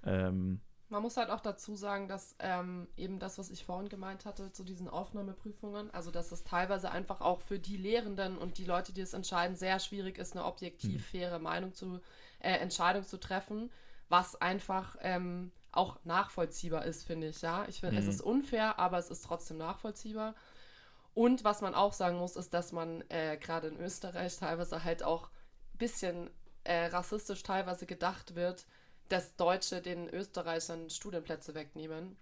Ähm, 0.03 0.61
man 0.89 1.03
muss 1.03 1.17
halt 1.17 1.29
auch 1.29 1.39
dazu 1.39 1.75
sagen, 1.75 2.07
dass 2.07 2.35
ähm, 2.39 2.87
eben 2.97 3.19
das, 3.19 3.37
was 3.37 3.51
ich 3.51 3.63
vorhin 3.63 3.89
gemeint 3.89 4.25
hatte, 4.25 4.51
zu 4.51 4.63
diesen 4.63 4.87
Aufnahmeprüfungen, 4.87 5.91
also 5.91 6.09
dass 6.09 6.31
es 6.31 6.43
teilweise 6.43 6.91
einfach 6.91 7.21
auch 7.21 7.41
für 7.41 7.59
die 7.59 7.77
Lehrenden 7.77 8.37
und 8.37 8.57
die 8.57 8.65
Leute, 8.65 8.91
die 8.91 9.01
es 9.01 9.13
entscheiden, 9.13 9.55
sehr 9.55 9.79
schwierig 9.79 10.17
ist, 10.17 10.35
eine 10.35 10.45
objektiv 10.45 10.95
hm. 10.95 10.99
faire 10.99 11.39
Meinung 11.39 11.73
zu, 11.73 12.01
äh, 12.39 12.53
Entscheidung 12.53 13.03
zu 13.03 13.17
treffen, 13.17 13.69
was 14.09 14.35
einfach 14.35 14.95
ähm, 15.01 15.51
auch 15.71 16.03
nachvollziehbar 16.03 16.85
ist, 16.85 17.03
finde 17.05 17.27
ich, 17.27 17.41
ja. 17.41 17.65
Ich 17.67 17.79
finde, 17.79 18.01
mhm. 18.01 18.07
es 18.07 18.15
ist 18.15 18.21
unfair, 18.21 18.79
aber 18.79 18.97
es 18.97 19.09
ist 19.09 19.25
trotzdem 19.25 19.57
nachvollziehbar. 19.57 20.35
Und 21.13 21.43
was 21.43 21.61
man 21.61 21.75
auch 21.75 21.93
sagen 21.93 22.17
muss, 22.17 22.35
ist, 22.35 22.53
dass 22.53 22.71
man 22.71 23.03
äh, 23.09 23.37
gerade 23.37 23.67
in 23.67 23.79
Österreich 23.79 24.37
teilweise 24.37 24.83
halt 24.83 25.03
auch 25.03 25.29
ein 25.73 25.77
bisschen 25.77 26.29
äh, 26.63 26.85
rassistisch 26.85 27.43
teilweise 27.43 27.85
gedacht 27.85 28.35
wird, 28.35 28.65
dass 29.09 29.35
Deutsche 29.35 29.81
den 29.81 30.07
Österreichern 30.09 30.89
Studienplätze 30.89 31.55
wegnehmen. 31.55 32.17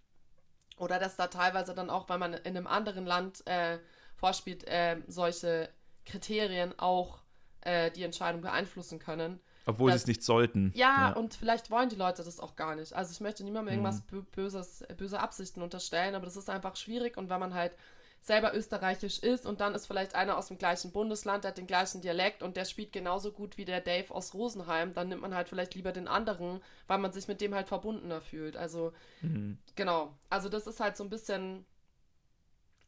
Oder 0.78 1.00
dass 1.00 1.16
da 1.16 1.28
teilweise 1.28 1.74
dann 1.74 1.90
auch, 1.90 2.08
weil 2.10 2.20
man 2.20 2.34
in 2.34 2.58
einem 2.58 2.68
anderen 2.68 3.06
Land 3.06 3.46
äh, 3.46 3.80
vorspielt, 4.16 4.66
äh, 4.68 5.02
solche 5.08 5.70
Kriterien 6.06 6.78
auch 6.80 7.20
äh, 7.62 7.92
die 7.92 8.04
Entscheidung 8.04 8.42
beeinflussen 8.42 9.00
können. 9.00 9.40
Obwohl 9.68 9.92
sie 9.92 9.98
es 9.98 10.08
nicht 10.08 10.24
sollten. 10.24 10.72
Ja, 10.76 11.10
ja, 11.10 11.14
und 11.14 11.34
vielleicht 11.34 11.70
wollen 11.70 11.90
die 11.90 11.96
Leute 11.96 12.24
das 12.24 12.40
auch 12.40 12.56
gar 12.56 12.76
nicht. 12.76 12.94
Also 12.94 13.12
ich 13.12 13.20
möchte 13.20 13.44
niemandem 13.44 13.74
irgendwas 13.74 14.02
mhm. 14.12 14.26
Böses, 14.32 14.84
böse 14.98 15.20
Absichten 15.20 15.62
unterstellen, 15.62 16.16
aber 16.16 16.26
das 16.26 16.38
ist 16.38 16.50
einfach 16.50 16.76
schwierig 16.76 17.18
und 17.18 17.30
wenn 17.30 17.40
man 17.40 17.54
halt 17.54 17.74
selber 18.22 18.56
österreichisch 18.56 19.20
ist 19.20 19.46
und 19.46 19.62
dann 19.62 19.76
ist 19.76 19.86
vielleicht 19.86 20.16
einer 20.16 20.38
aus 20.38 20.48
dem 20.48 20.58
gleichen 20.58 20.92
Bundesland, 20.92 21.44
der 21.44 21.50
hat 21.50 21.58
den 21.58 21.68
gleichen 21.68 22.02
Dialekt 22.02 22.44
und 22.44 22.58
der 22.58 22.66
spielt 22.66 22.92
genauso 22.92 23.32
gut 23.32 23.58
wie 23.58 23.66
der 23.66 23.82
Dave 23.82 24.14
aus 24.14 24.34
Rosenheim, 24.34 24.94
dann 24.94 25.10
nimmt 25.10 25.22
man 25.22 25.36
halt 25.36 25.50
vielleicht 25.50 25.76
lieber 25.76 25.92
den 25.92 26.08
anderen, 26.08 26.62
weil 26.88 26.98
man 26.98 27.12
sich 27.12 27.28
mit 27.28 27.42
dem 27.42 27.54
halt 27.54 27.68
verbundener 27.68 28.22
fühlt. 28.22 28.58
Also 28.58 28.94
mhm. 29.22 29.58
genau, 29.76 30.14
also 30.30 30.50
das 30.50 30.66
ist 30.66 30.80
halt 30.80 30.98
so 30.98 31.04
ein 31.04 31.10
bisschen 31.10 31.66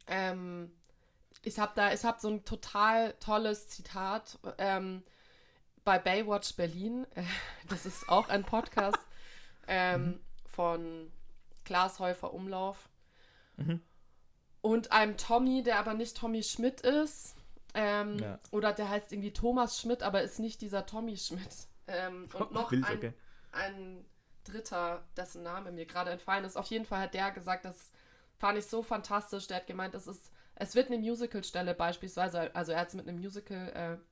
ähm, 0.08 0.72
ich 1.44 1.60
habe 1.60 1.72
da, 1.76 1.94
ich 1.94 2.04
habe 2.04 2.20
so 2.20 2.30
ein 2.30 2.44
total 2.46 3.14
tolles 3.20 3.68
Zitat 3.70 4.40
ähm, 4.58 5.04
bei 5.90 5.98
Baywatch 5.98 6.54
Berlin. 6.54 7.08
Das 7.68 7.88
ist 7.88 8.10
auch 8.10 8.30
ein 8.30 8.44
Podcast 8.44 9.00
ähm, 9.68 10.06
mhm. 10.06 10.20
von 10.46 11.12
Klaas 11.66 11.98
Häufer 11.98 12.32
Umlauf. 12.32 12.90
Mhm. 13.58 13.82
Und 14.62 14.92
einem 14.92 15.18
Tommy, 15.18 15.64
der 15.64 15.80
aber 15.80 15.96
nicht 15.96 16.16
Tommy 16.16 16.44
Schmidt 16.44 16.82
ist. 16.82 17.36
Ähm, 17.74 18.20
ja. 18.20 18.38
Oder 18.52 18.72
der 18.72 18.88
heißt 18.88 19.12
irgendwie 19.12 19.34
Thomas 19.34 19.82
Schmidt, 19.82 20.04
aber 20.04 20.22
ist 20.22 20.38
nicht 20.38 20.62
dieser 20.62 20.86
Tommy 20.86 21.18
Schmidt. 21.18 21.68
Ähm, 21.88 22.30
und 22.36 22.52
noch 22.52 22.72
Wild, 22.72 22.86
ein, 22.86 22.98
okay. 22.98 23.14
ein 23.52 24.06
dritter, 24.44 25.04
dessen 25.18 25.42
Name 25.42 25.72
mir 25.72 25.88
gerade 25.88 26.12
entfallen 26.12 26.46
ist. 26.46 26.56
Auf 26.56 26.68
jeden 26.68 26.86
Fall 26.86 27.02
hat 27.02 27.16
der 27.16 27.32
gesagt, 27.32 27.66
das 27.66 27.92
fand 28.38 28.60
ich 28.60 28.68
so 28.68 28.84
fantastisch. 28.84 29.48
Der 29.48 29.58
hat 29.58 29.66
gemeint, 29.66 29.96
es 29.96 30.06
ist, 30.06 30.32
es 30.54 30.76
wird 30.76 30.92
eine 30.92 31.00
Musicalstelle 31.00 31.74
beispielsweise, 31.74 32.54
also 32.56 32.74
er 32.74 32.82
hat 32.82 32.90
es 32.90 32.94
mit 32.94 33.08
einem 33.08 33.18
Musical 33.18 33.70
äh, 33.70 34.09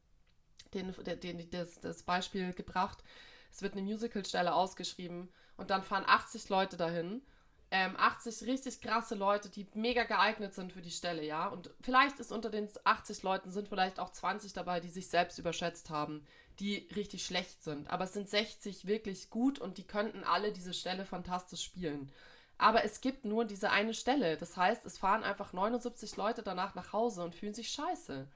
den, 0.74 0.94
den, 1.22 1.50
das, 1.50 1.80
das 1.80 2.04
Beispiel 2.04 2.54
gebracht. 2.54 3.04
Es 3.52 3.62
wird 3.62 3.74
eine 3.74 3.82
Musicalstelle 3.82 4.54
ausgeschrieben 4.54 5.30
und 5.56 5.70
dann 5.70 5.84
fahren 5.84 6.04
80 6.06 6.50
Leute 6.50 6.78
dahin. 6.78 7.22
ähm, 7.70 7.96
80 7.98 8.48
richtig 8.48 8.82
krasse 8.82 9.16
Leute, 9.16 9.50
die 9.50 9.68
mega 9.74 10.04
geeignet 10.06 10.54
sind 10.54 10.72
für 10.72 10.82
die 10.82 10.92
Stelle, 10.92 11.24
ja. 11.26 11.48
Und 11.48 11.70
vielleicht 11.82 12.20
ist 12.20 12.32
unter 12.32 12.50
den 12.50 12.70
80 12.86 13.24
Leuten 13.24 13.52
sind 13.52 13.68
vielleicht 13.68 14.00
auch 14.00 14.10
20 14.12 14.54
dabei, 14.54 14.80
die 14.80 14.90
sich 14.90 15.10
selbst 15.10 15.38
überschätzt 15.38 15.90
haben, 15.90 16.26
die 16.60 16.88
richtig 16.96 17.26
schlecht 17.26 17.64
sind. 17.64 17.90
Aber 17.90 18.06
es 18.06 18.14
sind 18.14 18.30
60 18.30 18.88
wirklich 18.88 19.30
gut 19.30 19.60
und 19.60 19.78
die 19.78 19.86
könnten 19.86 20.24
alle 20.24 20.54
diese 20.54 20.74
Stelle 20.74 21.06
fantastisch 21.06 21.64
spielen. 21.64 22.10
Aber 22.58 22.84
es 22.84 23.02
gibt 23.02 23.26
nur 23.26 23.46
diese 23.46 23.70
eine 23.70 23.94
Stelle. 23.94 24.38
Das 24.38 24.58
heißt, 24.58 24.86
es 24.86 24.98
fahren 24.98 25.24
einfach 25.24 25.54
79 25.54 26.16
Leute 26.16 26.44
danach 26.44 26.74
nach 26.74 26.94
Hause 26.94 27.24
und 27.24 27.36
fühlen 27.36 27.54
sich 27.54 27.70
scheiße. 27.70 28.28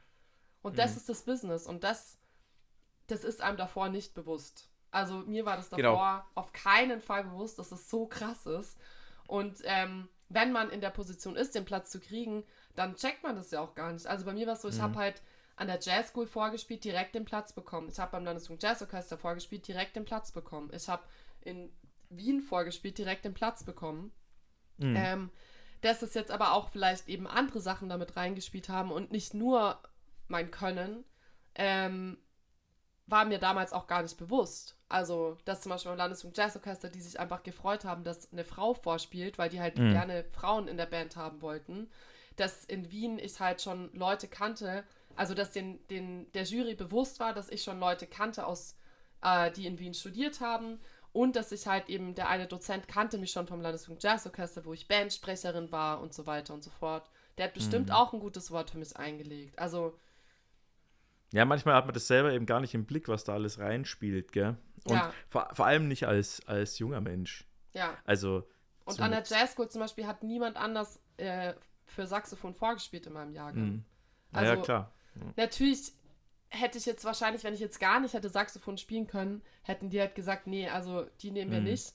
Und 0.61 0.77
das 0.77 0.91
mhm. 0.91 0.97
ist 0.97 1.09
das 1.09 1.23
Business. 1.23 1.65
Und 1.65 1.83
das, 1.83 2.17
das 3.11 3.23
ist 3.23 3.41
einem 3.41 3.57
davor 3.57 3.89
nicht 3.89 4.13
bewusst. 4.13 4.69
Also 4.91 5.19
mir 5.19 5.45
war 5.45 5.57
das 5.57 5.69
genau. 5.69 5.93
davor 5.93 6.11
genau. 6.11 6.31
auf 6.35 6.53
keinen 6.53 7.01
Fall 7.01 7.23
bewusst, 7.23 7.59
dass 7.59 7.71
es 7.71 7.89
so 7.89 8.07
krass 8.07 8.45
ist. 8.45 8.77
Und 9.27 9.59
ähm, 9.63 10.09
wenn 10.29 10.51
man 10.51 10.69
in 10.69 10.81
der 10.81 10.89
Position 10.89 11.35
ist, 11.35 11.55
den 11.55 11.65
Platz 11.65 11.91
zu 11.91 11.99
kriegen, 11.99 12.43
dann 12.75 12.95
checkt 12.95 13.23
man 13.23 13.35
das 13.35 13.51
ja 13.51 13.61
auch 13.61 13.75
gar 13.75 13.91
nicht. 13.91 14.07
Also 14.07 14.25
bei 14.25 14.33
mir 14.33 14.47
war 14.47 14.53
es 14.53 14.61
so, 14.61 14.69
ich 14.69 14.77
mhm. 14.77 14.81
habe 14.81 14.95
halt 14.95 15.21
an 15.55 15.67
der 15.67 15.79
Jazz 15.79 16.09
School 16.09 16.25
vorgespielt, 16.25 16.83
direkt 16.83 17.15
den 17.15 17.25
Platz 17.25 17.53
bekommen. 17.53 17.89
Ich 17.89 17.99
habe 17.99 18.11
beim 18.11 18.25
Landesjugend 18.25 18.63
Jazzorchester 18.63 19.17
vorgespielt, 19.17 19.67
direkt 19.67 19.95
den 19.95 20.05
Platz 20.05 20.31
bekommen. 20.31 20.71
Ich 20.73 20.89
habe 20.89 21.03
in 21.41 21.71
Wien 22.09 22.41
vorgespielt, 22.41 22.97
direkt 22.97 23.25
den 23.25 23.33
Platz 23.33 23.63
bekommen. 23.63 24.11
Mhm. 24.77 24.95
Ähm, 24.97 25.29
dass 25.81 26.01
es 26.01 26.13
jetzt 26.13 26.31
aber 26.31 26.53
auch 26.53 26.69
vielleicht 26.69 27.09
eben 27.09 27.27
andere 27.27 27.59
Sachen 27.59 27.89
damit 27.89 28.15
reingespielt 28.15 28.69
haben 28.69 28.91
und 28.91 29.11
nicht 29.11 29.33
nur 29.33 29.79
mein 30.27 30.51
Können, 30.51 31.03
ähm, 31.55 32.17
war 33.07 33.25
mir 33.25 33.39
damals 33.39 33.73
auch 33.73 33.87
gar 33.87 34.01
nicht 34.01 34.17
bewusst. 34.17 34.75
Also, 34.89 35.37
dass 35.45 35.61
zum 35.61 35.71
Beispiel 35.71 35.91
beim 35.91 35.97
Landesjugend 35.97 36.37
Jazzorchester, 36.37 36.89
die 36.89 37.01
sich 37.01 37.19
einfach 37.19 37.43
gefreut 37.43 37.85
haben, 37.85 38.03
dass 38.03 38.31
eine 38.31 38.43
Frau 38.43 38.73
vorspielt, 38.73 39.37
weil 39.37 39.49
die 39.49 39.61
halt 39.61 39.77
mhm. 39.77 39.91
gerne 39.91 40.25
Frauen 40.31 40.67
in 40.67 40.77
der 40.77 40.85
Band 40.85 41.15
haben 41.15 41.41
wollten. 41.41 41.89
Dass 42.35 42.65
in 42.65 42.91
Wien 42.91 43.19
ich 43.19 43.39
halt 43.39 43.61
schon 43.61 43.89
Leute 43.93 44.27
kannte, 44.27 44.83
also 45.15 45.33
dass 45.33 45.51
den, 45.51 45.85
den, 45.87 46.31
der 46.33 46.43
Jury 46.43 46.75
bewusst 46.75 47.19
war, 47.19 47.33
dass 47.33 47.49
ich 47.49 47.63
schon 47.63 47.79
Leute 47.79 48.07
kannte, 48.07 48.45
aus, 48.45 48.77
äh, 49.21 49.51
die 49.51 49.65
in 49.65 49.79
Wien 49.79 49.93
studiert 49.93 50.39
haben 50.39 50.79
und 51.13 51.35
dass 51.35 51.51
ich 51.51 51.67
halt 51.67 51.89
eben, 51.89 52.15
der 52.15 52.29
eine 52.29 52.47
Dozent 52.47 52.87
kannte 52.87 53.17
mich 53.17 53.31
schon 53.31 53.47
vom 53.47 53.61
Landesjugend 53.61 54.03
Jazzorchester, 54.03 54.65
wo 54.65 54.73
ich 54.73 54.87
Bandsprecherin 54.87 55.71
war 55.71 56.01
und 56.01 56.13
so 56.13 56.25
weiter 56.25 56.53
und 56.53 56.63
so 56.63 56.69
fort. 56.69 57.09
Der 57.37 57.45
hat 57.45 57.53
bestimmt 57.53 57.87
mhm. 57.87 57.93
auch 57.93 58.13
ein 58.13 58.19
gutes 58.19 58.51
Wort 58.51 58.71
für 58.71 58.77
mich 58.77 58.95
eingelegt. 58.97 59.57
Also. 59.59 59.97
Ja, 61.33 61.45
manchmal 61.45 61.75
hat 61.75 61.85
man 61.85 61.93
das 61.93 62.07
selber 62.07 62.33
eben 62.33 62.45
gar 62.45 62.59
nicht 62.59 62.73
im 62.73 62.85
Blick, 62.85 63.07
was 63.07 63.23
da 63.23 63.33
alles 63.33 63.59
reinspielt, 63.59 64.31
gell? 64.31 64.57
Und 64.83 64.95
ja. 64.95 65.13
vor, 65.29 65.49
vor 65.53 65.65
allem 65.65 65.87
nicht 65.87 66.05
als, 66.07 66.45
als 66.47 66.79
junger 66.79 67.01
Mensch. 67.01 67.45
Ja. 67.73 67.97
Also. 68.05 68.47
Und 68.83 68.99
an 68.99 69.11
der 69.11 69.23
Jazzschool 69.23 69.69
zum 69.69 69.81
Beispiel 69.81 70.07
hat 70.07 70.23
niemand 70.23 70.57
anders 70.57 70.99
äh, 71.17 71.53
für 71.85 72.07
Saxophon 72.07 72.53
vorgespielt 72.53 73.07
in 73.07 73.13
meinem 73.13 73.33
Jahrgang. 73.33 73.63
Mhm. 73.63 73.83
Also, 74.33 74.53
ja, 74.53 74.61
klar. 74.61 74.93
Ja. 75.15 75.21
Natürlich 75.37 75.93
hätte 76.49 76.77
ich 76.77 76.85
jetzt 76.85 77.05
wahrscheinlich, 77.05 77.43
wenn 77.43 77.53
ich 77.53 77.59
jetzt 77.59 77.79
gar 77.79 77.99
nicht 77.99 78.13
hätte 78.13 78.29
Saxophon 78.29 78.77
spielen 78.77 79.07
können, 79.07 79.41
hätten 79.63 79.89
die 79.89 79.99
halt 79.99 80.15
gesagt, 80.15 80.47
nee, 80.47 80.67
also 80.67 81.05
die 81.21 81.31
nehmen 81.31 81.51
wir 81.51 81.59
mhm. 81.59 81.67
nicht. 81.67 81.93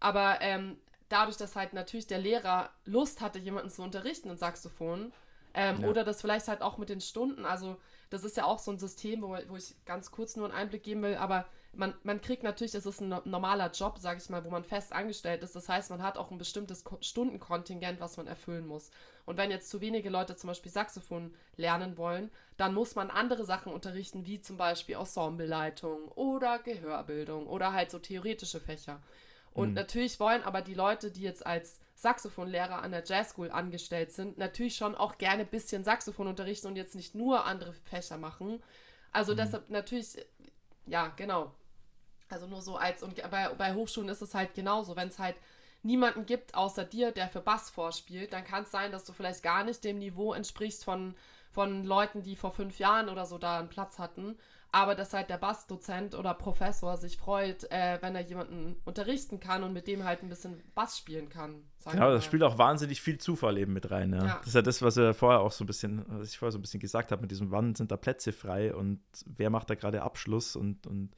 Aber 0.00 0.40
ähm, 0.40 0.78
dadurch, 1.08 1.36
dass 1.36 1.56
halt 1.56 1.74
natürlich 1.74 2.06
der 2.06 2.18
Lehrer 2.18 2.70
Lust 2.84 3.20
hatte, 3.20 3.38
jemanden 3.38 3.70
zu 3.70 3.82
unterrichten 3.82 4.30
in 4.30 4.38
Saxophon, 4.38 5.12
ähm, 5.58 5.82
ja. 5.82 5.88
oder 5.88 6.04
das 6.04 6.20
vielleicht 6.20 6.46
halt 6.46 6.62
auch 6.62 6.78
mit 6.78 6.88
den 6.88 7.00
Stunden, 7.00 7.44
also 7.44 7.76
das 8.10 8.22
ist 8.22 8.36
ja 8.36 8.44
auch 8.44 8.60
so 8.60 8.70
ein 8.70 8.78
System, 8.78 9.22
wo, 9.22 9.36
wo 9.48 9.56
ich 9.56 9.74
ganz 9.84 10.12
kurz 10.12 10.36
nur 10.36 10.46
einen 10.46 10.54
Einblick 10.54 10.84
geben 10.84 11.02
will, 11.02 11.16
aber 11.16 11.46
man, 11.72 11.94
man 12.04 12.20
kriegt 12.20 12.44
natürlich, 12.44 12.74
es 12.74 12.86
ist 12.86 13.00
ein 13.00 13.14
normaler 13.24 13.70
Job, 13.72 13.98
sage 13.98 14.20
ich 14.22 14.30
mal, 14.30 14.44
wo 14.44 14.50
man 14.50 14.64
fest 14.64 14.92
angestellt 14.92 15.42
ist. 15.42 15.54
Das 15.54 15.68
heißt, 15.68 15.90
man 15.90 16.02
hat 16.02 16.16
auch 16.16 16.30
ein 16.30 16.38
bestimmtes 16.38 16.82
Stundenkontingent, 17.00 18.00
was 18.00 18.16
man 18.16 18.26
erfüllen 18.26 18.66
muss. 18.66 18.90
Und 19.26 19.36
wenn 19.36 19.50
jetzt 19.50 19.68
zu 19.68 19.80
wenige 19.80 20.08
Leute 20.08 20.34
zum 20.36 20.48
Beispiel 20.48 20.72
Saxophon 20.72 21.34
lernen 21.56 21.98
wollen, 21.98 22.30
dann 22.56 22.72
muss 22.72 22.94
man 22.94 23.10
andere 23.10 23.44
Sachen 23.44 23.72
unterrichten, 23.72 24.24
wie 24.26 24.40
zum 24.40 24.56
Beispiel 24.56 24.96
Ensembleleitung 24.96 26.08
oder 26.14 26.58
Gehörbildung 26.58 27.46
oder 27.46 27.72
halt 27.72 27.90
so 27.90 27.98
theoretische 27.98 28.60
Fächer. 28.60 29.02
Und 29.52 29.70
mhm. 29.70 29.74
natürlich 29.74 30.18
wollen 30.20 30.42
aber 30.42 30.62
die 30.62 30.74
Leute, 30.74 31.10
die 31.10 31.22
jetzt 31.22 31.44
als 31.44 31.80
Saxophonlehrer 31.98 32.80
an 32.80 32.92
der 32.92 33.02
Jazzschool 33.04 33.50
angestellt 33.50 34.12
sind, 34.12 34.38
natürlich 34.38 34.76
schon 34.76 34.94
auch 34.94 35.18
gerne 35.18 35.42
ein 35.42 35.48
bisschen 35.48 35.82
Saxophon 35.82 36.28
unterrichten 36.28 36.68
und 36.68 36.76
jetzt 36.76 36.94
nicht 36.94 37.16
nur 37.16 37.44
andere 37.44 37.72
Fächer 37.72 38.18
machen. 38.18 38.62
Also 39.10 39.32
mhm. 39.32 39.38
deshalb 39.38 39.68
natürlich, 39.68 40.16
ja, 40.86 41.08
genau. 41.16 41.52
Also 42.28 42.46
nur 42.46 42.62
so 42.62 42.76
als, 42.76 43.02
und 43.02 43.20
bei, 43.30 43.48
bei 43.48 43.74
Hochschulen 43.74 44.08
ist 44.08 44.22
es 44.22 44.34
halt 44.34 44.54
genauso, 44.54 44.94
wenn 44.94 45.08
es 45.08 45.18
halt 45.18 45.34
niemanden 45.82 46.24
gibt 46.24 46.54
außer 46.54 46.84
dir, 46.84 47.10
der 47.10 47.28
für 47.28 47.40
Bass 47.40 47.68
vorspielt, 47.68 48.32
dann 48.32 48.44
kann 48.44 48.62
es 48.62 48.70
sein, 48.70 48.92
dass 48.92 49.04
du 49.04 49.12
vielleicht 49.12 49.42
gar 49.42 49.64
nicht 49.64 49.82
dem 49.82 49.98
Niveau 49.98 50.34
entsprichst 50.34 50.84
von, 50.84 51.16
von 51.50 51.84
Leuten, 51.84 52.22
die 52.22 52.36
vor 52.36 52.52
fünf 52.52 52.78
Jahren 52.78 53.08
oder 53.08 53.26
so 53.26 53.38
da 53.38 53.58
einen 53.58 53.70
Platz 53.70 53.98
hatten. 53.98 54.38
Aber 54.70 54.94
dass 54.94 55.14
halt 55.14 55.30
der 55.30 55.38
Bassdozent 55.38 56.14
oder 56.14 56.34
Professor 56.34 56.98
sich 56.98 57.16
freut, 57.16 57.64
äh, 57.70 57.98
wenn 58.02 58.14
er 58.14 58.20
jemanden 58.20 58.76
unterrichten 58.84 59.40
kann 59.40 59.62
und 59.62 59.72
mit 59.72 59.86
dem 59.86 60.04
halt 60.04 60.22
ein 60.22 60.28
bisschen 60.28 60.62
Bass 60.74 60.98
spielen 60.98 61.30
kann. 61.30 61.62
Genau, 61.90 62.10
das 62.10 62.24
spielt 62.24 62.42
auch 62.42 62.58
wahnsinnig 62.58 63.00
viel 63.00 63.16
Zufall 63.16 63.56
eben 63.56 63.72
mit 63.72 63.90
rein. 63.90 64.12
Ja. 64.12 64.26
ja. 64.26 64.36
Das 64.38 64.48
ist 64.48 64.54
ja 64.54 64.62
das, 64.62 64.82
was 64.82 64.98
er 64.98 65.14
vorher 65.14 65.40
auch 65.40 65.52
so 65.52 65.64
ein 65.64 65.66
bisschen, 65.66 66.04
was 66.08 66.28
ich 66.28 66.38
vorher 66.38 66.52
so 66.52 66.58
ein 66.58 66.62
bisschen 66.62 66.80
gesagt 66.80 67.12
habe, 67.12 67.22
mit 67.22 67.30
diesem, 67.30 67.50
wann 67.50 67.74
sind 67.74 67.90
da 67.90 67.96
Plätze 67.96 68.32
frei 68.32 68.74
und 68.74 69.00
wer 69.24 69.48
macht 69.48 69.70
da 69.70 69.74
gerade 69.74 70.02
Abschluss 70.02 70.54
und, 70.54 70.86
und 70.86 71.14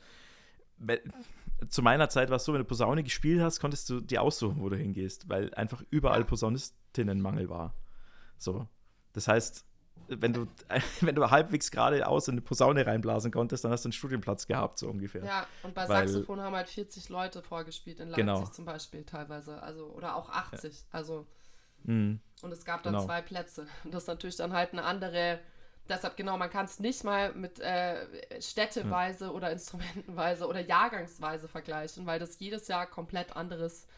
zu 1.68 1.82
meiner 1.82 2.08
Zeit 2.08 2.30
war 2.30 2.36
es 2.36 2.44
so, 2.44 2.52
wenn 2.52 2.60
du 2.60 2.64
Posaune 2.64 3.02
gespielt 3.02 3.42
hast, 3.42 3.60
konntest 3.60 3.90
du 3.90 4.00
dir 4.00 4.22
aussuchen, 4.22 4.60
wo 4.62 4.68
du 4.68 4.76
hingehst, 4.76 5.28
weil 5.28 5.52
einfach 5.54 5.82
überall 5.90 6.24
Posaunistinnenmangel 6.24 7.48
war. 7.48 7.74
So. 8.38 8.66
Das 9.12 9.28
heißt, 9.28 9.66
wenn 10.18 10.32
du, 10.32 10.46
wenn 11.00 11.14
du 11.14 11.30
halbwegs 11.30 11.70
geradeaus 11.70 12.28
in 12.28 12.34
eine 12.34 12.40
Posaune 12.40 12.86
reinblasen 12.86 13.30
konntest, 13.30 13.64
dann 13.64 13.72
hast 13.72 13.84
du 13.84 13.88
einen 13.88 13.92
Studienplatz 13.92 14.46
gehabt, 14.46 14.78
so 14.78 14.88
ungefähr. 14.88 15.24
Ja, 15.24 15.46
und 15.62 15.74
bei 15.74 15.88
weil, 15.88 16.08
Saxophon 16.08 16.40
haben 16.40 16.54
halt 16.54 16.68
40 16.68 17.08
Leute 17.08 17.42
vorgespielt 17.42 18.00
in 18.00 18.08
Leipzig 18.08 18.26
genau. 18.26 18.44
zum 18.46 18.64
Beispiel 18.64 19.04
teilweise. 19.04 19.62
Also, 19.62 19.86
oder 19.86 20.16
auch 20.16 20.30
80. 20.30 20.72
Ja. 20.72 20.80
Also. 20.92 21.26
Mhm. 21.84 22.20
Und 22.42 22.52
es 22.52 22.64
gab 22.64 22.82
dann 22.82 22.92
genau. 22.92 23.06
zwei 23.06 23.22
Plätze. 23.22 23.66
Und 23.84 23.94
das 23.94 24.04
ist 24.04 24.08
natürlich 24.08 24.36
dann 24.36 24.52
halt 24.52 24.72
eine 24.72 24.84
andere 24.84 25.40
Deshalb 25.90 26.16
genau, 26.16 26.38
man 26.38 26.50
kann 26.50 26.66
es 26.66 26.78
nicht 26.78 27.02
mal 27.02 27.32
mit 27.34 27.58
äh, 27.58 28.06
städteweise 28.40 29.24
ja. 29.24 29.30
oder 29.32 29.50
instrumentenweise 29.50 30.46
oder 30.46 30.60
jahrgangsweise 30.60 31.48
vergleichen, 31.48 32.06
weil 32.06 32.20
das 32.20 32.38
jedes 32.38 32.68
Jahr 32.68 32.86
komplett 32.86 33.34
anderes 33.36 33.88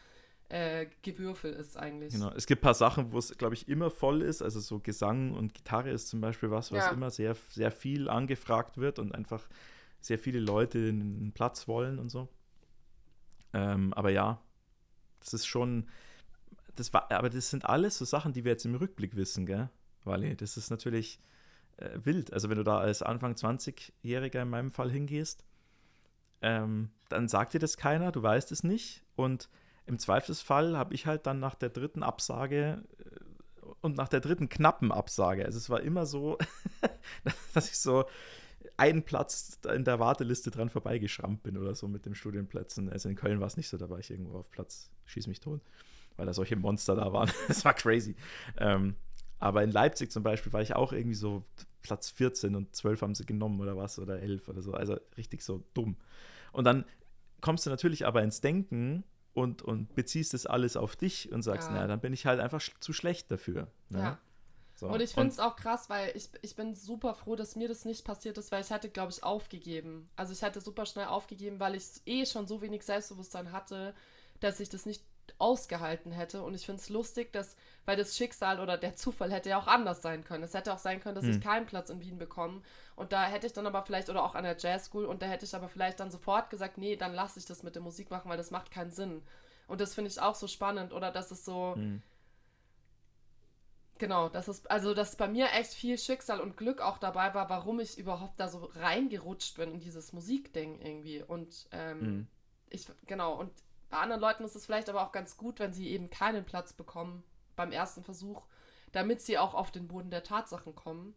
äh, 0.53 0.87
Gewürfel 1.01 1.51
ist 1.55 1.79
eigentlich. 1.79 2.13
Genau, 2.13 2.31
es 2.33 2.47
gibt 2.47 2.61
ein 2.61 2.65
paar 2.65 2.75
Sachen, 2.75 3.11
wo 3.11 3.19
es, 3.19 3.37
glaube 3.39 3.55
ich, 3.55 3.69
immer 3.69 3.91
voll 3.91 4.21
ist. 4.21 4.43
Also 4.43 4.61
so 4.61 4.81
Gesang 4.81 5.33
und 5.33 5.55
Gitarre 5.55 5.91
ist 5.91 6.09
zum 6.09 6.21
Beispiel 6.21 6.51
was, 6.51 6.71
was 6.73 6.85
ja. 6.85 6.91
immer 6.91 7.11
sehr, 7.11 7.35
sehr 7.49 7.71
viel 7.71 8.11
angefragt 8.11 8.77
wird 8.77 8.99
und 8.99 9.15
einfach 9.15 9.49
sehr 10.01 10.19
viele 10.19 10.41
Leute 10.41 10.79
einen 10.79 11.33
Platz 11.33 11.69
wollen 11.69 11.99
und 11.99 12.11
so. 12.11 12.29
Ähm, 13.55 13.95
aber 13.95 14.11
ja, 14.11 14.43
das 15.21 15.33
ist 15.33 15.47
schon, 15.47 15.89
das 16.75 16.93
war, 16.93 17.11
aber 17.11 17.31
das 17.31 17.49
sind 17.49 17.65
alles 17.65 17.97
so 17.97 18.05
Sachen, 18.05 18.35
die 18.35 18.45
wir 18.45 18.53
jetzt 18.53 18.67
im 18.67 18.75
Rückblick 18.75 19.17
wissen, 19.17 19.47
gell, 19.47 19.71
Wally? 20.05 20.37
Das 20.37 20.59
ist 20.59 20.69
natürlich 20.69 21.19
äh, 21.79 21.99
wild. 22.03 22.31
Also 22.31 22.51
wenn 22.51 22.59
du 22.59 22.65
da 22.65 22.77
als 22.77 23.01
Anfang 23.01 23.33
20-Jähriger 23.33 24.43
in 24.43 24.51
meinem 24.51 24.71
Fall 24.71 24.91
hingehst, 24.91 25.47
ähm, 26.43 26.91
dann 27.09 27.29
sagt 27.29 27.55
dir 27.55 27.59
das 27.59 27.79
keiner, 27.79 28.13
du 28.13 28.23
weißt 28.23 28.53
es 28.53 28.65
nicht. 28.65 29.03
Und 29.17 29.49
im 29.87 29.99
Zweifelsfall 29.99 30.77
habe 30.77 30.95
ich 30.95 31.07
halt 31.07 31.27
dann 31.27 31.41
nach 31.41 31.55
der 31.55 31.71
dritten 31.71 32.03
Absage 32.03 32.83
äh, 32.99 33.67
und 33.81 33.97
nach 33.97 34.09
der 34.09 34.21
dritten 34.21 34.49
knappen 34.49 34.93
Absage, 34.93 35.45
also 35.45 35.59
es 35.59 35.71
war 35.71 35.81
immer 35.81 36.07
so, 36.07 36.39
dass 37.55 37.69
ich 37.69 37.79
so 37.79 38.05
einen 38.77 39.03
Platz 39.03 39.59
in 39.75 39.85
der 39.85 39.99
Warteliste 39.99 40.51
dran 40.51 40.71
vorbeigeschrammt 40.71 41.43
bin 41.43 41.57
oder 41.57 41.75
so 41.75 41.89
mit 41.89 42.07
den 42.07 42.15
Studienplätzen. 42.15 42.89
Also 42.91 43.09
in 43.09 43.17
Köln 43.17 43.41
war 43.41 43.47
es 43.47 43.57
nicht 43.57 43.69
so, 43.69 43.77
da 43.77 43.91
war 43.91 43.99
ich 43.99 44.11
irgendwo 44.11 44.39
auf 44.39 44.51
Platz, 44.51 44.91
schieß 45.07 45.27
mich 45.27 45.41
tot, 45.41 45.61
weil 46.17 46.27
da 46.27 46.33
solche 46.33 46.57
Monster 46.57 46.95
da 46.95 47.13
waren. 47.13 47.31
das 47.49 47.65
war 47.65 47.75
crazy. 47.75 48.17
Ähm, 48.59 48.97
aber 49.39 49.65
in 49.65 49.73
Leipzig 49.73 50.13
zum 50.13 50.23
Beispiel 50.23 50.53
war 50.53 50.63
ich 50.63 50.77
auch 50.77 50.93
irgendwie 50.93 51.17
so 51.17 51.45
Platz 51.83 52.11
14 52.11 52.55
und 52.55 52.75
12 52.75 53.03
haben 53.03 53.15
sie 53.15 53.27
genommen 53.27 53.61
oder 53.61 53.77
was 53.77 53.99
oder 53.99 54.21
11 54.21 54.49
oder 54.49 54.63
so. 54.63 54.73
Also 54.73 54.99
richtig 55.17 55.43
so 55.43 55.65
dumm. 55.75 55.97
Und 56.53 56.65
dann 56.65 56.85
kommst 57.41 57.67
du 57.67 57.71
natürlich 57.71 58.07
aber 58.07 58.23
ins 58.23 58.41
Denken 58.41 59.05
und, 59.35 59.63
und 59.63 59.95
beziehst 59.95 60.35
das 60.35 60.47
alles 60.47 60.77
auf 60.77 60.97
dich 60.97 61.33
und 61.33 61.43
sagst, 61.43 61.69
ja. 61.69 61.75
naja, 61.75 61.87
dann 61.87 62.01
bin 62.01 62.13
ich 62.13 62.27
halt 62.27 62.41
einfach 62.41 62.61
sch 62.61 62.73
zu 62.81 62.93
schlecht 62.93 63.31
dafür. 63.31 63.69
Ne? 63.89 63.99
Ja. 63.99 64.19
So. 64.75 64.89
Und 64.89 65.01
ich 65.01 65.11
finde 65.11 65.29
es 65.29 65.39
auch 65.39 65.55
krass, 65.55 65.89
weil 65.91 66.13
ich, 66.17 66.31
ich 66.43 66.57
bin 66.57 66.75
super 66.75 67.15
froh, 67.15 67.37
dass 67.37 67.57
mir 67.57 67.69
das 67.69 67.85
nicht 67.85 68.05
passiert 68.05 68.37
ist, 68.39 68.51
weil 68.51 68.63
ich 68.63 68.73
hatte, 68.73 68.91
glaube 68.91 69.13
ich, 69.13 69.23
aufgegeben. 69.23 70.09
Also 70.17 70.33
ich 70.33 70.43
hatte 70.43 70.61
super 70.61 70.87
schnell 70.87 71.07
aufgegeben, 71.07 71.61
weil 71.61 71.77
ich 71.77 71.85
eh 72.07 72.27
schon 72.27 72.47
so 72.47 72.61
wenig 72.63 72.83
Selbstbewusstsein 72.83 73.53
hatte, 73.53 73.95
dass 74.41 74.59
ich 74.61 74.69
das 74.69 74.87
nicht 74.87 75.05
ausgehalten 75.39 76.13
hätte. 76.13 76.43
Und 76.43 76.55
ich 76.55 76.67
finde 76.67 76.81
es 76.81 76.89
lustig, 76.89 77.33
dass, 77.33 77.57
weil 77.85 77.97
das 77.97 78.17
Schicksal 78.17 78.61
oder 78.61 78.79
der 78.79 78.97
Zufall 78.97 79.33
hätte 79.33 79.51
ja 79.51 79.59
auch 79.59 79.67
anders 79.67 80.03
sein 80.03 80.25
können. 80.25 80.45
Es 80.45 80.55
hätte 80.55 80.73
auch 80.73 80.79
sein 80.79 81.01
können, 81.01 81.15
dass 81.17 81.25
hm. 81.25 81.33
ich 81.33 81.41
keinen 81.41 81.67
Platz 81.67 81.91
in 81.91 82.01
Wien 82.01 82.19
bekomme. 82.19 82.63
Und 82.97 83.13
da 83.13 83.25
hätte 83.25 83.47
ich 83.47 83.53
dann 83.53 83.67
aber 83.67 83.83
vielleicht, 83.83 84.09
oder 84.09 84.23
auch 84.25 84.35
an 84.35 84.45
der 84.45 84.57
Jazz 84.59 84.87
School, 84.87 85.05
und 85.07 85.23
da 85.23 85.27
hätte 85.27 85.45
ich 85.45 85.55
aber 85.55 85.69
vielleicht 85.69 86.01
dann 86.01 86.11
sofort 86.11 86.51
gesagt, 86.51 86.79
nee, 86.79 86.97
dann 86.97 87.15
lasse 87.15 87.39
ich 87.39 87.47
das 87.47 87.63
mit 87.63 87.75
der 87.75 87.83
Musik 87.83 88.11
machen, 88.11 88.29
weil 88.31 88.37
das 88.37 88.51
macht 88.51 88.71
keinen 88.71 88.91
Sinn. 88.93 89.23
Und 89.67 89.81
das 89.81 89.95
finde 89.95 90.11
ich 90.11 90.21
auch 90.21 90.35
so 90.35 90.47
spannend. 90.47 90.93
Oder 90.93 91.11
dass 91.11 91.31
es 91.31 91.45
so, 91.45 91.75
Mhm. 91.77 92.03
genau, 93.99 94.29
dass 94.29 94.49
es, 94.49 94.67
also 94.67 94.95
dass 94.95 95.17
bei 95.17 95.29
mir 95.29 95.51
echt 95.53 95.73
viel 95.75 95.99
Schicksal 95.99 96.41
und 96.41 96.57
Glück 96.57 96.81
auch 96.81 96.99
dabei 96.99 97.35
war, 97.35 97.49
warum 97.51 97.81
ich 97.81 97.99
überhaupt 97.99 98.39
da 98.41 98.49
so 98.49 98.71
reingerutscht 98.75 99.57
bin 99.57 99.73
in 99.73 99.81
dieses 99.81 100.13
Musikding 100.13 100.81
irgendwie. 100.81 101.23
Und 101.23 101.69
ähm, 101.73 102.01
Mhm. 102.01 102.27
ich, 102.71 102.87
genau, 103.07 103.35
und 103.35 103.53
bei 103.93 103.99
anderen 103.99 104.23
Leuten 104.23 104.43
ist 104.43 104.57
es 104.57 104.65
vielleicht 104.65 104.89
aber 104.89 105.07
auch 105.07 105.13
ganz 105.13 105.37
gut, 105.37 105.61
wenn 105.61 105.75
sie 105.75 105.91
eben 105.91 106.09
keinen 106.09 106.47
Platz 106.47 106.73
bekommen 106.73 107.23
beim 107.57 107.73
ersten 107.73 108.03
Versuch, 108.03 108.47
damit 108.91 109.21
sie 109.21 109.37
auch 109.37 109.53
auf 109.53 109.71
den 109.71 109.87
Boden 109.87 110.11
der 110.11 110.23
Tatsachen 110.23 110.75
kommen. 110.75 111.15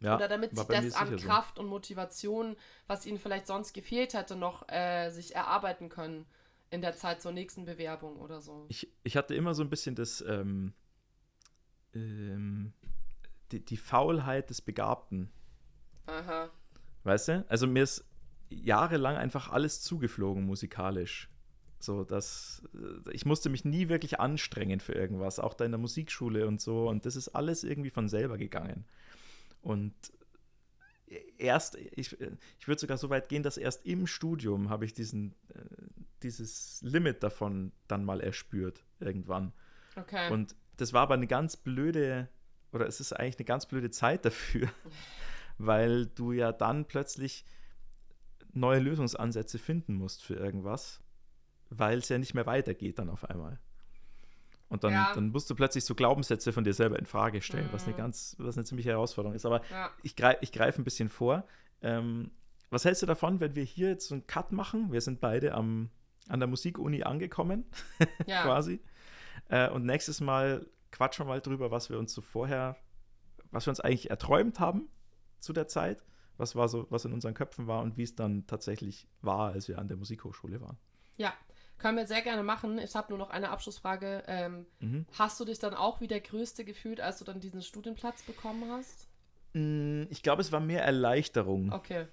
Ja, 0.00 0.16
Oder 0.16 0.26
damit 0.26 0.50
sie 0.50 0.66
das 0.66 0.94
an 0.94 1.06
sicher 1.06 1.18
so. 1.18 1.26
Kraft 1.28 1.60
und 1.60 1.66
Motivation, 1.66 2.56
was 2.88 3.06
ihnen 3.06 3.18
vielleicht 3.18 3.46
sonst 3.46 3.72
gefehlt 3.72 4.14
hätte, 4.14 4.34
noch 4.34 4.68
äh, 4.68 5.10
sich 5.10 5.36
erarbeiten 5.36 5.88
können 5.90 6.26
in 6.70 6.82
der 6.82 6.96
Zeit 6.96 7.22
zur 7.22 7.30
nächsten 7.30 7.64
Bewerbung 7.66 8.16
oder 8.16 8.40
so. 8.40 8.66
Ich, 8.68 8.92
ich 9.04 9.16
hatte 9.16 9.36
immer 9.36 9.54
so 9.54 9.62
ein 9.62 9.70
bisschen 9.70 9.94
das, 9.94 10.20
ähm, 10.22 10.74
ähm, 11.94 12.72
die, 13.52 13.64
die 13.64 13.76
Faulheit 13.76 14.50
des 14.50 14.60
Begabten. 14.60 15.30
Aha. 16.06 16.50
Weißt 17.04 17.28
du? 17.28 17.44
Also 17.48 17.68
mir 17.68 17.84
ist 17.84 18.04
jahrelang 18.48 19.16
einfach 19.16 19.50
alles 19.50 19.82
zugeflogen 19.82 20.44
musikalisch. 20.44 21.30
So, 21.80 22.04
dass 22.04 22.62
äh, 22.74 23.12
ich 23.12 23.24
musste 23.24 23.50
mich 23.50 23.64
nie 23.64 23.88
wirklich 23.88 24.20
anstrengen 24.20 24.80
für 24.80 24.92
irgendwas, 24.92 25.38
auch 25.38 25.54
da 25.54 25.64
in 25.64 25.72
der 25.72 25.78
Musikschule 25.78 26.46
und 26.46 26.60
so. 26.60 26.88
Und 26.88 27.06
das 27.06 27.16
ist 27.16 27.28
alles 27.28 27.64
irgendwie 27.64 27.90
von 27.90 28.08
selber 28.08 28.38
gegangen. 28.38 28.84
Und 29.62 29.94
erst, 31.38 31.76
ich, 31.76 32.16
ich 32.20 32.68
würde 32.68 32.80
sogar 32.80 32.98
so 32.98 33.10
weit 33.10 33.28
gehen, 33.28 33.42
dass 33.42 33.56
erst 33.56 33.86
im 33.86 34.06
Studium 34.06 34.70
habe 34.70 34.84
ich 34.84 34.92
diesen, 34.92 35.34
äh, 35.54 35.60
dieses 36.22 36.80
Limit 36.82 37.22
davon 37.22 37.72
dann 37.86 38.04
mal 38.04 38.20
erspürt, 38.20 38.84
irgendwann. 39.00 39.52
Okay. 39.96 40.30
Und 40.32 40.54
das 40.76 40.92
war 40.92 41.02
aber 41.02 41.14
eine 41.14 41.26
ganz 41.26 41.56
blöde, 41.56 42.28
oder 42.72 42.86
es 42.86 43.00
ist 43.00 43.12
eigentlich 43.12 43.38
eine 43.38 43.46
ganz 43.46 43.66
blöde 43.66 43.90
Zeit 43.90 44.24
dafür, 44.24 44.68
weil 45.58 46.06
du 46.06 46.32
ja 46.32 46.52
dann 46.52 46.86
plötzlich 46.86 47.44
neue 48.52 48.80
Lösungsansätze 48.80 49.58
finden 49.58 49.94
musst 49.94 50.24
für 50.24 50.34
irgendwas, 50.34 51.00
weil 51.70 51.98
es 51.98 52.08
ja 52.08 52.18
nicht 52.18 52.34
mehr 52.34 52.46
weitergeht 52.46 52.98
dann 52.98 53.10
auf 53.10 53.24
einmal. 53.28 53.58
Und 54.68 54.84
dann, 54.84 54.92
Ja. 54.92 55.12
dann 55.14 55.30
musst 55.30 55.48
du 55.48 55.54
plötzlich 55.54 55.84
so 55.84 55.94
Glaubenssätze 55.94 56.52
von 56.52 56.62
dir 56.64 56.74
selber 56.74 56.98
in 56.98 57.06
Frage 57.06 57.40
stellen, 57.40 57.68
was 57.72 57.84
eine 57.84 57.94
Mhm. 57.94 57.98
ganz, 57.98 58.36
was 58.38 58.56
eine 58.56 58.64
ziemliche 58.64 58.90
Herausforderung 58.90 59.34
ist. 59.34 59.46
Aber 59.46 59.62
ja. 59.70 59.90
ich 60.02 60.14
greife 60.14 60.38
ich 60.42 60.52
greif 60.52 60.76
ein 60.78 60.84
bisschen 60.84 61.08
vor. 61.08 61.44
Ähm, 61.80 62.30
was 62.70 62.84
hältst 62.84 63.00
du 63.02 63.06
davon, 63.06 63.40
wenn 63.40 63.54
wir 63.54 63.64
hier 63.64 63.88
jetzt 63.88 64.08
so 64.08 64.14
einen 64.14 64.26
Cut 64.26 64.52
machen? 64.52 64.92
Wir 64.92 65.00
sind 65.00 65.20
beide 65.20 65.54
am, 65.54 65.88
an 66.28 66.38
der 66.40 66.48
Musikuni 66.48 67.02
angekommen 67.02 67.64
ja. 68.26 68.42
quasi. 68.42 68.80
Äh, 69.48 69.70
und 69.70 69.86
nächstes 69.86 70.20
Mal 70.20 70.66
quatschen 70.92 71.24
wir 71.24 71.28
mal 71.30 71.40
drüber, 71.40 71.70
was 71.70 71.88
wir 71.88 71.98
uns 71.98 72.12
so 72.12 72.20
vorher, 72.20 72.76
was 73.50 73.66
wir 73.66 73.70
uns 73.70 73.80
eigentlich 73.80 74.10
erträumt 74.10 74.60
haben 74.60 74.88
zu 75.40 75.54
der 75.54 75.66
Zeit, 75.66 76.04
was 76.36 76.56
war 76.56 76.68
so, 76.68 76.86
was 76.90 77.06
in 77.06 77.14
unseren 77.14 77.32
Köpfen 77.32 77.66
war 77.68 77.80
und 77.82 77.96
wie 77.96 78.02
es 78.02 78.14
dann 78.14 78.46
tatsächlich 78.46 79.08
war, 79.22 79.52
als 79.52 79.66
wir 79.68 79.78
an 79.78 79.88
der 79.88 79.96
Musikhochschule 79.96 80.60
waren. 80.60 80.76
ja. 81.16 81.32
Können 81.78 81.96
wir 81.96 82.06
sehr 82.06 82.22
gerne 82.22 82.42
machen. 82.42 82.78
Ich 82.78 82.94
habe 82.96 83.08
nur 83.10 83.18
noch 83.18 83.30
eine 83.30 83.50
Abschlussfrage. 83.50 84.24
Ähm, 84.26 84.66
Mhm. 84.80 85.06
hast 85.16 85.38
du 85.40 85.44
dich 85.44 85.58
dann 85.58 85.74
auch 85.74 86.00
wie 86.00 86.08
der 86.08 86.20
Größte 86.20 86.64
gefühlt, 86.64 87.00
als 87.00 87.18
du 87.18 87.24
dann 87.24 87.40
diesen 87.40 87.62
Studienplatz 87.62 88.22
bekommen 88.22 88.70
hast? 88.70 89.06
Mm, 89.54 90.02
Ich 90.10 90.22
glaube, 90.22 90.42
es 90.42 90.52
war 90.52 90.60
mehr 90.60 90.84
Erleichterung. 90.84 91.72
Okay. 91.72 92.06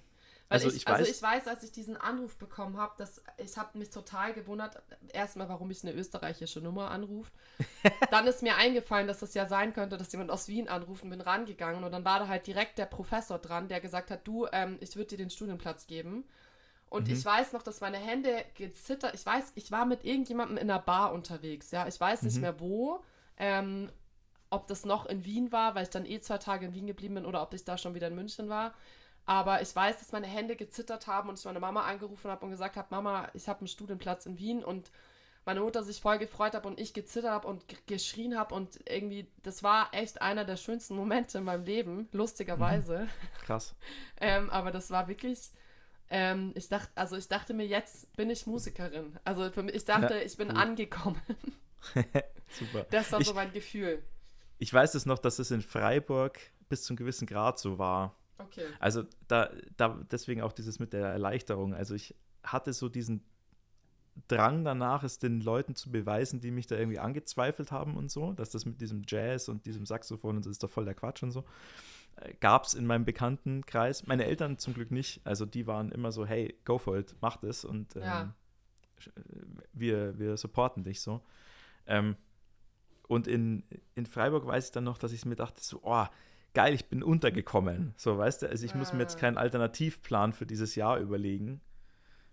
Weil 0.48 0.58
Also 0.58 0.68
ich, 0.68 0.76
ich 0.76 0.86
also 0.86 1.02
weiß- 1.04 1.10
ich 1.10 1.20
weiß, 1.20 1.48
als 1.48 1.64
ich 1.64 1.72
diesen 1.72 1.96
Anruf 1.96 2.36
bekommen 2.36 2.76
habe, 2.76 2.94
dass 2.98 3.20
ich 3.36 3.56
habe 3.56 3.76
mich 3.78 3.90
total 3.90 4.32
gewundert, 4.32 4.80
erstmal, 5.12 5.48
warum 5.48 5.68
ich 5.72 5.82
eine 5.82 5.92
österreichische 5.92 6.60
Nummer 6.60 6.92
anruft. 6.92 7.32
dann 8.12 8.28
ist 8.28 8.42
mir 8.44 8.54
eingefallen, 8.54 9.08
dass 9.08 9.22
es 9.22 9.34
ja 9.34 9.46
sein 9.46 9.72
könnte, 9.72 9.96
dass 9.96 10.12
jemand 10.12 10.30
aus 10.30 10.46
Wien 10.46 10.68
anruft 10.68 11.02
und 11.02 11.10
bin 11.10 11.20
rangegangen 11.20 11.82
und 11.82 11.90
dann 11.90 12.04
war 12.04 12.20
da 12.20 12.28
halt 12.28 12.46
direkt 12.46 12.78
der 12.78 12.86
Professor 12.86 13.40
dran, 13.40 13.66
der 13.66 13.80
gesagt 13.80 14.12
hat, 14.12 14.24
du, 14.28 14.46
ähm, 14.52 14.78
ich 14.80 14.94
würde 14.94 15.08
dir 15.08 15.18
den 15.18 15.30
Studienplatz 15.30 15.88
geben. 15.88 16.24
Und 16.88 17.08
Mhm. 17.08 17.14
ich 17.14 17.24
weiß 17.24 17.52
noch, 17.52 17.62
dass 17.62 17.80
meine 17.80 17.98
Hände 17.98 18.44
gezittert. 18.54 19.14
Ich 19.14 19.26
weiß, 19.26 19.52
ich 19.56 19.70
war 19.72 19.84
mit 19.86 20.04
irgendjemandem 20.04 20.56
in 20.56 20.70
einer 20.70 20.80
Bar 20.80 21.12
unterwegs. 21.12 21.70
Ja, 21.70 21.86
ich 21.86 22.00
weiß 22.00 22.22
nicht 22.22 22.36
Mhm. 22.36 22.40
mehr 22.42 22.60
wo. 22.60 23.02
Ähm, 23.38 23.90
ob 24.50 24.68
das 24.68 24.84
noch 24.84 25.06
in 25.06 25.24
Wien 25.24 25.50
war, 25.52 25.74
weil 25.74 25.82
ich 25.82 25.90
dann 25.90 26.06
eh 26.06 26.20
zwei 26.20 26.38
Tage 26.38 26.66
in 26.66 26.74
Wien 26.74 26.86
geblieben 26.86 27.16
bin 27.16 27.26
oder 27.26 27.42
ob 27.42 27.52
ich 27.52 27.64
da 27.64 27.76
schon 27.76 27.94
wieder 27.94 28.06
in 28.08 28.14
München 28.14 28.48
war. 28.48 28.74
Aber 29.24 29.60
ich 29.60 29.74
weiß, 29.74 29.98
dass 29.98 30.12
meine 30.12 30.28
Hände 30.28 30.54
gezittert 30.54 31.08
haben 31.08 31.28
und 31.28 31.38
ich 31.38 31.44
meine 31.44 31.58
Mama 31.58 31.82
angerufen 31.82 32.30
habe 32.30 32.44
und 32.44 32.52
gesagt 32.52 32.76
habe, 32.76 32.86
Mama, 32.90 33.28
ich 33.34 33.48
habe 33.48 33.58
einen 33.60 33.68
Studienplatz 33.68 34.24
in 34.24 34.38
Wien 34.38 34.62
und 34.64 34.92
meine 35.44 35.60
Mutter 35.60 35.82
sich 35.82 36.00
voll 36.00 36.18
gefreut 36.18 36.54
hat 36.54 36.64
und 36.64 36.78
ich 36.78 36.94
gezittert 36.94 37.30
habe 37.32 37.48
und 37.48 37.64
geschrien 37.88 38.38
habe 38.38 38.54
und 38.54 38.78
irgendwie, 38.88 39.28
das 39.42 39.64
war 39.64 39.88
echt 39.92 40.22
einer 40.22 40.44
der 40.44 40.56
schönsten 40.56 40.94
Momente 40.96 41.38
in 41.38 41.44
meinem 41.44 41.64
Leben, 41.64 42.08
lustigerweise. 42.12 43.08
Krass. 43.44 43.74
Ähm, 44.20 44.48
aber 44.48 44.70
das 44.70 44.90
war 44.90 45.08
wirklich, 45.08 45.50
ähm, 46.10 46.52
ich 46.54 46.68
dachte, 46.68 46.90
also 46.94 47.16
ich 47.16 47.28
dachte 47.28 47.54
mir, 47.54 47.66
jetzt 47.66 48.14
bin 48.16 48.30
ich 48.30 48.46
Musikerin. 48.46 49.18
Also 49.24 49.50
für 49.50 49.62
mich, 49.62 49.74
ich 49.74 49.84
dachte, 49.84 50.14
Ja, 50.14 50.20
ich 50.20 50.36
bin 50.36 50.48
gut. 50.48 50.56
angekommen. 50.56 51.20
Super. 52.48 52.86
Das 52.90 53.12
war 53.12 53.20
Ich- 53.20 53.26
so 53.26 53.34
mein 53.34 53.52
Gefühl. 53.52 54.02
Ich 54.58 54.72
weiß 54.72 54.94
es 54.94 55.04
noch, 55.04 55.18
dass 55.18 55.38
es 55.38 55.50
in 55.50 55.60
Freiburg 55.60 56.38
bis 56.68 56.82
zum 56.84 56.96
gewissen 56.96 57.26
Grad 57.26 57.58
so 57.58 57.78
war. 57.78 58.16
Okay. 58.38 58.64
Also 58.80 59.04
da, 59.28 59.50
da 59.76 60.00
deswegen 60.10 60.40
auch 60.42 60.52
dieses 60.52 60.78
mit 60.78 60.92
der 60.92 61.06
Erleichterung. 61.08 61.74
Also 61.74 61.94
ich 61.94 62.14
hatte 62.42 62.72
so 62.72 62.88
diesen 62.88 63.22
Drang 64.28 64.64
danach, 64.64 65.02
es 65.02 65.18
den 65.18 65.42
Leuten 65.42 65.74
zu 65.74 65.90
beweisen, 65.92 66.40
die 66.40 66.50
mich 66.50 66.66
da 66.66 66.76
irgendwie 66.76 66.98
angezweifelt 66.98 67.70
haben 67.70 67.96
und 67.98 68.10
so, 68.10 68.32
dass 68.32 68.48
das 68.48 68.64
mit 68.64 68.80
diesem 68.80 69.02
Jazz 69.06 69.48
und 69.48 69.66
diesem 69.66 69.84
Saxophon 69.84 70.36
und 70.36 70.42
so 70.42 70.48
ist 70.50 70.62
doch 70.62 70.70
voll 70.70 70.86
der 70.86 70.94
Quatsch 70.94 71.22
und 71.22 71.32
so. 71.32 71.44
Gab 72.40 72.64
es 72.64 72.74
in 72.74 72.86
meinem 72.86 73.04
Bekanntenkreis. 73.04 74.06
Meine 74.06 74.24
Eltern 74.24 74.58
zum 74.58 74.74
Glück 74.74 74.90
nicht. 74.90 75.20
Also 75.24 75.44
die 75.44 75.66
waren 75.66 75.92
immer 75.92 76.12
so, 76.12 76.24
hey, 76.26 76.54
go 76.64 76.78
for 76.78 76.96
it, 76.98 77.14
mach 77.20 77.36
das 77.36 77.64
und 77.64 77.94
ähm, 77.96 78.02
Ja. 78.02 78.34
wir, 79.72 80.18
wir 80.18 80.36
supporten 80.36 80.82
dich 80.84 81.00
so. 81.00 81.20
Ähm, 81.86 82.16
und 83.08 83.28
in, 83.28 83.62
in 83.94 84.06
Freiburg 84.06 84.46
weiß 84.46 84.66
ich 84.66 84.72
dann 84.72 84.84
noch, 84.84 84.98
dass 84.98 85.12
ich 85.12 85.24
mir 85.26 85.36
dachte, 85.36 85.62
so, 85.62 85.80
oh, 85.82 86.06
geil, 86.54 86.74
ich 86.74 86.86
bin 86.88 87.02
untergekommen. 87.02 87.92
So, 87.96 88.16
weißt 88.18 88.42
du, 88.42 88.48
also 88.48 88.64
ich 88.64 88.74
muss 88.74 88.92
mir 88.92 89.00
jetzt 89.00 89.16
Ah. 89.16 89.20
keinen 89.20 89.36
Alternativplan 89.38 90.32
für 90.32 90.46
dieses 90.46 90.74
Jahr 90.74 90.98
überlegen. 90.98 91.60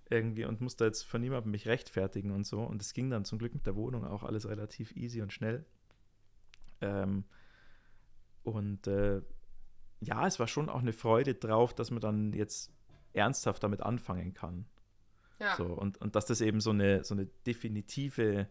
Irgendwie 0.09 0.45
und 0.45 0.61
muss 0.61 0.75
da 0.77 0.86
jetzt 0.86 1.03
von 1.03 1.21
niemandem 1.21 1.51
mich 1.51 1.67
rechtfertigen 1.67 2.31
und 2.31 2.45
so. 2.45 2.61
Und 2.61 2.81
es 2.81 2.93
ging 2.93 3.09
dann 3.09 3.25
zum 3.25 3.38
Glück 3.39 3.53
mit 3.53 3.65
der 3.67 3.75
Wohnung 3.75 4.05
auch 4.05 4.23
alles 4.23 4.47
relativ 4.47 4.95
easy 4.95 5.21
und 5.21 5.34
schnell. 5.34 5.65
Ähm, 6.81 7.25
und 8.43 8.88
äh, 8.88 9.21
ja, 10.03 10.27
es 10.27 10.39
war 10.39 10.47
schon 10.47 10.69
auch 10.69 10.81
eine 10.81 10.93
Freude 10.93 11.35
drauf, 11.35 11.73
dass 11.73 11.91
man 11.91 12.01
dann 12.01 12.33
jetzt 12.33 12.71
ernsthaft 13.13 13.63
damit 13.63 13.81
anfangen 13.81 14.33
kann. 14.33 14.65
Ja. 15.39 15.55
So, 15.55 15.65
und, 15.65 15.99
und 15.99 16.15
dass 16.15 16.25
das 16.25 16.41
eben 16.41 16.61
so 16.61 16.69
eine, 16.69 17.03
so 17.03 17.13
eine 17.15 17.25
definitive, 17.45 18.47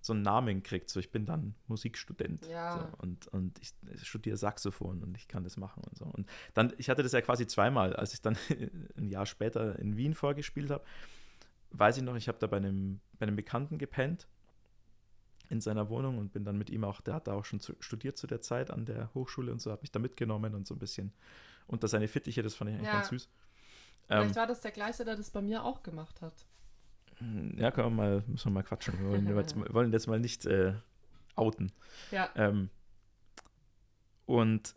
so 0.00 0.12
einen 0.12 0.22
Namen 0.22 0.62
kriegt. 0.62 0.88
So, 0.88 1.00
ich 1.00 1.10
bin 1.10 1.26
dann 1.26 1.54
Musikstudent. 1.66 2.46
Ja. 2.46 2.78
So, 2.78 2.98
und, 3.02 3.26
und 3.28 3.58
ich 3.60 3.74
studiere 4.06 4.36
Saxophon 4.36 5.02
und 5.02 5.16
ich 5.16 5.28
kann 5.28 5.44
das 5.44 5.56
machen 5.56 5.82
und 5.84 5.98
so. 5.98 6.04
Und 6.04 6.28
dann, 6.54 6.72
ich 6.78 6.88
hatte 6.88 7.02
das 7.02 7.12
ja 7.12 7.20
quasi 7.20 7.46
zweimal, 7.46 7.94
als 7.94 8.14
ich 8.14 8.22
dann 8.22 8.36
ein 8.96 9.08
Jahr 9.08 9.26
später 9.26 9.78
in 9.78 9.96
Wien 9.96 10.14
vorgespielt 10.14 10.70
habe, 10.70 10.84
weiß 11.70 11.98
ich 11.98 12.02
noch, 12.02 12.16
ich 12.16 12.28
habe 12.28 12.38
da 12.38 12.46
bei 12.46 12.56
einem, 12.56 13.00
bei 13.18 13.26
einem 13.26 13.36
Bekannten 13.36 13.78
gepennt 13.78 14.26
in 15.48 15.60
seiner 15.60 15.88
Wohnung 15.88 16.18
und 16.18 16.32
bin 16.32 16.44
dann 16.44 16.58
mit 16.58 16.70
ihm 16.70 16.84
auch, 16.84 17.00
der 17.00 17.14
hat 17.14 17.26
da 17.28 17.34
auch 17.34 17.44
schon 17.44 17.60
zu, 17.60 17.74
studiert 17.80 18.16
zu 18.18 18.26
der 18.26 18.40
Zeit 18.40 18.70
an 18.70 18.84
der 18.84 19.12
Hochschule 19.14 19.52
und 19.52 19.60
so, 19.60 19.70
hat 19.72 19.82
mich 19.82 19.92
da 19.92 19.98
mitgenommen 19.98 20.54
und 20.54 20.66
so 20.66 20.74
ein 20.74 20.78
bisschen 20.78 21.12
unter 21.66 21.88
seine 21.88 22.08
Fittiche, 22.08 22.42
das 22.42 22.54
fand 22.54 22.70
ich 22.70 22.76
eigentlich 22.76 22.88
Ja. 22.88 22.94
ganz 22.94 23.08
süß. 23.08 23.28
Vielleicht 24.06 24.30
Ähm, 24.30 24.36
war 24.36 24.46
das 24.46 24.60
der 24.60 24.70
gleiche, 24.70 25.04
der 25.04 25.16
das 25.16 25.30
bei 25.30 25.42
mir 25.42 25.64
auch 25.64 25.82
gemacht 25.82 26.20
hat. 26.22 26.46
ja, 27.20 27.70
können 27.70 27.88
wir 27.88 27.90
mal, 27.90 28.24
müssen 28.26 28.46
wir 28.46 28.52
mal 28.52 28.62
quatschen. 28.62 28.98
Wir 29.00 29.08
wollen 29.08 29.26
jetzt, 29.36 29.56
wollen 29.74 29.92
jetzt 29.92 30.06
mal 30.06 30.20
nicht 30.20 30.46
äh, 30.46 30.74
outen. 31.34 31.72
Ja. 32.10 32.28
Ähm, 32.36 32.70
und 34.26 34.74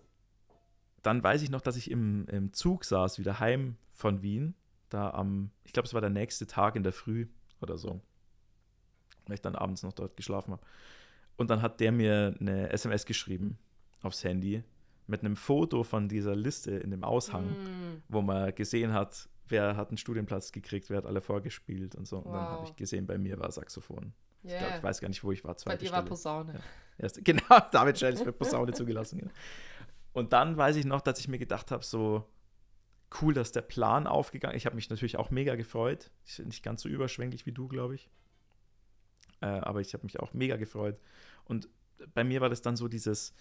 dann 1.01 1.23
weiß 1.23 1.41
ich 1.41 1.49
noch, 1.49 1.61
dass 1.61 1.75
ich 1.75 1.89
im, 1.91 2.27
im 2.27 2.53
Zug 2.53 2.85
saß, 2.85 3.19
wieder 3.19 3.39
heim 3.39 3.77
von 3.91 4.21
Wien. 4.21 4.55
Da 4.89 5.11
am, 5.11 5.51
ich 5.63 5.73
glaube, 5.73 5.85
es 5.87 5.93
war 5.93 6.01
der 6.01 6.09
nächste 6.09 6.47
Tag 6.47 6.75
in 6.75 6.83
der 6.83 6.93
Früh 6.93 7.27
oder 7.61 7.77
so. 7.77 8.01
Weil 9.29 9.35
ich 9.35 9.41
dann 9.41 9.55
abends 9.55 9.83
noch 9.83 9.93
dort 9.93 10.17
geschlafen 10.17 10.51
habe. 10.51 10.61
Und 11.37 11.49
dann 11.49 11.61
hat 11.61 11.79
der 11.79 11.91
mir 11.91 12.35
eine 12.39 12.69
SMS 12.71 13.05
geschrieben 13.05 13.57
aufs 14.01 14.23
Handy 14.23 14.63
mit 15.07 15.21
einem 15.21 15.35
Foto 15.35 15.83
von 15.83 16.07
dieser 16.09 16.35
Liste 16.35 16.71
in 16.71 16.91
dem 16.91 17.03
Aushang, 17.03 17.45
Mm, 17.49 18.03
wo 18.09 18.21
man 18.21 18.53
gesehen 18.53 18.93
hat, 18.93 19.27
wer 19.47 19.75
hat 19.75 19.89
einen 19.89 19.97
Studienplatz 19.97 20.51
gekriegt, 20.51 20.89
wer 20.89 20.97
hat 20.97 21.05
alle 21.05 21.21
vorgespielt 21.21 21.95
und 21.95 22.07
so. 22.07 22.17
Und 22.17 22.33
dann 22.33 22.41
habe 22.41 22.61
Wow. 22.61 22.69
ich 22.69 22.75
gesehen, 22.75 23.07
bei 23.07 23.17
mir 23.17 23.39
war 23.39 23.51
Saxophon. 23.51 24.13
Ich, 24.43 24.51
yeah. 24.51 24.59
glaub, 24.59 24.77
ich 24.77 24.83
weiß 24.83 25.01
gar 25.01 25.07
nicht, 25.09 25.23
wo 25.23 25.31
ich 25.31 25.43
war. 25.43 25.55
bei 25.65 25.75
dir 25.77 25.91
war. 25.91 26.03
Posaune. 26.05 26.53
Ja. 26.53 26.59
Erst, 26.99 27.23
genau, 27.25 27.59
David 27.71 27.97
Schell's 27.97 28.23
wird 28.23 28.37
Posaune 28.37 28.71
zugelassen. 28.73 29.19
Genau. 29.19 29.31
Und 30.13 30.33
dann 30.33 30.57
weiß 30.57 30.75
ich 30.75 30.85
noch, 30.85 31.01
dass 31.01 31.19
ich 31.19 31.27
mir 31.27 31.39
gedacht 31.39 31.71
habe, 31.71 31.83
so 31.83 32.25
cool, 33.21 33.33
dass 33.33 33.51
der 33.51 33.61
Plan 33.61 34.05
aufgegangen 34.07 34.55
ist. 34.55 34.61
Ich 34.61 34.65
habe 34.65 34.75
mich 34.75 34.89
natürlich 34.89 35.17
auch 35.17 35.31
mega 35.31 35.55
gefreut. 35.55 36.11
Ich, 36.25 36.39
nicht 36.39 36.63
ganz 36.63 36.83
so 36.83 36.89
überschwänglich 36.89 37.45
wie 37.45 37.51
du, 37.51 37.67
glaube 37.67 37.95
ich. 37.95 38.09
Äh, 39.41 39.47
aber 39.47 39.81
ich 39.81 39.93
habe 39.93 40.03
mich 40.03 40.19
auch 40.19 40.33
mega 40.33 40.57
gefreut. 40.57 40.99
Und 41.45 41.69
bei 42.13 42.23
mir 42.23 42.41
war 42.41 42.49
das 42.49 42.61
dann 42.61 42.75
so 42.75 42.87
dieses, 42.87 43.33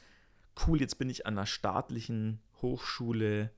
cool, 0.66 0.80
jetzt 0.80 0.98
bin 0.98 1.10
ich 1.10 1.26
an 1.26 1.36
einer 1.36 1.46
staatlichen 1.46 2.40
Hochschule 2.62 3.50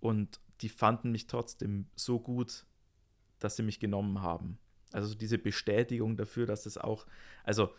und 0.00 0.40
die 0.60 0.68
fanden 0.68 1.10
mich 1.10 1.26
trotzdem 1.26 1.86
so 1.94 2.20
gut, 2.20 2.66
dass 3.38 3.56
sie 3.56 3.62
mich 3.62 3.80
genommen 3.80 4.22
haben. 4.22 4.58
Also 4.92 5.08
so 5.08 5.14
diese 5.14 5.38
Bestätigung 5.38 6.16
dafür, 6.16 6.46
dass 6.46 6.62
das 6.62 6.78
auch, 6.78 7.06
also 7.42 7.74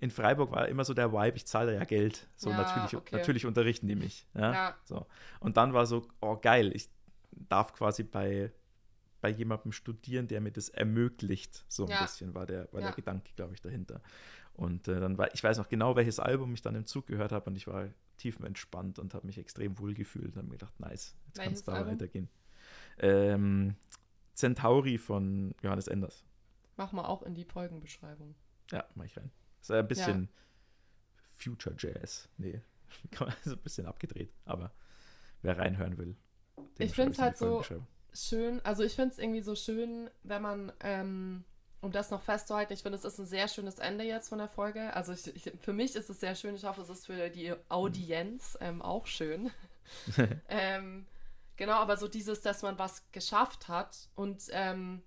in 0.00 0.10
Freiburg 0.10 0.52
war 0.52 0.68
immer 0.68 0.84
so 0.84 0.94
der 0.94 1.12
Vibe, 1.12 1.36
ich 1.36 1.46
zahle 1.46 1.74
ja 1.74 1.84
Geld. 1.84 2.28
So 2.36 2.50
Ja, 2.50 2.58
natürlich, 2.58 2.96
okay. 2.96 3.16
natürlich 3.16 3.46
unterrichten 3.46 3.88
die 3.88 3.96
mich. 3.96 4.26
Ja? 4.34 4.52
Ja. 4.52 4.74
So. 4.84 5.06
Und 5.40 5.56
dann 5.56 5.72
war 5.72 5.86
so, 5.86 6.06
oh 6.20 6.36
geil, 6.36 6.72
ich 6.74 6.88
darf 7.32 7.72
quasi 7.72 8.02
bei, 8.02 8.52
bei 9.20 9.28
jemandem 9.28 9.72
studieren, 9.72 10.26
der 10.28 10.40
mir 10.40 10.52
das 10.52 10.68
ermöglicht. 10.68 11.64
So 11.68 11.84
ein 11.84 11.90
Ja. 11.90 12.02
bisschen 12.02 12.34
war 12.34 12.46
der, 12.46 12.72
war 12.72 12.80
Ja. 12.80 12.86
der 12.88 12.96
Gedanke, 12.96 13.32
glaube 13.36 13.54
ich, 13.54 13.60
dahinter. 13.60 14.00
Und 14.54 14.88
äh, 14.88 15.00
dann 15.00 15.16
war, 15.18 15.32
ich 15.34 15.42
weiß 15.42 15.58
noch 15.58 15.68
genau, 15.68 15.96
welches 15.96 16.18
Album 16.20 16.52
ich 16.54 16.62
dann 16.62 16.74
im 16.74 16.86
Zug 16.86 17.06
gehört 17.06 17.32
habe 17.32 17.48
und 17.50 17.56
ich 17.56 17.66
war 17.66 17.88
tiefenentspannt 18.18 18.98
und 18.98 19.14
habe 19.14 19.26
mich 19.26 19.38
extrem 19.38 19.78
wohl 19.78 19.94
gefühlt 19.94 20.26
und 20.32 20.36
habe 20.36 20.46
mir 20.48 20.52
gedacht, 20.58 20.78
nice, 20.80 21.14
jetzt 21.28 21.38
kann 21.40 21.52
es 21.52 21.62
da 21.64 21.72
Album? 21.72 21.92
weitergehen. 21.94 22.28
Ähm, 22.98 23.76
Centauri 24.34 24.98
von 24.98 25.54
Johannes 25.62 25.86
Enders. 25.88 26.24
Mach 26.76 26.92
mal 26.92 27.04
auch 27.04 27.22
in 27.22 27.34
die 27.34 27.44
Folgenbeschreibung. 27.44 28.34
Ja, 28.70 28.84
mach 28.94 29.04
ich 29.04 29.16
rein. 29.16 29.30
Ist 29.60 29.70
ein 29.70 29.86
bisschen 29.88 30.28
Future 31.36 31.74
Jazz. 31.78 32.28
Nee, 32.36 32.60
ist 33.44 33.52
ein 33.52 33.58
bisschen 33.58 33.86
abgedreht, 33.86 34.32
aber 34.44 34.72
wer 35.42 35.58
reinhören 35.58 35.96
will. 35.98 36.16
dem 36.78 36.86
Ich 36.86 36.98
in 36.98 37.12
die 37.12 37.18
halt 37.20 37.36
so- 37.38 37.46
Folgenbeschreibung. 37.46 37.86
Schön, 38.14 38.60
also 38.64 38.82
ich 38.82 38.94
finde 38.94 39.12
es 39.12 39.18
irgendwie 39.18 39.42
so 39.42 39.54
schön, 39.54 40.10
wenn 40.22 40.42
man, 40.42 40.72
ähm, 40.80 41.44
um 41.80 41.92
das 41.92 42.10
noch 42.10 42.20
festzuhalten, 42.22 42.72
ich 42.72 42.82
finde, 42.82 42.98
es 42.98 43.04
ist 43.04 43.18
ein 43.18 43.26
sehr 43.26 43.48
schönes 43.48 43.78
Ende 43.78 44.04
jetzt 44.04 44.28
von 44.28 44.38
der 44.38 44.48
Folge. 44.48 44.94
Also 44.94 45.12
ich, 45.12 45.26
ich, 45.34 45.52
für 45.60 45.72
mich 45.72 45.96
ist 45.96 46.10
es 46.10 46.20
sehr 46.20 46.34
schön, 46.34 46.54
ich 46.54 46.64
hoffe, 46.64 46.82
es 46.82 46.88
ist 46.90 47.06
für 47.06 47.30
die 47.30 47.54
Audienz 47.68 48.58
ähm, 48.60 48.82
auch 48.82 49.06
schön. 49.06 49.50
ähm, 50.48 51.06
genau, 51.56 51.74
aber 51.74 51.96
so 51.96 52.06
dieses, 52.08 52.42
dass 52.42 52.62
man 52.62 52.78
was 52.78 53.10
geschafft 53.12 53.68
hat 53.68 54.08
und 54.14 54.42
ähm, 54.50 55.02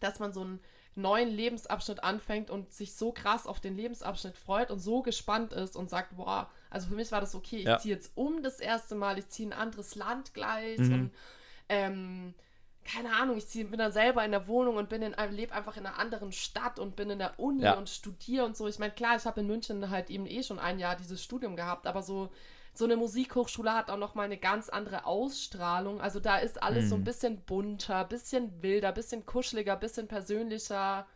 dass 0.00 0.18
man 0.18 0.32
so 0.32 0.42
einen 0.42 0.60
neuen 0.96 1.28
Lebensabschnitt 1.28 2.04
anfängt 2.04 2.50
und 2.50 2.72
sich 2.72 2.94
so 2.94 3.10
krass 3.10 3.46
auf 3.48 3.58
den 3.60 3.74
Lebensabschnitt 3.74 4.36
freut 4.36 4.70
und 4.70 4.78
so 4.78 5.02
gespannt 5.02 5.52
ist 5.52 5.76
und 5.76 5.90
sagt, 5.90 6.16
boah, 6.16 6.48
also 6.70 6.88
für 6.88 6.94
mich 6.94 7.10
war 7.10 7.20
das 7.20 7.34
okay, 7.34 7.56
ich 7.56 7.64
Ja. 7.64 7.78
ziehe 7.78 7.94
jetzt 7.94 8.12
um 8.14 8.42
das 8.44 8.60
erste 8.60 8.94
Mal, 8.94 9.18
ich 9.18 9.28
ziehe 9.28 9.48
in 9.48 9.52
ein 9.52 9.58
anderes 9.58 9.96
Land 9.96 10.34
gleich 10.34 10.78
Mhm. 10.78 10.92
und 10.92 11.10
ähm, 11.68 12.34
keine 12.84 13.14
Ahnung, 13.16 13.38
ich 13.38 13.46
zieh, 13.48 13.64
bin 13.64 13.78
dann 13.78 13.92
selber 13.92 14.22
in 14.24 14.30
der 14.30 14.46
Wohnung 14.46 14.76
und 14.76 14.90
bin 14.90 15.00
in 15.00 15.14
einem, 15.14 15.34
lebe 15.34 15.54
einfach 15.54 15.76
in 15.78 15.86
einer 15.86 15.98
anderen 15.98 16.32
Stadt 16.32 16.78
und 16.78 16.96
bin 16.96 17.08
in 17.08 17.18
der 17.18 17.38
Uni 17.40 17.62
Ja. 17.62 17.74
und 17.78 17.88
studiere 17.88 18.44
und 18.44 18.56
so. 18.56 18.68
Ich 18.68 18.78
meine, 18.78 18.92
klar, 18.92 19.16
ich 19.16 19.24
habe 19.24 19.40
in 19.40 19.46
München 19.46 19.88
halt 19.88 20.10
eben 20.10 20.26
eh 20.26 20.42
schon 20.42 20.58
ein 20.58 20.78
Jahr 20.78 20.94
dieses 20.94 21.22
Studium 21.22 21.56
gehabt, 21.56 21.86
aber 21.86 22.02
so, 22.02 22.30
so 22.74 22.84
eine 22.84 22.96
Musikhochschule 22.96 23.72
hat 23.72 23.88
auch 23.90 23.96
noch 23.96 24.14
mal 24.14 24.24
eine 24.24 24.36
ganz 24.36 24.68
andere 24.68 25.06
Ausstrahlung. 25.06 26.00
Also 26.02 26.20
da 26.20 26.36
ist 26.38 26.62
alles 26.62 26.90
so 26.90 26.96
ein 26.96 27.00
Mhm. 27.00 27.04
bisschen 27.04 27.40
bunter, 27.42 28.04
bisschen 28.04 28.62
wilder, 28.62 28.92
bisschen 28.92 29.24
kuscheliger, 29.24 29.76
bisschen 29.76 30.06
persönlicher 30.06 31.06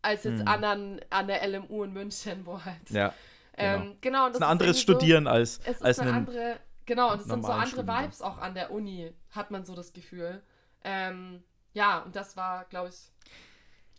als 0.00 0.24
jetzt 0.24 0.40
Mhm. 0.42 0.48
an, 0.48 1.00
an, 1.10 1.26
der 1.26 1.42
LMU 1.46 1.82
in 1.84 1.92
München, 1.92 2.46
wo 2.46 2.64
halt. 2.64 2.88
Ja, 2.88 3.12
ähm, 3.58 3.96
genau. 4.00 4.26
und 4.26 4.30
das 4.34 4.36
ist 4.40 4.42
ein 4.46 4.50
anderes 4.50 4.76
irgendwie 4.78 4.92
so- 4.92 4.98
Studieren 4.98 5.26
als, 5.26 5.58
es 5.64 5.76
ist 5.76 5.82
als 5.84 5.98
eine 5.98 6.10
einen, 6.12 6.18
andere, 6.28 6.56
genau, 6.86 7.12
und 7.12 7.20
es 7.20 7.26
sind 7.26 7.42
so 7.44 7.52
andere 7.52 7.66
Studiengang. 7.68 8.04
Vibes 8.04 8.22
auch 8.22 8.38
an 8.38 8.54
der 8.54 8.70
Uni, 8.70 9.12
hat 9.30 9.50
man 9.50 9.64
so 9.64 9.74
das 9.74 9.92
Gefühl. 9.92 10.42
Ähm, 10.84 11.42
ja, 11.72 11.98
und 12.00 12.16
das 12.16 12.36
war, 12.36 12.64
glaube 12.66 12.88
ich. 12.88 13.12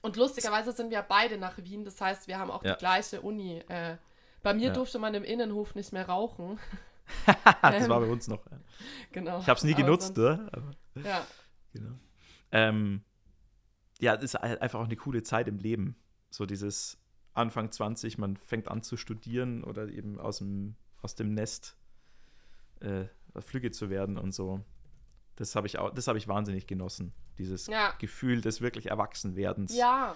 Und 0.02 0.16
lustigerweise 0.16 0.72
sind 0.72 0.90
wir 0.92 1.02
beide 1.02 1.38
nach 1.38 1.58
Wien, 1.58 1.84
das 1.86 2.00
heißt, 2.02 2.28
wir 2.28 2.40
haben 2.40 2.50
auch 2.52 2.64
Ja. 2.64 2.74
die 2.74 2.80
gleiche 2.80 3.22
Uni. 3.22 3.60
Äh, 3.68 3.98
bei 4.44 4.54
mir 4.54 4.68
Ja. 4.68 4.74
durfte 4.74 5.00
man 5.00 5.14
im 5.14 5.24
Innenhof 5.24 5.76
nicht 5.76 5.92
mehr 5.94 6.08
rauchen. 6.08 6.60
das 7.62 7.90
war 7.90 8.00
bei 8.00 8.08
uns 8.08 8.28
noch. 8.28 8.44
genau. 9.12 9.40
Ich 9.40 9.48
habe 9.48 9.58
es 9.58 9.64
nie 9.64 9.74
genutzt, 9.74 10.16
sonst- 10.16 10.40
ne? 10.42 10.50
Aber, 10.52 10.72
Ja, 11.04 11.26
genau. 11.74 11.96
Ähm, 12.52 13.04
ja, 14.00 14.14
ist 14.14 14.36
halt 14.36 14.62
einfach 14.62 14.80
auch 14.80 14.86
eine 14.86 14.96
coole 14.96 15.24
Zeit 15.24 15.48
im 15.48 15.58
Leben. 15.58 15.96
So 16.30 16.46
dieses 16.46 17.00
Anfang 17.34 17.72
20, 17.72 18.18
man 18.18 18.38
fängt 18.38 18.68
an 18.68 18.84
zu 18.84 18.98
studieren 18.98 19.64
oder 19.64 19.88
eben 19.90 20.20
aus 20.20 20.38
dem, 20.40 20.76
aus 21.02 21.16
dem 21.16 21.34
Nest 21.34 21.78
äh, 22.82 23.06
Flügge 23.42 23.72
zu 23.72 23.90
werden 23.90 24.18
und 24.18 24.34
so. 24.34 24.62
Das 25.36 25.56
habe 25.56 25.68
ich 25.68 25.78
auch, 25.78 25.94
das 25.94 26.08
habe 26.08 26.18
ich 26.18 26.28
wahnsinnig 26.28 26.66
genossen. 26.68 27.14
Dieses 27.38 27.68
Ja. 27.68 27.94
Gefühl 28.00 28.42
des 28.42 28.62
wirklich 28.62 28.88
Erwachsenwerdens. 28.88 29.76
ja, 29.76 30.16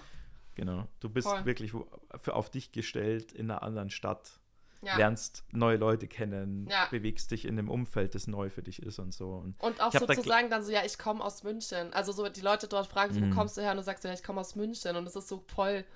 Genau. 0.54 0.86
Du 1.00 1.08
bist 1.08 1.26
Voll. 1.28 1.46
wirklich 1.46 1.72
für, 2.20 2.34
auf 2.34 2.50
dich 2.50 2.72
gestellt 2.72 3.32
in 3.32 3.50
einer 3.50 3.62
anderen 3.62 3.88
Stadt, 3.88 4.38
ja. 4.82 4.96
lernst 4.98 5.44
neue 5.52 5.78
Leute 5.78 6.08
kennen, 6.08 6.66
Ja. 6.68 6.88
bewegst 6.90 7.30
dich 7.30 7.46
in 7.46 7.58
einem 7.58 7.70
Umfeld, 7.70 8.14
das 8.14 8.26
neu 8.26 8.50
für 8.50 8.62
dich 8.62 8.82
ist 8.82 8.98
und 8.98 9.14
so. 9.14 9.30
Und 9.32 9.58
Und 9.62 9.80
auch 9.80 9.88
Ich 9.88 9.94
hab 9.94 10.00
so 10.02 10.06
da 10.22 10.42
dann 10.50 10.62
so, 10.62 10.70
ja, 10.70 10.84
ich 10.84 10.98
komme 10.98 11.24
aus 11.24 11.42
München. 11.42 11.92
Also 11.94 12.12
so, 12.12 12.28
die 12.28 12.42
Leute 12.42 12.68
dort 12.68 12.86
fragen 12.86 13.14
Mhm. 13.14 13.30
wo 13.30 13.34
kommst 13.36 13.56
du 13.56 13.62
her? 13.62 13.70
Und 13.70 13.78
du 13.78 13.82
sagst 13.82 14.04
ja, 14.04 14.12
ich 14.12 14.22
komme 14.22 14.40
aus 14.42 14.54
München. 14.54 14.94
Und 14.96 15.06
es 15.06 15.16
ist 15.16 15.28
so 15.28 15.42
voll, 15.46 15.86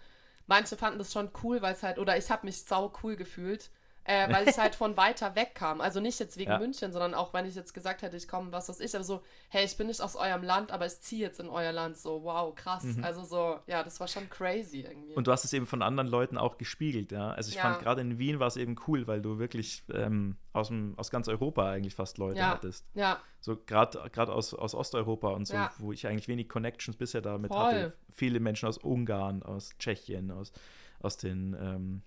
manche 0.46 0.76
fanden 0.76 0.98
das 1.00 1.12
schon 1.12 1.28
cool, 1.42 1.60
weil 1.60 1.74
es 1.74 1.82
halt, 1.82 1.98
oder 1.98 2.16
ich 2.16 2.30
habe 2.30 2.46
mich 2.46 2.62
sau 2.62 2.90
cool 3.02 3.16
gefühlt, 3.16 3.70
äh, 4.06 4.32
weil 4.32 4.48
ich 4.48 4.56
halt 4.58 4.74
von 4.74 4.96
weiter 4.96 5.34
weg 5.34 5.54
kam. 5.54 5.80
Also 5.80 6.00
nicht 6.00 6.18
jetzt 6.20 6.36
wegen 6.36 6.50
Ja. 6.52 6.58
München, 6.58 6.92
sondern 6.92 7.14
auch, 7.14 7.34
wenn 7.34 7.44
ich 7.46 7.54
jetzt 7.54 7.74
gesagt 7.74 8.02
hätte, 8.02 8.16
ich 8.16 8.28
komme, 8.28 8.52
was 8.52 8.68
weiß 8.68 8.80
ich, 8.80 8.94
aber 8.94 9.04
so, 9.04 9.22
hey, 9.48 9.64
ich 9.64 9.76
bin 9.76 9.88
nicht 9.88 10.00
aus 10.00 10.14
eurem 10.16 10.42
Land, 10.42 10.70
aber 10.72 10.86
ich 10.86 11.00
ziehe 11.00 11.22
jetzt 11.22 11.40
in 11.40 11.48
euer 11.48 11.72
Land. 11.72 11.96
So, 11.96 12.22
wow, 12.22 12.54
krass. 12.54 12.84
Mhm. 12.84 13.02
Also 13.04 13.24
so, 13.24 13.58
ja, 13.66 13.82
das 13.82 13.98
war 14.00 14.08
schon 14.08 14.28
crazy 14.30 14.80
irgendwie. 14.82 15.14
Und 15.14 15.26
du 15.26 15.32
hast 15.32 15.44
es 15.44 15.52
eben 15.52 15.66
von 15.66 15.82
anderen 15.82 16.08
Leuten 16.08 16.38
auch 16.38 16.56
gespiegelt, 16.58 17.10
ja. 17.12 17.30
Also 17.32 17.48
ich 17.50 17.56
Ja. 17.56 17.62
fand 17.62 17.80
gerade 17.80 18.00
in 18.00 18.18
Wien 18.18 18.38
war 18.38 18.46
es 18.48 18.56
eben 18.56 18.76
cool, 18.86 19.06
weil 19.06 19.20
du 19.20 19.38
wirklich 19.38 19.82
ähm, 19.92 20.36
aus, 20.52 20.68
dem, 20.68 20.94
aus 20.96 21.10
ganz 21.10 21.28
Europa 21.28 21.68
eigentlich 21.70 21.94
fast 21.94 22.18
Leute 22.18 22.38
Ja. 22.40 22.50
hattest. 22.50 22.86
ja, 22.94 23.20
So 23.40 23.56
gerade 23.56 24.32
aus, 24.32 24.54
aus 24.54 24.74
Osteuropa 24.74 25.28
und 25.30 25.46
so, 25.46 25.54
Ja. 25.54 25.70
wo 25.78 25.92
ich 25.92 26.06
eigentlich 26.06 26.28
wenig 26.28 26.48
Connections 26.48 26.96
bisher 26.96 27.20
damit 27.22 27.52
Voll. 27.52 27.64
hatte. 27.64 27.94
Viele 28.12 28.40
Menschen 28.40 28.68
aus 28.68 28.78
Ungarn, 28.78 29.42
aus 29.42 29.70
Tschechien, 29.78 30.30
aus, 30.30 30.52
aus 31.00 31.16
den, 31.16 31.56
ähm, 31.60 32.02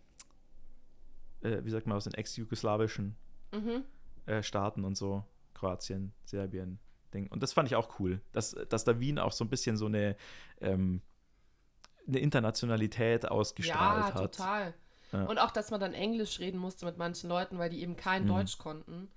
äh, 1.41 1.64
wie 1.64 1.70
sagt 1.70 1.88
man, 1.88 1.98
aus 1.98 2.03
den 2.06 2.14
ex-jugoslawischen 2.14 3.16
mhm. 3.53 3.84
äh, 4.26 4.44
Staaten 4.44 4.84
und 4.84 4.95
so, 4.95 5.24
Kroatien, 5.53 6.14
Serbien, 6.26 6.80
Ding. 7.14 7.28
Und 7.28 7.44
das 7.44 7.53
fand 7.53 7.68
ich 7.70 7.76
auch 7.76 7.99
cool, 7.99 8.22
dass, 8.32 8.56
dass 8.70 8.84
da 8.84 8.99
Wien 8.99 9.20
auch 9.20 9.32
so 9.32 9.44
ein 9.44 9.49
bisschen 9.49 9.78
so 9.78 9.88
eine, 9.88 10.16
ähm, 10.61 11.02
eine 12.07 12.20
Internationalität 12.20 13.30
ausgestrahlt 13.30 14.10
ja, 14.10 14.14
hat. 14.14 14.36
total. 14.36 14.74
Ja. 15.11 15.26
Und 15.26 15.40
auch, 15.40 15.52
dass 15.52 15.72
man 15.72 15.80
dann 15.80 15.94
Englisch 15.94 16.40
reden 16.40 16.60
musste 16.60 16.86
mit 16.86 16.98
manchen 16.98 17.30
Leuten, 17.30 17.57
weil 17.57 17.70
die 17.70 17.82
eben 17.82 17.95
kein 17.95 18.24
Mhm. 18.24 18.28
Deutsch 18.28 18.57
konnten. 18.57 19.10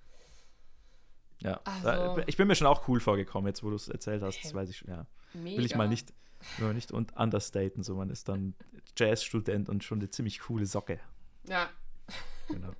Ja. 1.42 1.60
Also- 1.64 2.22
ich 2.26 2.36
bin 2.36 2.48
mir 2.48 2.54
schon 2.54 2.66
auch 2.66 2.88
cool 2.88 3.00
vorgekommen, 3.00 3.48
jetzt 3.48 3.62
wo 3.62 3.70
du 3.70 3.76
es 3.76 3.88
erzählt 3.88 4.22
hast. 4.22 4.42
Das 4.42 4.54
weiß 4.54 4.70
ich 4.70 4.78
schon, 4.78 4.88
ja. 4.88 5.06
Mega. 5.34 5.58
Will 5.58 5.66
ich 5.66 5.74
mal 5.74 5.88
nicht, 5.88 6.12
will 6.58 6.72
nicht 6.74 6.92
und 6.92 7.16
understaten. 7.16 7.82
So, 7.82 7.96
man 7.96 8.10
ist 8.10 8.28
dann 8.28 8.54
Jazzstudent 8.96 9.68
und 9.68 9.84
schon 9.84 9.98
eine 9.98 10.10
ziemlich 10.10 10.40
coole 10.40 10.66
Socke. 10.66 11.00
Ja. 11.48 11.68
Genau. 12.48 12.72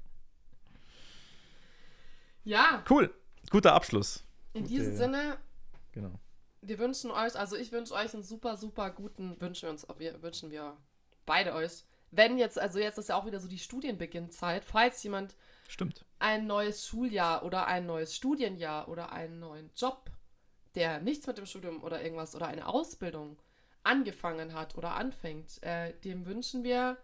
Ja, 2.45 2.85
Cool. 2.89 3.15
Guter 3.51 3.75
Abschluss. 3.75 4.25
in 4.55 4.63
Gute- 4.65 4.75
diesem 4.75 4.97
Sinne, 4.97 5.39
Genau. 5.93 6.13
wir 6.61 6.79
wünschen 6.79 7.11
euch, 7.11 7.37
also 7.39 7.57
ich 7.57 7.73
wünsche 7.73 7.95
euch 7.95 8.13
einen 8.15 8.23
super, 8.23 8.57
super 8.57 8.91
guten, 8.91 9.41
wünschen 9.41 9.63
wir 9.63 9.71
uns, 9.71 9.87
wir 9.99 10.23
wünschen 10.23 10.51
wir 10.51 10.77
beide 11.27 11.55
euch. 11.55 11.85
Wenn 12.11 12.37
jetzt, 12.37 12.59
also 12.59 12.79
jetzt 12.79 12.99
ist 12.99 13.09
ja 13.09 13.17
auch 13.17 13.25
wieder 13.27 13.41
so 13.41 13.49
die 13.49 13.59
Studienbeginnzeit, 13.59 14.65
falls 14.65 15.03
jemand 15.03 15.35
Stimmt. 15.69 16.05
ein 16.19 16.47
neues 16.47 16.87
Schuljahr 16.87 17.43
oder 17.45 17.67
ein 17.67 17.87
neues 17.87 18.15
Studienjahr 18.15 18.89
oder 18.89 19.13
einen 19.13 19.39
neuen 19.39 19.71
Job, 19.77 20.11
der 20.75 21.01
nichts 21.01 21.27
mit 21.27 21.39
dem 21.39 21.47
Studium 21.47 21.83
oder 21.83 22.03
irgendwas 22.03 22.35
oder 22.35 22.49
eine 22.49 22.67
Ausbildung 22.67 23.39
angefangen 23.83 24.53
hat 24.55 24.77
oder 24.77 24.95
anfängt, 24.95 25.63
äh, 25.63 25.95
dem 26.01 26.27
wünschen 26.27 26.65
wir, 26.65 26.99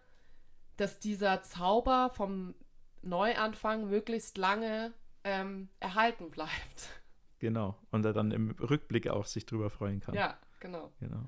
dass 0.79 0.99
dieser 0.99 1.41
Zauber 1.41 2.09
vom 2.13 2.55
Neuanfang 3.01 3.89
möglichst 3.89 4.37
lange 4.37 4.93
ähm, 5.23 5.69
erhalten 5.79 6.31
bleibt. 6.31 7.01
Genau. 7.39 7.75
Und 7.91 8.05
er 8.05 8.13
dann 8.13 8.31
im 8.31 8.51
Rückblick 8.51 9.07
auch 9.07 9.25
sich 9.25 9.45
drüber 9.45 9.69
freuen 9.69 9.99
kann. 9.99 10.15
Ja, 10.15 10.37
genau. 10.59 10.91
Genau. 10.99 11.23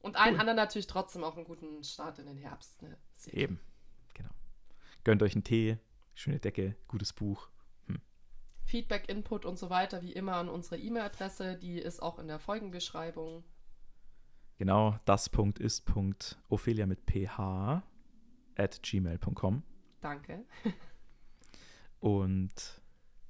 Und 0.00 0.16
allen 0.16 0.34
Cool. 0.34 0.40
anderen 0.40 0.56
natürlich 0.56 0.86
trotzdem 0.86 1.24
auch 1.24 1.36
einen 1.36 1.46
guten 1.46 1.82
Start 1.82 2.18
in 2.18 2.26
den 2.26 2.36
Herbst. 2.36 2.82
Ne? 2.82 2.96
Eben. 3.26 3.60
Genau. 4.12 4.30
Gönnt 5.02 5.22
euch 5.22 5.34
einen 5.34 5.44
Tee, 5.44 5.78
schöne 6.14 6.40
Decke, 6.40 6.76
gutes 6.88 7.12
Buch. 7.12 7.48
Feedback, 8.64 9.08
Input 9.08 9.44
und 9.44 9.58
so 9.58 9.68
weiter, 9.68 10.00
wie 10.02 10.12
immer 10.12 10.36
an 10.36 10.48
unsere 10.48 10.78
E-Mail-Adresse, 10.78 11.56
die 11.56 11.78
ist 11.78 12.00
auch 12.00 12.18
in 12.18 12.28
der 12.28 12.38
Folgenbeschreibung. 12.38 13.44
Genau, 14.56 14.98
das 15.04 15.28
Punkt 15.28 15.58
ist 15.58 15.84
Punkt 15.84 16.38
Ophelia 16.48 16.86
mit 16.86 17.02
ph 17.02 17.82
at 18.56 18.82
gmail.com. 18.82 19.62
Danke. 20.00 20.44
Und 22.00 22.82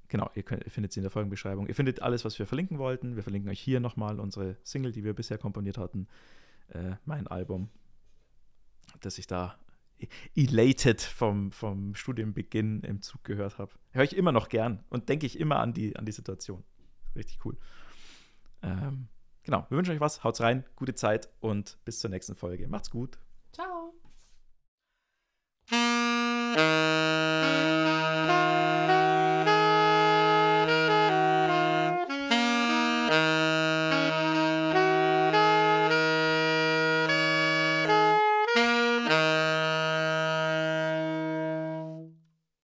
genau, 0.07 0.29
ihr, 0.35 0.43
könnt, 0.43 0.65
ihr 0.65 0.71
findet 0.71 0.91
sie 0.91 0.99
in 0.99 1.03
der 1.03 1.11
Folgenbeschreibung. 1.11 1.67
Ihr 1.67 1.75
findet 1.75 2.01
alles, 2.01 2.25
was 2.25 2.37
wir 2.37 2.45
verlinken 2.45 2.77
wollten. 2.77 3.15
Wir 3.15 3.23
verlinken 3.23 3.49
euch 3.49 3.59
hier 3.59 3.79
nochmal 3.79 4.19
unsere 4.19 4.57
Single, 4.63 4.91
die 4.91 5.03
wir 5.03 5.13
bisher 5.13 5.37
komponiert 5.37 5.77
hatten, 5.77 6.07
äh, 6.69 6.95
mein 7.05 7.27
Album. 7.27 7.69
dass 9.01 9.17
ich 9.17 9.27
da 9.27 9.57
elated 10.35 11.01
vom, 11.01 11.51
vom 11.51 11.95
Studienbeginn 11.95 12.81
im 12.81 13.01
Zug 13.01 13.23
gehört 13.23 13.57
habe. 13.57 13.71
Höre 13.91 14.03
ich 14.03 14.15
immer 14.15 14.31
noch 14.31 14.49
gern 14.49 14.83
und 14.89 15.09
denke 15.09 15.25
ich 15.25 15.39
immer 15.39 15.59
an 15.59 15.73
die, 15.73 15.95
an 15.95 16.05
die 16.05 16.11
Situation. 16.11 16.63
Richtig 17.15 17.43
cool. 17.45 17.57
Ähm, 18.61 19.07
genau, 19.43 19.65
wir 19.69 19.77
wünschen 19.77 19.93
euch 19.93 20.01
was, 20.01 20.23
haut's 20.23 20.41
rein, 20.41 20.65
gute 20.75 20.95
Zeit 20.95 21.29
und 21.39 21.77
bis 21.85 21.99
zur 21.99 22.09
nächsten 22.09 22.35
Folge. 22.35 22.67
Macht's 22.67 22.89
gut. 22.89 23.17
Ciao. 23.51 23.93